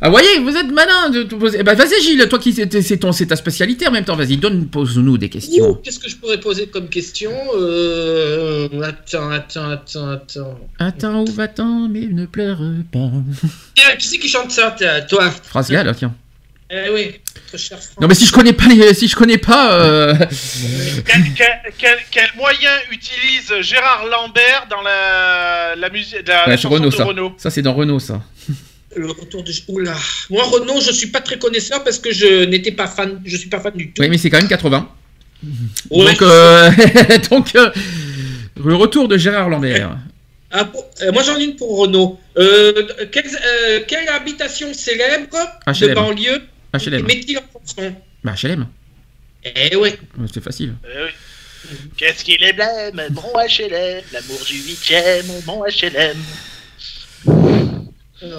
[0.02, 1.58] Ah voyez, vous êtes malin de, de poser.
[1.60, 4.16] Eh ben, vas-y Gilles, toi qui c'est c'est ton c'est ta spécialité en même temps,
[4.16, 5.74] vas-y donne pose-nous des questions.
[5.84, 8.66] Qu'est-ce que je pourrais poser comme question euh...
[8.82, 10.58] Attends, attends, attends, attends.
[10.78, 13.10] Attends où va-t'en, mais ne pleure pas.
[13.74, 14.74] Tiens, qui c'est qui chante ça,
[15.08, 15.30] toi?
[15.30, 16.14] Phrase gale, tiens.
[16.72, 17.10] Eh oui,
[17.58, 17.78] cher.
[18.00, 19.72] Non mais si je connais pas les, si je connais pas.
[19.74, 20.14] euh,
[21.04, 26.56] Quel, quel- quel- quel moyen utilise Gérard Lambert dans la, la musique, la, la ouais,
[26.56, 27.04] chanson Renault de ça.
[27.04, 27.34] Renault?
[27.38, 28.22] Ça c'est dans Renault ça.
[28.96, 29.52] Le retour de.
[29.68, 29.96] Oula.
[30.30, 33.20] Moi, Renault, je suis pas très connaisseur parce que je n'étais pas fan.
[33.24, 34.02] Je suis pas fan du tout.
[34.02, 34.88] Oui mais c'est quand même 80.
[35.90, 36.04] Ouais.
[36.06, 36.70] Donc euh,
[37.30, 37.70] donc euh,
[38.64, 39.96] le retour de Gérard Lambert.
[40.52, 42.18] Ah, pour- euh, moi, j'en ai une pour Renault.
[42.36, 42.72] Euh,
[43.12, 45.28] quelle, euh, quelle habitation célèbre
[45.64, 46.42] de banlieue
[46.74, 47.06] HLM.
[47.06, 47.94] met-il en chanson?
[48.24, 48.66] Bah HLM.
[49.44, 49.96] Eh ouais.
[50.18, 50.74] Ouais, C'est facile.
[50.84, 51.78] Eh oui.
[51.96, 56.16] Qu'est-ce qu'il est blême, mon HLM, l'amour du huitième, mon HLM.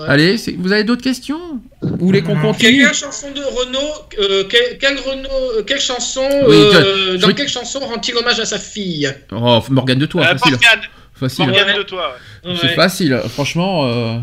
[0.08, 1.40] Allez, vous avez d'autres questions
[1.82, 3.80] Vous voulez qu'on Quelle continue chanson de Renault
[4.20, 8.40] euh, quelle, quelle Renault euh, Quelle chanson Oui, euh, Dans je- quelle chanson rend-il hommage
[8.40, 10.52] à sa fille Oh, Morgane de toi, Euh, facile.
[10.52, 10.82] Morgane,
[11.14, 11.46] Facile.
[11.48, 12.14] Morgane de toi.
[12.46, 12.56] ouais.
[12.62, 12.74] C'est Ouais.
[12.76, 13.88] facile, franchement.
[13.88, 14.18] euh,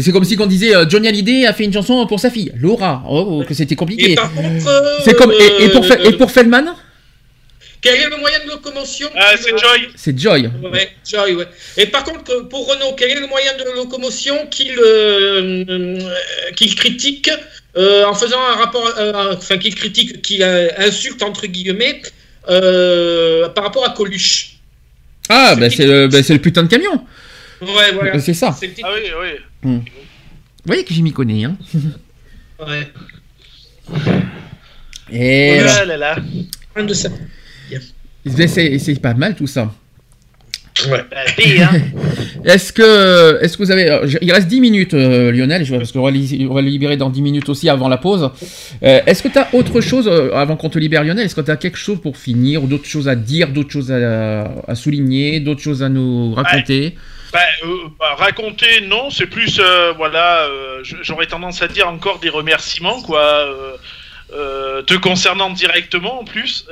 [0.00, 2.52] C'est comme si on disait euh, Johnny Hallyday a fait une chanson pour sa fille,
[2.58, 3.04] Laura.
[3.08, 4.14] Oh, que c'était Et compliqué.
[4.14, 6.74] par contre, euh, C'est comme et, et pour Fe- euh, et pour Feldman,
[7.84, 9.88] Quel est le moyen de locomotion Ah, c'est Joy.
[9.94, 10.50] c'est Joy.
[10.72, 11.46] Ouais, Joy, ouais.
[11.76, 15.98] Et par contre, que pour Renault, quel est le moyen de locomotion qu'il euh, euh,
[16.56, 17.30] qu'il critique
[17.76, 22.00] euh, en faisant un rapport, euh, enfin qu'il critique, qu'il euh, insulte entre guillemets
[22.48, 24.56] euh, par rapport à Coluche?
[25.28, 27.04] Ah, C'est bah qui- c'est le, bah, c'est le putain de camion.
[27.60, 28.18] Ouais, voilà.
[28.18, 28.56] C'est ça.
[28.82, 29.30] Ah oui, oui.
[29.62, 29.82] Vous
[30.66, 31.56] voyez que j'y m'y connais, hein.
[32.66, 32.88] Ouais.
[35.12, 36.16] Et là là.
[36.76, 37.08] Un de ça.
[38.26, 39.72] C'est- pas mal tout ça.
[40.90, 41.04] Ouais.
[41.10, 41.16] Bah,
[41.72, 41.80] hein.
[42.44, 45.78] Est-ce que, est-ce que vous avez, euh, il reste 10 minutes, euh, Lionel, je vois,
[45.78, 48.28] parce qu'on va, li- on va le libérer dans 10 minutes aussi avant la pause.
[48.82, 51.40] Euh, est-ce que tu as autre chose, euh, avant qu'on te libère, Lionel, est-ce que
[51.40, 54.74] tu as quelque chose pour finir, ou d'autres choses à dire, d'autres choses à, à
[54.74, 56.96] souligner, d'autres choses à nous raconter?
[57.32, 62.18] Bah, euh, bah, raconter, non, c'est plus, euh, voilà, euh, j'aurais tendance à dire encore
[62.18, 63.22] des remerciements, quoi,
[64.34, 66.66] euh, te concernant directement en plus.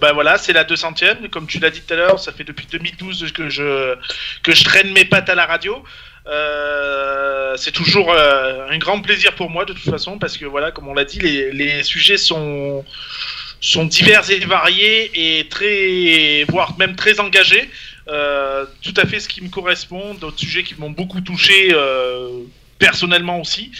[0.00, 2.66] Bah voilà, c'est la 200e, comme tu l'as dit tout à l'heure, ça fait depuis
[2.70, 3.96] 2012 que je,
[4.42, 5.82] que je traîne mes pattes à la radio.
[6.26, 10.86] Euh, c'est toujours un grand plaisir pour moi de toute façon parce que voilà, comme
[10.86, 12.84] on l'a dit, les, les sujets sont
[13.60, 17.68] sont divers et variés et très, voire même très engagés.
[18.06, 21.74] Tout à fait ce qui me correspond, d'autres sujets qui m'ont beaucoup touché
[22.78, 23.70] personnellement aussi.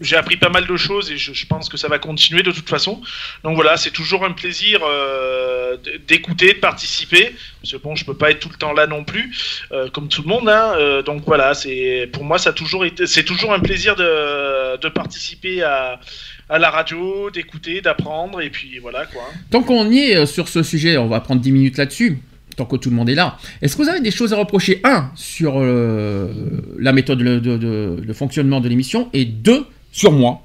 [0.00, 2.68] J'ai appris pas mal de choses et je, pense que ça va continuer de toute
[2.68, 3.00] façon.
[3.42, 7.34] Donc voilà, c'est toujours un plaisir euh, d'écouter, de participer.
[7.62, 9.30] Parce que bon, je peux pas être tout le temps là non plus,
[9.72, 10.48] euh, comme tout le monde.
[10.48, 10.74] Hein.
[10.76, 16.00] Euh, donc voilà, c'est pour moi ça toujours c'est toujours un plaisir de, participer à,
[16.50, 19.22] la radio, d'écouter, d'apprendre et puis voilà quoi.
[19.50, 22.20] Tant qu'on y est sur ce sujet, on va prendre 10 minutes là-dessus,
[22.56, 23.38] tant que tout le monde est là.
[23.62, 28.68] Est-ce que vous avez des choses à reprocher Un, sur la méthode de, fonctionnement de
[28.68, 30.40] l'émission, et deux, sur moi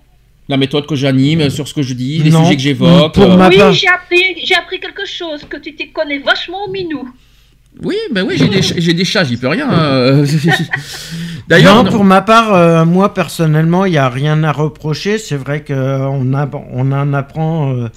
[0.48, 2.44] la méthode que j'anime, sur ce que je dis, les Non.
[2.44, 3.14] sujets que j'évoque.
[3.14, 6.66] Pour euh, ma Oui, j'ai appris, j'ai appris quelque chose, que tu t'y connais vachement
[6.66, 7.08] au minou.
[7.84, 9.72] Oui, ben oui, j'ai des, ch- j'ai des chats, j'y peux rien.
[9.72, 10.26] euh.
[11.48, 15.18] D'ailleurs, non, pour ma part, euh, moi personnellement, il n'y a rien à reprocher.
[15.19, 17.88] C'est vrai qu'on on en apprend, euh,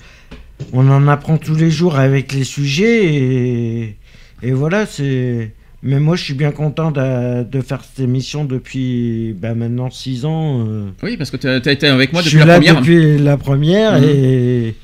[0.75, 3.97] on en apprend tous les jours avec les sujets et,
[4.43, 4.85] et voilà.
[4.87, 5.53] C'est.
[5.85, 10.25] Mais moi, je suis bien content de, de faire cette émission depuis bah, maintenant 6
[10.25, 10.65] ans.
[10.69, 10.85] euh.
[11.03, 12.81] oui, parce que tu as été avec moi je depuis suis la là première.
[12.81, 14.05] depuis la première Mhm.
[14.09, 14.75] et.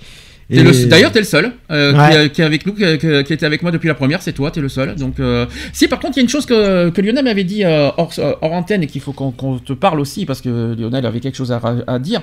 [0.50, 2.30] Et- le- D'ailleurs, t'es le seul euh, qui, Ouais.
[2.30, 4.22] qui est avec nous, qui, était avec moi depuis la première.
[4.22, 4.94] C'est toi, t'es le seul.
[4.96, 5.44] Donc, euh,
[5.74, 8.12] si par contre, il y a une chose que, que Lionel m'avait dit euh, hors,
[8.40, 11.52] hors antenne et qu'il faut qu'on te parle aussi parce que Lionel avait quelque chose
[11.52, 12.22] à, dire.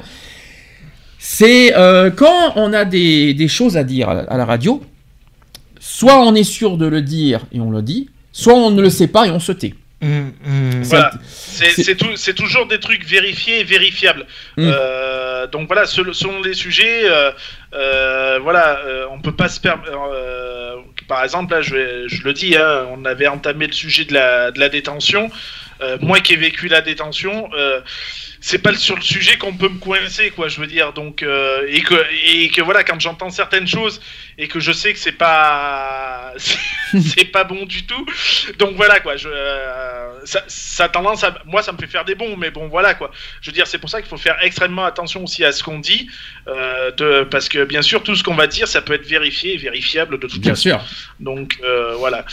[1.20, 1.72] C'est
[2.16, 4.82] quand on a des, des choses à dire à, à la radio,
[5.80, 8.90] soit on est sûr de le dire et on le dit, soit on ne le
[8.90, 9.74] sait pas et on se tait.
[10.02, 10.82] Mm, mm.
[10.84, 11.12] Voilà.
[11.26, 14.26] C'est- toujours des trucs vérifiés et vérifiables.
[14.58, 14.70] Mm.
[14.74, 17.32] Euh, donc voilà, selon, selon les sujets, euh,
[17.74, 19.90] euh, voilà, euh, on peut pas se permettre.
[20.12, 20.76] euh,
[21.08, 24.60] par exemple, là, je, le dis, hein, on avait entamé le sujet de la, de
[24.60, 25.32] la détention.
[25.82, 27.80] Euh, moi qui ai vécu la détention, euh,
[28.48, 30.50] c'est pas sur le sujet qu'on peut me coincer, quoi.
[30.50, 31.96] Je veux dire, donc euh, et que
[32.28, 34.00] et que voilà, quand j'entends certaines choses
[34.38, 38.06] et que je sais que c'est pas c'est pas bon du tout.
[38.60, 42.06] Donc voilà quoi, je, euh, ça, ça a tendance à, moi ça me fait faire
[42.06, 43.10] des bons, mais bon voilà quoi.
[43.42, 45.80] Je veux dire, c'est pour ça qu'il faut faire extrêmement attention aussi à ce qu'on
[45.80, 46.08] dit,
[46.48, 49.56] euh, de, parce que bien sûr tout ce qu'on va dire, ça peut être vérifié
[49.56, 50.70] et vérifiable de toute Bien façon.
[50.70, 50.86] sûr.
[51.20, 51.60] Donc
[51.98, 52.26] voilà.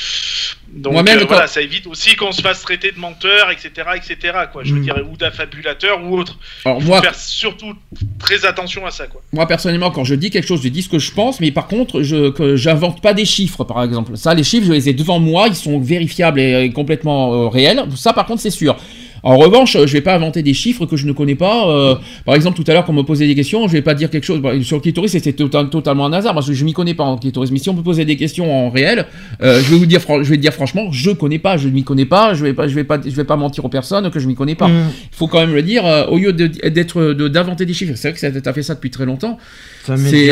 [0.75, 4.17] Donc euh, voilà, ça évite aussi qu'on se fasse traiter de menteur, etc., etc.
[4.51, 4.63] Quoi.
[4.65, 4.85] Je veux Mm.
[4.85, 6.39] dire, ou d'affabulateur ou autre.
[6.65, 7.75] Alors, Il faut moi- faire surtout
[8.19, 9.21] très attention à ça quoi.
[9.33, 11.67] Moi personnellement, quand je dis quelque chose, je dis ce que je pense, mais par
[11.67, 14.17] contre, je que j'invente pas des chiffres, par exemple.
[14.17, 17.49] Ça, les chiffres, je les ai devant moi, ils sont vérifiables et, et complètement euh,
[17.49, 17.83] réels.
[17.97, 18.77] Ça, par contre, c'est sûr.
[19.25, 21.69] En revanche, euh, je vais pas inventer des chiffres que je ne connais pas.
[21.69, 21.95] euh,
[22.25, 24.11] par exemple, tout à l'heure, quand on me posait des questions, je vais pas dire
[24.11, 26.73] quelque chose bah, sur le clitoris, c'était tota- totalement un hasard parce que je m'y
[26.73, 27.51] connais pas en clitoris.
[27.53, 29.07] Mais si on me posait des questions en réel,
[29.43, 31.85] euh, je vais vous dire, fran- je vais dire franchement, je connais pas, je m'y
[31.85, 34.19] connais pas, je vais pas, je vais pas, je vais pas mentir aux personnes que
[34.19, 34.69] je m'y connais pas.
[34.69, 34.91] Mm.
[35.13, 37.93] Il faut quand même le dire, euh, au lieu d'être de- d'inventer des chiffres.
[37.97, 39.39] C'est vrai que t'as fait ça depuis très longtemps.
[39.85, 40.31] Ça C'est-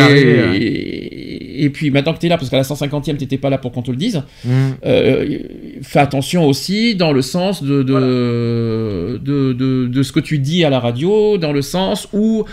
[0.60, 1.64] et...
[1.64, 3.72] et puis maintenant que tu es là, parce qu'à la 150e, t'étais pas là pour
[3.72, 4.50] qu'on te le dise, Mm.
[4.86, 5.38] euh,
[5.82, 7.92] fais attention aussi dans le sens de, de,
[9.20, 12.44] de, de- de ce que tu dis à la radio, dans le sens où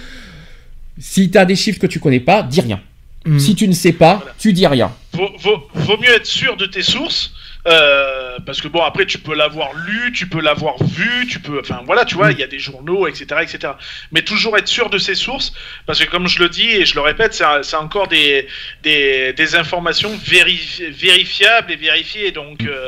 [1.00, 2.82] si tu as des chiffres que tu connais pas, dis rien.
[3.26, 3.40] Mm.
[3.40, 4.92] Si tu ne sais pas, tu dis rien.
[5.14, 7.34] Vaut, vaut- vaut mieux être sûr de tes sources.
[7.68, 11.60] euh, parce que bon après tu peux l'avoir lu, tu peux l'avoir vu, tu peux,
[11.60, 13.74] enfin voilà tu vois il y a des journaux etc etc.
[14.14, 15.52] Mais toujours être sûr de ses sources
[15.86, 18.48] parce que comme je le dis et je le répète c'est encore des,
[18.84, 22.88] des, des informations véri- vérifiables et vérifiées donc euh,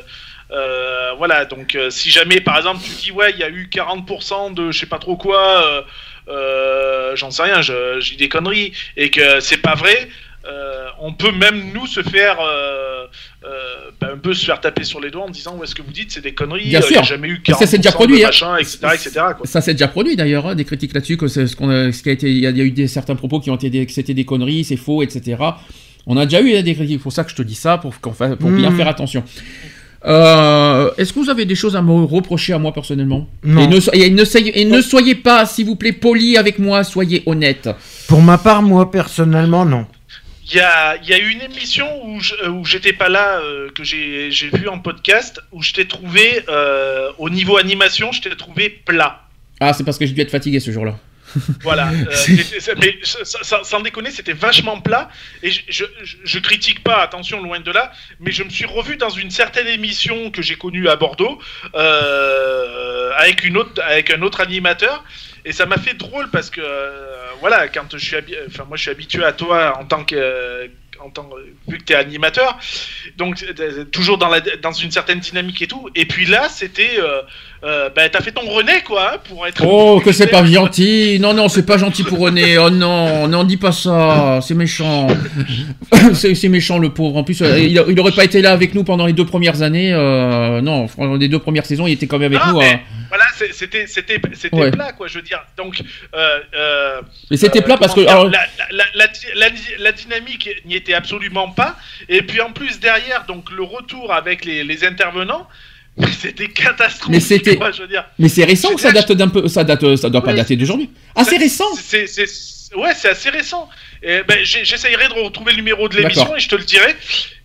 [0.51, 3.69] euh, voilà donc euh, si jamais par exemple tu dis ouais il y a eu
[3.71, 5.81] 40% de je sais pas trop quoi euh,
[6.29, 10.07] euh, j'en sais rien je, je dis des conneries et que c'est pas vrai
[10.49, 13.05] euh, on peut même nous se faire euh,
[13.45, 15.81] euh, bah, un peu se faire taper sur les doigts en disant où est-ce que
[15.81, 16.99] vous dites c'est des conneries Bien il y sûr.
[17.01, 18.27] a jamais eu Ça, 40% c'est déjà de produit, hein.
[18.27, 19.45] machin, etc etc quoi.
[19.45, 22.01] Ça s'est déjà produit d'ailleurs, hein, des critiques là-dessus, que c'est ce qu'on a, ce
[22.01, 23.55] qui a été, il y, a il y a eu des, certains propos qui ont
[23.55, 25.37] été des- que c'était des conneries, c'est faux, etc.
[26.07, 27.77] On a déjà eu hein, des critiques, c'est pour ça que je te dis ça,
[27.77, 28.13] pour, pour
[28.51, 28.77] bien Mm.
[28.77, 29.23] faire attention.
[30.05, 33.61] Euh, Est-ce que vous avez des choses à me reprocher à moi personnellement Non.
[33.61, 36.57] Et, ne, so- et ne soyez, et ne soyez pas, s'il vous plaît, poli avec
[36.59, 37.69] moi, soyez honnête.
[38.07, 39.85] Pour ma part, moi personnellement, non.
[40.51, 44.49] Il y a, y a une émission où j'étais pas là, euh, que j'ai j'ai
[44.49, 49.21] vu en podcast, où je t'ai trouvé, euh, au niveau animation, je t'ai trouvé plat.
[49.59, 50.97] Ah, c'est parce que j'ai dû être fatigué ce jour-là.
[51.61, 51.89] Voilà.
[51.91, 55.09] euh, mais sans déconner, c'était vachement plat.
[55.43, 55.85] Et je,
[56.23, 59.67] je, critique pas, attention, loin de là, mais je me suis revu dans une certaine
[59.67, 61.39] émission que j'ai connue à Bordeaux,
[61.75, 65.03] euh, avec, une autre, avec un autre animateur.
[65.45, 68.15] Et ça m'a fait drôle parce que, euh, voilà, quand je suis,
[68.47, 70.69] enfin, moi je suis habitué à toi en tant que.
[70.99, 71.29] en tant,
[71.67, 72.59] vu que tu es animateur,
[73.15, 73.43] donc
[73.91, 75.89] toujours dans, la, dans une certaine dynamique et tout.
[75.95, 76.99] Et puis là, c'était.
[77.61, 79.63] Euh, bah, t'as fait ton René, quoi, hein, pour être.
[79.67, 81.19] Oh, que c'est pas gentil.
[81.19, 82.57] Non, non, c'est pas gentil pour René.
[82.57, 84.39] Oh non, non, dis pas ça.
[84.41, 85.07] C'est méchant.
[86.13, 87.17] c'est méchant, le pauvre.
[87.17, 89.61] En plus, euh, il, il aurait pas été là avec nous pendant les deux premières
[89.61, 89.91] années.
[89.93, 92.59] euh, non, pendant les deux premières saisons, il était quand même avec Non, nous.
[92.59, 92.79] mais hein.
[93.09, 93.85] Voilà, c'était
[94.53, 94.71] Ouais.
[94.71, 95.41] plat quoi, je veux dire.
[95.57, 95.81] Donc
[96.15, 98.01] euh, euh, Mais c'était plat parce que.
[98.05, 99.05] comment dire, alors, la, la, la,
[99.35, 99.47] la,
[99.79, 101.75] la dynamique n'y était absolument pas.
[102.07, 105.47] Et puis en plus derrière donc le retour avec les, les intervenants,
[106.21, 107.09] c'était catastrophique.
[107.09, 108.05] Mais c'était- quoi, je veux dire.
[108.17, 109.47] mais c'est récent ou ça date d'un peu.
[109.47, 110.89] Ça date, ça doit pas dater d'aujourd'hui.
[111.15, 111.65] Ah, c'est récent.
[111.81, 113.67] C'est c'est- ouais, c'est assez récent.
[114.01, 116.95] Et ben j'essayerai de retrouver le numéro de l'émission et je te le dirai.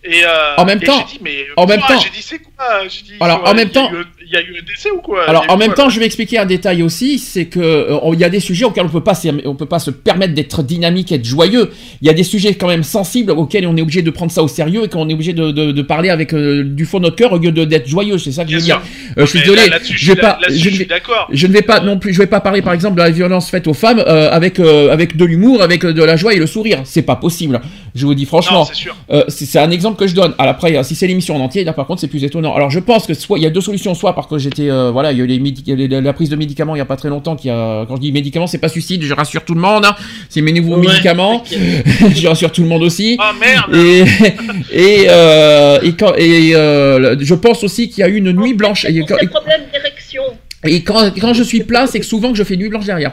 [0.07, 2.37] Et euh, En même et temps- j'ai dit, mais en même temps- j'ai dit c'est
[2.37, 3.89] quoi J'ai dit, Alors, quoi, en même temps-
[4.23, 5.27] il y a eu un décès ou quoi?
[5.27, 8.19] Alors en même quoi, temps, je vais expliquer un détail aussi, c'est que euh, il
[8.19, 11.11] y a des sujets auxquels on peut pas, on peut pas se permettre d'être dynamique,
[11.11, 11.71] être joyeux.
[12.03, 14.43] Il y a des sujets quand même sensibles auxquels on est obligé de prendre ça
[14.43, 17.05] au sérieux et qu'on est obligé de, de- de parler avec euh, du fond de
[17.05, 18.19] notre cœur au lieu d'être joyeux.
[18.19, 18.79] C'est ça que je veux sûr.
[18.79, 18.87] dire.
[19.17, 19.67] Euh, je suis désolé.
[19.69, 21.27] là- je vais pas, je ne vais- d'accord.
[21.31, 23.49] je ne vais pas non plus, je vais pas parler par exemple de la violence
[23.49, 26.37] faite aux femmes euh, avec euh, avec de l'humour, avec euh, de la joie et
[26.37, 26.81] le sourire.
[26.85, 27.61] C'est pas possible.
[27.93, 28.65] Je vous dis franchement.
[28.65, 28.89] C'est.
[29.11, 30.33] Euh, c'est un exemple que je donne.
[30.37, 32.53] Alors après, si c'est l'émission en entier, là par contre, c'est plus étonnant.
[32.55, 34.91] Alors je pense que soit il y a deux solutions, soit parce que j'étais, euh,
[34.91, 35.39] voilà, il y a eu les
[35.75, 37.35] les- la prise de médicaments il y a pas très longtemps.
[37.35, 39.85] Qui a, quand je dis médicaments, c'est pas suicide, je rassure tout le monde.
[39.85, 39.95] hein.
[40.29, 41.43] C'est mes nouveaux Ouais, médicaments.
[42.15, 43.17] je rassure tout le monde aussi.
[43.19, 44.03] Ah merde Et
[44.73, 48.53] et euh, et, quand, et euh, je pense aussi qu'il y a eu une nuit
[48.53, 48.85] blanche.
[48.85, 50.23] D'érection.
[50.65, 53.11] et quand, quand je suis plat, c'est que souvent que je fais nuit blanche derrière.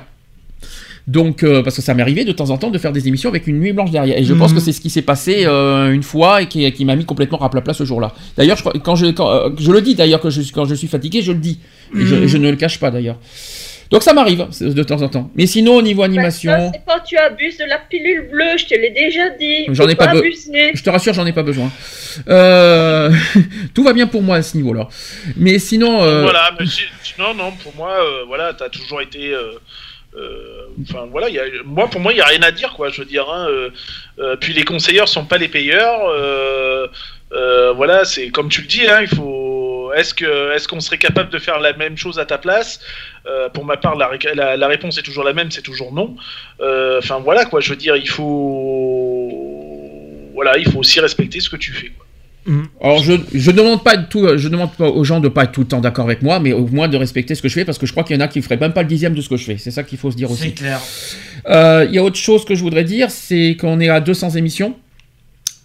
[1.08, 3.28] Donc, euh, parce que ça m'est arrivé de temps en temps de faire des émissions
[3.28, 4.16] avec une nuit blanche derrière.
[4.18, 4.58] Et je pense Mhm.
[4.58, 7.40] que c'est ce qui s'est passé euh, une fois et qui, qui m'a mis complètement
[7.42, 8.12] à plat plat ce jour-là.
[8.36, 10.86] D'ailleurs, je, quand je, quand, euh, je le dis d'ailleurs, que je, quand je suis
[10.88, 11.58] fatigué, je le dis.
[11.98, 12.26] Et je, Mhm.
[12.26, 13.18] je ne le cache pas d'ailleurs.
[13.90, 15.30] Donc ça m'arrive de temps en temps.
[15.34, 18.64] Mais sinon, au niveau Ça, animation, c'est quand tu abuses de la pilule bleue, je
[18.64, 19.66] te l'ai déjà dit.
[19.68, 20.70] J'en ai pas be- abuser.
[20.72, 21.70] je te rassure, j'en ai pas besoin.
[22.28, 23.10] Euh,
[23.74, 24.88] tout va bien pour moi à ce niveau-là.
[25.36, 26.64] Mais sinon, euh, Voilà, mais
[27.02, 29.34] sinon, non, pour moi, euh, voilà, t'as toujours été.
[30.16, 30.48] Euh,
[30.88, 33.06] Enfin, voilà, y moi, pour moi, il n'y a rien à dire, quoi, je veux
[33.06, 33.28] dire.
[33.30, 33.70] hein, euh,
[34.18, 36.00] euh, puis les conseilleurs sont pas les payeurs.
[37.76, 39.92] voilà, c'est comme tu le dis, hein, il faut.
[39.94, 42.80] Est-ce que est-ce qu'on serait capable de faire la même chose à ta place?
[43.52, 46.16] Pour ma part, la, ré- la- la réponse est toujours la même, c'est toujours non.
[46.98, 49.28] Enfin voilà quoi, je veux dire, il faut
[50.34, 51.92] voilà, il faut aussi respecter ce que tu fais.
[52.80, 55.52] Alors je je demande pas de tout, je demande pas aux gens de pas être
[55.52, 57.64] tout le temps d'accord avec moi, mais au moins de respecter ce que je fais
[57.64, 59.20] parce que je crois qu'il y en a qui feraient même pas le dixième de
[59.20, 59.58] ce que je fais.
[59.58, 60.44] C'est ça qu'il faut se dire aussi.
[60.44, 60.80] C'est clair.
[61.48, 64.30] Euh, Il y a autre chose que je voudrais dire, c'est qu'on est à 200
[64.30, 64.74] émissions.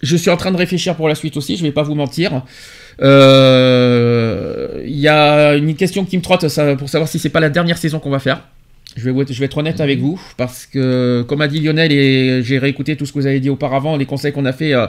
[0.04, 2.44] Je suis en train de réfléchir pour la suite aussi, je vais pas vous mentir.
[3.02, 7.40] Euh, Il y a une question qui me trotte ça, pour savoir si c'est pas
[7.40, 8.42] la dernière saison qu'on va faire.
[8.98, 12.42] Je vais, je vais être honnête avec vous, parce que, comme a dit Lionel, et
[12.44, 14.88] j'ai réécouté tout ce que vous avez dit auparavant, les conseils qu'on a fait euh,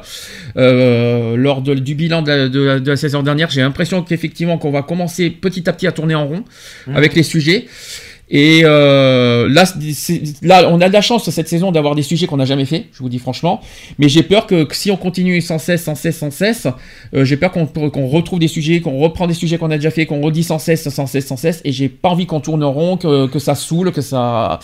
[0.57, 4.03] euh, lors de- du bilan de la, de la- de la saison dernière, j'ai l'impression
[4.03, 6.45] qu'effectivement qu'on va commencer petit à petit à tourner en rond
[6.95, 7.67] avec les sujets.
[8.31, 9.65] Et euh, là,
[10.43, 12.87] là, on a de la chance cette saison d'avoir des sujets qu'on n'a jamais fait,
[12.93, 13.61] je vous dis franchement.
[13.99, 16.67] Mais j'ai peur que, que si on continue sans cesse, sans cesse, sans cesse,
[17.15, 20.05] euh, j'ai peur qu'on retrouve des sujets, qu'on reprend des sujets qu'on a déjà fait,
[20.05, 21.63] qu'on redit sans cesse, sans cesse, sans cesse.
[21.65, 24.59] Et j'ai pas envie qu'on tourne en rond, que, que ça saoule, que ça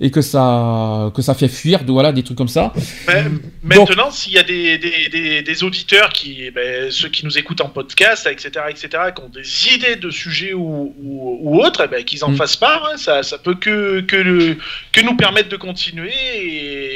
[0.00, 2.72] et que ça que ça fait fuir, voilà, des trucs comme ça.
[3.08, 3.24] Mais
[3.64, 7.62] maintenant, s'il y a des, des, des, des auditeurs qui, ben, ceux qui nous écoutent
[7.62, 11.88] en podcast, etc., etc., qui ont des idées de sujets ou, ou, ou autres, eh
[11.88, 12.36] ben, qu'ils en Mm.
[12.36, 12.88] fassent part.
[12.92, 14.56] hein, ça, ça peut que, que, le-
[14.92, 16.12] que nous permettre de continuer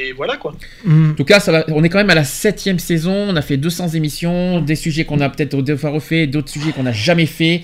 [0.07, 0.53] et voilà quoi.
[0.87, 3.41] En tout cas, ça va, on est quand même à la septième saison, on a
[3.41, 6.91] fait 200 émissions, des sujets qu'on a peut-être des fois refait, d'autres sujets qu'on n'a
[6.91, 7.61] jamais fait.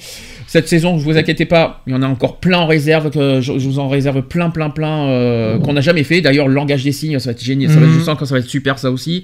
[0.47, 3.39] Cette saison, je vous inquiétez pas, il y en a encore plein en réserve, que
[3.39, 6.21] je, je vous en réserve plein, plein, plein euh, qu'on n'a jamais fait.
[6.21, 7.99] D'ailleurs, le langage des signes, ça va être génial, ça va, Mhm.
[7.99, 9.23] je sens que ça va être super ça aussi.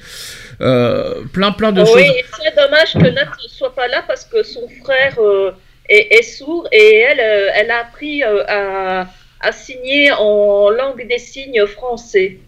[0.62, 2.16] Euh, plein, plein de Oh oui, choses.
[2.16, 5.50] et c'est dommage que Nat ne soit pas là parce que son frère euh,
[5.90, 6.42] est, est
[6.72, 9.08] et elle, euh, elle a appris euh, à,
[9.40, 12.40] à signer en langue des signes français.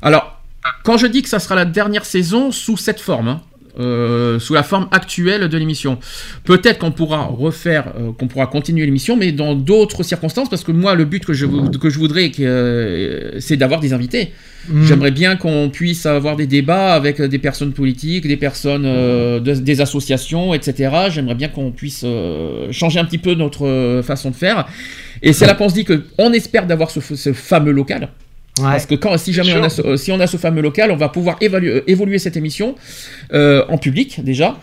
[0.00, 0.40] Alors,
[0.84, 3.42] quand je dis que ça sera la dernière saison sous cette forme, hein,
[3.80, 5.98] euh, sous la forme actuelle de l'émission,
[6.44, 10.72] peut-être qu'on pourra refaire, euh, qu'on pourra continuer l'émission, mais dans d'autres circonstances, parce que
[10.72, 11.46] moi, le but que je,
[11.78, 14.32] que je voudrais, euh, c'est d'avoir des invités.
[14.68, 14.84] Mm.
[14.84, 19.80] J'aimerais bien qu'on puisse avoir des débats avec des personnes politiques, des personnes, de- des
[19.80, 20.90] associations, etc.
[21.10, 22.04] J'aimerais bien qu'on puisse
[22.70, 24.66] changer un petit peu notre façon de faire.
[25.22, 28.08] Et c'est là qu'on se dit que on espère d'avoir ce, ce fameux local.
[28.60, 30.90] Parce que quand, si jamais on a, ce, euh, si on a ce fameux local,
[30.90, 32.74] on va pouvoir évaluer, euh, évoluer cette émission
[33.32, 34.58] euh, en public déjà,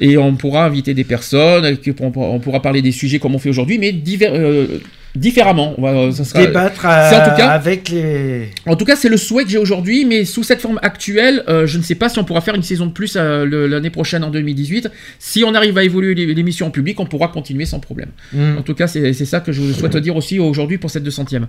[0.00, 3.76] et on pourra inviter des personnes, on, pourra- parler des sujets comme on fait aujourd'hui,
[3.78, 4.78] mais divers- euh,
[5.14, 5.74] différemment.
[5.78, 8.48] On va, ça sera, Débattre en tout cas, avec les.
[8.66, 11.66] en tout cas, c'est le souhait que j'ai aujourd'hui, mais sous cette forme actuelle, euh,
[11.66, 14.30] je ne sais pas si on pourra faire une saison de plus l'année prochaine en
[14.30, 14.88] 2018.
[15.18, 18.08] Si on arrive à évoluer l'é- l'émission en public, on pourra continuer sans problème.
[18.32, 18.56] Mm.
[18.58, 21.44] En tout cas, c'est c'est ça que je souhaite dire aussi aujourd'hui pour cette 200e.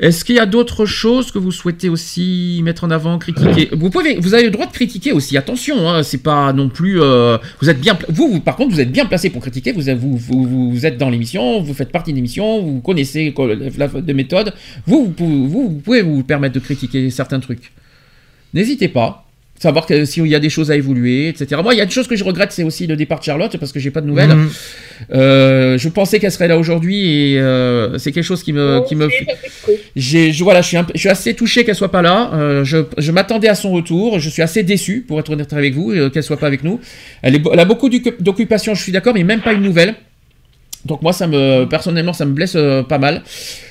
[0.00, 3.68] Est-ce qu'il y a d'autres choses que vous souhaitez aussi mettre en avant, critiquer?
[3.72, 5.36] Vous pouvez, vous avez le droit de critiquer aussi.
[5.36, 7.02] Attention, hein, c'est pas non plus.
[7.02, 9.72] euh, vous êtes bien, vous, par contre, vous êtes bien placé pour critiquer.
[9.72, 13.34] Vous, vous, êtes dans l'émission, vous faites partie de l'émission, vous connaissez
[13.76, 14.54] la, de méthode.
[14.86, 17.70] Vous pouvez vous permettre de critiquer certains trucs.
[18.54, 19.29] N'hésitez pas.
[19.62, 21.60] Savoir que s'il y a des choses à évoluer, etc.
[21.62, 23.54] Moi, il y a une chose que je regrette, c'est aussi le départ de Charlotte,
[23.58, 24.30] parce que j'ai pas de nouvelles.
[24.34, 24.48] Mhm.
[25.12, 28.96] Euh, je pensais qu'elle serait là aujourd'hui, et euh, c'est quelque chose qui me, qui
[28.96, 29.06] me,
[29.96, 32.30] j'ai, je, voilà, je suis, un peu- je suis assez touché qu'elle soit pas là.
[32.32, 34.18] Euh, je, je m'attendais à son retour.
[34.18, 36.80] Je suis assez déçu, pour être honnête avec vous, euh, qu'elle soit pas avec nous.
[37.20, 39.94] Elle, est, elle a beaucoup d'occu- d'occupations, je suis d'accord, mais même pas une nouvelle.
[40.86, 43.22] Donc moi, ça me, personnellement, ça me blesse euh, pas mal.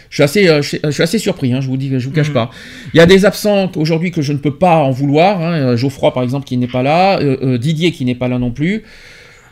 [0.09, 2.05] Je suis assez, euh, je, suis- je suis assez surpris, hein, je vous dis, je
[2.07, 2.49] vous cache pas.
[2.93, 5.41] Il y a des absents aujourd'hui que je ne peux pas en vouloir.
[5.41, 5.53] hein.
[5.53, 7.19] Euh, Geoffroy, par exemple, qui n'est pas là.
[7.19, 8.83] euh, Didier, qui n'est pas là non plus.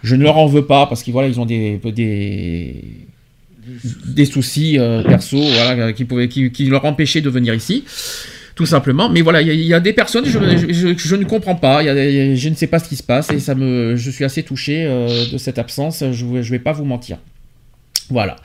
[0.03, 2.83] Je ne leur en veux pas parce qu'ils voilà, ils ont des, des,
[4.07, 7.83] des soucis euh, perso, voilà, qui, pouvaient, qui, qui leur empêchaient de venir ici.
[8.55, 9.09] Tout simplement.
[9.09, 11.83] Mais voilà, il y, a- il y a des personnes, je, je, ne comprends pas.
[11.83, 14.23] Y a je ne sais pas ce qui se passe et ça me, je suis
[14.23, 16.03] assez touché euh, de cette absence.
[16.11, 17.17] Je ne vais pas vous mentir.
[18.09, 18.35] Voilà.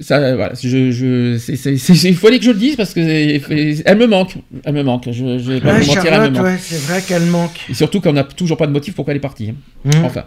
[0.00, 3.98] Ça, euh, voilà, je, je, c'est- il fallait que je le dise parce que elle
[3.98, 5.04] me manque, elle me manque.
[5.06, 6.44] Je, je vais pas Ouais, vous mentir, elle me manque.
[6.44, 7.58] ouais, c'est vrai qu'elle manque.
[7.70, 9.50] Et surtout qu'on n'a toujours pas de motif pourquoi elle est partie.
[9.50, 9.54] hein.
[9.98, 10.04] Mhm.
[10.04, 10.24] Enfin,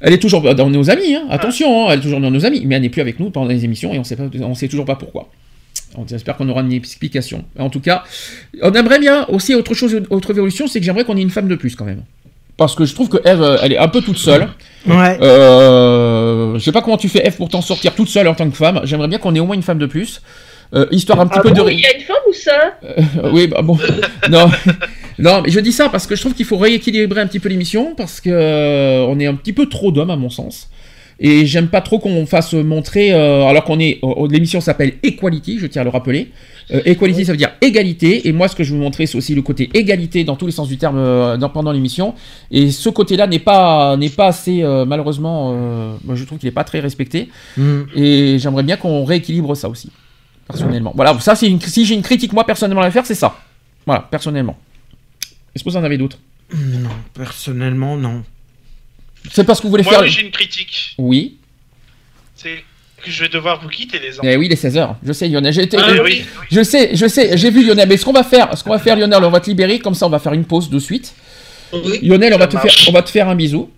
[0.00, 1.24] elle est toujours dans nos amis, hein.
[1.30, 3.48] attention, hein, elle est toujours dans nos amis, mais elle n'est plus avec nous pendant
[3.48, 5.28] les émissions et on sait pas, on sait toujours pas pourquoi.
[5.96, 7.44] On espère qu'on aura une explication.
[7.58, 8.04] En tout cas,
[8.62, 11.48] on aimerait bien aussi autre chose, autre évolution, c'est que j'aimerais qu'on ait une femme
[11.48, 12.02] de plus quand même.
[12.60, 14.46] Parce que je trouve que Eve, euh, elle est un peu toute seule.
[14.86, 15.16] Ouais.
[15.22, 18.50] Euh, je sais pas comment tu fais Eve pour t'en sortir toute seule en tant
[18.50, 18.82] que femme.
[18.84, 20.20] J'aimerais bien qu'on ait au moins une femme de plus.
[20.74, 21.70] Euh, histoire un petit Ah peu bon, de.
[21.70, 22.74] il y a une femme ou ça?
[22.84, 23.78] Euh, oui, bah bon.
[24.30, 24.50] non.
[25.18, 27.48] non, mais je dis ça parce que je trouve qu'il faut rééquilibrer un petit peu
[27.48, 30.68] l'émission parce que euh, on est un petit peu trop d'hommes à mon sens.
[31.18, 35.58] Et j'aime pas trop qu'on fasse montrer, euh, alors qu'on est, euh, l'émission s'appelle Equality,
[35.58, 36.30] je tiens à le rappeler.
[36.72, 38.28] Euh, equality, ça veut dire égalité.
[38.28, 40.52] Et moi, ce que je veux montrer, c'est aussi le côté égalité dans tous les
[40.52, 42.14] sens du terme euh, dans- pendant l'émission.
[42.52, 46.46] Et ce côté-là n'est pas, n'est pas assez, euh, malheureusement, euh, moi, je trouve qu'il
[46.46, 47.28] n'est pas très respecté.
[47.56, 47.80] Mm.
[47.96, 49.90] Et j'aimerais bien qu'on rééquilibre ça aussi,
[50.46, 50.92] personnellement.
[50.94, 53.36] Voilà, ça, c'est une, si j'ai une critique, moi, personnellement, à faire, c'est ça.
[53.84, 54.56] Voilà, personnellement.
[55.54, 56.18] Est-ce que vous en avez d'autres?
[56.54, 58.22] Non, personnellement, non.
[59.30, 60.02] C'est parce que vous voulez Moi, faire.
[60.02, 60.94] oui, j'ai une critique.
[60.98, 61.36] Oui.
[63.04, 64.22] Que je vais devoir vous quitter, les enfants.
[64.28, 64.96] Eh oui, les 16h.
[65.04, 65.52] Je sais, Lionel.
[65.52, 66.24] J'ai été- Ah oui.
[66.50, 67.88] Je sais, je sais, j'ai vu Lionel.
[67.88, 69.78] Mais ce qu'on va faire, ce qu'on va faire, Lionel, on va te libérer.
[69.78, 71.14] Comme ça, on va faire une pause de suite.
[72.02, 73.70] Lionel, on va, te faire, on va te faire un bisou.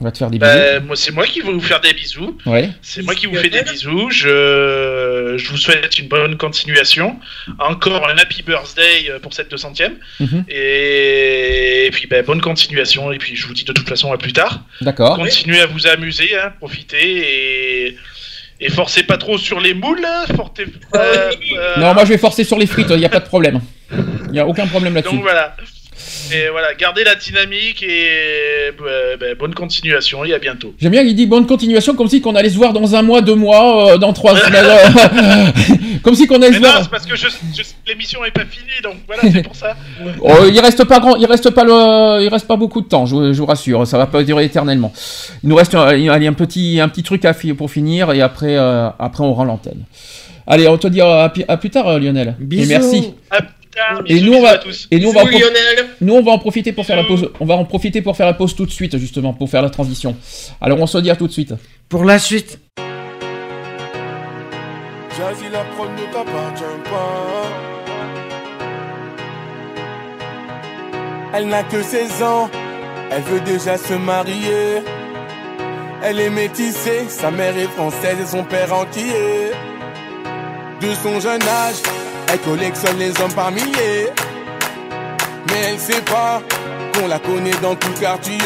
[0.00, 0.50] On va te faire des bisous.
[0.52, 2.38] Bah, moi, c'est moi qui vais vous faire des bisous.
[2.46, 2.70] Ouais.
[2.82, 4.10] C'est moi qui vous fais des bisous.
[4.10, 7.16] Je, je vous souhaite une bonne continuation.
[7.58, 9.92] Encore un happy birthday euh, pour cette 200e.
[10.20, 10.44] Mhm.
[10.48, 11.86] Et...
[11.86, 13.10] et puis, bah, bonne continuation.
[13.12, 14.60] Et puis, je vous dis de toute façon à plus tard.
[14.82, 15.16] D'accord.
[15.16, 17.96] Continuez à vous amuser, hein, profitez et...
[18.60, 20.04] et forcez pas trop sur les moules.
[20.06, 22.90] hein, fortez- euh, euh, Non, moi je vais forcer sur les frites.
[22.90, 23.60] Il n'y a pas de problème.
[24.26, 25.14] Il n'y a aucun problème là-dessus.
[25.14, 25.56] Donc voilà.
[26.32, 28.84] Et voilà, gardez la dynamique et bah,
[29.18, 30.74] bah, bonne continuation et à bientôt.
[30.80, 33.20] J'aime bien qu'il dit bonne continuation, comme si qu'on allait se voir dans un mois,
[33.22, 34.64] deux mois, euh, dans trois semaines.
[34.66, 36.82] euh, comme si qu'on allait se Mais non, voir.
[36.82, 39.76] c'est parce que je, je- l'émission est pas finie, donc voilà, c'est pour ça.
[40.20, 43.06] Oh, il reste pas grand, il reste pas le, il reste pas beaucoup de temps,
[43.06, 44.92] je, vous- je vous rassure, ça va pas durer éternellement.
[45.42, 48.20] Il nous reste un, allez, un petit, un petit truc à fi- pour finir et
[48.20, 49.84] après, euh, après on rend l'antenne.
[50.46, 51.28] Allez, on te dit à,
[51.60, 52.34] plus tard, euh, Lionel.
[52.38, 52.62] Bisous.
[52.64, 53.14] Et merci.
[53.30, 53.40] À
[53.78, 55.86] tard, Et nous on va, et nous on va, en Bisous, prof- Lionel.
[56.00, 57.30] nous on va en profiter pour faire la pause.
[57.40, 59.70] On va en profiter pour faire la pause tout de suite justement pour faire la
[59.70, 60.16] transition.
[60.60, 61.54] Alors on se dit à tout de suite.
[61.88, 62.58] Pour la suite.
[65.16, 67.48] Jazzy, la prod ne t'appartient pas.
[71.34, 72.48] Elle n'a que 16 ans,
[73.10, 74.82] elle veut déjà se marier.
[76.02, 79.50] Elle est métissée, sa mère est française et son père entier.
[80.80, 81.82] De son jeune âge,
[82.32, 84.08] elle collectionne les hommes par milliers.
[85.48, 86.42] Mais elle sait pas
[86.94, 88.38] qu'on la connaît dans tout quartier.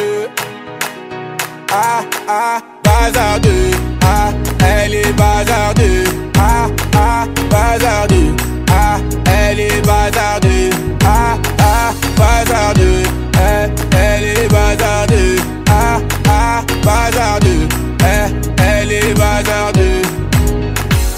[1.71, 3.71] Ah ah, bazardeux.
[4.05, 4.31] Ah,
[4.65, 6.05] elle est bazardeux.
[6.39, 8.37] Ah ah, bazardeux.
[8.71, 10.71] Ah, elle est bazardeux.
[11.05, 13.03] Ah ah, bazardeux.
[13.35, 15.37] Eh, elle est bazardeux.
[15.69, 17.69] Ah ah, bazardeux.
[18.01, 19.82] Eh, elle est bazardeux.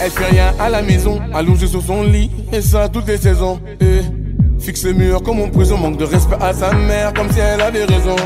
[0.04, 3.58] Elle fait rien à la maison, allongée sur son lit, et ça toutes les saisons.
[4.60, 7.62] Fixe le mur comme en prison, manque de respect à sa mère, comme si elle
[7.62, 8.16] avait raison.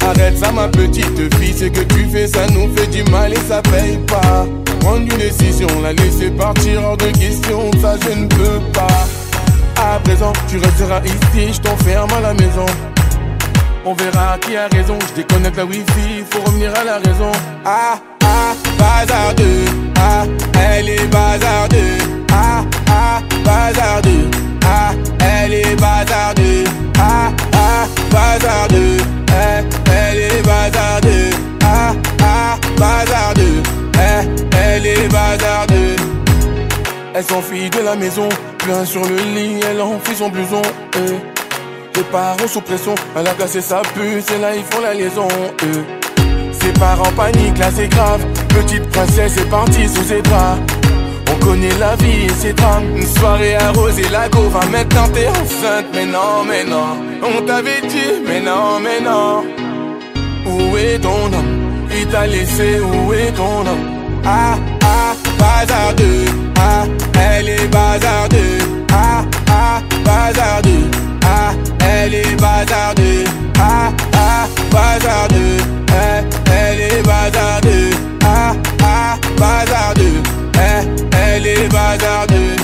[0.00, 3.40] Arrête ça ma petite fille, ce que tu fais ça nous fait du mal et
[3.46, 4.46] ça paye pas.
[4.80, 9.04] Prendre une décision, la laisser partir hors de question, ça je ne peux pas.
[9.78, 12.66] À présent tu resteras ici, je t'enferme à la maison.
[13.84, 17.32] On verra qui a raison, je déconnecte la wifi, faut revenir à la raison.
[17.66, 19.64] Ah ah, bazardeux,
[19.98, 20.24] ah,
[20.72, 21.98] elle est bazardeux.
[22.32, 24.30] Ah ah, bazardeux,
[24.64, 26.64] ah, elle est bazardeux.
[26.98, 28.96] Ah ah, bazardeux,
[29.28, 31.30] eh, elle est bazardeux.
[31.64, 31.92] Ah
[32.22, 33.62] ah, bazardeux,
[33.94, 35.96] eh, elle est bazardeux.
[37.14, 40.62] Elle s'enfuit de la maison, plein sur le lit, elle enfuit son blouson
[40.96, 41.16] eh.
[41.96, 45.28] Les parents sous pression, elle a cassé sa puce et là ils font la liaison
[45.62, 46.52] eh.
[46.52, 48.20] Ses parents paniquent, là c'est grave
[48.56, 50.60] Petite princesse est partie sous ses draps.
[51.30, 52.84] On connaît la vie et ses drames.
[52.96, 58.22] Une soirée arrosée, la go maintenant t'es enceinte Mais non, mais non On t'avait dit,
[58.26, 59.44] mais non, mais non.
[60.46, 61.52] Où est ton homme?
[61.98, 63.86] Il t'a laissé, où est ton homme?
[64.24, 66.24] Ah, ah, bazardeux.
[66.58, 66.84] Ah,
[67.30, 68.58] elle est bazardeux.
[68.90, 70.90] Ah, ah, bazardeux.
[71.24, 73.24] Ah, elle est bazardeux.
[73.58, 75.58] Ah, ah, bazardeux.
[75.88, 77.04] Eh, elle est bazardeux.
[77.08, 77.35] Ah, ah,
[79.36, 80.22] bazardeux.
[80.54, 80.82] Eh,
[81.26, 82.56] elle est bazardeux.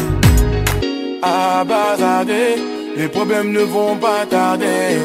[1.22, 2.56] Ah, bazardeux.
[2.96, 4.98] Les problèmes ne vont pas tarder.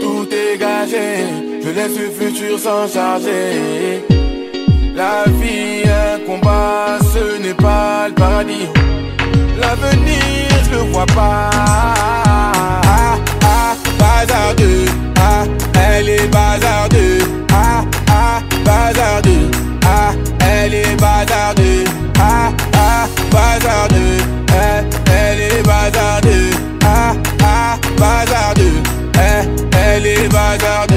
[0.00, 1.26] Tout est gagé.
[1.62, 4.04] Je laisse le futur s'en charger.
[4.94, 8.68] La vie un combat Ce n'est pas le paradis.
[9.60, 11.50] L'avenir je le vois pas.
[12.94, 14.86] Ah, ah, bazardeux.
[15.20, 15.44] Ah,
[15.92, 17.18] elle est bazardeux.
[17.52, 19.50] Ah, ah, bazardeux.
[19.54, 19.67] Ah,
[20.40, 21.84] elle est bazardeux
[22.20, 24.18] Ah, ah, bazardeux
[24.50, 26.50] Eh, elle est bazardeux
[26.84, 28.82] Ah, ah, bazardeux
[29.14, 30.87] Eh, elle est bazardeux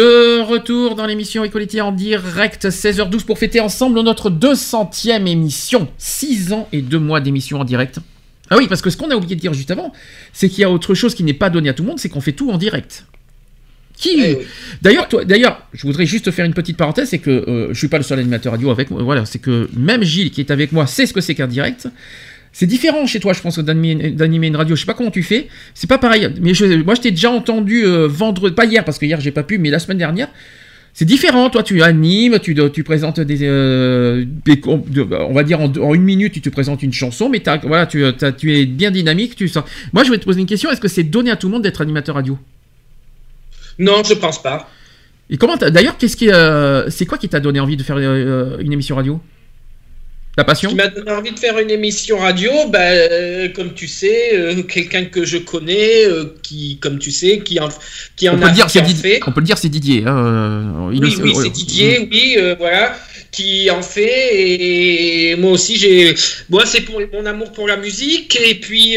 [0.00, 5.88] De retour dans l'émission Equality en direct, 16h12 pour fêter ensemble notre 200e émission.
[5.98, 7.98] 6 ans et 2 mois d'émission en direct.
[8.48, 9.92] Ah oui, parce que ce qu'on a oublié de dire juste avant,
[10.32, 12.08] c'est qu'il y a autre chose qui n'est pas donné à tout le monde, c'est
[12.08, 13.04] qu'on fait tout en direct.
[13.94, 14.46] Qui Eh oui.
[14.80, 17.88] D'ailleurs, toi, d'ailleurs, je voudrais juste faire une petite parenthèse, c'est que euh, je suis
[17.88, 19.02] pas le seul animateur radio avec moi.
[19.02, 21.88] Voilà, c'est que même Gilles qui est avec moi sait ce que c'est qu'un direct.
[22.52, 24.74] C'est différent chez toi, je pense, d'animer une radio.
[24.74, 25.48] Je sais pas comment tu fais.
[25.74, 26.28] C'est pas pareil.
[26.40, 29.30] Mais je- moi, je t'ai déjà entendu euh, vendredi, pas hier parce que hier j'ai
[29.30, 30.28] pas pu, mais la semaine dernière.
[30.92, 31.48] C'est différent.
[31.50, 36.02] Toi, tu animes, tu, tu présentes des, euh, des on va dire en, en une
[36.02, 39.36] minute, tu te présentes une chanson, mais voilà, tu, es bien dynamique.
[39.36, 39.62] Tu sens.
[39.92, 40.68] Moi, je vais te poser une question.
[40.70, 42.36] Est-ce que c'est donné à tout le monde d'être animateur radio?
[43.78, 44.68] Non, je pense pas.
[45.30, 48.58] Et comment D'ailleurs, qu'est-ce qui, euh, c'est quoi qui t'a donné envie de faire euh,
[48.58, 49.20] une émission radio?
[50.40, 53.86] La passion Qui m'a donné envie de faire une émission radio, bah, euh, comme tu
[53.86, 57.68] sais, euh, quelqu'un que je connais, euh, qui, comme tu sais, qui en,
[58.16, 59.02] qui en on peut, a le dire, qui c'est en Didier.
[59.16, 59.20] fait.
[59.26, 60.04] on peut le dire, c'est Didier.
[60.06, 62.96] hein, Oui, oui, c'est Didier, oui, euh, voilà,
[63.30, 64.30] qui en fait.
[64.32, 66.14] Et moi aussi, j'ai.
[66.48, 68.96] Moi, c'est pour mon amour pour la musique et puis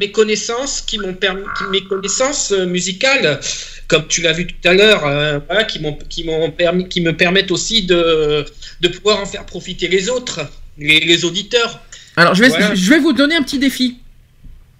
[0.00, 3.38] mes connaissances qui m'ont permis, qui- mes connaissances musicales,
[3.86, 7.00] comme tu l'as vu tout à l'heure, euh, voilà, qui m'ont, qui m'ont permis, qui
[7.02, 8.44] me permettent aussi de,
[8.80, 10.40] de pouvoir en faire profiter les autres,
[10.78, 11.80] les, les auditeurs.
[12.16, 12.74] Alors, je vais, Voilà.
[12.74, 13.98] je vais vous donner un petit défi.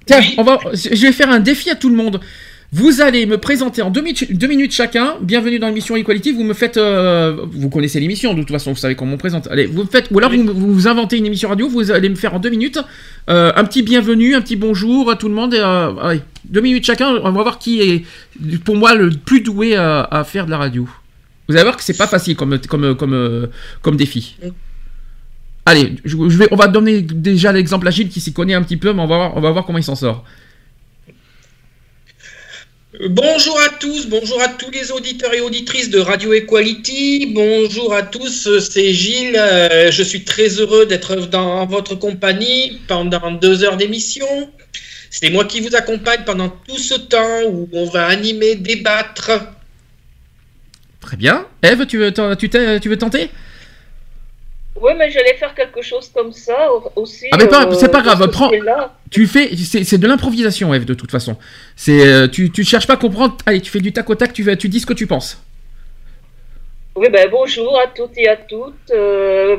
[0.06, 2.20] Tiens, on va, je vais faire un défi à tout le monde.
[2.74, 5.16] Vous allez me présenter en deux, mi- deux minutes chacun.
[5.20, 6.32] Bienvenue dans l'émission Equality.
[6.32, 9.46] Vous me faites, euh, vous connaissez l'émission de toute façon, vous savez comment on présente.
[9.48, 11.68] Allez, vous me faites, ou alors vous, vous vous inventez une émission radio.
[11.68, 12.78] Vous allez me faire en deux minutes
[13.28, 15.52] euh, un petit bienvenue, un petit bonjour à tout le monde.
[15.52, 17.10] Et, euh, allez, deux minutes chacun.
[17.22, 18.04] On va voir qui est,
[18.64, 20.88] pour moi, le plus doué à, à faire de la radio.
[21.48, 23.48] Vous allez voir que c'est pas facile comme, comme, comme,
[23.82, 24.36] comme défi.
[25.65, 28.62] Allez, je, je vais, on va donner déjà l'exemple à Gilles qui s'y connaît un
[28.62, 30.24] petit peu, mais on va voir, on va voir comment il s'en sort.
[33.08, 37.32] Bonjour à tous, bonjour à tous les auditeurs et auditrices de Radio Equality.
[37.32, 39.36] Bonjour à tous, c'est Gilles.
[39.36, 44.26] Euh, Je suis très heureux d'être dans votre compagnie pendant deux heures d'émission.
[45.10, 49.31] C'est moi qui vous accompagne pendant tout ce temps où on va animer, débattre.
[51.00, 51.47] Très bien.
[51.62, 53.31] Eve, tu veux, tu veux tenter?
[54.81, 57.26] Oui, mais j'allais faire quelque chose comme ça au- aussi.
[57.33, 58.28] Ah mais euh, c'est pas grave.
[58.31, 58.51] Prends.
[59.10, 61.36] Tu fais, c'est de l'improvisation, Eve, de toute façon.
[61.76, 63.36] C'est, euh, tu, tu cherches pas à comprendre.
[63.47, 64.33] Allez, tu fais du tac au tac.
[64.33, 65.42] Tu, tu dis ce que tu penses.
[66.97, 68.91] Oui, ben bonjour à toutes et à toutes.
[68.91, 69.57] euh,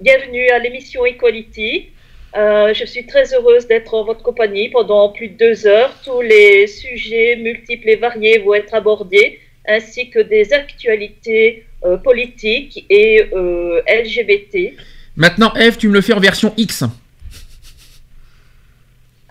[0.00, 1.88] bienvenue à l'émission Equality.
[2.36, 5.92] Euh, je suis très heureuse d'être en votre compagnie pendant plus de deux heures.
[6.04, 12.84] Tous les sujets multiples et variés vont être abordés, ainsi que des actualités euh, politiques
[12.90, 14.76] et euh, LGBT.
[15.16, 16.84] Maintenant, Eve, tu me le fais en version X.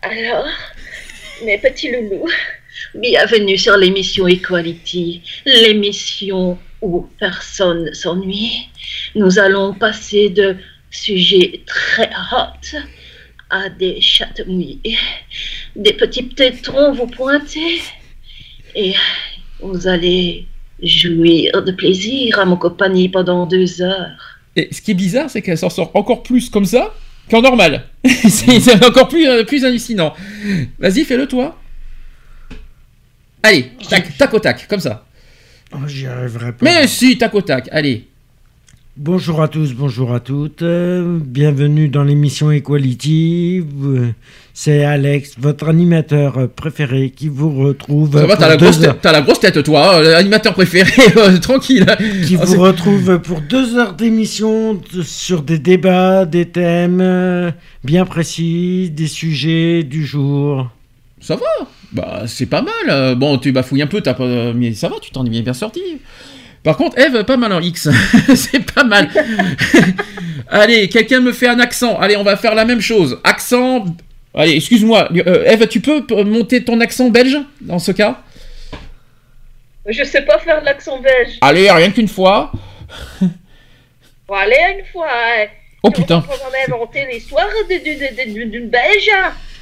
[0.01, 0.47] Alors,
[1.43, 2.29] mes petits loulous,
[2.95, 8.69] bienvenue sur l'émission Equality, l'émission où personne s'ennuie.
[9.15, 10.55] Nous allons passer de
[10.89, 12.77] sujets très hot
[13.49, 14.97] à des chattes mouillées,
[15.75, 17.81] des petits tétons vous pointer,
[18.75, 18.93] et
[19.59, 20.47] vous allez
[20.81, 24.39] jouir de plaisir à mon compagnie pendant deux heures.
[24.55, 26.93] Et ce qui est bizarre, c'est qu'elle s'en sort encore plus comme ça
[27.29, 27.85] qu'en normal.
[28.29, 30.13] c'est encore plus, euh, plus hallucinant.
[30.79, 31.59] Vas-y, fais-le toi.
[33.43, 35.05] Allez, tac, tac au tac, comme ça.
[35.71, 36.65] Oh, J'y arriverai pas.
[36.65, 38.07] Mais si, tac au tac, allez.
[38.99, 40.63] Bonjour à tous, bonjour à toutes.
[40.63, 43.61] bienvenue dans l'émission Equality.
[44.55, 48.17] C'est Alex, votre animateur préféré, qui vous retrouve.
[48.19, 51.37] Ça va, t'as la, grosse heures- tête- la grosse tête, toi, euh, l'animateur préféré, euh,
[51.37, 51.85] tranquille.
[52.25, 57.51] qui Ah, vous retrouve pour deux heures d'émission sur des débats, des thèmes euh,
[57.83, 60.69] bien précis, des sujets du jour.
[61.19, 61.67] Ça va?
[61.93, 62.73] Bah, c'est pas mal.
[62.89, 64.53] euh, Bon, tu bafouilles un peu, t'as pas...
[64.53, 65.81] mais ça va, tu t'en es bien, bien sorti.
[66.67, 67.87] Par contre, Eve, pas mal en X.
[68.35, 69.07] c'est pas mal.
[70.49, 71.97] Allez, quelqu'un me fait un accent.
[71.97, 73.21] Allez, on va faire la même chose.
[73.23, 73.85] Accent.
[74.35, 75.07] Allez, excuse-moi.
[75.15, 78.17] Euh, Eve, tu peux monter ton accent belge dans ce cas?
[79.87, 81.37] Je sais pas faire l'accent belge.
[81.39, 82.51] Allez, rien qu'une fois.
[84.27, 85.07] Bon, allez, une fois.
[85.09, 85.45] hein.
[85.83, 86.21] Oh putain.
[86.27, 89.09] On va inventer l'histoire d'une Belge.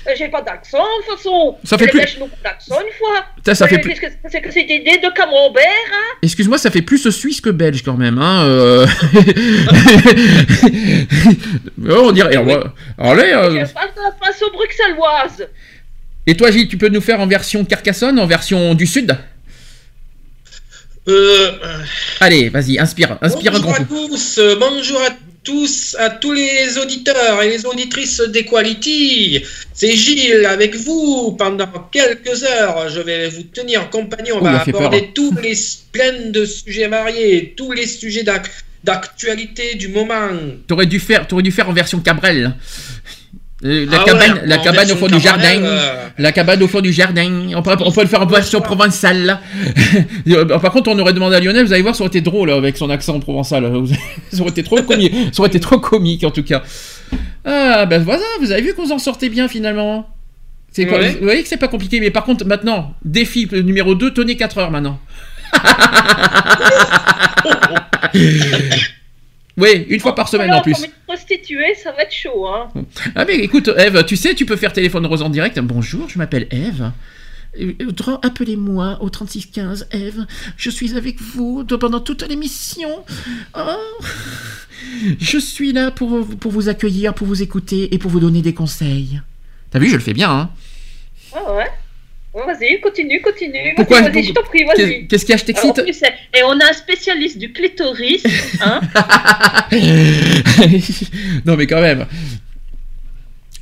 [0.08, 1.58] Euh, J'ai pas d'accent, de toute façon.
[1.64, 3.26] Ça fait les plus- Belges n'ont pas d'accent, une fois.
[3.56, 6.70] Ça fait Euh, plus- Qu'est-ce que c'est que cette idée de camembert, hein Excuse-moi, ça
[6.70, 8.20] fait plus suisse que belge quand même.
[8.20, 8.86] Hein euh.
[11.88, 12.36] Oh, on dirait.
[12.36, 12.68] alors,
[12.98, 13.32] Allez.
[13.34, 15.48] euh, Je passe la façon bruxelloise.
[16.28, 19.16] Et toi, Gilles, tu peux nous faire en version Carcassonne, en version du Sud?
[21.08, 21.52] Euh,
[22.20, 24.08] Allez, vas-y, inspire, inspire un bonjour grand à coup.
[24.10, 25.10] tous, euh, bonjour à
[25.46, 29.42] tous, à tous les auditeurs et les auditrices d'Equality.
[29.74, 32.90] C'est Gilles avec vous pendant quelques heures.
[32.90, 34.32] Je vais vous tenir compagnie.
[34.34, 35.12] On Ouh, va aborder peur.
[35.14, 35.54] tous les
[35.94, 38.52] plein de sujets variés, tous les sujets d'ac-
[38.84, 40.30] d'actualité du moment.
[40.68, 42.54] T'aurais dû faire, t'aurais dû faire en version Cabrel.
[43.66, 45.62] Euh, La Ah cabane, ouais, la en cabane au fond du jardin.
[45.64, 46.06] euh.
[46.20, 47.50] La cabane au fond du jardin.
[47.56, 49.24] On peut, on peut le faire en version provençale.
[49.26, 49.42] là.
[50.28, 52.50] Euh, Par contre, on aurait demandé à Lionel, vous allez voir, ça aurait été drôle
[52.50, 53.64] là, avec son accent provençal.
[54.32, 55.14] Ça aurait été trop comique.
[55.34, 56.62] Ça aurait été trop comique en tout cas.
[57.44, 60.08] Ah ben voilà, vous avez vu qu'on s'en sortait bien finalement.
[60.72, 61.12] C'est quoi Ouais.
[61.20, 64.58] Vous voyez que c'est pas compliqué, mais par contre maintenant, défi numéro 2, tenez 4
[64.58, 65.00] heures maintenant.
[69.58, 70.86] Oui, une fois par semaine en plus.
[71.08, 72.48] Prostituée, ça va être chaud.
[72.48, 72.70] Hein.
[73.16, 75.60] Ah mais écoute, Eve, tu sais, tu peux faire téléphone rose en direct.
[75.60, 76.92] Bonjour, je m'appelle Eve.
[77.60, 77.74] Euh,
[78.22, 80.26] Appelez-moi au 3615, Eve.
[80.58, 82.90] Je suis avec vous pendant toute l'émission.
[83.58, 84.04] Oh.
[85.20, 88.54] Je suis là pour, pour vous accueillir, pour vous écouter et pour vous donner des
[88.54, 89.22] conseils.
[89.72, 90.50] T'as vu, je le fais bien, hein
[91.34, 91.72] Ah ouais
[92.36, 93.54] Vas-y, continue, continue.
[93.54, 94.76] Vas-y, Pourquoi- Vas-y, je t'en prie, vas-y.
[94.76, 95.78] Qu'est- Qu'est-ce qu'il y a, je t'excite
[96.34, 98.24] Et on a un spécialiste du clitoris.
[98.62, 98.82] Hein
[101.46, 102.06] Non mais quand même.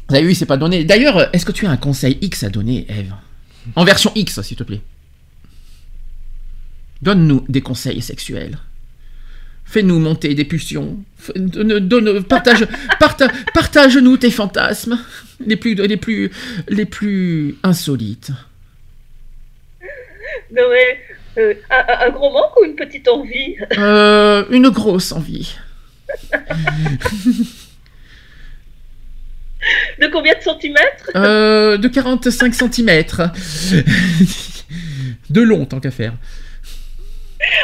[0.10, 0.84] Vous avez vu, c'est pas donné.
[0.84, 3.14] D'ailleurs, est-ce que tu as un conseil X à donner, Eve?
[3.76, 4.82] En version X, s'il te plaît.
[7.02, 8.58] Donne-nous des conseils sexuels.
[9.66, 10.98] Fais-nous monter des pulsions.
[11.36, 12.66] Donne, donne- partage,
[13.00, 15.00] parta- partage-nous tes fantasmes
[15.46, 16.32] les plus, les plus,
[16.68, 18.32] les plus insolites.
[20.52, 21.00] Non, mais,
[21.38, 23.56] euh, un, gros manque ou une petite envie?
[23.78, 25.56] Euh, une grosse envie.
[30.00, 31.10] De combien de centimètres?
[31.16, 33.04] Euh, de 45 cm.
[35.30, 36.14] de long, tant qu'à faire.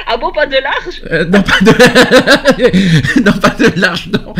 [0.07, 1.01] Ah bon, pas de large?
[1.11, 3.21] Euh, non, pas de...
[3.25, 4.33] non, pas de large, non.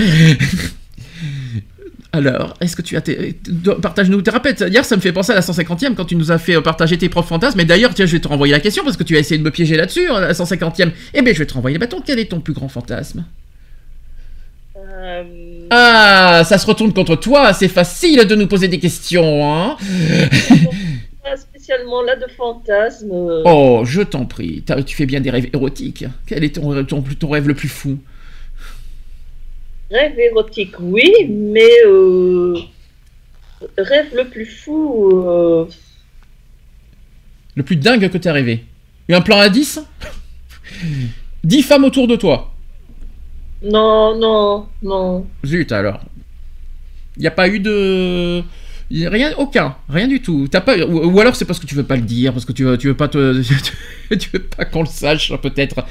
[2.12, 3.34] Alors, est-ce que tu as tes...
[3.82, 4.32] Partage-nous tes.
[4.68, 6.98] Hier, ça me fait penser à la 150e quand tu nous as fait euh, partager
[6.98, 7.58] tes propres fantasmes.
[7.58, 9.44] Mais d'ailleurs, tiens, je vais te renvoyer la question parce que tu as essayé de
[9.44, 10.92] me piéger là-dessus, à la 150e.
[11.14, 12.02] Eh bien, je vais te renvoyer le bâton.
[12.04, 13.26] Quel est ton plus grand fantasme?
[14.76, 17.54] Euh, Ah, ça se retourne contre toi.
[17.54, 19.78] C'est facile de nous poser des questions, hein
[21.24, 23.12] Pas spécialement là de fantasme.
[23.12, 24.64] euh, Oh, je t'en prie.
[24.86, 26.06] Tu fais bien des rêves érotiques.
[26.26, 28.00] Quel est ton, ton, ton rêve le plus fou?
[29.92, 32.56] Rêve érotique, oui, mais euh,
[33.78, 35.10] rêve le plus fou.
[35.28, 35.66] euh,
[37.56, 38.64] Le plus dingue que t'as rêvé
[39.08, 39.82] Eu un plan à 10
[41.44, 42.54] 10 femmes autour de toi.
[43.64, 45.26] Non, non, non.
[45.46, 46.02] Zut alors.
[47.18, 48.44] Il n'y a pas eu de.
[48.92, 50.48] Rien, aucun, rien du tout.
[50.50, 52.52] T'as pas, ou, ou alors c'est parce que tu veux pas le dire, parce que
[52.54, 53.42] tu veux, tu veux pas te,
[54.16, 55.86] tu veux pas qu'on le sache peut-être.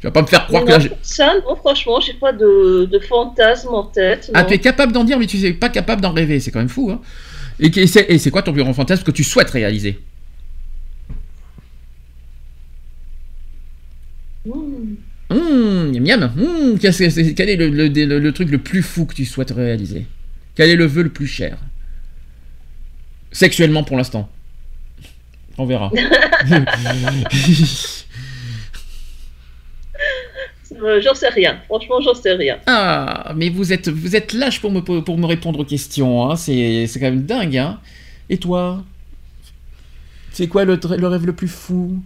[0.00, 2.86] Tu vas pas me faire croire que là, pour ça, non, franchement, j'ai pas de,
[2.90, 4.30] de fantasme en tête.
[4.32, 6.58] Ah, tu es capable d'en dire, mais tu es pas capable d'en rêver, c'est quand
[6.58, 6.90] même fou.
[6.90, 7.00] Hein
[7.62, 10.00] et c'est quoi ton plus grand fantasme que tu souhaites réaliser?
[14.46, 14.94] Hmm.
[15.28, 16.32] Hum, miam miam.
[16.38, 20.06] Hum, quel est le, le- le- le truc le plus fou que tu souhaites réaliser?
[20.54, 21.58] Quel est le vœu le plus cher?
[23.32, 24.30] Sexuellement pour l'instant.
[25.58, 25.92] On verra.
[30.82, 31.58] Euh, j'en sais rien.
[31.66, 32.58] Franchement, j'en sais rien.
[32.66, 36.30] ah, mais vous êtes, vous êtes lâche pour me, pour me répondre aux questions.
[36.30, 36.36] Hein.
[36.36, 37.56] C'est c'est quand même dingue.
[37.56, 37.78] Hein.
[38.28, 38.82] Et toi?
[40.32, 41.96] C'est quoi le, tr- le rêve le plus fou?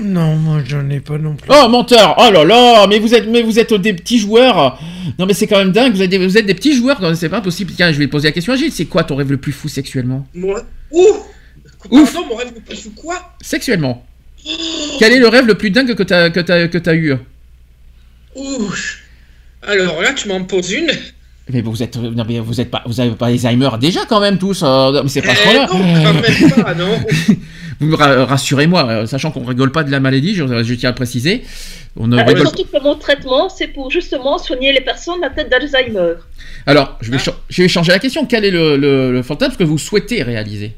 [0.00, 1.48] Non, moi j'en ai pas non plus.
[1.54, 4.76] Oh menteur Oh là là Mais vous êtes mais vous êtes des petits joueurs
[5.20, 7.14] Non mais c'est quand même dingue, vous êtes des, vous êtes des petits joueurs, non,
[7.14, 7.72] c'est pas possible.
[7.76, 9.68] Tiens, je vais poser la question à Gilles, c'est quoi ton rêve le plus fou
[9.68, 10.26] sexuellement?
[10.34, 11.06] Moi, ouh
[11.88, 13.14] Pardon, mon rêve le plus fou, quoi?
[13.40, 14.04] Sexuellement
[14.98, 17.14] Quel est le rêve le plus dingue que t'as que t'as que t'as eu?
[18.36, 18.72] Ouh
[19.62, 20.90] Alors là, tu m'en poses une.
[21.50, 24.38] Mais vous êtes non mais vous êtes pas vous avez pas Alzheimer déjà quand même
[24.38, 26.22] tous euh, non, mais c'est pas Eh non, quand même
[26.64, 26.88] pas, non.
[27.80, 30.92] Vous me rassurez-moi, euh, sachant qu'on rigole pas de la maladie, je, je tiens à
[30.92, 31.42] le préciser.
[31.98, 35.50] On ne Euh, rigole surtout que mon traitement, c'est pour justement soigner les personnes atteintes
[35.50, 36.14] d'Alzheimer.
[36.66, 37.18] Alors, je vais,
[37.50, 38.24] je vais changer la question.
[38.24, 40.72] Quel est le, le, le fantasme que vous souhaitez réaliser?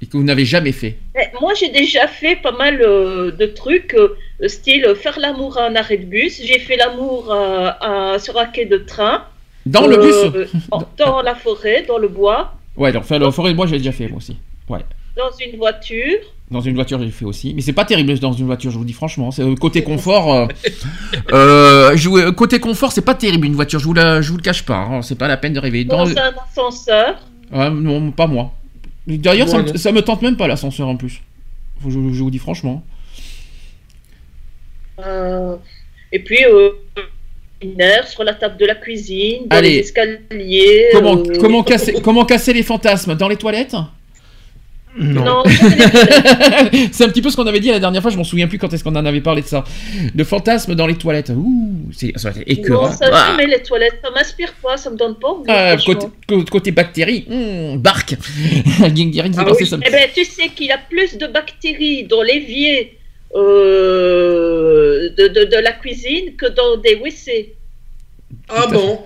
[0.00, 3.46] Et que vous n'avez jamais fait Eh, Moi, j'ai déjà fait pas mal euh, de
[3.46, 4.16] trucs, euh,
[4.48, 6.40] style euh, faire l'amour à un arrêt de bus.
[6.44, 9.24] J'ai fait l'amour euh, à- sur un quai de train.
[9.66, 10.50] Dans le Euh, bus
[10.96, 13.90] Dans la forêt, dans le bois, Ouais, alors faire la forêt de bois, j'ai déjà
[13.92, 14.36] fait moi aussi.
[14.68, 14.80] Ouais.
[15.16, 16.18] dans une voiture.
[16.50, 17.52] Dans une voiture, j'ai fait aussi.
[17.54, 19.30] Mais c'est pas terrible dans une voiture, je vous dis franchement.
[19.32, 20.32] C'est euh, côté confort.
[20.32, 20.46] euh,
[21.32, 23.80] euh, jouer- côté confort, c'est pas terrible une voiture.
[23.80, 24.76] Je vous, la, je vous le cache pas.
[24.76, 25.84] hein, c'est pas la peine de rêver.
[25.84, 27.16] Dans, Dans un ascenseur.
[27.52, 28.52] Ah, non, pas moi.
[29.16, 29.76] D'ailleurs, ça, me- non.
[29.76, 31.22] ça me tente même pas l'ascenseur en plus.
[31.82, 32.84] Je, je vous dis franchement.
[35.00, 35.56] euh,
[36.12, 36.70] et puis, euh,
[38.06, 39.70] sur la table de la cuisine, dans Allez.
[39.70, 40.88] les escaliers.
[40.92, 43.14] Comment, euh, comment, casser, comment casser les fantasmes?
[43.14, 43.76] Dans les toilettes?
[44.98, 45.24] Non.
[45.24, 45.42] Non,
[46.92, 48.58] C'est un petit peu ce qu'on avait dit la dernière fois, je m'en souviens plus
[48.58, 49.64] quand est-ce qu'on en avait parlé de ça.
[50.14, 51.30] De fantasmes dans les toilettes.
[51.30, 52.88] Ouh, c'est ça va être écœurant.
[52.88, 53.26] non, ça Ah.
[53.30, 55.44] jamais les toilettes, ça m'inspire pas, ça me donne pas envie.
[55.48, 55.76] Ah,
[56.50, 58.16] côté, bactéries, hmm, barque.
[58.80, 59.66] Ah passé oui.
[59.66, 59.78] ça.
[59.86, 62.98] Eh ben, tu sais qu'il y a plus de bactéries dans l'évier
[63.34, 67.54] euh, de, de, de la cuisine que dans des WC.
[68.48, 69.00] Ah bon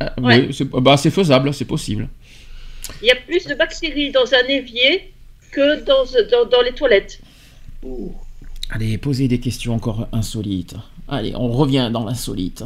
[0.00, 0.48] Ah, ouais.
[0.52, 2.08] c'est bah, c'est faisable, c'est possible.
[3.02, 5.11] Il y a plus de bactéries dans un évier
[5.52, 7.20] que dans, dans, dans les toilettes.
[8.70, 10.74] Allez, posez des questions encore insolites.
[11.08, 12.64] Allez, on revient dans l'insolite.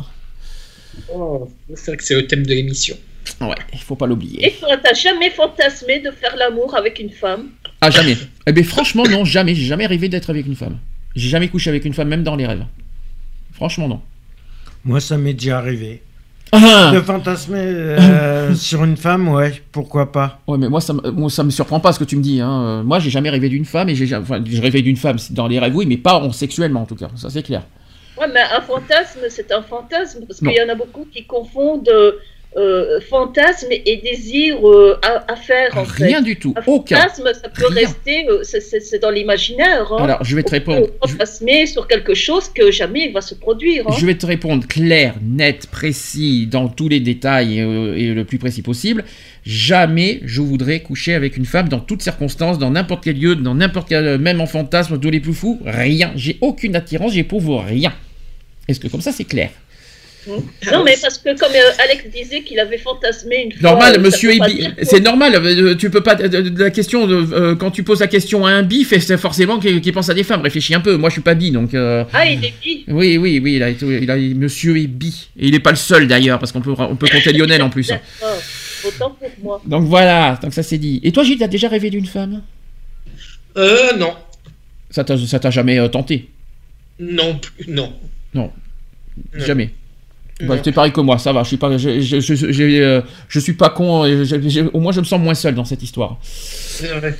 [1.12, 2.96] Oh, C'est vrai que c'est le thème de l'émission.
[3.40, 4.46] Ouais, il faut pas l'oublier.
[4.46, 7.50] Et toi, t'as jamais fantasmé de faire l'amour avec une femme?
[7.80, 8.16] Ah, jamais.
[8.46, 9.54] Eh bien, franchement, non, jamais.
[9.54, 10.78] J'ai jamais rêvé d'être avec une femme.
[11.14, 12.64] J'ai jamais couché avec une femme, même dans les rêves.
[13.52, 14.00] Franchement, non.
[14.84, 16.02] Moi, ça m'est déjà arrivé.
[16.52, 20.40] Ah De fantasmer euh, sur une femme, ouais, pourquoi pas.
[20.46, 22.40] Ouais, mais moi ça, moi, ça me surprend pas ce que tu me dis.
[22.40, 22.62] Hein.
[22.62, 25.16] Euh, Moi, j'ai jamais rêvé d'une femme et j'ai jamais- enfin, j'ai rêvé d'une femme
[25.30, 27.08] dans les rêves, oui, mais pas en sexuellement en tout cas.
[27.16, 27.62] Ça, c'est clair.
[28.18, 31.90] Ouais, mais un fantasme, c'est un fantasme, parce qu'il y en a beaucoup qui confondent
[32.56, 36.04] euh, fantasme et désir euh, à, à faire, en fait.
[36.06, 36.54] Rien du tout.
[36.56, 36.96] Un Aucun.
[36.96, 37.86] fantasme, ça peut Rien.
[37.86, 39.92] rester, euh, c'est- dans l'imaginaire.
[39.92, 40.04] Hein.
[40.04, 40.86] Alors, je vais te On répondre.
[41.06, 43.84] fantasmer sur quelque chose que jamais il va se produire.
[43.86, 43.94] hein.
[43.98, 48.24] Je vais te répondre clair, net, précis, dans tous les détails et, euh, et le
[48.24, 49.04] plus précis possible.
[49.44, 53.54] Jamais je voudrais coucher avec une femme dans toutes circonstances, dans n'importe quel lieu, dans
[53.54, 55.60] n'importe quel, même en fantasme, tous les plus fous.
[55.64, 56.10] Rien.
[56.16, 57.92] J'ai aucune attirance, j'éprouve rien.
[58.66, 59.50] Est-ce que comme ça c'est clair?
[60.72, 63.62] Non, mais parce que comme euh, Alex disait qu'il avait fantasmé une.
[63.62, 65.34] Normal, euh, monsieur Ebi, c'est normal.
[65.36, 66.16] euh, Tu peux pas.
[66.16, 69.92] La question, de, euh, quand tu poses la question à un bi, c'est forcément qu'il
[69.92, 70.40] pense à des femmes.
[70.42, 70.96] Réfléchis un peu.
[70.96, 71.74] Moi, je suis pas bi, donc.
[71.74, 72.84] euh, Ah, il est bi.
[72.88, 73.54] Oui, oui, oui.
[73.54, 76.38] Il a, été- il a, monsieur est bi, et il est pas le seul d'ailleurs,
[76.38, 77.90] parce qu'on peut, on peut compter Lionel en plus.
[78.86, 79.62] Autant pour moi.
[79.66, 81.00] Donc voilà, donc ça c'est dit.
[81.02, 82.42] Et toi, Gilles, t'as déjà rêvé d'une femme?
[83.56, 84.12] Euh, non.
[84.90, 86.28] Ça t'a, ça t'a jamais euh, tenté?
[87.00, 87.92] Non, plus, non.
[88.34, 88.50] Non,
[89.34, 89.44] Non.
[89.44, 89.70] jamais.
[90.42, 91.42] Bah, t'es pareil que moi, ça va.
[91.44, 94.04] Je suis pas, je, je, je- j'ai, euh, je suis pas con.
[94.06, 96.18] je- je- au moins, je me sens moins seul dans cette histoire.
[96.22, 97.16] C'est vrai.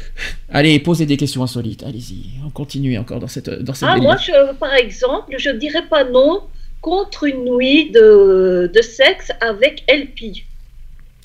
[0.53, 1.83] Allez, posez des questions insolites.
[1.83, 4.11] Allez-y, on continue encore dans cette, dans cette Ah, délire.
[4.11, 6.43] moi, je, par exemple, je dirais pas non
[6.83, 10.43] contre une nuit de, de sexe avec LP.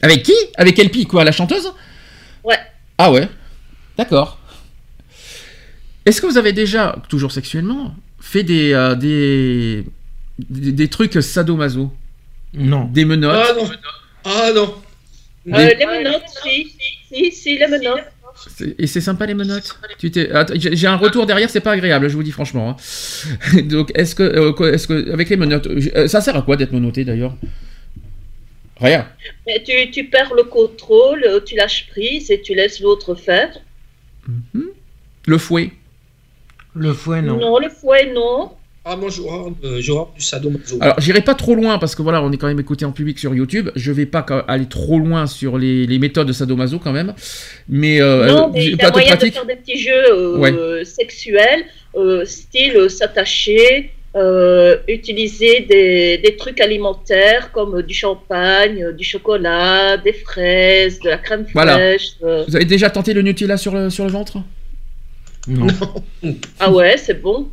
[0.02, 0.34] Avec qui?
[0.56, 1.72] Avec Elpi, quoi, la chanteuse?
[2.44, 2.58] Ouais.
[2.98, 3.28] Ah ouais,
[3.98, 4.40] d'accord.
[6.06, 9.84] Est-ce que vous avez déjà, toujours sexuellement, fait des, euh, des,
[10.50, 11.92] des, des trucs sadomaso
[12.54, 12.86] Non.
[12.86, 13.70] Des menottes Ah non.
[14.26, 14.76] Ah non.
[15.54, 16.72] Euh, les menottes, si,
[17.12, 18.06] si, si, les menottes.
[18.78, 19.78] Et c'est sympa les menottes?
[20.00, 20.30] Tu t'es...
[20.56, 22.78] J'ai un retour derrière, c'est pas agréable, je vous dis franchement.
[22.78, 23.62] hein.
[23.64, 26.72] Donc, est-ce que, euh, est-ce que, avec les menottes, euh, ça sert à quoi d'être
[26.72, 27.36] menotté d'ailleurs?
[28.80, 29.08] Rien.
[29.46, 33.50] Mais tu, tu perds le contrôle, tu lâches prise et tu laisses l'autre faire.
[35.26, 35.72] Le fouet.
[36.74, 37.38] Le fouet, non.
[37.38, 38.54] Non, le fouet, non.
[38.84, 40.78] Ah, moi, j'aurai euh, j'aurai du sadomaso.
[40.82, 43.20] Alors, j'irai pas trop loin parce que voilà, on est quand même écouté en public
[43.20, 43.70] sur YouTube.
[43.76, 47.14] Je vais pas aller trop loin sur les, les méthodes de sadomaso quand même.
[47.70, 49.34] Mais, euh, non, euh, mais il y a de moyen de pratique.
[49.36, 51.64] faire des petits jeux euh, sexuels,
[51.96, 59.98] euh, style euh, s'attacher, euh, utiliser des, des trucs alimentaires comme du champagne, du chocolat,
[59.98, 61.74] des fraises, de la crème Voilà.
[61.74, 62.14] fraîche.
[62.24, 62.46] euh.
[62.48, 64.40] Vous avez déjà tenté le Nutella sur le, sur le ventre?
[65.48, 65.68] Non.
[66.60, 67.48] Ah ouais, c'est bon.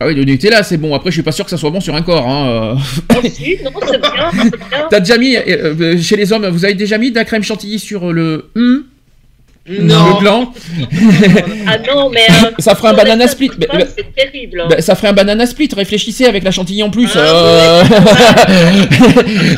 [0.00, 0.94] Ah oui, le Nutella c'est bon.
[0.94, 2.28] Après, je suis pas sûr que ça soit bon sur un corps.
[2.28, 2.76] Hein.
[3.14, 4.86] Oh, si, non, c'est bien, c'est bien.
[4.90, 5.42] T'as déjà mis, euh,
[5.80, 8.84] euh, chez les hommes, vous avez déjà mis de la crème chantilly sur le hum,
[9.68, 10.08] Non.
[10.16, 10.52] le gland
[11.68, 12.26] Ah non, mais.
[12.28, 13.52] euh, Ça ferait un banana split.
[13.96, 14.62] C'est terrible.
[14.62, 14.66] hein.
[14.68, 17.10] Bah, ça ferait un banana split, réfléchissez avec la chantilly en plus.
[17.14, 17.84] Ah, euh,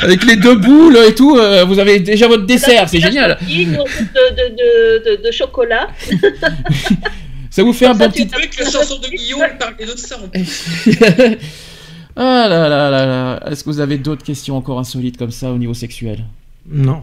[0.02, 3.39] avec les deux boules et tout, euh, vous avez déjà votre dessert, c'est génial.
[3.50, 5.89] Une de, de, de, de, de chocolat.
[7.57, 8.28] Ça vous fait un bon petit.
[8.35, 10.17] Avec la chanson de Guillaume, il parlait de ça.
[10.23, 10.78] en plus.
[12.17, 13.51] ah là là là là.
[13.51, 16.25] Est-ce que vous avez d'autres questions encore insolites comme ça au niveau sexuel?
[16.68, 17.02] Non.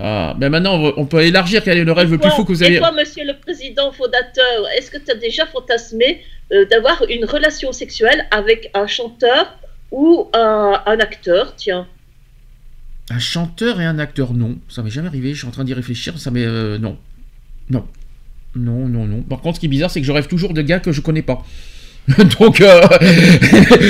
[0.00, 2.62] ah, ben maintenant, on peut élargir quel est le rêve le plus fou que vous
[2.62, 2.78] Et avez.
[2.78, 6.22] toi, monsieur le président fondateur, est-ce que tu as déjà fantasmé
[6.52, 9.58] euh, d'avoir une relation sexuelle avec un chanteur
[9.90, 11.54] ou un, un acteur?
[11.56, 11.86] Tiens.
[13.10, 14.56] Un chanteur et un acteur, non.
[14.70, 16.46] Ça m'est jamais arrivé, je suis en train d'y réfléchir, ça m'est.
[16.46, 16.96] euh, non.
[17.68, 17.86] Non.
[18.56, 19.22] Non, non, non.
[19.22, 21.00] Par contre, ce qui est bizarre, c'est que je rêve toujours de gars que je
[21.00, 21.42] connais pas.
[22.40, 22.80] Donc, euh,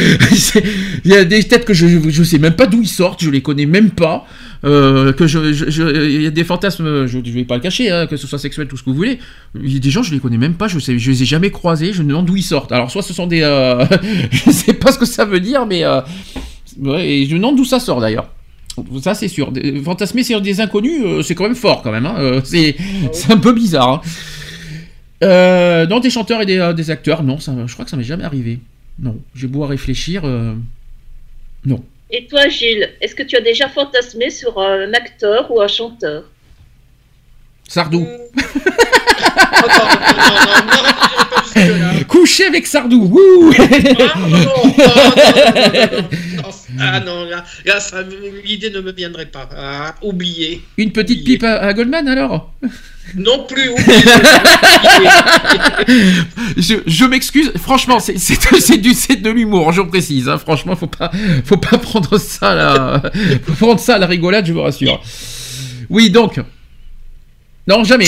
[1.04, 3.30] il y a des têtes que je, je sais même pas d'où ils sortent, je
[3.30, 4.26] les connais même pas.
[4.64, 7.60] euh, que je, je- je- il y a des fantasmes, je, je vais pas le
[7.62, 9.18] cacher, hein, que ce soit sexuel, tout ce que vous voulez.
[9.60, 11.26] Il y a des gens, je les connais même pas, je sais, je les ai
[11.26, 12.70] jamais croisés, je me demande d'où ils sortent.
[12.70, 13.84] Alors, soit ce sont des, euh,
[14.30, 15.82] je sais pas ce que ça veut dire, mais
[16.80, 18.28] Ouais, et je me demande d'où ça sort d'ailleurs.
[19.02, 19.52] Ça, c'est sûr.
[19.84, 22.06] Fantasmer sur des inconnus, c'est quand même fort, quand même.
[22.06, 22.40] hein.
[22.44, 22.74] C'est
[23.12, 23.88] c'est un peu bizarre.
[23.94, 24.00] hein.
[25.22, 27.96] Euh, non, des chanteurs et des, euh, des acteurs, non, ça, je crois que ça
[27.96, 28.58] m'est jamais arrivé.
[28.98, 30.22] Non, j'ai beau à réfléchir.
[30.24, 30.54] euh,
[31.64, 31.82] Non.
[32.10, 36.24] Et toi, Gilles, est-ce que tu as déjà fantasmé sur un acteur ou un chanteur
[37.68, 38.06] Sardou.
[42.08, 43.04] Coucher avec Sardou.
[43.06, 43.52] Wouh
[46.80, 48.02] Ah non, là, là ça-
[48.44, 49.48] l'idée ne me viendrait pas.
[49.56, 50.62] Ah, oublié.
[50.78, 52.52] Une petite pipe à, à Goldman alors
[53.14, 53.84] Non plus, oublié.
[56.56, 60.28] je, je m'excuse, franchement, c'est c'est- c'est du c'est de l'humour, je précise.
[60.28, 60.38] hein.
[60.38, 61.10] Franchement, faut pas,
[61.44, 63.02] faut pas prendre ça à la,
[63.44, 65.02] faut prendre ça à la rigolade, je vous rassure.
[65.90, 66.40] Oui, donc.
[67.66, 68.06] Non, jamais.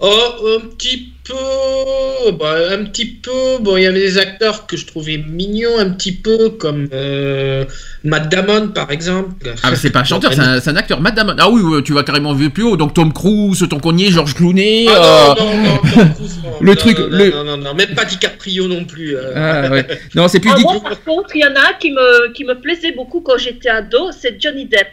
[0.00, 3.58] Oh, un petit peu, bah, un petit peu.
[3.60, 7.64] Bon, il y avait des acteurs que je trouvais mignons, un petit peu comme euh,
[8.04, 9.52] Matt Damon, par exemple.
[9.62, 11.00] Ah, mais c'est pas un chanteur, c'est un, c'est un acteur.
[11.00, 11.36] Matt Damon.
[11.38, 12.76] Ah oui, tu vas carrément vu plus haut.
[12.76, 14.86] Donc Tom Cruise, Tom Cognier, Georges Clooney.
[14.88, 16.98] Ah, euh, non, non, non, Tom Cruise, non, le non, truc.
[16.98, 19.16] non, le- non, non, non, même pas DiCaprio non plus.
[19.16, 19.32] euh.
[19.36, 19.86] Ah, ouais.
[20.14, 20.58] Non, c'est plus Ah.
[20.60, 23.38] Moi, par contre, il y en a un qui me, qui me plaisait beaucoup quand
[23.38, 24.88] j'étais ado, c'est Johnny Depp.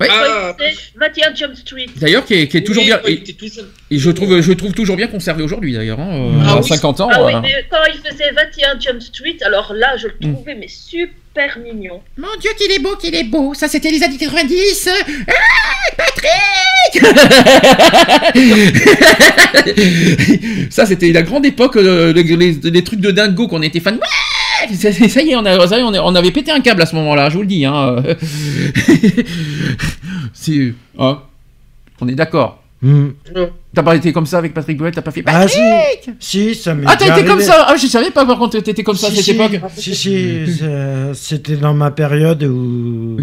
[0.00, 0.06] Ouais.
[0.10, 1.86] Ah, Quand il faisait 21 Jump Street.
[1.96, 3.00] D'ailleurs, qui est, qui est toujours Oui, bien.
[3.04, 5.98] ouais, Et, et je trouve, je trouve toujours bien conservé aujourd'hui d'ailleurs.
[5.98, 6.68] Hein, euh, Ah à oui.
[6.68, 7.08] 50 ans.
[7.12, 10.34] Ah oui, mais quand il faisait 21 Jump Street, alors là, je le Mm.
[10.34, 12.00] trouvais mais super mignon.
[12.16, 13.54] Mon Dieu, qu'il est beau, qu'il est beau.
[13.54, 14.88] Ça, c'était les années 90.
[15.28, 15.32] Ah,
[15.96, 17.02] Patrick
[20.70, 23.94] Ça, c'était la grande époque, euh, les, les- les trucs de dingo qu'on était fan.
[23.96, 24.00] Ouais
[24.74, 26.60] ça, ça y est, on, a- ça y est, on, a- on avait pété un
[26.60, 27.64] câble à ce moment-là, je vous le dis.
[27.64, 27.96] Hein.
[30.32, 31.18] C'est, hein,
[32.00, 32.62] on est d'accord.
[32.80, 33.08] Hmm.
[33.74, 35.60] T'as pas été comme ça avec Patrick Bruel, t'as pas fait Ah Patrick
[36.20, 38.60] si, si, ça m'est Ah, t'as été comme ça Ah, je savais pas par contre,
[38.60, 39.58] t'étais comme ça à cette si, époque.
[39.76, 43.16] Si, si, ça- c'était dans ma période où,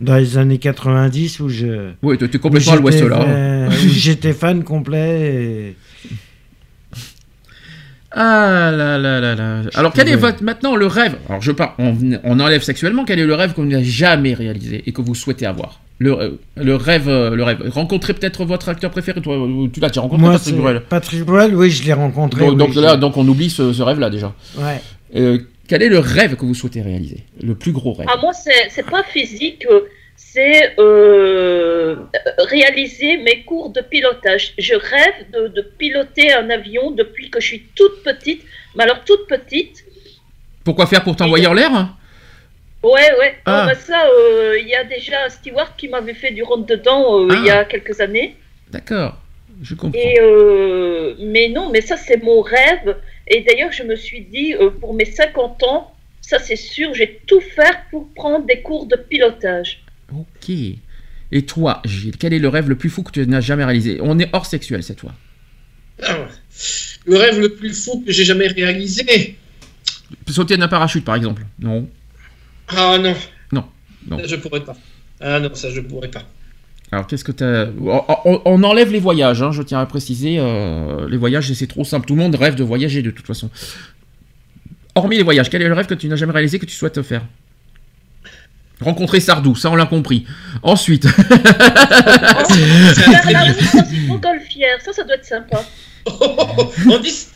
[0.00, 1.90] dans les années 90 où je.
[2.04, 3.20] Oui, t'étais complètement à l'ouest là.
[3.22, 5.20] euh, où J'étais fan complet.
[5.72, 5.76] et-
[8.16, 9.60] Ah là là là là.
[9.74, 11.16] Alors quel est votre maintenant le rêve?
[11.28, 13.04] Alors je pars, on, on enlève sexuellement.
[13.04, 15.80] Quel est le rêve vous n'avez jamais réalisé et que vous souhaitez avoir?
[15.98, 17.62] Le, euh, le rêve, euh, le rêve.
[17.70, 19.20] Rencontrer peut-être votre acteur préféré.
[19.20, 19.36] Toi,
[19.72, 20.82] tu l'as déjà rencontré, Moi, Patrick Bruel?
[20.88, 22.40] Patrick Bruel, oui, je l'ai rencontré.
[22.40, 24.32] Donc, oui, donc je- là, donc on oublie ce, ce rêve-là déjà.
[24.58, 24.80] Ouais.
[25.16, 27.24] Euh, quel est le rêve que vous souhaitez réaliser?
[27.42, 28.08] Le plus gros rêve?
[28.12, 29.80] Ah, moi, c'est c'est pas physique, euh,
[30.16, 31.96] c'est euh,
[32.38, 34.54] réaliser mes cours de pilotage.
[34.58, 38.42] Je rêve de, de piloter un avion depuis que je suis toute petite.
[38.74, 39.84] Mais alors, toute petite,
[40.64, 41.70] Pourquoi faire pour t'envoyer en l'air?
[42.82, 43.34] Ouais, ouais.
[43.46, 43.62] Ah.
[43.62, 46.66] Ah, bah ça, euh, il y a déjà un steward qui m'avait fait du rentre
[46.66, 47.36] dedans euh, Ah.
[47.38, 48.36] il y a quelques années.
[48.70, 49.16] D'accord,
[49.62, 49.98] je comprends.
[49.98, 50.18] Et
[51.24, 52.96] mais non, mais ça c'est mon rêve.
[53.28, 57.20] Et d'ailleurs, je me suis dit, pour mes 50 ans, ça c'est sûr, je vais
[57.26, 59.83] tout faire pour prendre des cours de pilotage.
[60.12, 60.50] Ok.
[61.32, 63.98] Et toi, Gilles, quel est le rêve le plus fou que tu n'as jamais réalisé?
[64.02, 65.14] On est hors sexuel cette fois.
[66.02, 66.26] Ah,
[67.06, 69.36] Le rêve le plus fou que j'ai jamais réalisé.
[70.28, 71.44] Sauter d'un parachute par exemple.
[71.58, 71.88] Non.
[72.68, 73.14] Ah non.
[73.52, 73.64] Non,
[74.08, 74.18] non.
[74.18, 74.76] Ça, je pourrais pas.
[75.20, 76.22] Ah non, ça je pourrais pas.
[76.92, 77.66] Alors, qu'est-ce que t'as?
[77.80, 80.36] On, on- on enlève les voyages, hein, je tiens à préciser.
[80.38, 82.06] euh, les voyages, c'est trop simple.
[82.06, 83.50] Tout le monde rêve de voyager de toute façon.
[84.94, 87.02] Hormis les voyages, quel est le rêve que tu n'as jamais réalisé que tu souhaites
[87.02, 87.22] faire?
[88.84, 90.26] Rencontrer Sardou, ça on l'a compris.
[90.62, 91.06] Ensuite.
[94.06, 95.64] Montgolfière, ça, ça doit être sympa.
[96.06, 97.26] On dit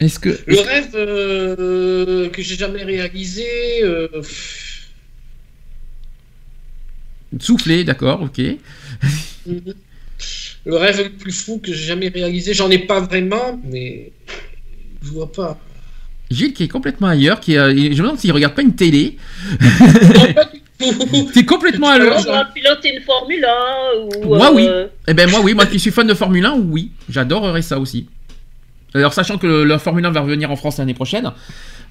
[0.00, 0.38] Est-ce que.
[0.46, 3.46] le rêve euh, que j'ai jamais réalisé.
[3.82, 4.08] euh,
[7.40, 8.38] Souffler, d'accord, ok.
[9.46, 14.12] le rêve le plus fou que j'ai jamais réalisé, j'en ai pas vraiment, mais
[15.02, 15.58] je vois pas.
[16.30, 19.16] Gilles qui est complètement ailleurs, qui est, je me demande s'il regarde pas une télé.
[21.34, 22.24] T'es complètement à l'heure.
[22.28, 24.34] On piloter une Formule 1 ou.
[24.36, 24.66] Moi, oui.
[24.68, 25.54] euh, Eh ben, moi, oui.
[25.54, 26.90] Moi qui suis fan de Formule 1, oui.
[27.08, 28.06] J'adorerais ça aussi.
[28.94, 31.30] Alors, sachant que la Formule 1 va revenir en France l'année prochaine,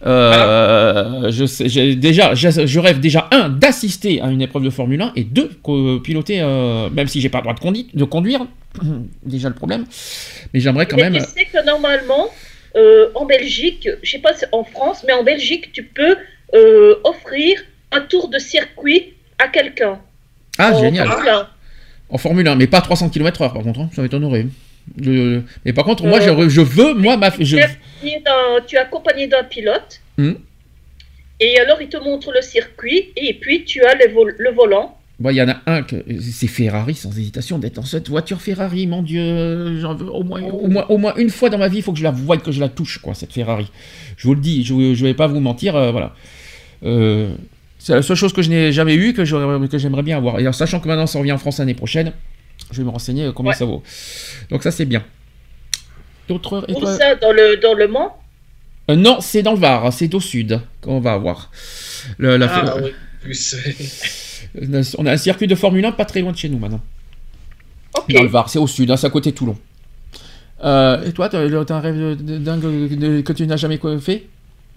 [0.06, 4.70] euh, je, sais- j'ai déjà, je, je rêve déjà, un, d'assister à une épreuve de
[4.70, 7.54] Formule 1, et deux, co- piloter, euh, même si j'ai pas le droit
[7.94, 8.42] de, conduire,
[9.24, 9.86] déjà le problème,
[10.54, 11.24] mais j'aimerais quand mais même...
[11.24, 12.30] tu sais que normalement,
[12.78, 16.16] euh, en Belgique, je sais pas si en France, mais en Belgique, tu peux
[16.54, 17.60] euh, offrir
[17.92, 20.00] un tour de circuit à quelqu'un.
[20.58, 21.08] Ah, En génial.
[21.08, 21.50] Formule 1.
[22.10, 24.46] En Formule 1, mais pas 300 km/h par contre, hein, ça m'étonnerait.
[25.02, 27.30] Je- Mais par contre, moi, Euh, je, veux, moi, ma...
[27.40, 27.58] Je...
[27.58, 30.00] Tu es accompagné d'un- tu es accompagné d'un pilote.
[30.18, 30.34] Hmm.
[31.40, 34.97] Et alors, il te montre le circuit et puis tu as le, vol- le volant.
[35.20, 38.40] Bon, il y en a un, que c'est Ferrari, sans hésitation, d'être dans cette voiture
[38.40, 39.80] Ferrari, mon Dieu.
[39.80, 41.92] J'en veux au moins, au, moins, au moins une fois dans ma vie, il faut
[41.92, 43.72] que je la voie, que je la touche, quoi, cette Ferrari.
[44.16, 46.14] Je vous le dis, je ne vais pas vous mentir, euh, voilà.
[46.84, 47.34] Euh,
[47.80, 50.40] c'est la seule chose que je n'ai jamais eue que j'aimerais bien avoir.
[50.40, 52.12] Et en sachant que maintenant ça revient en France l'année prochaine,
[52.72, 53.58] je vais me renseigner euh, combien Ouais.
[53.58, 53.82] ça vaut.
[54.52, 55.04] Donc ça c'est bien.
[56.28, 58.16] D'autres Où ça Dans le, dans le Mans?
[58.92, 61.50] Euh, Non, c'est dans le Var, c'est au sud qu'on va avoir.
[62.20, 62.92] Le- la- Ah, oui,
[63.24, 63.56] plus.
[64.98, 66.82] On a un circuit de Formule 1 pas très loin de chez nous maintenant.
[68.10, 69.58] Dans le Var, c'est au sud, hein, c'est à côté de Toulon.
[70.64, 74.28] Euh, et toi, t'as un rêve de- dingue que tu n'as jamais fait?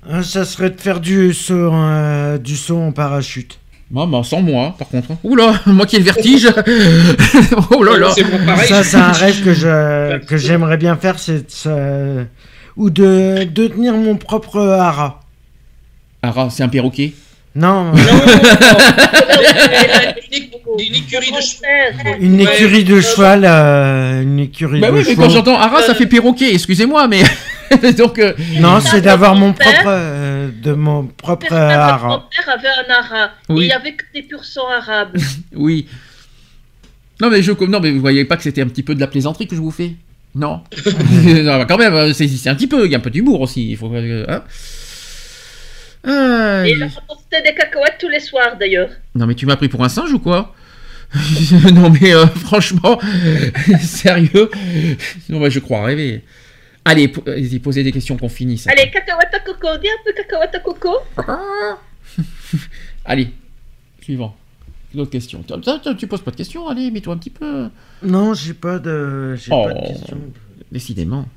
[0.09, 3.59] Ah, Ça serait de faire du saut, euh, du saut en parachute.
[3.91, 5.09] Maman, sans moi, par contre.
[5.25, 6.49] Oula, moi qui ai le vertige.
[7.71, 8.11] oh là là.
[8.15, 8.39] C'est bon.
[8.69, 11.45] Ça, c'est un rêve que je que j'aimerais bien faire, c'est
[12.77, 15.21] ou de, de tenir mon propre hara.
[16.23, 17.13] Ah, c'est un perroquet?
[17.55, 17.93] Non,
[20.79, 22.17] Une écurie de chevaux.
[22.21, 25.95] une écurie de cheval, euh, une écurie Bah de oui, mais quand j'entends Ara, ça
[25.95, 27.23] fait perroquet, excusez-moi, mais.
[27.99, 28.19] Donc.
[28.19, 33.31] euh, Non, c'est d'avoir mon propre, euh, de mon propre Mon père avait un ara.
[33.49, 33.65] Oui.
[33.65, 35.17] Il n'y avait que des pur sang arabes.
[35.55, 35.87] Oui.
[37.21, 37.53] Non, mais je.
[37.65, 39.61] Non, mais vous voyez pas que c'était un petit peu de la plaisanterie que je
[39.61, 39.93] vous fais?
[40.35, 40.63] Non.
[41.25, 42.87] non bah, quand même, euh, c'est un petit peu.
[42.87, 43.71] Il y a un peu d'humour aussi.
[43.73, 43.91] Il faut.
[43.93, 44.43] hein.
[46.05, 48.91] Ah, Et il- apportait des cacahuètes tous les soirs d'ailleurs.
[49.15, 50.55] Non, mais tu m'as pris pour un singe ou quoi?
[51.75, 52.99] Non, mais euh, franchement,
[53.81, 54.49] sérieux?
[55.29, 56.23] Non, mais je crois rêver.
[56.85, 57.25] Allez, po-
[57.63, 58.67] posez des questions qu'on finisse.
[58.69, 60.97] Allez, cacahuètes à coco, dis un peu cacahuètes à coco.
[63.05, 63.31] Allez,
[64.03, 64.37] suivant.
[64.95, 65.43] D'autres questions.
[65.43, 67.69] Toi, toi, toi, tu poses pas de questions, allez, mets-toi un petit peu.
[68.03, 70.21] Non, j'ai pas de, j'ai Oh, pas de questions.
[70.73, 71.29] décidément.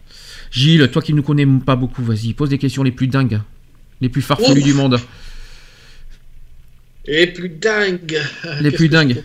[0.49, 3.41] Gilles, toi qui ne nous connais pas beaucoup, vas-y, pose des questions les plus dingues,
[4.01, 4.63] les plus farfelues Ouf.
[4.63, 4.99] du monde.
[7.05, 8.19] Et plus dingue.
[8.61, 9.23] Les plus dingues.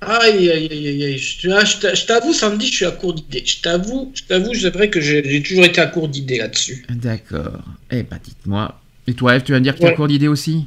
[0.00, 1.18] Aïe, aïe, aïe, aïe, aïe.
[1.18, 3.44] Je je t'a- je t'avoue, samedi, je suis à court d'idées.
[3.46, 6.84] Je t'avoue, je t'avoue, c'est vrai que j'ai toujours été à court d'idées là-dessus.
[6.90, 7.60] D'accord.
[7.90, 8.80] Eh ben, dites-moi.
[9.06, 9.94] Et toi, Eve, tu vas me dire que tu as Ouais.
[9.94, 10.66] cours d'idées aussi?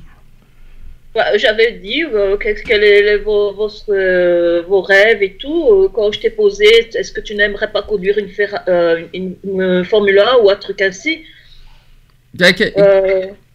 [1.14, 5.66] Bah, J'avais dit euh, quels est les- vos, vos, euh, vos rêves et tout.
[5.70, 9.36] euh, quand je t'ai posé, est-ce que tu n'aimerais pas conduire une, Ferra- euh, une,
[9.46, 11.24] une Formule 1 ou un truc ainsi?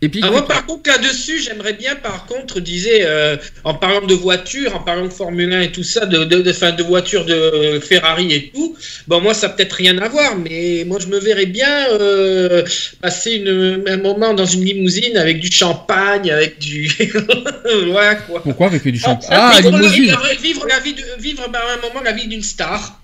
[0.02, 4.06] Et puis, Ah, moi, par contre, là-dessus, j'aimerais bien, par contre, disais, euh, en parlant
[4.06, 6.82] de voiture, en parlant de Formule 1 et tout ça, de, de, de, fin, de
[6.82, 8.74] voitures de Ferrari et tout,
[9.08, 12.64] bon, moi, ça n'a peut-être rien à voir, mais moi, je me verrais bien euh,
[13.02, 16.90] passer une, un moment dans une limousine avec du champagne, avec du.
[17.88, 18.42] voilà, quoi.
[18.42, 19.28] pourquoi avec du champagne?
[19.30, 22.26] Ah, Ah, vivre, limousine vivre, vivre la vie de, vivre bah, un moment la vie
[22.26, 22.98] d'une star.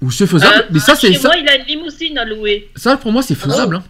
[0.00, 2.24] Ou c'est faisable euh, Mais ça, c'est chez ça, moi, il a une limousine à
[2.24, 2.68] louer.
[2.76, 3.76] ça, pour moi, c'est faisable.
[3.76, 3.84] hein.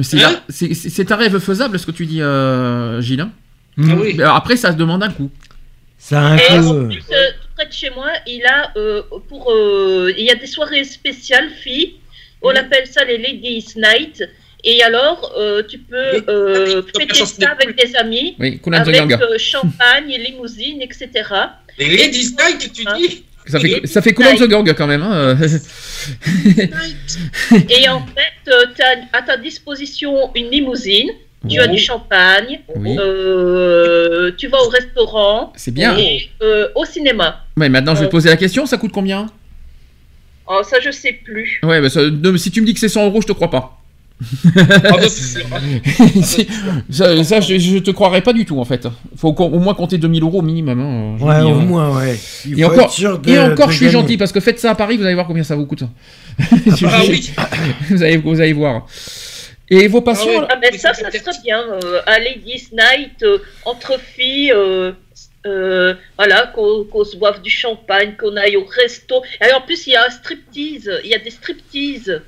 [0.00, 3.20] C'est Hein c'est- un rêve faisable, ce que tu dis, euh, Gilles.
[3.20, 3.30] hein.
[3.78, 4.14] Ah oui.
[4.16, 5.30] Mais alors après, ça demande un coup.
[5.98, 6.54] Ça a un Et coup.
[6.68, 10.24] en euh, plus, euh, tout près de chez moi, il a euh, pour euh, il
[10.24, 11.94] y a des soirées spéciales filles.
[12.42, 12.56] On Mhm.
[12.56, 14.22] appelle ça les ladies night.
[14.66, 16.22] Et alors, euh, tu peux Oui.
[16.28, 21.08] euh, Ah oui, fêter ça avec des amis, Oui, avec euh, champagne, limousine, etc.
[21.78, 23.24] Les Ladies Night, tu dis?
[23.46, 25.02] Ça fait, ça fait the Gang quand même.
[25.02, 25.14] Hein.
[25.14, 25.36] euh.
[27.68, 31.10] Et en fait, tu as à ta disposition une limousine,
[31.48, 31.72] tu as Oh.
[31.72, 32.96] du champagne, Oui.
[32.98, 35.96] euh, tu vas au restaurant C'est bien.
[35.98, 37.44] et euh, au cinéma.
[37.58, 38.08] Ouais, maintenant, je vais Euh.
[38.08, 39.26] te poser la question, ça coûte combien?
[40.46, 41.60] Oh, ça, je sais plus.
[41.62, 43.50] Ouais, bah, ça- non, si tu me dis que c'est 100 euros, je te crois
[43.50, 43.78] pas.
[44.56, 45.44] Ah bah, sûr.
[46.90, 48.86] Ça, ça, je, je te croirais pas du tout en fait.
[49.16, 50.80] Faut au moins compter 2000 euros minimum.
[50.80, 51.64] hein, Ouais, dis, au hein.
[51.64, 52.18] moins, ouais.
[52.46, 53.92] Il Et encore, de- et encore je suis gagner.
[54.00, 55.82] gentil parce que faites ça à Paris, vous allez voir combien ça vous coûte.
[56.40, 56.44] Ah
[57.08, 57.32] oui.
[57.90, 58.86] vous, allez, vous allez voir.
[59.70, 60.36] Et vos passions Ah ouais.
[60.36, 61.60] alors Ah ben ça, ça serait bien.
[61.82, 64.92] Euh, un Ladies Night euh, entre filles, euh,
[65.46, 69.22] euh, voilà, qu'on qu'on se boive du champagne, qu'on aille au resto.
[69.46, 72.22] Et en plus, il y a un striptease, il y a des striptease.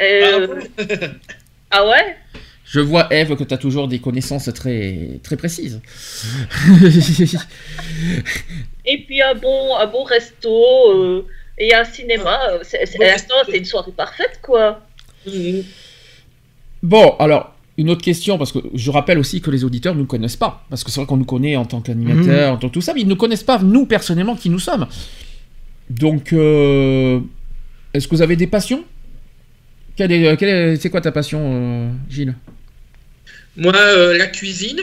[0.00, 0.62] Euh,
[1.70, 2.16] ah ouais
[2.64, 5.80] Je vois Eve que tu as toujours des connaissances très, très précises.
[8.84, 10.50] Et puis un bon, un bon resto
[10.92, 11.26] euh,
[11.58, 12.38] et un cinéma.
[12.50, 12.84] euh, c'est-
[13.56, 14.80] une soirée parfaite, quoi.
[15.26, 15.62] Mhm.
[16.82, 20.06] bon, alors, une autre question, parce que je rappelle aussi que les auditeurs ne nous
[20.06, 20.64] connaissent pas.
[20.70, 22.92] Parce que c'est vrai qu'on nous connaît en tant qu'animateur, en tant que tout ça,
[22.94, 24.86] mais ils ne nous connaissent pas, nous, personnellement, qui nous sommes.
[25.90, 27.20] Donc, euh,
[27.92, 28.84] est-ce que vous avez des passions?
[29.96, 32.34] Quelle est- quelle est- C'est quoi ta passion, euh, Gilles?
[33.56, 34.80] Moi, euh, la cuisine.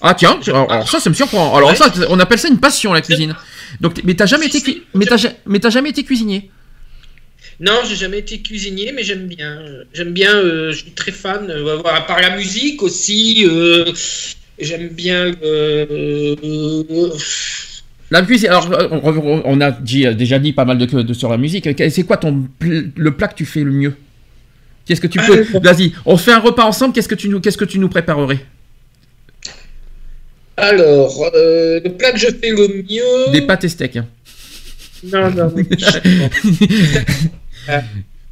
[0.00, 1.56] Ah tiens, alors, alors ça, ça me surprend.
[1.56, 1.76] Alors Ouais.
[1.76, 3.34] ça, on appelle ça une passion, la cuisine.
[3.80, 4.82] Donc, mais t'as jamais Si, été, si.
[4.94, 5.06] mais
[5.70, 6.50] jamais été cuisinier?
[7.60, 9.60] Non, j'ai jamais été cuisinier, mais j'aime bien.
[9.92, 10.34] J'aime bien.
[10.34, 11.50] euh, je suis très fan.
[11.50, 13.44] euh, voilà, par la musique aussi.
[13.48, 13.90] euh,
[14.58, 15.32] j'aime bien.
[15.42, 17.10] euh, euh,
[18.10, 18.48] La cuisine.
[18.50, 21.38] Alors, euh, on, on a dit, euh, déjà dit pas mal de, de sur la
[21.38, 21.68] musique.
[21.90, 23.94] C'est quoi ton le plat que tu fais le mieux?
[24.86, 26.92] Qu'est-ce que tu peux Vas-y, on fait un repas ensemble.
[26.94, 28.38] Qu'est-ce que tu nous, qu'est-ce que tu nous préparerais
[30.56, 33.32] Alors, euh, le plat que je fais le mieux.
[33.32, 33.96] Des pâtes et steaks.
[33.96, 34.06] hein.
[35.04, 35.52] Non, non.
[37.70, 37.80] Euh,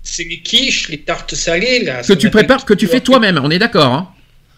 [0.03, 2.03] C'est les quiches, les tartes salées, là.
[2.03, 3.41] Que tu prépares, que tu fais toi-même.
[3.43, 4.09] On est d'accord, hein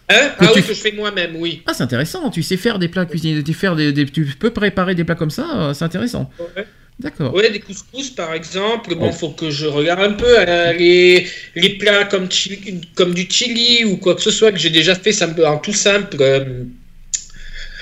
[0.09, 1.63] Hein que ah oui, f- que je fais moi-même, oui.
[1.65, 2.29] Ah, c'est intéressant.
[2.29, 5.15] Tu sais faire des plats cuisinés, tu, faire des, des- tu peux préparer des plats
[5.15, 5.47] comme ça.
[5.55, 6.29] euh, C'est intéressant.
[6.57, 6.65] Ouais.
[6.99, 7.33] D'accord.
[7.33, 8.95] Ouais, des couscous par exemple.
[8.95, 13.27] Bon, faut que je regarde un peu euh, les, les plats comme, chili- comme du
[13.29, 16.15] chili ou quoi que ce soit que j'ai déjà fait ça me- en tout simple.
[16.21, 16.63] euh,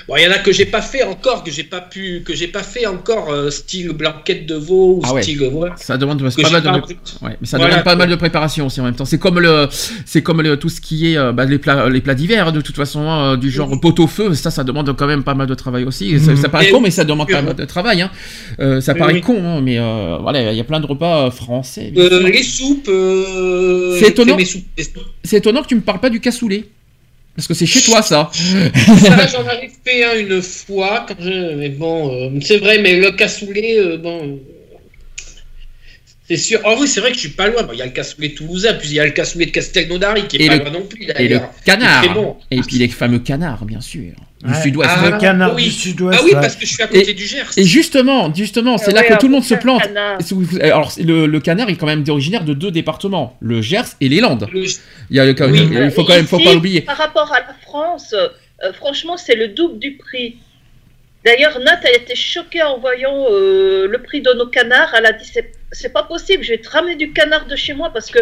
[0.06, 2.34] Bon, il y en a que j'ai pas fait encore, que j'ai pas pu, que
[2.34, 5.22] j'ai pas fait encore, euh, style blanquette de veau ou Ah ouais.
[5.22, 5.40] style.
[5.76, 8.66] Ça demande pas mal de pas ouais, mais ça Voilà, demande pas mal de préparation
[8.66, 9.06] aussi en même temps.
[9.06, 9.66] C'est comme le,
[10.04, 12.60] c'est comme le, tout ce qui est euh, bah, les plats, les plats d'hiver de
[12.60, 14.34] toute façon euh, du genre pot au feu.
[14.34, 16.18] Ça, ça demande quand même pas mal de travail aussi.
[16.20, 16.36] Ça, Mhm.
[16.36, 18.02] ça paraît Et con, oui, mais ça demande pas mal de travail.
[18.02, 18.10] Hein.
[18.60, 21.92] Euh, ça paraît con, hein, mais euh, voilà, il y a plein de repas français.
[21.94, 22.90] Les soupes.
[23.98, 24.36] C'est étonnant.
[25.24, 26.64] C'est étonnant que tu me parles pas du cassoulet.
[27.36, 28.30] Parce que c'est chez toi ça.
[28.32, 31.54] Ça, j'en avais fait un une fois, quand je...
[31.56, 34.38] mais bon, euh, c'est vrai, mais le cassoulet, euh, bon,
[36.26, 36.60] c'est sûr.
[36.64, 37.62] Oh oui, c'est vrai que je suis pas loin.
[37.64, 40.26] Bon, Il y a le cassoulet toulousain, puis il y a le cassoulet de Castelnaudary
[40.26, 41.02] qui est Et pas le- loin non plus.
[41.02, 41.50] Et le d'ailleurs.
[41.64, 42.14] canard.
[42.14, 42.36] Bon.
[42.50, 44.12] Et puis les fameux canards, bien sûr.
[44.42, 44.60] Du Ouais.
[44.62, 44.90] sud-ouest.
[44.94, 45.64] Ah, Le canard oui.
[45.64, 46.18] du sud-ouest.
[46.20, 47.46] Ah oui, parce que je suis à côté Et- du Gers.
[47.56, 49.80] Et justement, justement, c'est Ah là ouais, que tout le monde se plante.
[49.82, 50.18] canard.
[50.60, 54.20] Alors, le, le canard est quand même originaire de deux départements, le Gers et les
[54.20, 54.46] Landes.
[54.52, 54.64] Le-
[55.10, 55.68] Il, y a, le- Oui.
[55.84, 56.80] il faut quand même, faut ici, pas l'oublier.
[56.82, 60.36] Par rapport à la France, euh, franchement, c'est le double du prix.
[61.24, 64.92] D'ailleurs, Nat a été choquée en voyant euh, le prix de nos canards.
[64.96, 65.24] Elle a dit
[65.72, 68.20] c'est- pas possible, je vais te ramener du canard de chez moi parce que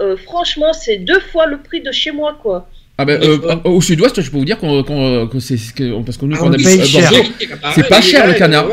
[0.00, 2.68] euh, franchement, c'est deux fois le prix de chez moi, quoi.
[2.98, 6.18] Ah ben, euh, au sud-ouest, je peux vous dire qu'on, qu'on- que c'est que- parce
[6.18, 6.92] que nous, Ah, on oui, habite.
[6.92, 7.28] Bordeaux,
[7.74, 8.66] c'est pas cher, le canard.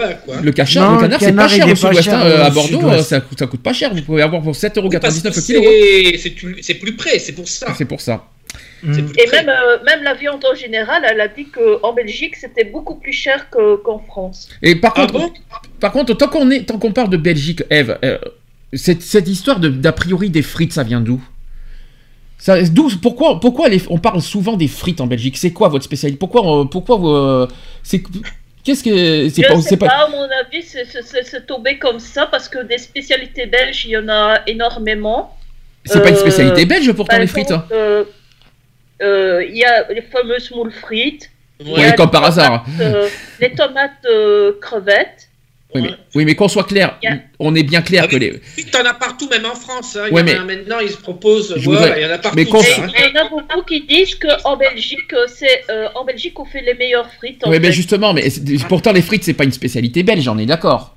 [0.43, 2.09] Le cachard, Non, le canard, c'est pas cher au sud-ouest.
[2.09, 3.93] hein, à Bordeaux, ça, coûte- ça coûte pas cher.
[3.93, 6.31] Vous pouvez avoir pour 7,99€ Parce que le kilo.
[6.35, 7.67] plus, c'est plus près, c'est pour ça.
[7.77, 8.25] C'est pour ça.
[8.83, 8.93] Mm.
[9.17, 12.95] Et même, euh, même la viande en général, elle a dit qu'en Belgique, c'était beaucoup
[12.95, 14.49] plus cher que- qu'en France.
[14.61, 15.33] Et par Ah contre, bon?
[15.79, 18.17] par contre, tant qu'on est, tant qu'on parle de Belgique, Eve, euh,
[18.73, 21.21] cette, cette histoire de, d'a priori des frites, ça vient d'où?
[22.37, 25.37] Ça, d'où, pourquoi, pourquoi les- on parle souvent des frites en Belgique?
[25.37, 26.19] C'est quoi votre spécialité?
[26.19, 27.47] Pourquoi, euh, pourquoi vous,
[27.81, 28.03] c'est,
[28.63, 31.99] qu'est-ce que c'est pas, ne c'est sais pas- pas, à mon avis, c'est- tombé comme
[31.99, 35.33] ça parce que des spécialités belges, il y en a énormément.
[35.85, 37.49] c'est pas une spécialité belge pourtant les frites.
[37.51, 37.65] hein.
[37.71, 38.03] euh,
[39.01, 41.29] Il y a les fameuses moules frites.
[41.59, 42.65] il Ouais, a comme les par tomates, hasard.
[42.81, 43.07] euh,
[43.39, 45.29] les tomates euh, crevettes.
[45.75, 48.39] Oui, mais, oui, mais qu'on soit clair, Il on est bien clair Ah que les.
[48.55, 49.97] Puis t'en as partout, même en France.
[49.97, 50.05] hein.
[50.07, 51.53] Il Ouais, y en a mais- maintenant, ils se proposent.
[51.57, 52.35] Je voilà, voudrais- il y en a partout.
[52.37, 52.87] mais qu'on- Et ça, hein.
[52.97, 56.45] il y en a beaucoup qui disent qu'en Belgique, euh, c'est euh, en Belgique on
[56.45, 57.43] fait les meilleures frites.
[57.45, 60.45] Oui, mais justement, mais c'est- pourtant les frites c'est pas une spécialité belge, on est
[60.45, 60.95] d'accord.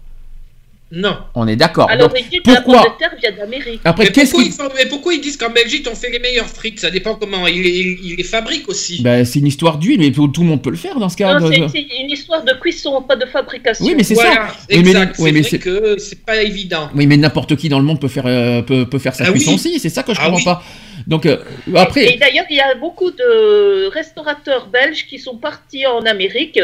[0.93, 1.17] Non.
[1.37, 1.89] On est d'accord.
[1.97, 2.13] Donc,
[2.47, 3.81] la pourquoi pomme de terre vient d'Amérique.
[3.85, 4.51] Après, Mais qu'est-ce pourquoi, qui.
[4.51, 6.81] ils font- mais pourquoi ils disent qu'en Belgique on fait les meilleures frites?
[6.81, 9.01] Ça dépend comment ils, ils- ils les fabriquent aussi.
[9.03, 11.17] Bah, c'est une histoire d'huile, mais tout tout le monde peut le faire dans ce
[11.17, 11.39] cas.
[11.39, 13.85] Non, de- c'est une histoire de cuisson, pas de fabrication.
[13.85, 14.57] Oui, mais c'est voilà, ça.
[14.71, 15.17] Oui, mais- exact.
[15.21, 16.91] oui, c'est mais vrai c'est- que c'est pas évident.
[16.95, 19.31] Oui, mais n'importe qui dans le monde peut faire, euh, peut, peut faire sa Ah
[19.31, 20.45] cuisson aussi, c'est ça que je Ah comprends oui.
[20.45, 20.63] pas.
[21.07, 21.39] Donc, euh,
[21.73, 26.59] Et après, d'ailleurs, il y a beaucoup de restaurateurs belges qui sont partis en Amérique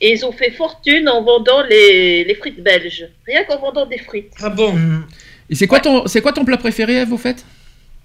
[0.00, 3.06] et ils ont fait fortune en vendant les, les frites belges.
[3.26, 4.32] Rien qu'en vendant des frites.
[4.42, 5.06] Ah bon Mm.
[5.50, 7.44] et c'est quoi, ton, c'est quoi ton plat préféré, Eve, au fait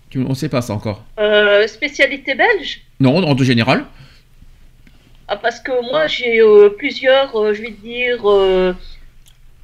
[0.09, 1.03] Tu- On sait pas ça encore.
[1.19, 2.81] Euh, spécialité belge?
[2.99, 3.85] Non, en tout général.
[5.27, 8.73] Ah, Parce que moi, j'ai euh, plusieurs, euh, je vais dire, euh,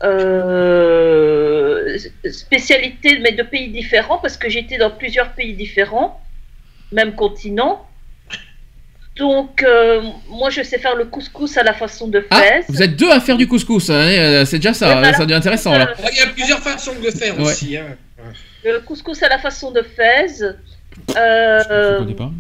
[0.04, 1.98] euh,
[2.32, 6.22] spécialités, mais de pays différents, parce que j'étais dans plusieurs pays différents,
[6.92, 7.86] même continent.
[9.18, 12.66] Donc, euh, moi, je sais faire le couscous à la façon de Ah, Fès.
[12.68, 15.14] vous êtes deux à faire du couscous, hein, euh, c'est déjà ça, voilà.
[15.14, 15.88] ça devient intéressant là.
[16.04, 17.46] Ah, Il y a plusieurs façons de le faire Ouais.
[17.46, 17.78] aussi.
[17.78, 17.96] hein.
[18.66, 20.44] Le couscous à la façon de Fès.
[21.10, 22.32] Je Euh, connais pas.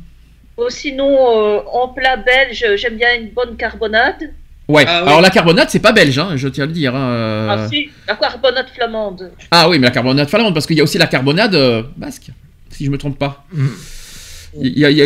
[0.58, 4.32] oh, sinon, euh, en plat belge, j'aime bien une bonne carbonade.
[4.68, 5.08] Ouais, Ah oui.
[5.10, 6.94] alors la carbonade, c'est pas belge, hein, je tiens à le dire.
[6.95, 7.48] hein, euh.
[7.52, 9.32] Ah si, la carbonade flamande.
[9.52, 12.30] Ah oui, mais la carbonade flamande, parce qu'il y a aussi la carbonade euh, basque,
[12.72, 13.45] si je me trompe pas.
[14.61, 15.06] Il y a, y a-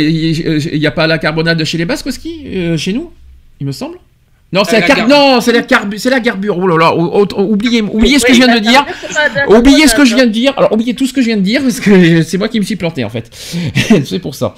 [0.76, 3.12] y pas la carbonade chez les Basques aussi, euh, chez nous,
[3.60, 3.98] il me semble?
[4.52, 6.58] Non, c'est Euh, la, la non, c'est la carbu, c'est la garbure.
[6.58, 8.84] Oh là là, oubliez, oubliez ce que Oui, je viens de dire.
[8.86, 10.54] de Oubliez ce que je viens de dire.
[10.58, 12.66] Alors oubliez tout ce que je viens de dire parce que c'est moi qui me
[12.66, 13.30] suis planté en fait.
[14.06, 14.56] c'est pour ça.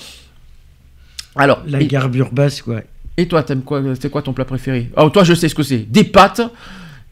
[1.36, 2.82] Alors, La et, garbure basse, quoi.
[3.18, 4.90] et toi, t'aimes quoi C'est quoi ton plat préféré?
[4.98, 5.90] Oh, toi, je sais ce que c'est.
[5.90, 6.42] Des pâtes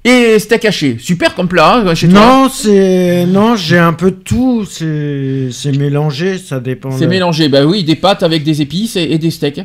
[0.04, 0.98] et steak haché.
[1.00, 2.20] Super comme plat hein, chez toi.
[2.20, 4.66] Non, c'est non, j'ai un peu de tout.
[4.66, 6.92] C'est c'est mélangé, ça dépend.
[6.92, 9.62] C'est de- mélangé, bah oui, des pâtes avec des épices et, et des steaks.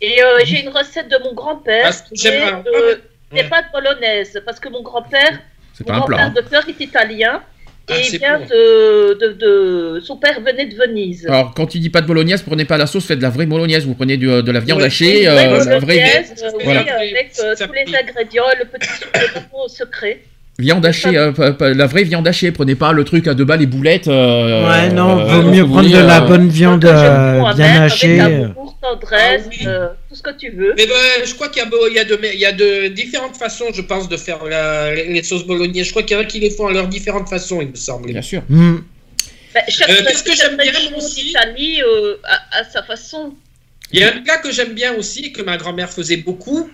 [0.00, 2.96] Et euh, j'ai une recette de mon grand-père que qui est j'aimerais- euh,
[3.32, 4.40] des pâtes bolognaises.
[4.44, 5.40] Parce que mon grand-père,
[5.72, 6.16] C'est mon pas un plat.
[6.18, 6.42] grand-père hein.
[6.42, 7.42] de père est italien.
[7.90, 8.46] Ah, et bon.
[8.46, 9.32] de, de,
[9.96, 11.26] de- Son père venait de Venise.
[11.26, 13.44] Alors, quand tu dis pas de bolognaise, prenez pas la sauce, faites de la vraie
[13.46, 13.84] bolognaise.
[13.84, 16.62] Vous prenez du- de la viande Ouais, hachée, euh, vraie la vraie bolognaise, euh, oui,
[16.64, 16.80] Voilà.
[16.80, 20.20] avec euh, tous les ingrédients et le petit supplément secret.
[20.58, 21.32] Viande hachée, euh,
[21.74, 22.52] la vraie viande hachée.
[22.52, 24.08] Prenez pas le truc à deux balles les boulettes.
[24.08, 28.20] euh, Ouais, non, euh, vaut mieux prendre de la euh, bonne viande euh, bien hachée.
[28.20, 28.46] Avec
[29.12, 29.66] Ah oui.
[29.66, 30.74] euh, tout ce que tu veux.
[30.76, 33.36] Mais ben, je crois qu'il y a, y, a de, il y a de différentes
[33.36, 35.86] façons, je pense, de faire la- les, les sauces bolognaises.
[35.86, 37.74] Je crois qu'il y en a qui les font à leurs différentes façons, il me
[37.76, 38.10] semble.
[38.12, 38.42] Bien sûr.
[38.48, 38.76] Hmm.
[39.54, 43.32] Ben, chaque, Euh, qu'est-ce que j'aime bien, aussi euh, a, a sa façon.
[43.92, 46.68] Il y a un plat que j'aime bien aussi, que ma grand-mère faisait beaucoup,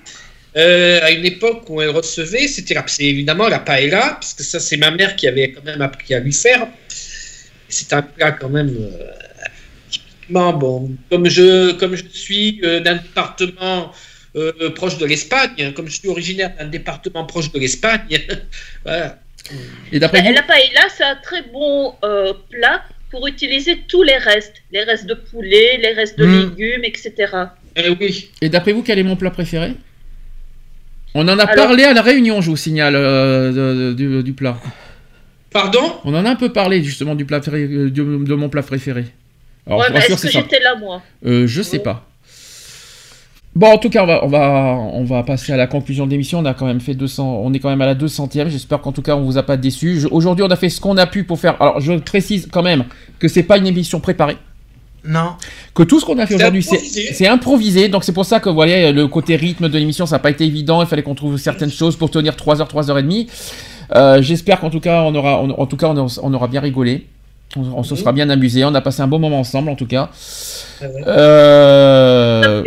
[0.57, 4.43] euh, à une époque où elle recevait, c'était la- c'est évidemment la paella, parce que
[4.43, 6.67] ça, c'est ma mère qui avait quand même appris à lui faire.
[7.69, 9.05] C'est un plat quand même euh,
[9.91, 10.91] typiquement bon.
[11.11, 13.93] Comme je, comme je suis euh, d'un département
[14.37, 18.01] euh, proche de l'Espagne, comme je suis originaire d'un département proche de l'Espagne,
[18.85, 19.19] voilà.
[19.93, 24.17] Et d'après vous la paella, c'est un très bon euh, plat pour utiliser tous les
[24.17, 24.55] restes.
[24.73, 26.41] Les restes de poulet, les restes de Mm.
[26.57, 27.33] légumes, etc.
[27.77, 28.31] Eh oui.
[28.41, 29.73] Et d'après vous, quel est mon plat préféré?
[31.15, 34.57] On en a Alors- parlé à la réunion, je vous signale, euh, du, du plat.
[35.53, 35.81] Pardon?
[36.05, 38.63] On en a un peu parlé justement du plat préféré- euh, de, de mon plat
[38.63, 39.07] préféré.
[39.67, 41.03] Alors, ouais, je est-ce que j'étais là, moi?
[41.27, 41.83] Euh, je sais Ouais.
[41.83, 42.07] pas.
[43.57, 46.13] Bon, en tout cas, on va, on va, on va passer à la conclusion de
[46.13, 46.39] l'émission.
[46.39, 48.49] On a quand même fait 200, on est quand même à la 200e.
[48.49, 50.07] J'espère qu'en tout cas, on vous a pas déçu.
[50.13, 51.61] Aujourd'hui, on a fait ce qu'on a pu pour faire.
[51.61, 52.85] Alors, je précise quand même
[53.19, 54.37] que c'est pas une émission préparée.
[55.05, 55.33] Non.
[55.75, 57.89] Que tout ce qu'on a fait aujourd'hui, c'est improvisé.
[57.89, 60.31] Donc, c'est pour ça que, vous voyez, le côté rythme de l'émission, ça n'a pas
[60.31, 60.83] été évident.
[60.83, 63.27] Il fallait qu'on trouve certaines choses pour tenir 3 heures, 3 heures et demie.
[63.97, 66.61] Euh, J'espère qu'en tout cas, on aura, on- en tout cas, on, on aura bien
[66.61, 67.07] rigolé.
[67.57, 68.65] On, on se sera bien amusé.
[68.65, 70.11] On a passé un bon moment ensemble, en tout cas.
[70.81, 71.03] Ah ouais.
[71.07, 72.63] Euh,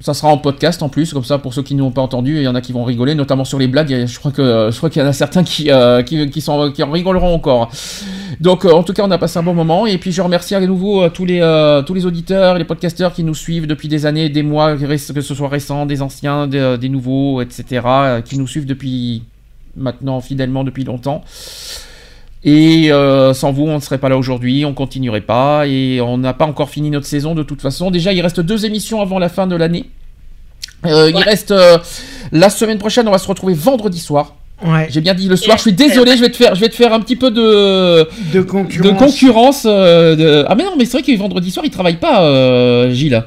[0.00, 2.42] ça sera en podcast en plus, comme ça pour ceux qui n'ont pas entendu, il
[2.42, 4.06] y en a qui vont rigoler, notamment sur les blagues.
[4.06, 6.82] Je crois que je crois qu'il y en a certains qui euh, qui, sont qui
[6.82, 7.70] en rigoleront encore.
[8.40, 10.54] Donc euh, en tout cas, on a passé un bon moment et puis je remercie
[10.54, 11.40] à nouveau euh, tous les
[11.86, 15.34] tous les auditeurs, les podcasteurs qui nous suivent depuis des années, des mois, que ce
[15.34, 17.82] soit récents, des anciens, des, des nouveaux, etc.
[18.24, 19.22] qui nous suivent depuis
[19.76, 21.22] maintenant fidèlement depuis longtemps.
[22.44, 26.18] Et euh, sans vous, on ne serait pas là aujourd'hui, on continuerait pas, et on
[26.18, 27.90] n'a pas encore fini notre saison de toute façon.
[27.90, 29.86] Déjà, il reste deux émissions avant la fin de l'année.
[30.84, 31.78] Euh, Il reste euh,
[32.32, 34.34] la semaine prochaine, on va se retrouver vendredi soir.
[34.64, 34.86] Ouais.
[34.88, 35.56] J'ai bien dit le soir.
[35.58, 38.08] Je suis désolé, je vais te faire, je vais te faire un petit peu de
[38.32, 38.86] De concurrence.
[38.86, 39.62] de concurrence.
[39.66, 42.90] euh, de- Ah mais non, mais c'est vrai que vendredi soir, il travaille pas, euh,
[42.90, 43.22] Gilles.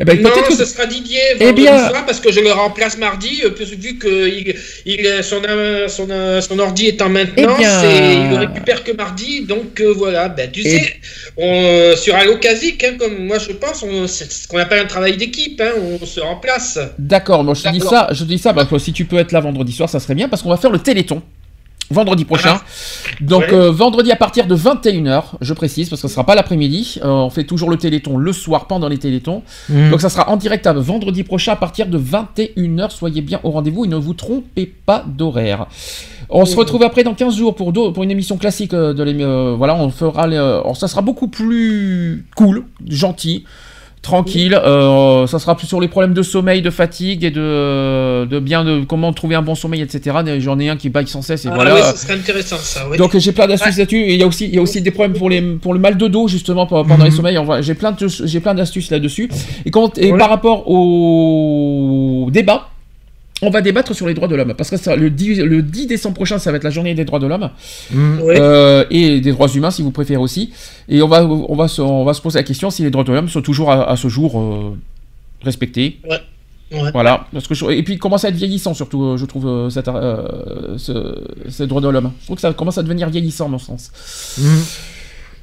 [0.00, 2.40] Eh ben, non, peut-être que ce sera Didier Eh vendredi bien- soir parce que je
[2.40, 4.54] le remplace mardi, euh, vu que il,
[4.86, 5.42] il- son,
[5.88, 6.08] son,
[6.40, 9.92] son ordi est en maintenance Eh bien- et il le récupère que mardi, donc euh,
[9.94, 10.30] voilà.
[10.30, 10.94] Ben, tu Eh- sais,
[11.36, 15.18] on, sur Allocasic, hein, comme moi je pense, on- c'est ce qu'on appelle un travail
[15.18, 16.78] d'équipe, hein, on se remplace.
[16.98, 19.32] D'accord, moi je te dis ça, je te dis ça, bah, si tu peux être
[19.32, 21.22] là vendredi soir, ça serait bien parce qu'on va faire le Téléthon.
[21.92, 22.60] Vendredi prochain.
[23.20, 23.52] Donc Ouais.
[23.52, 27.00] euh, vendredi à partir de 21h, je précise, parce que ce sera pas l'après-midi.
[27.02, 29.42] Euh, on fait toujours le Téléthon le soir pendant les Télétons.
[29.68, 29.90] Hmm.
[29.90, 32.90] Donc ça sera en direct à vendredi prochain à partir de 21h.
[32.92, 35.66] Soyez bien au rendez-vous et ne vous trompez pas d'horaire.
[36.28, 37.72] On se retrouve après dans 15 jours pour,
[38.04, 41.26] une émission classique euh, de l'émi- euh, voilà, on fera les, euh, ça sera beaucoup
[41.26, 43.44] plus cool, gentil,
[44.02, 44.54] tranquille.
[44.54, 48.64] euh, ça sera plus sur les problèmes de sommeil, de fatigue et de, de bien
[48.64, 50.16] de comment trouver un bon sommeil, etc.
[50.38, 51.74] J'en ai un qui baille sans cesse et Ah voilà.
[51.74, 52.86] oui, ce serait intéressant ça.
[52.90, 52.96] oui.
[52.96, 53.98] Donc j'ai plein d'astuces là-dessus.
[54.02, 55.80] Et il y a aussi, il y a aussi des problèmes pour les, pour le
[55.80, 57.36] mal de dos justement pe- pendant les sommeils.
[57.38, 59.30] Enfin, J'ai plein de, j'ai plein d'astuces là-dessus.
[59.66, 60.18] Et quand, et Ouais.
[60.18, 62.68] par rapport au débat.
[63.42, 65.86] On va débattre sur les droits de l'homme parce que ça, le, 10, le 10
[65.86, 67.48] décembre prochain, ça va être la journée des droits de l'homme.
[67.94, 68.38] Ouais.
[68.38, 70.52] euh, et des droits humains, si vous préférez aussi.
[70.88, 73.04] Et on va, on va, se, on va se poser la question si les droits
[73.04, 74.76] de l'homme sont toujours à, à ce jour euh,
[75.42, 75.98] respectés.
[76.08, 76.20] Ouais.
[76.92, 77.26] Voilà.
[77.32, 80.76] Parce que je- et puis il commence à être vieillissant surtout, euh, je trouve, euh,
[80.78, 82.12] ce, ces droits de l'homme.
[82.20, 83.90] Je trouve que ça commence à devenir vieillissant, à mon sens.
[84.38, 84.58] Hmm.